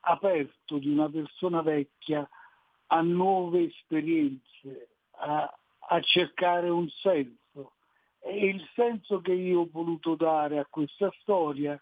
aperto 0.01 0.77
di 0.77 0.89
una 0.89 1.09
persona 1.09 1.61
vecchia 1.61 2.27
a 2.95 3.01
nuove 3.01 3.63
esperienze, 3.63 4.87
a, 5.17 5.53
a 5.79 6.01
cercare 6.01 6.69
un 6.69 6.89
senso. 6.89 7.73
E 8.19 8.47
il 8.47 8.65
senso 8.73 9.19
che 9.19 9.33
io 9.33 9.61
ho 9.61 9.69
voluto 9.69 10.15
dare 10.15 10.59
a 10.59 10.67
questa 10.69 11.13
storia 11.19 11.79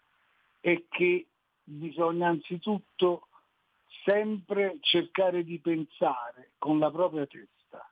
è 0.60 0.82
che 0.88 1.26
bisogna 1.62 2.28
anzitutto 2.28 3.28
sempre 4.04 4.78
cercare 4.80 5.44
di 5.44 5.58
pensare 5.60 6.50
con 6.58 6.78
la 6.78 6.90
propria 6.90 7.26
testa 7.26 7.88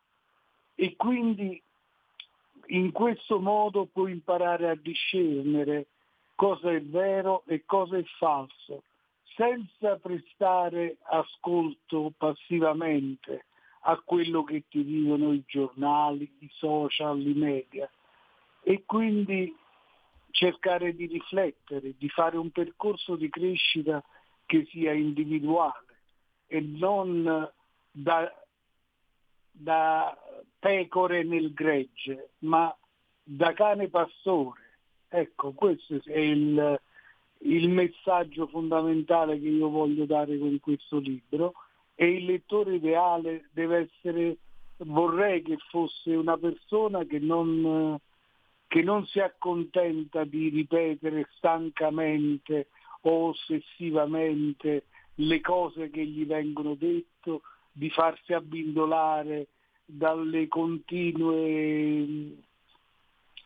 e 0.75 0.97
quindi 0.97 1.63
in 2.67 2.93
questo 2.93 3.41
modo 3.41 3.87
puoi 3.87 4.13
imparare 4.13 4.69
a 4.69 4.75
discernere 4.75 5.87
cosa 6.35 6.71
è 6.71 6.83
vero 6.83 7.45
e 7.47 7.65
cosa 7.65 7.97
è 7.97 8.05
falso 8.19 8.83
senza 9.35 9.97
prestare 9.97 10.99
ascolto 11.03 12.13
passivamente 12.17 13.47
a 13.85 14.01
quello 14.05 14.45
che 14.45 14.65
ti 14.69 14.85
dicono 14.85 15.33
i 15.33 15.43
giornali, 15.47 16.31
i 16.39 16.51
social, 16.53 17.21
i 17.21 17.35
media 17.35 17.91
e 18.63 18.85
quindi 18.87 19.55
cercare 20.31 20.95
di 20.95 21.07
riflettere, 21.07 21.95
di 21.97 22.09
fare 22.09 22.37
un 22.37 22.51
percorso 22.51 23.17
di 23.17 23.29
crescita 23.29 24.03
che 24.47 24.67
sia 24.71 24.93
individuale 24.93 25.85
e 26.47 26.61
non 26.61 27.51
da, 27.91 28.45
da 29.51 30.17
pecore 30.59 31.25
nel 31.25 31.53
gregge, 31.53 32.31
ma 32.41 32.75
da 33.23 33.53
cane 33.53 33.89
pastore. 33.89 34.61
Ecco, 35.09 35.53
questo 35.53 36.01
è 36.05 36.19
il, 36.19 36.81
il 37.45 37.69
messaggio 37.69 38.47
fondamentale 38.47 39.41
che 39.41 39.49
io 39.49 39.69
voglio 39.69 40.05
dare 40.05 40.39
con 40.39 40.59
questo 40.61 40.99
libro 40.99 41.55
e 41.95 42.07
il 42.17 42.25
lettore 42.25 42.77
ideale 42.77 43.49
deve 43.53 43.91
essere, 43.91 44.37
vorrei 44.79 45.43
che 45.43 45.57
fosse 45.69 46.15
una 46.15 46.37
persona 46.37 47.05
che 47.05 47.19
non, 47.19 47.99
che 48.67 48.83
non 48.83 49.07
si 49.07 49.21
accontenta 49.21 50.25
di 50.25 50.49
ripetere 50.49 51.29
stancamente 51.37 52.69
o 53.03 53.29
ossessivamente 53.29 54.85
le 55.17 55.41
cose 55.41 55.91
che 55.91 56.05
gli 56.07 56.25
vengono 56.25 56.75
dette, 56.75 57.41
di 57.73 57.91
farsi 57.91 58.33
abbindolare 58.33 59.49
dalle 59.85 60.47
continue 60.49 62.37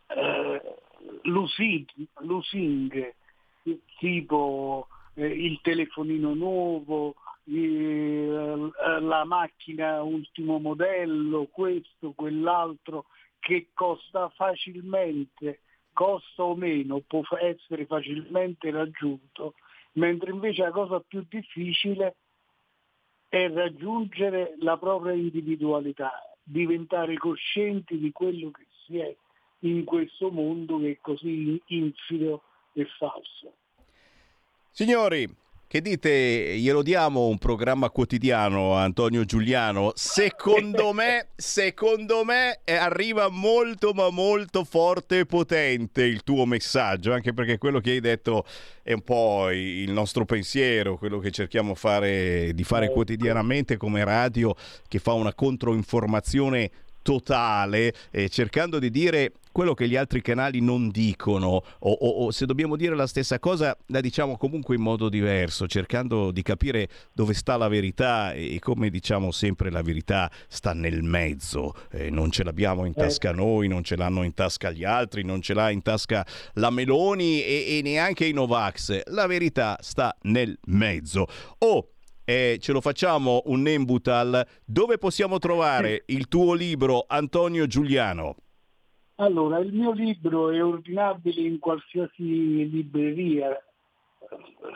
eh, 0.09 0.63
lusinghe 1.23 3.15
tipo 3.99 4.89
eh, 5.15 5.27
il 5.27 5.61
telefonino 5.63 6.35
nuovo, 6.35 7.15
eh, 7.45 8.71
la 9.01 9.25
macchina 9.25 10.03
ultimo 10.03 10.59
modello, 10.59 11.47
questo, 11.51 12.13
quell'altro, 12.13 13.07
che 13.39 13.69
costa 13.73 14.29
facilmente, 14.31 15.61
costa 15.93 16.43
o 16.43 16.57
meno, 16.57 17.01
può 17.07 17.23
essere 17.41 17.87
facilmente 17.87 18.71
raggiunto, 18.71 19.55
mentre 19.93 20.31
invece 20.31 20.63
la 20.63 20.71
cosa 20.71 21.01
più 21.01 21.25
difficile 21.29 22.17
è 23.29 23.49
raggiungere 23.49 24.55
la 24.59 24.77
propria 24.77 25.15
individualità, 25.15 26.13
diventare 26.43 27.17
coscienti 27.17 27.99
di 27.99 28.13
quello 28.13 28.51
che 28.51 28.67
si 28.85 28.99
è 28.99 29.15
in 29.61 29.85
questo 29.85 30.31
mondo 30.31 30.79
che 30.79 30.93
è 30.93 30.99
così 31.01 31.61
infido 31.67 32.43
e 32.77 32.87
falso. 32.99 33.55
Signori, 34.71 35.27
che 35.69 35.81
dite? 35.81 36.55
Glielo 36.59 36.83
diamo 36.83 37.27
un 37.27 37.39
programma 37.39 37.91
quotidiano 37.91 38.77
a 38.77 38.83
Antonio 38.83 39.25
Giuliano? 39.25 39.93
Secondo 39.95 40.93
me, 40.95 41.29
secondo 41.35 42.25
me 42.25 42.61
eh, 42.63 42.75
arriva 42.75 43.29
molto 43.31 43.93
ma 43.93 44.11
molto 44.11 44.65
forte 44.65 45.21
e 45.21 45.27
potente 45.27 46.03
il 46.03 46.23
tuo 46.23 46.45
messaggio, 46.45 47.13
anche 47.13 47.33
perché 47.33 47.57
quello 47.59 47.81
che 47.81 47.93
hai 47.93 48.01
detto 48.01 48.45
è 48.83 48.93
un 48.93 49.03
po' 49.03 49.51
il 49.51 49.91
nostro 49.91 50.25
pensiero, 50.27 50.99
quello 50.99 51.19
che 51.19 51.31
cerchiamo 51.31 51.75
fare, 51.75 52.53
di 52.55 52.63
fare 52.63 52.93
quotidianamente 52.93 53.77
come 53.77 54.05
radio, 54.05 54.55
che 54.87 54.99
fa 54.99 55.15
una 55.15 55.35
controinformazione 55.35 56.71
totale, 57.07 57.95
eh, 58.11 58.29
cercando 58.29 58.79
di 58.79 58.91
dire 58.91 59.33
quello 59.57 59.73
che 59.73 59.89
gli 59.89 59.97
altri 59.97 60.21
canali 60.21 60.61
non 60.61 60.91
dicono. 60.91 61.49
O, 61.49 61.91
o, 61.91 62.09
o, 62.09 62.31
se 62.31 62.45
dobbiamo 62.45 62.77
dire 62.77 62.95
la 62.95 63.07
stessa 63.07 63.39
cosa 63.39 63.75
la 63.87 64.03
diciamo 64.03 64.37
comunque 64.37 64.75
in 64.75 64.83
modo 64.83 65.09
diverso, 65.09 65.67
cercando 65.67 66.31
di 66.31 66.43
capire 66.43 66.91
dove 67.15 67.33
sta 67.33 67.57
la 67.57 67.67
verità 67.67 68.35
e, 68.35 68.59
come 68.59 68.91
diciamo 68.91 69.31
sempre 69.31 69.71
la 69.71 69.81
verità 69.81 70.31
sta 70.47 70.75
nel 70.75 71.03
mezzo, 71.03 71.73
eh, 71.91 72.11
non 72.11 72.31
ce 72.31 72.45
l'abbiamo 72.45 72.85
in 72.85 72.93
tasca 72.93 73.33
noi, 73.33 73.67
non 73.67 73.83
ce 73.83 73.97
l'hanno 73.97 74.25
in 74.25 74.35
tasca 74.35 74.71
gli 74.71 74.85
altri, 74.85 75.25
non 75.25 75.41
ce 75.41 75.55
l'ha 75.55 75.71
in 75.71 75.81
tasca 75.81 76.27
la 76.57 76.69
Meloni 76.69 77.43
e, 77.43 77.79
e 77.79 77.81
neanche 77.83 78.27
i 78.27 78.35
Novax, 78.35 79.05
la 79.07 79.27
verità 79.27 79.79
sta 79.81 80.15
nel 80.25 80.55
mezzo. 80.67 81.27
Oh, 81.61 81.93
eh, 82.27 82.59
ce 82.61 82.73
lo 82.73 82.83
facciamo 82.83 83.41
un 83.47 83.63
Nembutal, 83.63 84.47
dove 84.67 84.99
possiamo 84.99 85.39
trovare 85.39 86.03
il 86.09 86.29
tuo 86.29 86.53
libro 86.53 87.07
Antonio 87.09 87.67
Giuliano? 87.67 88.37
Allora, 89.17 89.59
il 89.59 89.73
mio 89.73 89.93
libro 89.93 90.51
è 90.51 90.63
ordinabile 90.63 91.41
in 91.41 91.59
qualsiasi 91.59 92.69
libreria 92.69 93.57
eh, 93.57 93.65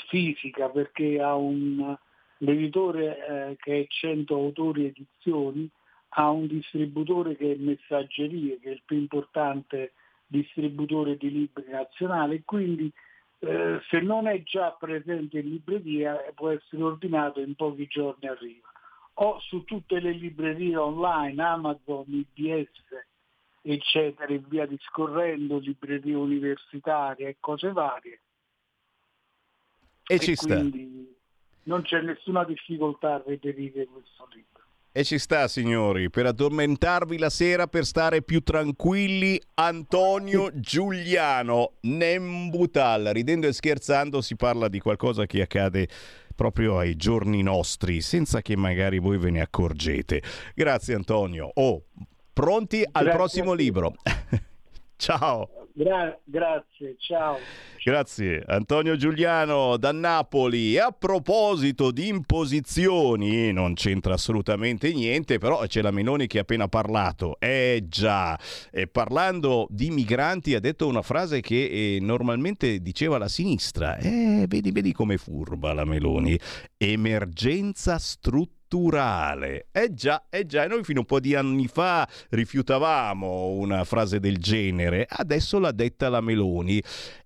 fisica 0.08 0.68
perché 0.68 1.20
ha 1.20 1.34
un 1.34 1.96
l'editore 2.42 3.50
eh, 3.50 3.56
che 3.58 3.80
è 3.80 3.86
100 3.86 4.34
autori 4.34 4.86
edizioni 4.86 5.68
ha 6.14 6.30
un 6.30 6.46
distributore 6.46 7.36
che 7.36 7.52
è 7.52 7.56
Messaggerie, 7.56 8.58
che 8.58 8.70
è 8.70 8.72
il 8.72 8.82
più 8.84 8.96
importante 8.96 9.92
distributore 10.26 11.16
di 11.18 11.30
libri 11.30 11.66
nazionale 11.68 12.42
quindi 12.44 12.90
eh, 13.40 13.80
se 13.88 14.00
non 14.00 14.26
è 14.26 14.42
già 14.42 14.70
presente 14.78 15.38
in 15.38 15.48
libreria 15.48 16.24
eh, 16.24 16.32
può 16.32 16.50
essere 16.50 16.82
ordinato 16.82 17.40
in 17.40 17.54
pochi 17.54 17.86
giorni 17.86 18.28
arriva. 18.28 18.68
O 19.14 19.38
su 19.40 19.64
tutte 19.64 19.98
le 20.00 20.12
librerie 20.12 20.76
online, 20.76 21.42
Amazon, 21.42 22.04
IBS, 22.06 22.70
eccetera, 23.62 24.32
e 24.32 24.42
via 24.46 24.66
discorrendo, 24.66 25.58
librerie 25.58 26.14
universitarie 26.14 27.28
e 27.28 27.36
cose 27.40 27.72
varie. 27.72 28.20
E 30.06 30.18
ci 30.18 30.34
sta. 30.34 30.60
non 31.64 31.82
c'è 31.82 32.00
nessuna 32.00 32.44
difficoltà 32.44 33.14
a 33.14 33.22
reperire 33.24 33.86
questo 33.86 34.28
libro. 34.32 34.48
E 34.92 35.04
ci 35.04 35.18
sta, 35.18 35.46
signori, 35.46 36.10
per 36.10 36.26
addormentarvi 36.26 37.16
la 37.16 37.30
sera, 37.30 37.68
per 37.68 37.84
stare 37.84 38.22
più 38.22 38.40
tranquilli, 38.40 39.40
Antonio 39.54 40.50
Giuliano 40.52 41.74
Nembutal. 41.82 43.04
Ridendo 43.12 43.46
e 43.46 43.52
scherzando 43.52 44.20
si 44.20 44.34
parla 44.34 44.66
di 44.66 44.80
qualcosa 44.80 45.26
che 45.26 45.42
accade 45.42 45.88
proprio 46.34 46.78
ai 46.78 46.96
giorni 46.96 47.40
nostri, 47.40 48.00
senza 48.00 48.42
che 48.42 48.56
magari 48.56 48.98
voi 48.98 49.18
ve 49.18 49.30
ne 49.30 49.40
accorgete. 49.40 50.22
Grazie 50.56 50.94
Antonio. 50.94 51.50
Oh, 51.54 51.84
pronti 52.32 52.82
al 52.82 53.04
Grazie 53.04 53.12
prossimo 53.12 53.52
libro. 53.52 53.94
Ciao. 54.96 55.48
Gra- 55.72 56.18
grazie, 56.24 56.96
ciao. 56.98 57.38
Grazie 57.82 58.42
Antonio 58.46 58.96
Giuliano 58.96 59.76
da 59.78 59.92
Napoli. 59.92 60.74
E 60.74 60.80
a 60.80 60.90
proposito 60.90 61.90
di 61.90 62.08
imposizioni, 62.08 63.52
non 63.52 63.74
c'entra 63.74 64.14
assolutamente 64.14 64.92
niente, 64.92 65.38
però 65.38 65.64
c'è 65.66 65.80
la 65.80 65.90
Meloni 65.90 66.26
che 66.26 66.38
ha 66.38 66.42
appena 66.42 66.68
parlato. 66.68 67.36
Eh 67.38 67.84
già, 67.88 68.38
e 68.70 68.88
parlando 68.88 69.66
di 69.70 69.90
migranti 69.90 70.54
ha 70.54 70.60
detto 70.60 70.86
una 70.86 71.02
frase 71.02 71.40
che 71.40 71.94
eh, 71.94 71.98
normalmente 72.00 72.80
diceva 72.80 73.16
la 73.16 73.28
sinistra. 73.28 73.96
Eh, 73.96 74.44
vedi, 74.48 74.72
vedi 74.72 74.92
come 74.92 75.16
furba 75.16 75.72
la 75.72 75.84
Meloni. 75.84 76.38
Emergenza 76.76 77.98
strutturale. 77.98 78.58
Eh 79.72 79.92
già, 79.92 80.26
eh 80.30 80.46
già, 80.46 80.64
e 80.64 80.68
noi 80.68 80.84
fino 80.84 80.98
a 80.98 81.02
un 81.02 81.06
po' 81.06 81.18
di 81.18 81.34
anni 81.34 81.66
fa 81.66 82.08
rifiutavamo 82.28 83.48
una 83.48 83.82
frase 83.84 84.20
del 84.20 84.38
genere, 84.38 85.06
adesso 85.08 85.58
l'ha 85.58 85.72
detta 85.72 86.08
la 86.08 86.20
Meloni. 86.20 86.80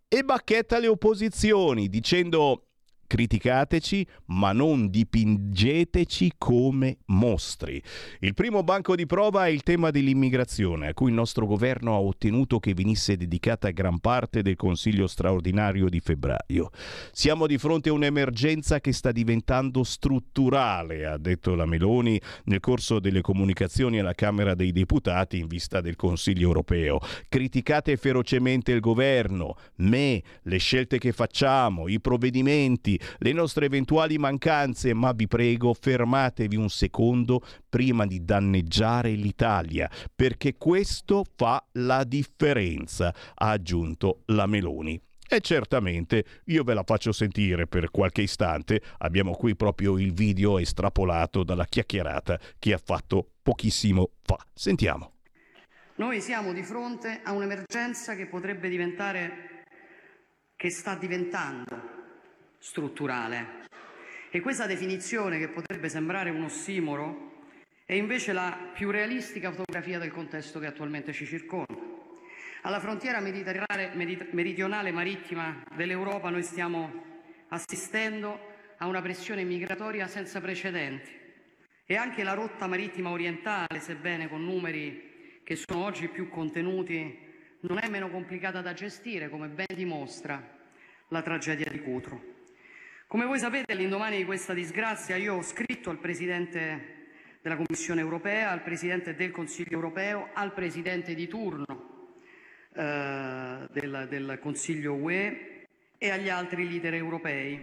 E 0.08 0.22
bacchetta 0.22 0.78
le 0.78 0.86
opposizioni 0.86 1.88
dicendo 1.88 2.68
criticateci 3.14 4.04
ma 4.26 4.50
non 4.50 4.90
dipingeteci 4.90 6.32
come 6.36 6.96
mostri. 7.06 7.80
Il 8.18 8.34
primo 8.34 8.64
banco 8.64 8.96
di 8.96 9.06
prova 9.06 9.46
è 9.46 9.50
il 9.50 9.62
tema 9.62 9.92
dell'immigrazione 9.92 10.88
a 10.88 10.94
cui 10.94 11.10
il 11.10 11.14
nostro 11.14 11.46
governo 11.46 11.94
ha 11.94 12.00
ottenuto 12.00 12.58
che 12.58 12.74
venisse 12.74 13.16
dedicata 13.16 13.70
gran 13.70 14.00
parte 14.00 14.42
del 14.42 14.56
Consiglio 14.56 15.06
straordinario 15.06 15.88
di 15.88 16.00
febbraio. 16.00 16.70
Siamo 17.12 17.46
di 17.46 17.56
fronte 17.56 17.90
a 17.90 17.92
un'emergenza 17.92 18.80
che 18.80 18.92
sta 18.92 19.12
diventando 19.12 19.84
strutturale, 19.84 21.06
ha 21.06 21.16
detto 21.16 21.54
la 21.54 21.66
Meloni 21.66 22.20
nel 22.46 22.58
corso 22.58 22.98
delle 22.98 23.20
comunicazioni 23.20 24.00
alla 24.00 24.14
Camera 24.14 24.56
dei 24.56 24.72
Deputati 24.72 25.38
in 25.38 25.46
vista 25.46 25.80
del 25.80 25.94
Consiglio 25.94 26.48
europeo. 26.48 26.98
Criticate 27.28 27.96
ferocemente 27.96 28.72
il 28.72 28.80
governo, 28.80 29.56
me, 29.76 30.20
le 30.42 30.58
scelte 30.58 30.98
che 30.98 31.12
facciamo, 31.12 31.86
i 31.86 32.00
provvedimenti, 32.00 33.02
le 33.18 33.32
nostre 33.32 33.66
eventuali 33.66 34.18
mancanze, 34.18 34.94
ma 34.94 35.12
vi 35.12 35.26
prego 35.26 35.74
fermatevi 35.74 36.56
un 36.56 36.68
secondo 36.68 37.40
prima 37.68 38.06
di 38.06 38.24
danneggiare 38.24 39.10
l'Italia, 39.10 39.90
perché 40.14 40.56
questo 40.56 41.24
fa 41.36 41.64
la 41.72 42.04
differenza, 42.04 43.14
ha 43.34 43.50
aggiunto 43.50 44.22
la 44.26 44.46
Meloni. 44.46 45.00
E 45.26 45.40
certamente 45.40 46.24
io 46.44 46.62
ve 46.64 46.74
la 46.74 46.82
faccio 46.84 47.10
sentire 47.10 47.66
per 47.66 47.90
qualche 47.90 48.22
istante. 48.22 48.82
Abbiamo 48.98 49.32
qui 49.32 49.56
proprio 49.56 49.98
il 49.98 50.12
video 50.12 50.58
estrapolato 50.58 51.42
dalla 51.44 51.64
chiacchierata 51.64 52.38
che 52.58 52.74
ha 52.74 52.80
fatto 52.82 53.30
pochissimo 53.42 54.10
fa. 54.22 54.36
Sentiamo. 54.52 55.12
Noi 55.96 56.20
siamo 56.20 56.52
di 56.52 56.62
fronte 56.62 57.20
a 57.22 57.32
un'emergenza 57.32 58.16
che 58.16 58.26
potrebbe 58.26 58.68
diventare, 58.68 59.64
che 60.56 60.70
sta 60.70 60.94
diventando 60.94 61.93
strutturale. 62.64 63.66
E 64.30 64.40
questa 64.40 64.64
definizione, 64.66 65.38
che 65.38 65.48
potrebbe 65.48 65.90
sembrare 65.90 66.30
un 66.30 66.44
ossimoro, 66.44 67.32
è 67.84 67.92
invece 67.92 68.32
la 68.32 68.70
più 68.72 68.90
realistica 68.90 69.50
fotografia 69.50 69.98
del 69.98 70.10
contesto 70.10 70.58
che 70.58 70.66
attualmente 70.66 71.12
ci 71.12 71.26
circonda. 71.26 71.92
Alla 72.62 72.80
frontiera 72.80 73.20
meridionale 73.20 74.90
marittima 74.92 75.62
dell'Europa 75.76 76.30
noi 76.30 76.42
stiamo 76.42 77.04
assistendo 77.48 78.52
a 78.78 78.86
una 78.86 79.02
pressione 79.02 79.44
migratoria 79.44 80.06
senza 80.06 80.40
precedenti 80.40 81.10
e 81.84 81.96
anche 81.96 82.22
la 82.22 82.32
rotta 82.32 82.66
marittima 82.66 83.10
orientale, 83.10 83.78
sebbene 83.78 84.30
con 84.30 84.42
numeri 84.42 85.42
che 85.44 85.54
sono 85.54 85.84
oggi 85.84 86.08
più 86.08 86.30
contenuti, 86.30 87.18
non 87.60 87.76
è 87.76 87.88
meno 87.90 88.08
complicata 88.08 88.62
da 88.62 88.72
gestire, 88.72 89.28
come 89.28 89.48
ben 89.48 89.66
dimostra 89.74 90.42
la 91.08 91.20
tragedia 91.20 91.70
di 91.70 91.80
Cutro. 91.80 92.32
Come 93.06 93.26
voi 93.26 93.38
sapete, 93.38 93.72
all'indomani 93.72 94.16
di 94.16 94.24
questa 94.24 94.54
disgrazia 94.54 95.16
io 95.16 95.34
ho 95.34 95.42
scritto 95.42 95.90
al 95.90 95.98
Presidente 95.98 97.02
della 97.42 97.54
Commissione 97.54 98.00
europea, 98.00 98.50
al 98.50 98.62
Presidente 98.62 99.14
del 99.14 99.30
Consiglio 99.30 99.74
europeo, 99.74 100.30
al 100.32 100.52
Presidente 100.52 101.14
di 101.14 101.28
turno 101.28 102.16
eh, 102.74 103.68
del, 103.70 104.06
del 104.08 104.38
Consiglio 104.40 104.94
UE 104.94 105.66
e 105.96 106.10
agli 106.10 106.28
altri 106.28 106.68
leader 106.68 106.94
europei 106.94 107.62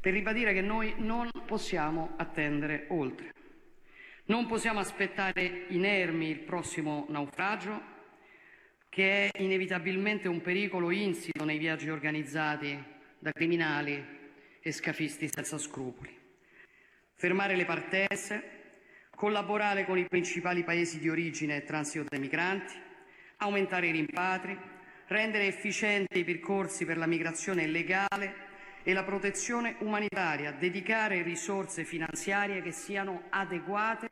per 0.00 0.12
ribadire 0.14 0.54
che 0.54 0.62
noi 0.62 0.94
non 0.98 1.28
possiamo 1.44 2.14
attendere 2.16 2.86
oltre. 2.88 3.34
Non 4.26 4.46
possiamo 4.46 4.78
aspettare 4.78 5.66
inermi 5.68 6.30
il 6.30 6.38
prossimo 6.38 7.04
naufragio, 7.08 7.82
che 8.88 9.28
è 9.30 9.42
inevitabilmente 9.42 10.26
un 10.26 10.40
pericolo 10.40 10.90
insito 10.90 11.44
nei 11.44 11.58
viaggi 11.58 11.90
organizzati 11.90 12.82
da 13.18 13.32
criminali 13.32 14.18
e 14.60 14.72
scafisti 14.72 15.28
senza 15.32 15.58
scrupoli. 15.58 16.16
Fermare 17.14 17.56
le 17.56 17.64
partenze, 17.64 18.58
collaborare 19.14 19.84
con 19.84 19.98
i 19.98 20.06
principali 20.06 20.64
paesi 20.64 20.98
di 20.98 21.08
origine 21.08 21.56
e 21.56 21.64
transito 21.64 22.06
dei 22.08 22.20
migranti, 22.20 22.74
aumentare 23.38 23.88
i 23.88 23.92
rimpatri, 23.92 24.58
rendere 25.08 25.46
efficienti 25.46 26.20
i 26.20 26.24
percorsi 26.24 26.84
per 26.84 26.96
la 26.96 27.06
migrazione 27.06 27.66
legale 27.66 28.48
e 28.82 28.92
la 28.92 29.04
protezione 29.04 29.76
umanitaria, 29.80 30.52
dedicare 30.52 31.22
risorse 31.22 31.84
finanziarie 31.84 32.62
che 32.62 32.72
siano 32.72 33.24
adeguate 33.28 34.08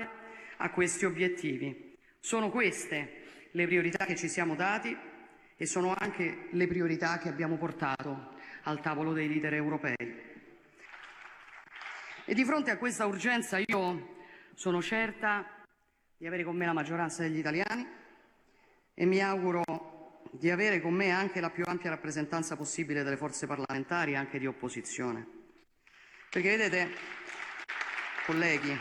a 0.58 0.70
questi 0.70 1.04
obiettivi. 1.04 1.96
Sono 2.20 2.50
queste 2.50 3.22
le 3.52 3.66
priorità 3.66 4.04
che 4.04 4.16
ci 4.16 4.28
siamo 4.28 4.54
dati 4.54 4.94
e 5.56 5.66
sono 5.66 5.94
anche 5.96 6.48
le 6.50 6.66
priorità 6.66 7.18
che 7.18 7.28
abbiamo 7.28 7.56
portato 7.56 8.34
al 8.64 8.80
tavolo 8.80 9.12
dei 9.12 9.28
leader 9.28 9.54
europei. 9.54 10.27
E 12.28 12.34
di 12.34 12.44
fronte 12.44 12.70
a 12.70 12.76
questa 12.76 13.06
urgenza 13.06 13.56
io 13.56 14.16
sono 14.52 14.82
certa 14.82 15.64
di 16.14 16.26
avere 16.26 16.44
con 16.44 16.54
me 16.54 16.66
la 16.66 16.74
maggioranza 16.74 17.22
degli 17.22 17.38
italiani 17.38 17.88
e 18.92 19.06
mi 19.06 19.22
auguro 19.22 19.62
di 20.32 20.50
avere 20.50 20.82
con 20.82 20.92
me 20.92 21.08
anche 21.08 21.40
la 21.40 21.48
più 21.48 21.64
ampia 21.66 21.88
rappresentanza 21.88 22.54
possibile 22.54 23.02
delle 23.02 23.16
forze 23.16 23.46
parlamentari, 23.46 24.14
anche 24.14 24.38
di 24.38 24.46
opposizione. 24.46 25.26
Perché 26.28 26.50
vedete, 26.50 26.90
colleghi, 28.26 28.76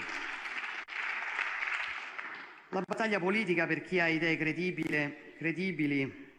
la 2.72 2.84
battaglia 2.86 3.19
politica 3.22 3.65
per 3.65 3.82
chi 3.82 4.02
ha 4.02 4.10
idee 4.10 4.36
credibili, 4.36 5.36
credibili 5.38 6.34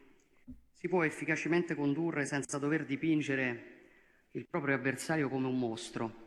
si 0.74 0.88
può 0.88 1.02
efficacemente 1.04 1.74
condurre 1.74 2.26
senza 2.26 2.58
dover 2.58 2.84
dipingere 2.84 3.76
il 4.32 4.46
proprio 4.46 4.74
avversario 4.74 5.30
come 5.30 5.46
un 5.46 5.58
mostro. 5.58 6.26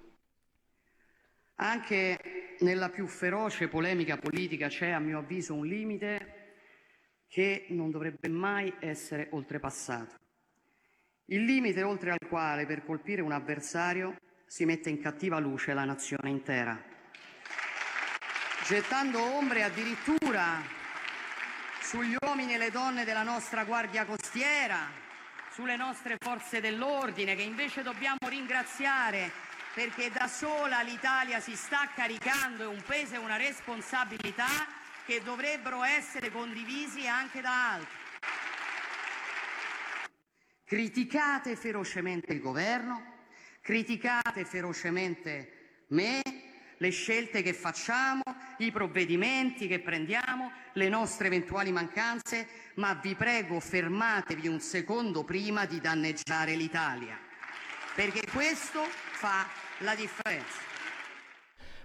Anche 1.63 2.55
nella 2.61 2.89
più 2.89 3.05
feroce 3.05 3.67
polemica 3.67 4.17
politica 4.17 4.67
c'è, 4.67 4.89
a 4.89 4.99
mio 4.99 5.19
avviso, 5.19 5.53
un 5.53 5.67
limite 5.67 6.55
che 7.27 7.67
non 7.69 7.91
dovrebbe 7.91 8.29
mai 8.29 8.73
essere 8.79 9.27
oltrepassato. 9.29 10.15
Il 11.25 11.45
limite 11.45 11.83
oltre 11.83 12.09
al 12.09 12.27
quale 12.27 12.65
per 12.65 12.83
colpire 12.83 13.21
un 13.21 13.31
avversario 13.31 14.15
si 14.47 14.65
mette 14.65 14.89
in 14.89 14.99
cattiva 14.99 15.37
luce 15.37 15.73
la 15.73 15.85
nazione 15.85 16.31
intera, 16.31 16.81
gettando 18.65 19.21
ombre 19.21 19.61
addirittura 19.61 20.63
sugli 21.79 22.15
uomini 22.25 22.55
e 22.55 22.57
le 22.57 22.71
donne 22.71 23.05
della 23.05 23.23
nostra 23.23 23.65
Guardia 23.65 24.05
Costiera, 24.05 24.89
sulle 25.51 25.75
nostre 25.75 26.15
forze 26.17 26.59
dell'ordine 26.59 27.35
che 27.35 27.43
invece 27.43 27.83
dobbiamo 27.83 28.17
ringraziare 28.27 29.50
perché 29.73 30.11
da 30.11 30.27
sola 30.27 30.81
l'Italia 30.81 31.39
si 31.39 31.55
sta 31.55 31.89
caricando 31.95 32.69
un 32.69 32.81
peso 32.85 33.15
e 33.15 33.17
una 33.17 33.37
responsabilità 33.37 34.67
che 35.05 35.21
dovrebbero 35.23 35.83
essere 35.83 36.29
condivisi 36.31 37.07
anche 37.07 37.41
da 37.41 37.71
altri. 37.73 37.99
Criticate 40.65 41.55
ferocemente 41.55 42.33
il 42.33 42.39
governo, 42.39 43.19
criticate 43.61 44.45
ferocemente 44.45 45.85
me, 45.89 46.21
le 46.77 46.89
scelte 46.89 47.41
che 47.41 47.53
facciamo, 47.53 48.23
i 48.57 48.71
provvedimenti 48.71 49.67
che 49.67 49.79
prendiamo, 49.79 50.51
le 50.73 50.89
nostre 50.89 51.27
eventuali 51.27 51.71
mancanze, 51.71 52.47
ma 52.75 52.93
vi 52.93 53.15
prego 53.15 53.59
fermatevi 53.59 54.47
un 54.47 54.59
secondo 54.59 55.23
prima 55.23 55.65
di 55.65 55.79
danneggiare 55.79 56.55
l'Italia, 56.55 57.19
perché 57.93 58.21
questo 58.31 58.81
fa 58.83 59.60
la 59.81 59.95
differenza. 59.95 60.70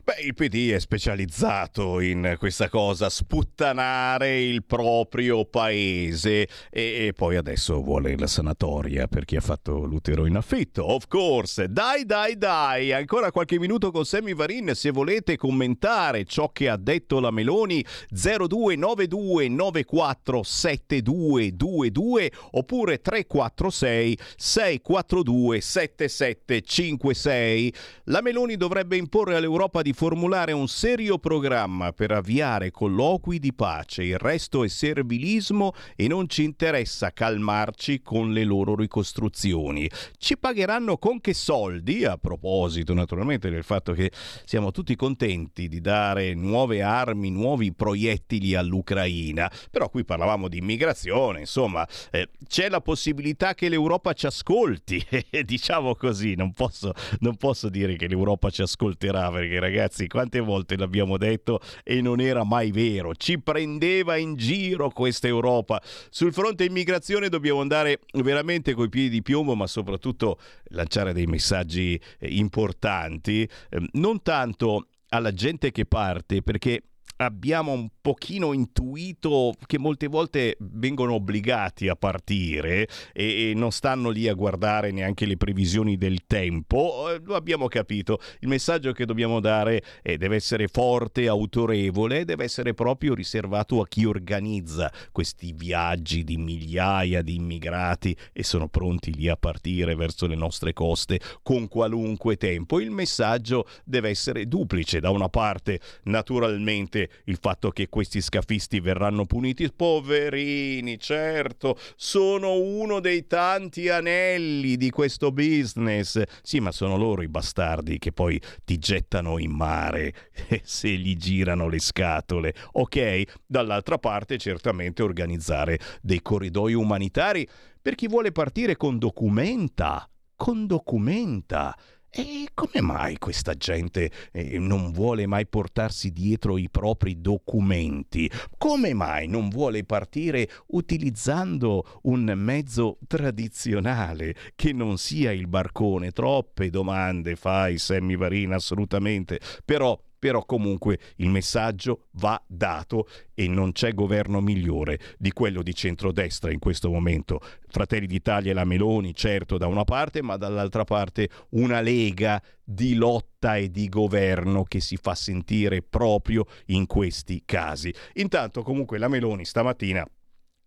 Beh, 0.06 0.22
il 0.22 0.34
PD 0.34 0.70
è 0.70 0.78
specializzato 0.78 1.98
in 1.98 2.36
questa 2.38 2.68
cosa, 2.68 3.10
sputtanare 3.10 4.40
il 4.40 4.64
proprio 4.64 5.44
paese 5.46 6.48
e, 6.70 7.12
poi 7.12 7.34
adesso 7.34 7.82
vuole 7.82 8.16
la 8.16 8.28
sanatoria 8.28 9.08
per 9.08 9.24
chi 9.24 9.34
ha 9.34 9.40
fatto 9.40 9.84
l'utero 9.84 10.26
in 10.26 10.36
affitto. 10.36 10.92
Of 10.92 11.08
course, 11.08 11.72
dai 11.72 12.04
dai 12.04 12.38
dai, 12.38 12.92
ancora 12.92 13.32
qualche 13.32 13.58
minuto 13.58 13.90
con 13.90 14.04
Sammy 14.04 14.32
Varin 14.32 14.76
se 14.76 14.92
volete 14.92 15.36
commentare 15.36 16.24
ciò 16.24 16.52
che 16.52 16.68
ha 16.68 16.76
detto 16.76 17.18
la 17.18 17.32
Meloni 17.32 17.84
0292 18.10 19.48
947222 19.48 22.32
oppure 22.52 23.00
346 23.00 24.18
642 24.36 25.60
7756. 25.60 27.74
La 28.04 28.20
Meloni 28.20 28.56
dovrebbe 28.56 28.96
imporre 28.96 29.34
all'Europa 29.34 29.82
di 29.82 29.94
formulare 29.96 30.52
un 30.52 30.68
serio 30.68 31.16
programma 31.16 31.90
per 31.90 32.10
avviare 32.10 32.70
colloqui 32.70 33.38
di 33.38 33.54
pace. 33.54 34.02
Il 34.02 34.18
resto 34.18 34.62
è 34.62 34.68
servilismo 34.68 35.72
e 35.96 36.06
non 36.06 36.28
ci 36.28 36.44
interessa 36.44 37.14
calmarci 37.14 38.02
con 38.02 38.30
le 38.30 38.44
loro 38.44 38.76
ricostruzioni. 38.76 39.88
Ci 40.18 40.36
pagheranno 40.36 40.98
con 40.98 41.18
che 41.22 41.32
soldi? 41.32 42.04
A 42.04 42.18
proposito, 42.18 42.92
naturalmente, 42.92 43.48
del 43.48 43.64
fatto 43.64 43.94
che 43.94 44.10
siamo 44.44 44.70
tutti 44.70 44.94
contenti 44.96 45.66
di 45.66 45.80
dare 45.80 46.34
nuove 46.34 46.82
armi, 46.82 47.30
nuovi 47.30 47.72
proiettili 47.72 48.54
all'Ucraina. 48.54 49.50
Però 49.70 49.88
qui 49.88 50.04
parlavamo 50.04 50.48
di 50.48 50.58
immigrazione, 50.58 51.40
insomma, 51.40 51.88
eh, 52.10 52.28
c'è 52.46 52.68
la 52.68 52.82
possibilità 52.82 53.54
che 53.54 53.70
l'Europa 53.70 54.12
ci 54.12 54.26
ascolti. 54.26 55.02
diciamo 55.42 55.94
così, 55.94 56.34
non 56.34 56.52
posso, 56.52 56.92
non 57.20 57.36
posso 57.36 57.70
dire 57.70 57.96
che 57.96 58.08
l'Europa 58.08 58.50
ci 58.50 58.60
ascolterà 58.60 59.30
perché 59.30 59.58
ragazzi 59.58 59.84
ragazzi, 59.86 60.08
quante 60.08 60.40
volte 60.40 60.76
l'abbiamo 60.76 61.16
detto 61.16 61.60
e 61.84 62.00
non 62.00 62.20
era 62.20 62.44
mai 62.44 62.70
vero. 62.72 63.14
Ci 63.14 63.40
prendeva 63.40 64.16
in 64.16 64.34
giro 64.34 64.90
questa 64.90 65.28
Europa. 65.28 65.80
Sul 66.10 66.32
fronte 66.32 66.64
immigrazione 66.64 67.28
dobbiamo 67.28 67.60
andare 67.60 68.00
veramente 68.14 68.74
coi 68.74 68.88
piedi 68.88 69.08
di 69.08 69.22
piombo, 69.22 69.54
ma 69.54 69.66
soprattutto 69.66 70.38
lanciare 70.70 71.12
dei 71.12 71.26
messaggi 71.26 72.00
eh, 72.18 72.28
importanti, 72.28 73.48
ehm, 73.70 73.86
non 73.92 74.22
tanto 74.22 74.88
alla 75.10 75.32
gente 75.32 75.70
che 75.70 75.86
parte, 75.86 76.42
perché 76.42 76.82
abbiamo 77.16 77.72
un 77.72 77.88
pochino 78.00 78.52
intuito 78.52 79.54
che 79.66 79.78
molte 79.78 80.06
volte 80.06 80.56
vengono 80.60 81.14
obbligati 81.14 81.88
a 81.88 81.96
partire 81.96 82.88
e, 83.12 83.52
non 83.54 83.72
stanno 83.72 84.10
lì 84.10 84.28
a 84.28 84.34
guardare 84.34 84.90
neanche 84.90 85.26
le 85.26 85.36
previsioni 85.36 85.96
del 85.96 86.26
tempo, 86.26 87.10
eh, 87.10 87.20
lo 87.24 87.34
abbiamo 87.34 87.68
capito. 87.68 88.20
Il 88.40 88.48
messaggio 88.48 88.92
che 88.92 89.06
dobbiamo 89.06 89.40
dare 89.40 89.82
eh, 90.02 90.18
deve 90.18 90.36
essere 90.36 90.68
forte, 90.68 91.28
autorevole, 91.28 92.24
deve 92.24 92.44
essere 92.44 92.74
proprio 92.74 93.14
riservato 93.14 93.80
a 93.80 93.86
chi 93.86 94.04
organizza 94.04 94.92
questi 95.12 95.52
viaggi 95.52 96.22
di 96.24 96.36
migliaia 96.36 97.22
di 97.22 97.36
immigrati 97.36 98.16
e 98.32 98.42
sono 98.42 98.68
pronti 98.68 99.14
lì 99.14 99.28
a 99.28 99.36
partire 99.36 99.94
verso 99.94 100.26
le 100.26 100.36
nostre 100.36 100.72
coste 100.72 101.20
con 101.42 101.68
qualunque 101.68 102.36
tempo. 102.36 102.80
Il 102.80 102.90
messaggio 102.90 103.66
deve 103.84 104.10
essere 104.10 104.46
duplice, 104.46 105.00
da 105.00 105.10
una 105.10 105.28
parte 105.28 105.80
naturalmente 106.04 107.05
il 107.24 107.38
fatto 107.40 107.70
che 107.70 107.88
questi 107.88 108.20
scafisti 108.20 108.80
verranno 108.80 109.24
puniti. 109.24 109.70
Poverini, 109.70 110.98
certo, 110.98 111.78
sono 111.96 112.58
uno 112.58 113.00
dei 113.00 113.26
tanti 113.26 113.88
anelli 113.88 114.76
di 114.76 114.90
questo 114.90 115.32
business. 115.32 116.22
Sì, 116.42 116.60
ma 116.60 116.72
sono 116.72 116.96
loro 116.96 117.22
i 117.22 117.28
bastardi 117.28 117.98
che 117.98 118.12
poi 118.12 118.40
ti 118.64 118.78
gettano 118.78 119.38
in 119.38 119.50
mare 119.50 120.12
se 120.62 120.88
gli 120.90 121.16
girano 121.16 121.68
le 121.68 121.78
scatole. 121.78 122.54
Ok, 122.72 123.22
dall'altra 123.46 123.98
parte 123.98 124.38
certamente 124.38 125.02
organizzare 125.02 125.78
dei 126.00 126.22
corridoi 126.22 126.74
umanitari 126.74 127.48
per 127.80 127.94
chi 127.94 128.08
vuole 128.08 128.32
partire 128.32 128.76
con 128.76 128.98
documenta. 128.98 130.08
Con 130.34 130.66
documenta 130.66 131.74
e 132.18 132.48
come 132.54 132.80
mai 132.80 133.18
questa 133.18 133.52
gente 133.52 134.10
eh, 134.32 134.58
non 134.58 134.90
vuole 134.90 135.26
mai 135.26 135.46
portarsi 135.46 136.12
dietro 136.12 136.56
i 136.56 136.70
propri 136.70 137.20
documenti? 137.20 138.30
Come 138.56 138.94
mai 138.94 139.28
non 139.28 139.50
vuole 139.50 139.84
partire 139.84 140.48
utilizzando 140.68 142.00
un 142.04 142.32
mezzo 142.34 142.96
tradizionale 143.06 144.34
che 144.54 144.72
non 144.72 144.96
sia 144.96 145.30
il 145.30 145.46
barcone? 145.46 146.10
Troppe 146.12 146.70
domande 146.70 147.36
fai, 147.36 147.76
Sammy 147.76 148.16
Varina, 148.16 148.56
assolutamente. 148.56 149.38
Però 149.62 150.00
però 150.26 150.44
comunque 150.44 150.98
il 151.18 151.28
messaggio 151.28 152.08
va 152.14 152.42
dato 152.48 153.06
e 153.32 153.46
non 153.46 153.70
c'è 153.70 153.94
governo 153.94 154.40
migliore 154.40 154.98
di 155.18 155.30
quello 155.30 155.62
di 155.62 155.72
centrodestra 155.72 156.50
in 156.50 156.58
questo 156.58 156.90
momento. 156.90 157.38
Fratelli 157.68 158.08
d'Italia 158.08 158.50
e 158.50 158.54
la 158.54 158.64
Meloni, 158.64 159.14
certo, 159.14 159.56
da 159.56 159.68
una 159.68 159.84
parte, 159.84 160.22
ma 160.22 160.36
dall'altra 160.36 160.82
parte 160.82 161.28
una 161.50 161.80
lega 161.80 162.42
di 162.64 162.96
lotta 162.96 163.54
e 163.54 163.70
di 163.70 163.88
governo 163.88 164.64
che 164.64 164.80
si 164.80 164.96
fa 164.96 165.14
sentire 165.14 165.80
proprio 165.80 166.44
in 166.66 166.86
questi 166.86 167.44
casi. 167.44 167.94
Intanto 168.14 168.62
comunque 168.62 168.98
la 168.98 169.06
Meloni 169.06 169.44
stamattina 169.44 170.04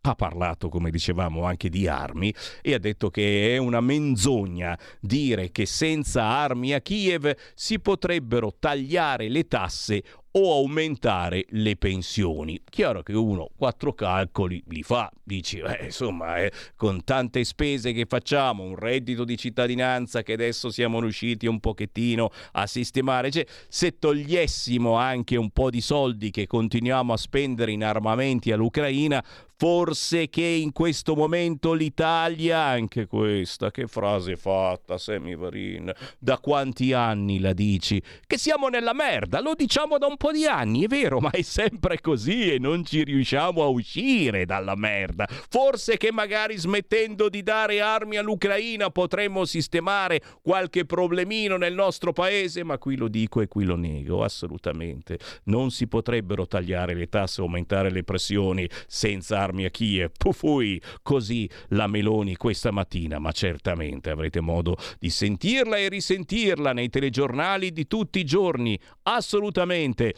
ha 0.01 0.15
parlato, 0.15 0.69
come 0.69 0.91
dicevamo, 0.91 1.43
anche 1.43 1.69
di 1.69 1.87
armi 1.87 2.33
e 2.61 2.73
ha 2.73 2.79
detto 2.79 3.09
che 3.09 3.55
è 3.55 3.57
una 3.57 3.81
menzogna 3.81 4.77
dire 4.99 5.51
che 5.51 5.65
senza 5.65 6.23
armi 6.23 6.73
a 6.73 6.81
Kiev 6.81 7.35
si 7.53 7.79
potrebbero 7.79 8.55
tagliare 8.57 9.27
le 9.29 9.47
tasse 9.47 10.03
o 10.31 10.53
aumentare 10.53 11.45
le 11.49 11.75
pensioni. 11.75 12.61
Chiaro 12.69 13.01
che 13.01 13.13
uno 13.13 13.49
quattro 13.55 13.93
calcoli 13.93 14.61
li 14.67 14.83
fa, 14.83 15.11
dici, 15.23 15.57
eh, 15.57 15.85
insomma, 15.85 16.37
eh, 16.37 16.51
con 16.75 17.03
tante 17.03 17.43
spese 17.43 17.93
che 17.93 18.05
facciamo, 18.05 18.63
un 18.63 18.75
reddito 18.75 19.23
di 19.23 19.37
cittadinanza 19.37 20.21
che 20.21 20.33
adesso 20.33 20.69
siamo 20.69 20.99
riusciti 20.99 21.47
un 21.47 21.59
pochettino 21.59 22.29
a 22.53 22.67
sistemare, 22.67 23.31
cioè, 23.31 23.45
se 23.67 23.97
togliessimo 23.97 24.93
anche 24.93 25.35
un 25.35 25.49
po' 25.49 25.71
di 25.71 25.81
soldi 25.81 26.29
che 26.29 26.45
continuiamo 26.45 27.11
a 27.11 27.17
spendere 27.17 27.71
in 27.71 27.83
armamenti 27.83 28.51
all'Ucraina, 28.51 29.23
forse 29.59 30.29
che 30.29 30.45
in 30.45 30.71
questo 30.71 31.15
momento 31.17 31.73
l'Italia, 31.73 32.63
anche 32.63 33.07
questa, 33.07 33.71
che 33.71 33.87
frase 33.87 34.37
fatta, 34.37 34.97
Semi 34.97 35.35
Varin, 35.35 35.91
da 36.17 36.37
quanti 36.37 36.93
anni 36.93 37.41
la 37.41 37.51
dici? 37.51 38.01
Che 38.25 38.37
siamo 38.37 38.69
nella 38.69 38.93
merda, 38.93 39.41
lo 39.41 39.55
diciamo 39.55 39.97
da 39.97 40.07
un 40.07 40.15
po' 40.15 40.31
di 40.31 40.45
anni, 40.45 40.85
è 40.85 40.87
vero, 40.87 41.19
ma 41.19 41.31
è 41.31 41.41
sempre 41.41 41.99
così 41.99 42.53
e 42.53 42.57
non 42.57 42.85
ci 42.85 43.03
riusciamo 43.03 43.61
a 43.61 43.67
uscire 43.67 44.45
dalla 44.45 44.77
merda. 44.77 45.27
Forse 45.27 45.97
che 45.97 46.09
magari 46.13 46.57
smettendo 46.57 47.27
di 47.27 47.43
dare 47.43 47.81
armi 47.81 48.15
all'Ucraina 48.15 48.89
potremmo 48.91 49.43
sistemare 49.43 50.21
qualche 50.41 50.85
problemino 50.85 51.57
nel 51.57 51.73
nostro 51.73 52.13
paese, 52.13 52.63
ma 52.63 52.77
qui 52.77 52.95
lo 52.95 53.09
dico 53.09 53.41
e 53.41 53.49
qui 53.49 53.65
lo 53.65 53.75
nego, 53.75 54.23
assolutamente. 54.23 55.19
Non 55.45 55.69
si 55.69 55.85
potrebbero 55.87 56.47
tagliare 56.47 56.93
le 56.93 57.09
tasse 57.09 57.41
aumentare 57.41 57.91
le 57.91 58.05
pressioni 58.05 58.65
senza 58.87 59.48
armi 59.49 59.65
a 59.65 59.69
Kiev. 59.69 60.11
Pufui, 60.17 60.81
così 61.01 61.49
la 61.69 61.87
Meloni 61.87 62.35
questa 62.35 62.71
mattina, 62.71 63.19
ma 63.19 63.31
certamente 63.31 64.09
avrete 64.09 64.39
modo 64.39 64.77
di 64.99 65.09
sentirla 65.09 65.77
e 65.77 65.89
risentirla 65.89 66.71
nei 66.73 66.89
telegiornali 66.89 67.71
di 67.71 67.87
tutti 67.87 68.19
i 68.19 68.25
giorni, 68.25 68.79
assolutamente. 69.03 70.13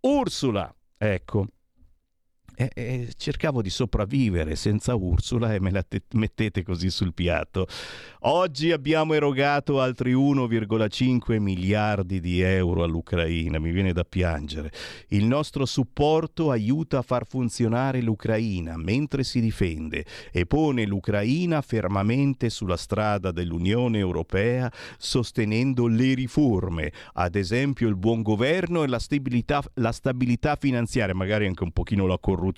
Ursula, 0.00 0.74
ecco, 0.96 1.46
eh, 2.60 2.70
eh, 2.74 3.08
cercavo 3.16 3.62
di 3.62 3.70
sopravvivere 3.70 4.54
senza 4.54 4.94
Ursula 4.94 5.54
e 5.54 5.60
me 5.60 5.70
la 5.70 5.82
te- 5.82 6.02
mettete 6.12 6.62
così 6.62 6.90
sul 6.90 7.14
piatto. 7.14 7.66
Oggi 8.24 8.70
abbiamo 8.70 9.14
erogato 9.14 9.80
altri 9.80 10.12
1,5 10.12 11.38
miliardi 11.38 12.20
di 12.20 12.42
euro 12.42 12.84
all'Ucraina, 12.84 13.58
mi 13.58 13.70
viene 13.70 13.94
da 13.94 14.04
piangere. 14.04 14.70
Il 15.08 15.24
nostro 15.24 15.64
supporto 15.64 16.50
aiuta 16.50 16.98
a 16.98 17.02
far 17.02 17.24
funzionare 17.26 18.02
l'Ucraina 18.02 18.76
mentre 18.76 19.24
si 19.24 19.40
difende 19.40 20.04
e 20.30 20.44
pone 20.44 20.84
l'Ucraina 20.84 21.62
fermamente 21.62 22.50
sulla 22.50 22.76
strada 22.76 23.30
dell'Unione 23.30 23.96
Europea 23.96 24.70
sostenendo 24.98 25.86
le 25.86 26.12
riforme, 26.12 26.92
ad 27.14 27.36
esempio 27.36 27.88
il 27.88 27.96
buon 27.96 28.20
governo 28.20 28.82
e 28.82 28.86
la 28.86 28.98
stabilità, 28.98 29.62
la 29.74 29.92
stabilità 29.92 30.56
finanziaria, 30.56 31.14
magari 31.14 31.46
anche 31.46 31.62
un 31.62 31.72
pochino 31.72 32.06
la 32.06 32.18
corruzione. 32.18 32.48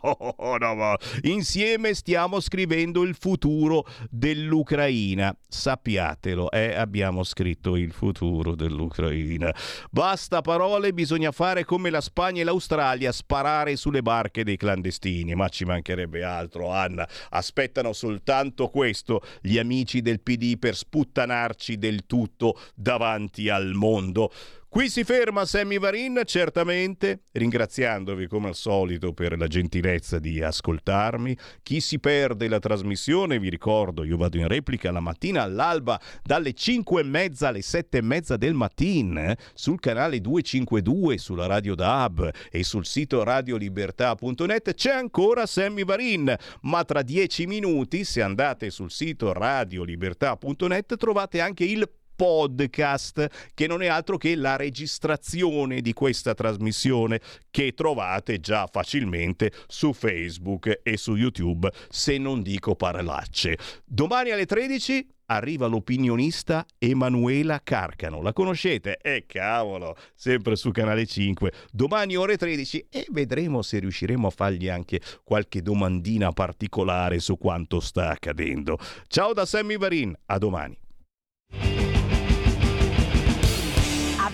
Oh, 0.38 0.56
no, 0.58 0.74
ma 0.74 0.96
insieme 1.22 1.94
stiamo 1.94 2.40
scrivendo 2.40 3.02
il 3.02 3.14
futuro 3.14 3.86
dell'Ucraina. 4.10 5.36
Sappiatelo, 5.48 6.50
eh, 6.50 6.74
abbiamo 6.74 7.22
scritto 7.22 7.76
il 7.76 7.92
futuro 7.92 8.54
dell'Ucraina. 8.54 9.54
Basta 9.90 10.40
parole, 10.40 10.92
bisogna 10.92 11.32
fare 11.32 11.64
come 11.64 11.90
la 11.90 12.00
Spagna 12.00 12.42
e 12.42 12.44
l'Australia, 12.44 13.12
sparare 13.12 13.76
sulle 13.76 14.02
barche 14.02 14.44
dei 14.44 14.56
clandestini. 14.56 15.34
Ma 15.34 15.48
ci 15.48 15.64
mancherebbe 15.64 16.22
altro, 16.22 16.70
Anna. 16.70 17.08
Aspettano 17.30 17.92
soltanto 17.92 18.68
questo 18.68 19.22
gli 19.40 19.58
amici 19.58 20.02
del 20.02 20.20
PD 20.20 20.58
per 20.58 20.76
sputtanarci 20.76 21.78
del 21.78 22.06
tutto 22.06 22.58
davanti 22.74 23.48
al 23.48 23.72
mondo. 23.72 24.30
Qui 24.68 24.90
si 24.90 25.04
ferma 25.04 25.46
Sammy 25.46 25.78
Varin, 25.78 26.20
certamente, 26.26 27.22
ringraziandovi 27.32 28.26
come 28.26 28.48
al 28.48 28.56
solito 28.56 29.14
per 29.14 29.38
la 29.38 29.46
gentilezza 29.46 30.18
di 30.18 30.42
ascoltarmi. 30.42 31.34
Chi 31.62 31.80
si 31.80 31.98
perde 31.98 32.46
la 32.48 32.58
trasmissione, 32.58 33.38
vi 33.38 33.48
ricordo, 33.48 34.04
io 34.04 34.16
vado 34.18 34.36
in 34.36 34.48
replica 34.48 34.90
la 34.90 35.00
mattina 35.00 35.42
all'alba 35.42 35.98
dalle 36.22 36.52
5 36.52 37.00
e 37.00 37.04
mezza 37.04 37.48
alle 37.48 37.62
7 37.62 37.98
e 37.98 38.02
mezza 38.02 38.36
del 38.36 38.54
mattino 38.54 39.20
eh, 39.20 39.36
sul 39.54 39.80
canale 39.80 40.20
252, 40.20 41.16
sulla 41.16 41.46
radio 41.46 41.74
DAB 41.74 42.30
e 42.50 42.62
sul 42.62 42.84
sito 42.84 43.22
radiolibertà.net 43.22 44.74
c'è 44.74 44.92
ancora 44.92 45.46
Sammy 45.46 45.84
Varin, 45.84 46.36
ma 46.62 46.84
tra 46.84 47.00
10 47.02 47.46
minuti, 47.46 48.04
se 48.04 48.20
andate 48.20 48.68
sul 48.70 48.90
sito 48.90 49.32
radiolibertà.net, 49.32 50.96
trovate 50.96 51.40
anche 51.40 51.64
il 51.64 51.88
podcast, 52.16 53.50
che 53.54 53.66
non 53.66 53.82
è 53.82 53.86
altro 53.86 54.16
che 54.16 54.34
la 54.34 54.56
registrazione 54.56 55.80
di 55.80 55.92
questa 55.92 56.34
trasmissione 56.34 57.20
che 57.50 57.74
trovate 57.74 58.40
già 58.40 58.66
facilmente 58.66 59.52
su 59.68 59.92
Facebook 59.92 60.80
e 60.82 60.96
su 60.96 61.14
YouTube, 61.14 61.70
se 61.88 62.18
non 62.18 62.42
dico 62.42 62.74
parolacce. 62.74 63.56
Domani 63.84 64.30
alle 64.30 64.46
13 64.46 65.06
arriva 65.26 65.66
l'opinionista 65.66 66.64
Emanuela 66.78 67.60
Carcano. 67.62 68.22
La 68.22 68.32
conoscete? 68.32 68.98
Eh 69.00 69.24
cavolo, 69.26 69.96
sempre 70.14 70.56
su 70.56 70.70
Canale 70.70 71.06
5. 71.06 71.52
Domani 71.70 72.16
ore 72.16 72.36
13 72.36 72.86
e 72.90 73.06
vedremo 73.10 73.62
se 73.62 73.78
riusciremo 73.78 74.26
a 74.26 74.30
fargli 74.30 74.68
anche 74.68 75.00
qualche 75.24 75.62
domandina 75.62 76.32
particolare 76.32 77.18
su 77.18 77.38
quanto 77.38 77.80
sta 77.80 78.10
accadendo. 78.10 78.78
Ciao 79.06 79.32
da 79.32 79.44
Sammy 79.46 79.76
Varin, 79.76 80.14
a 80.26 80.38
domani. 80.38 80.78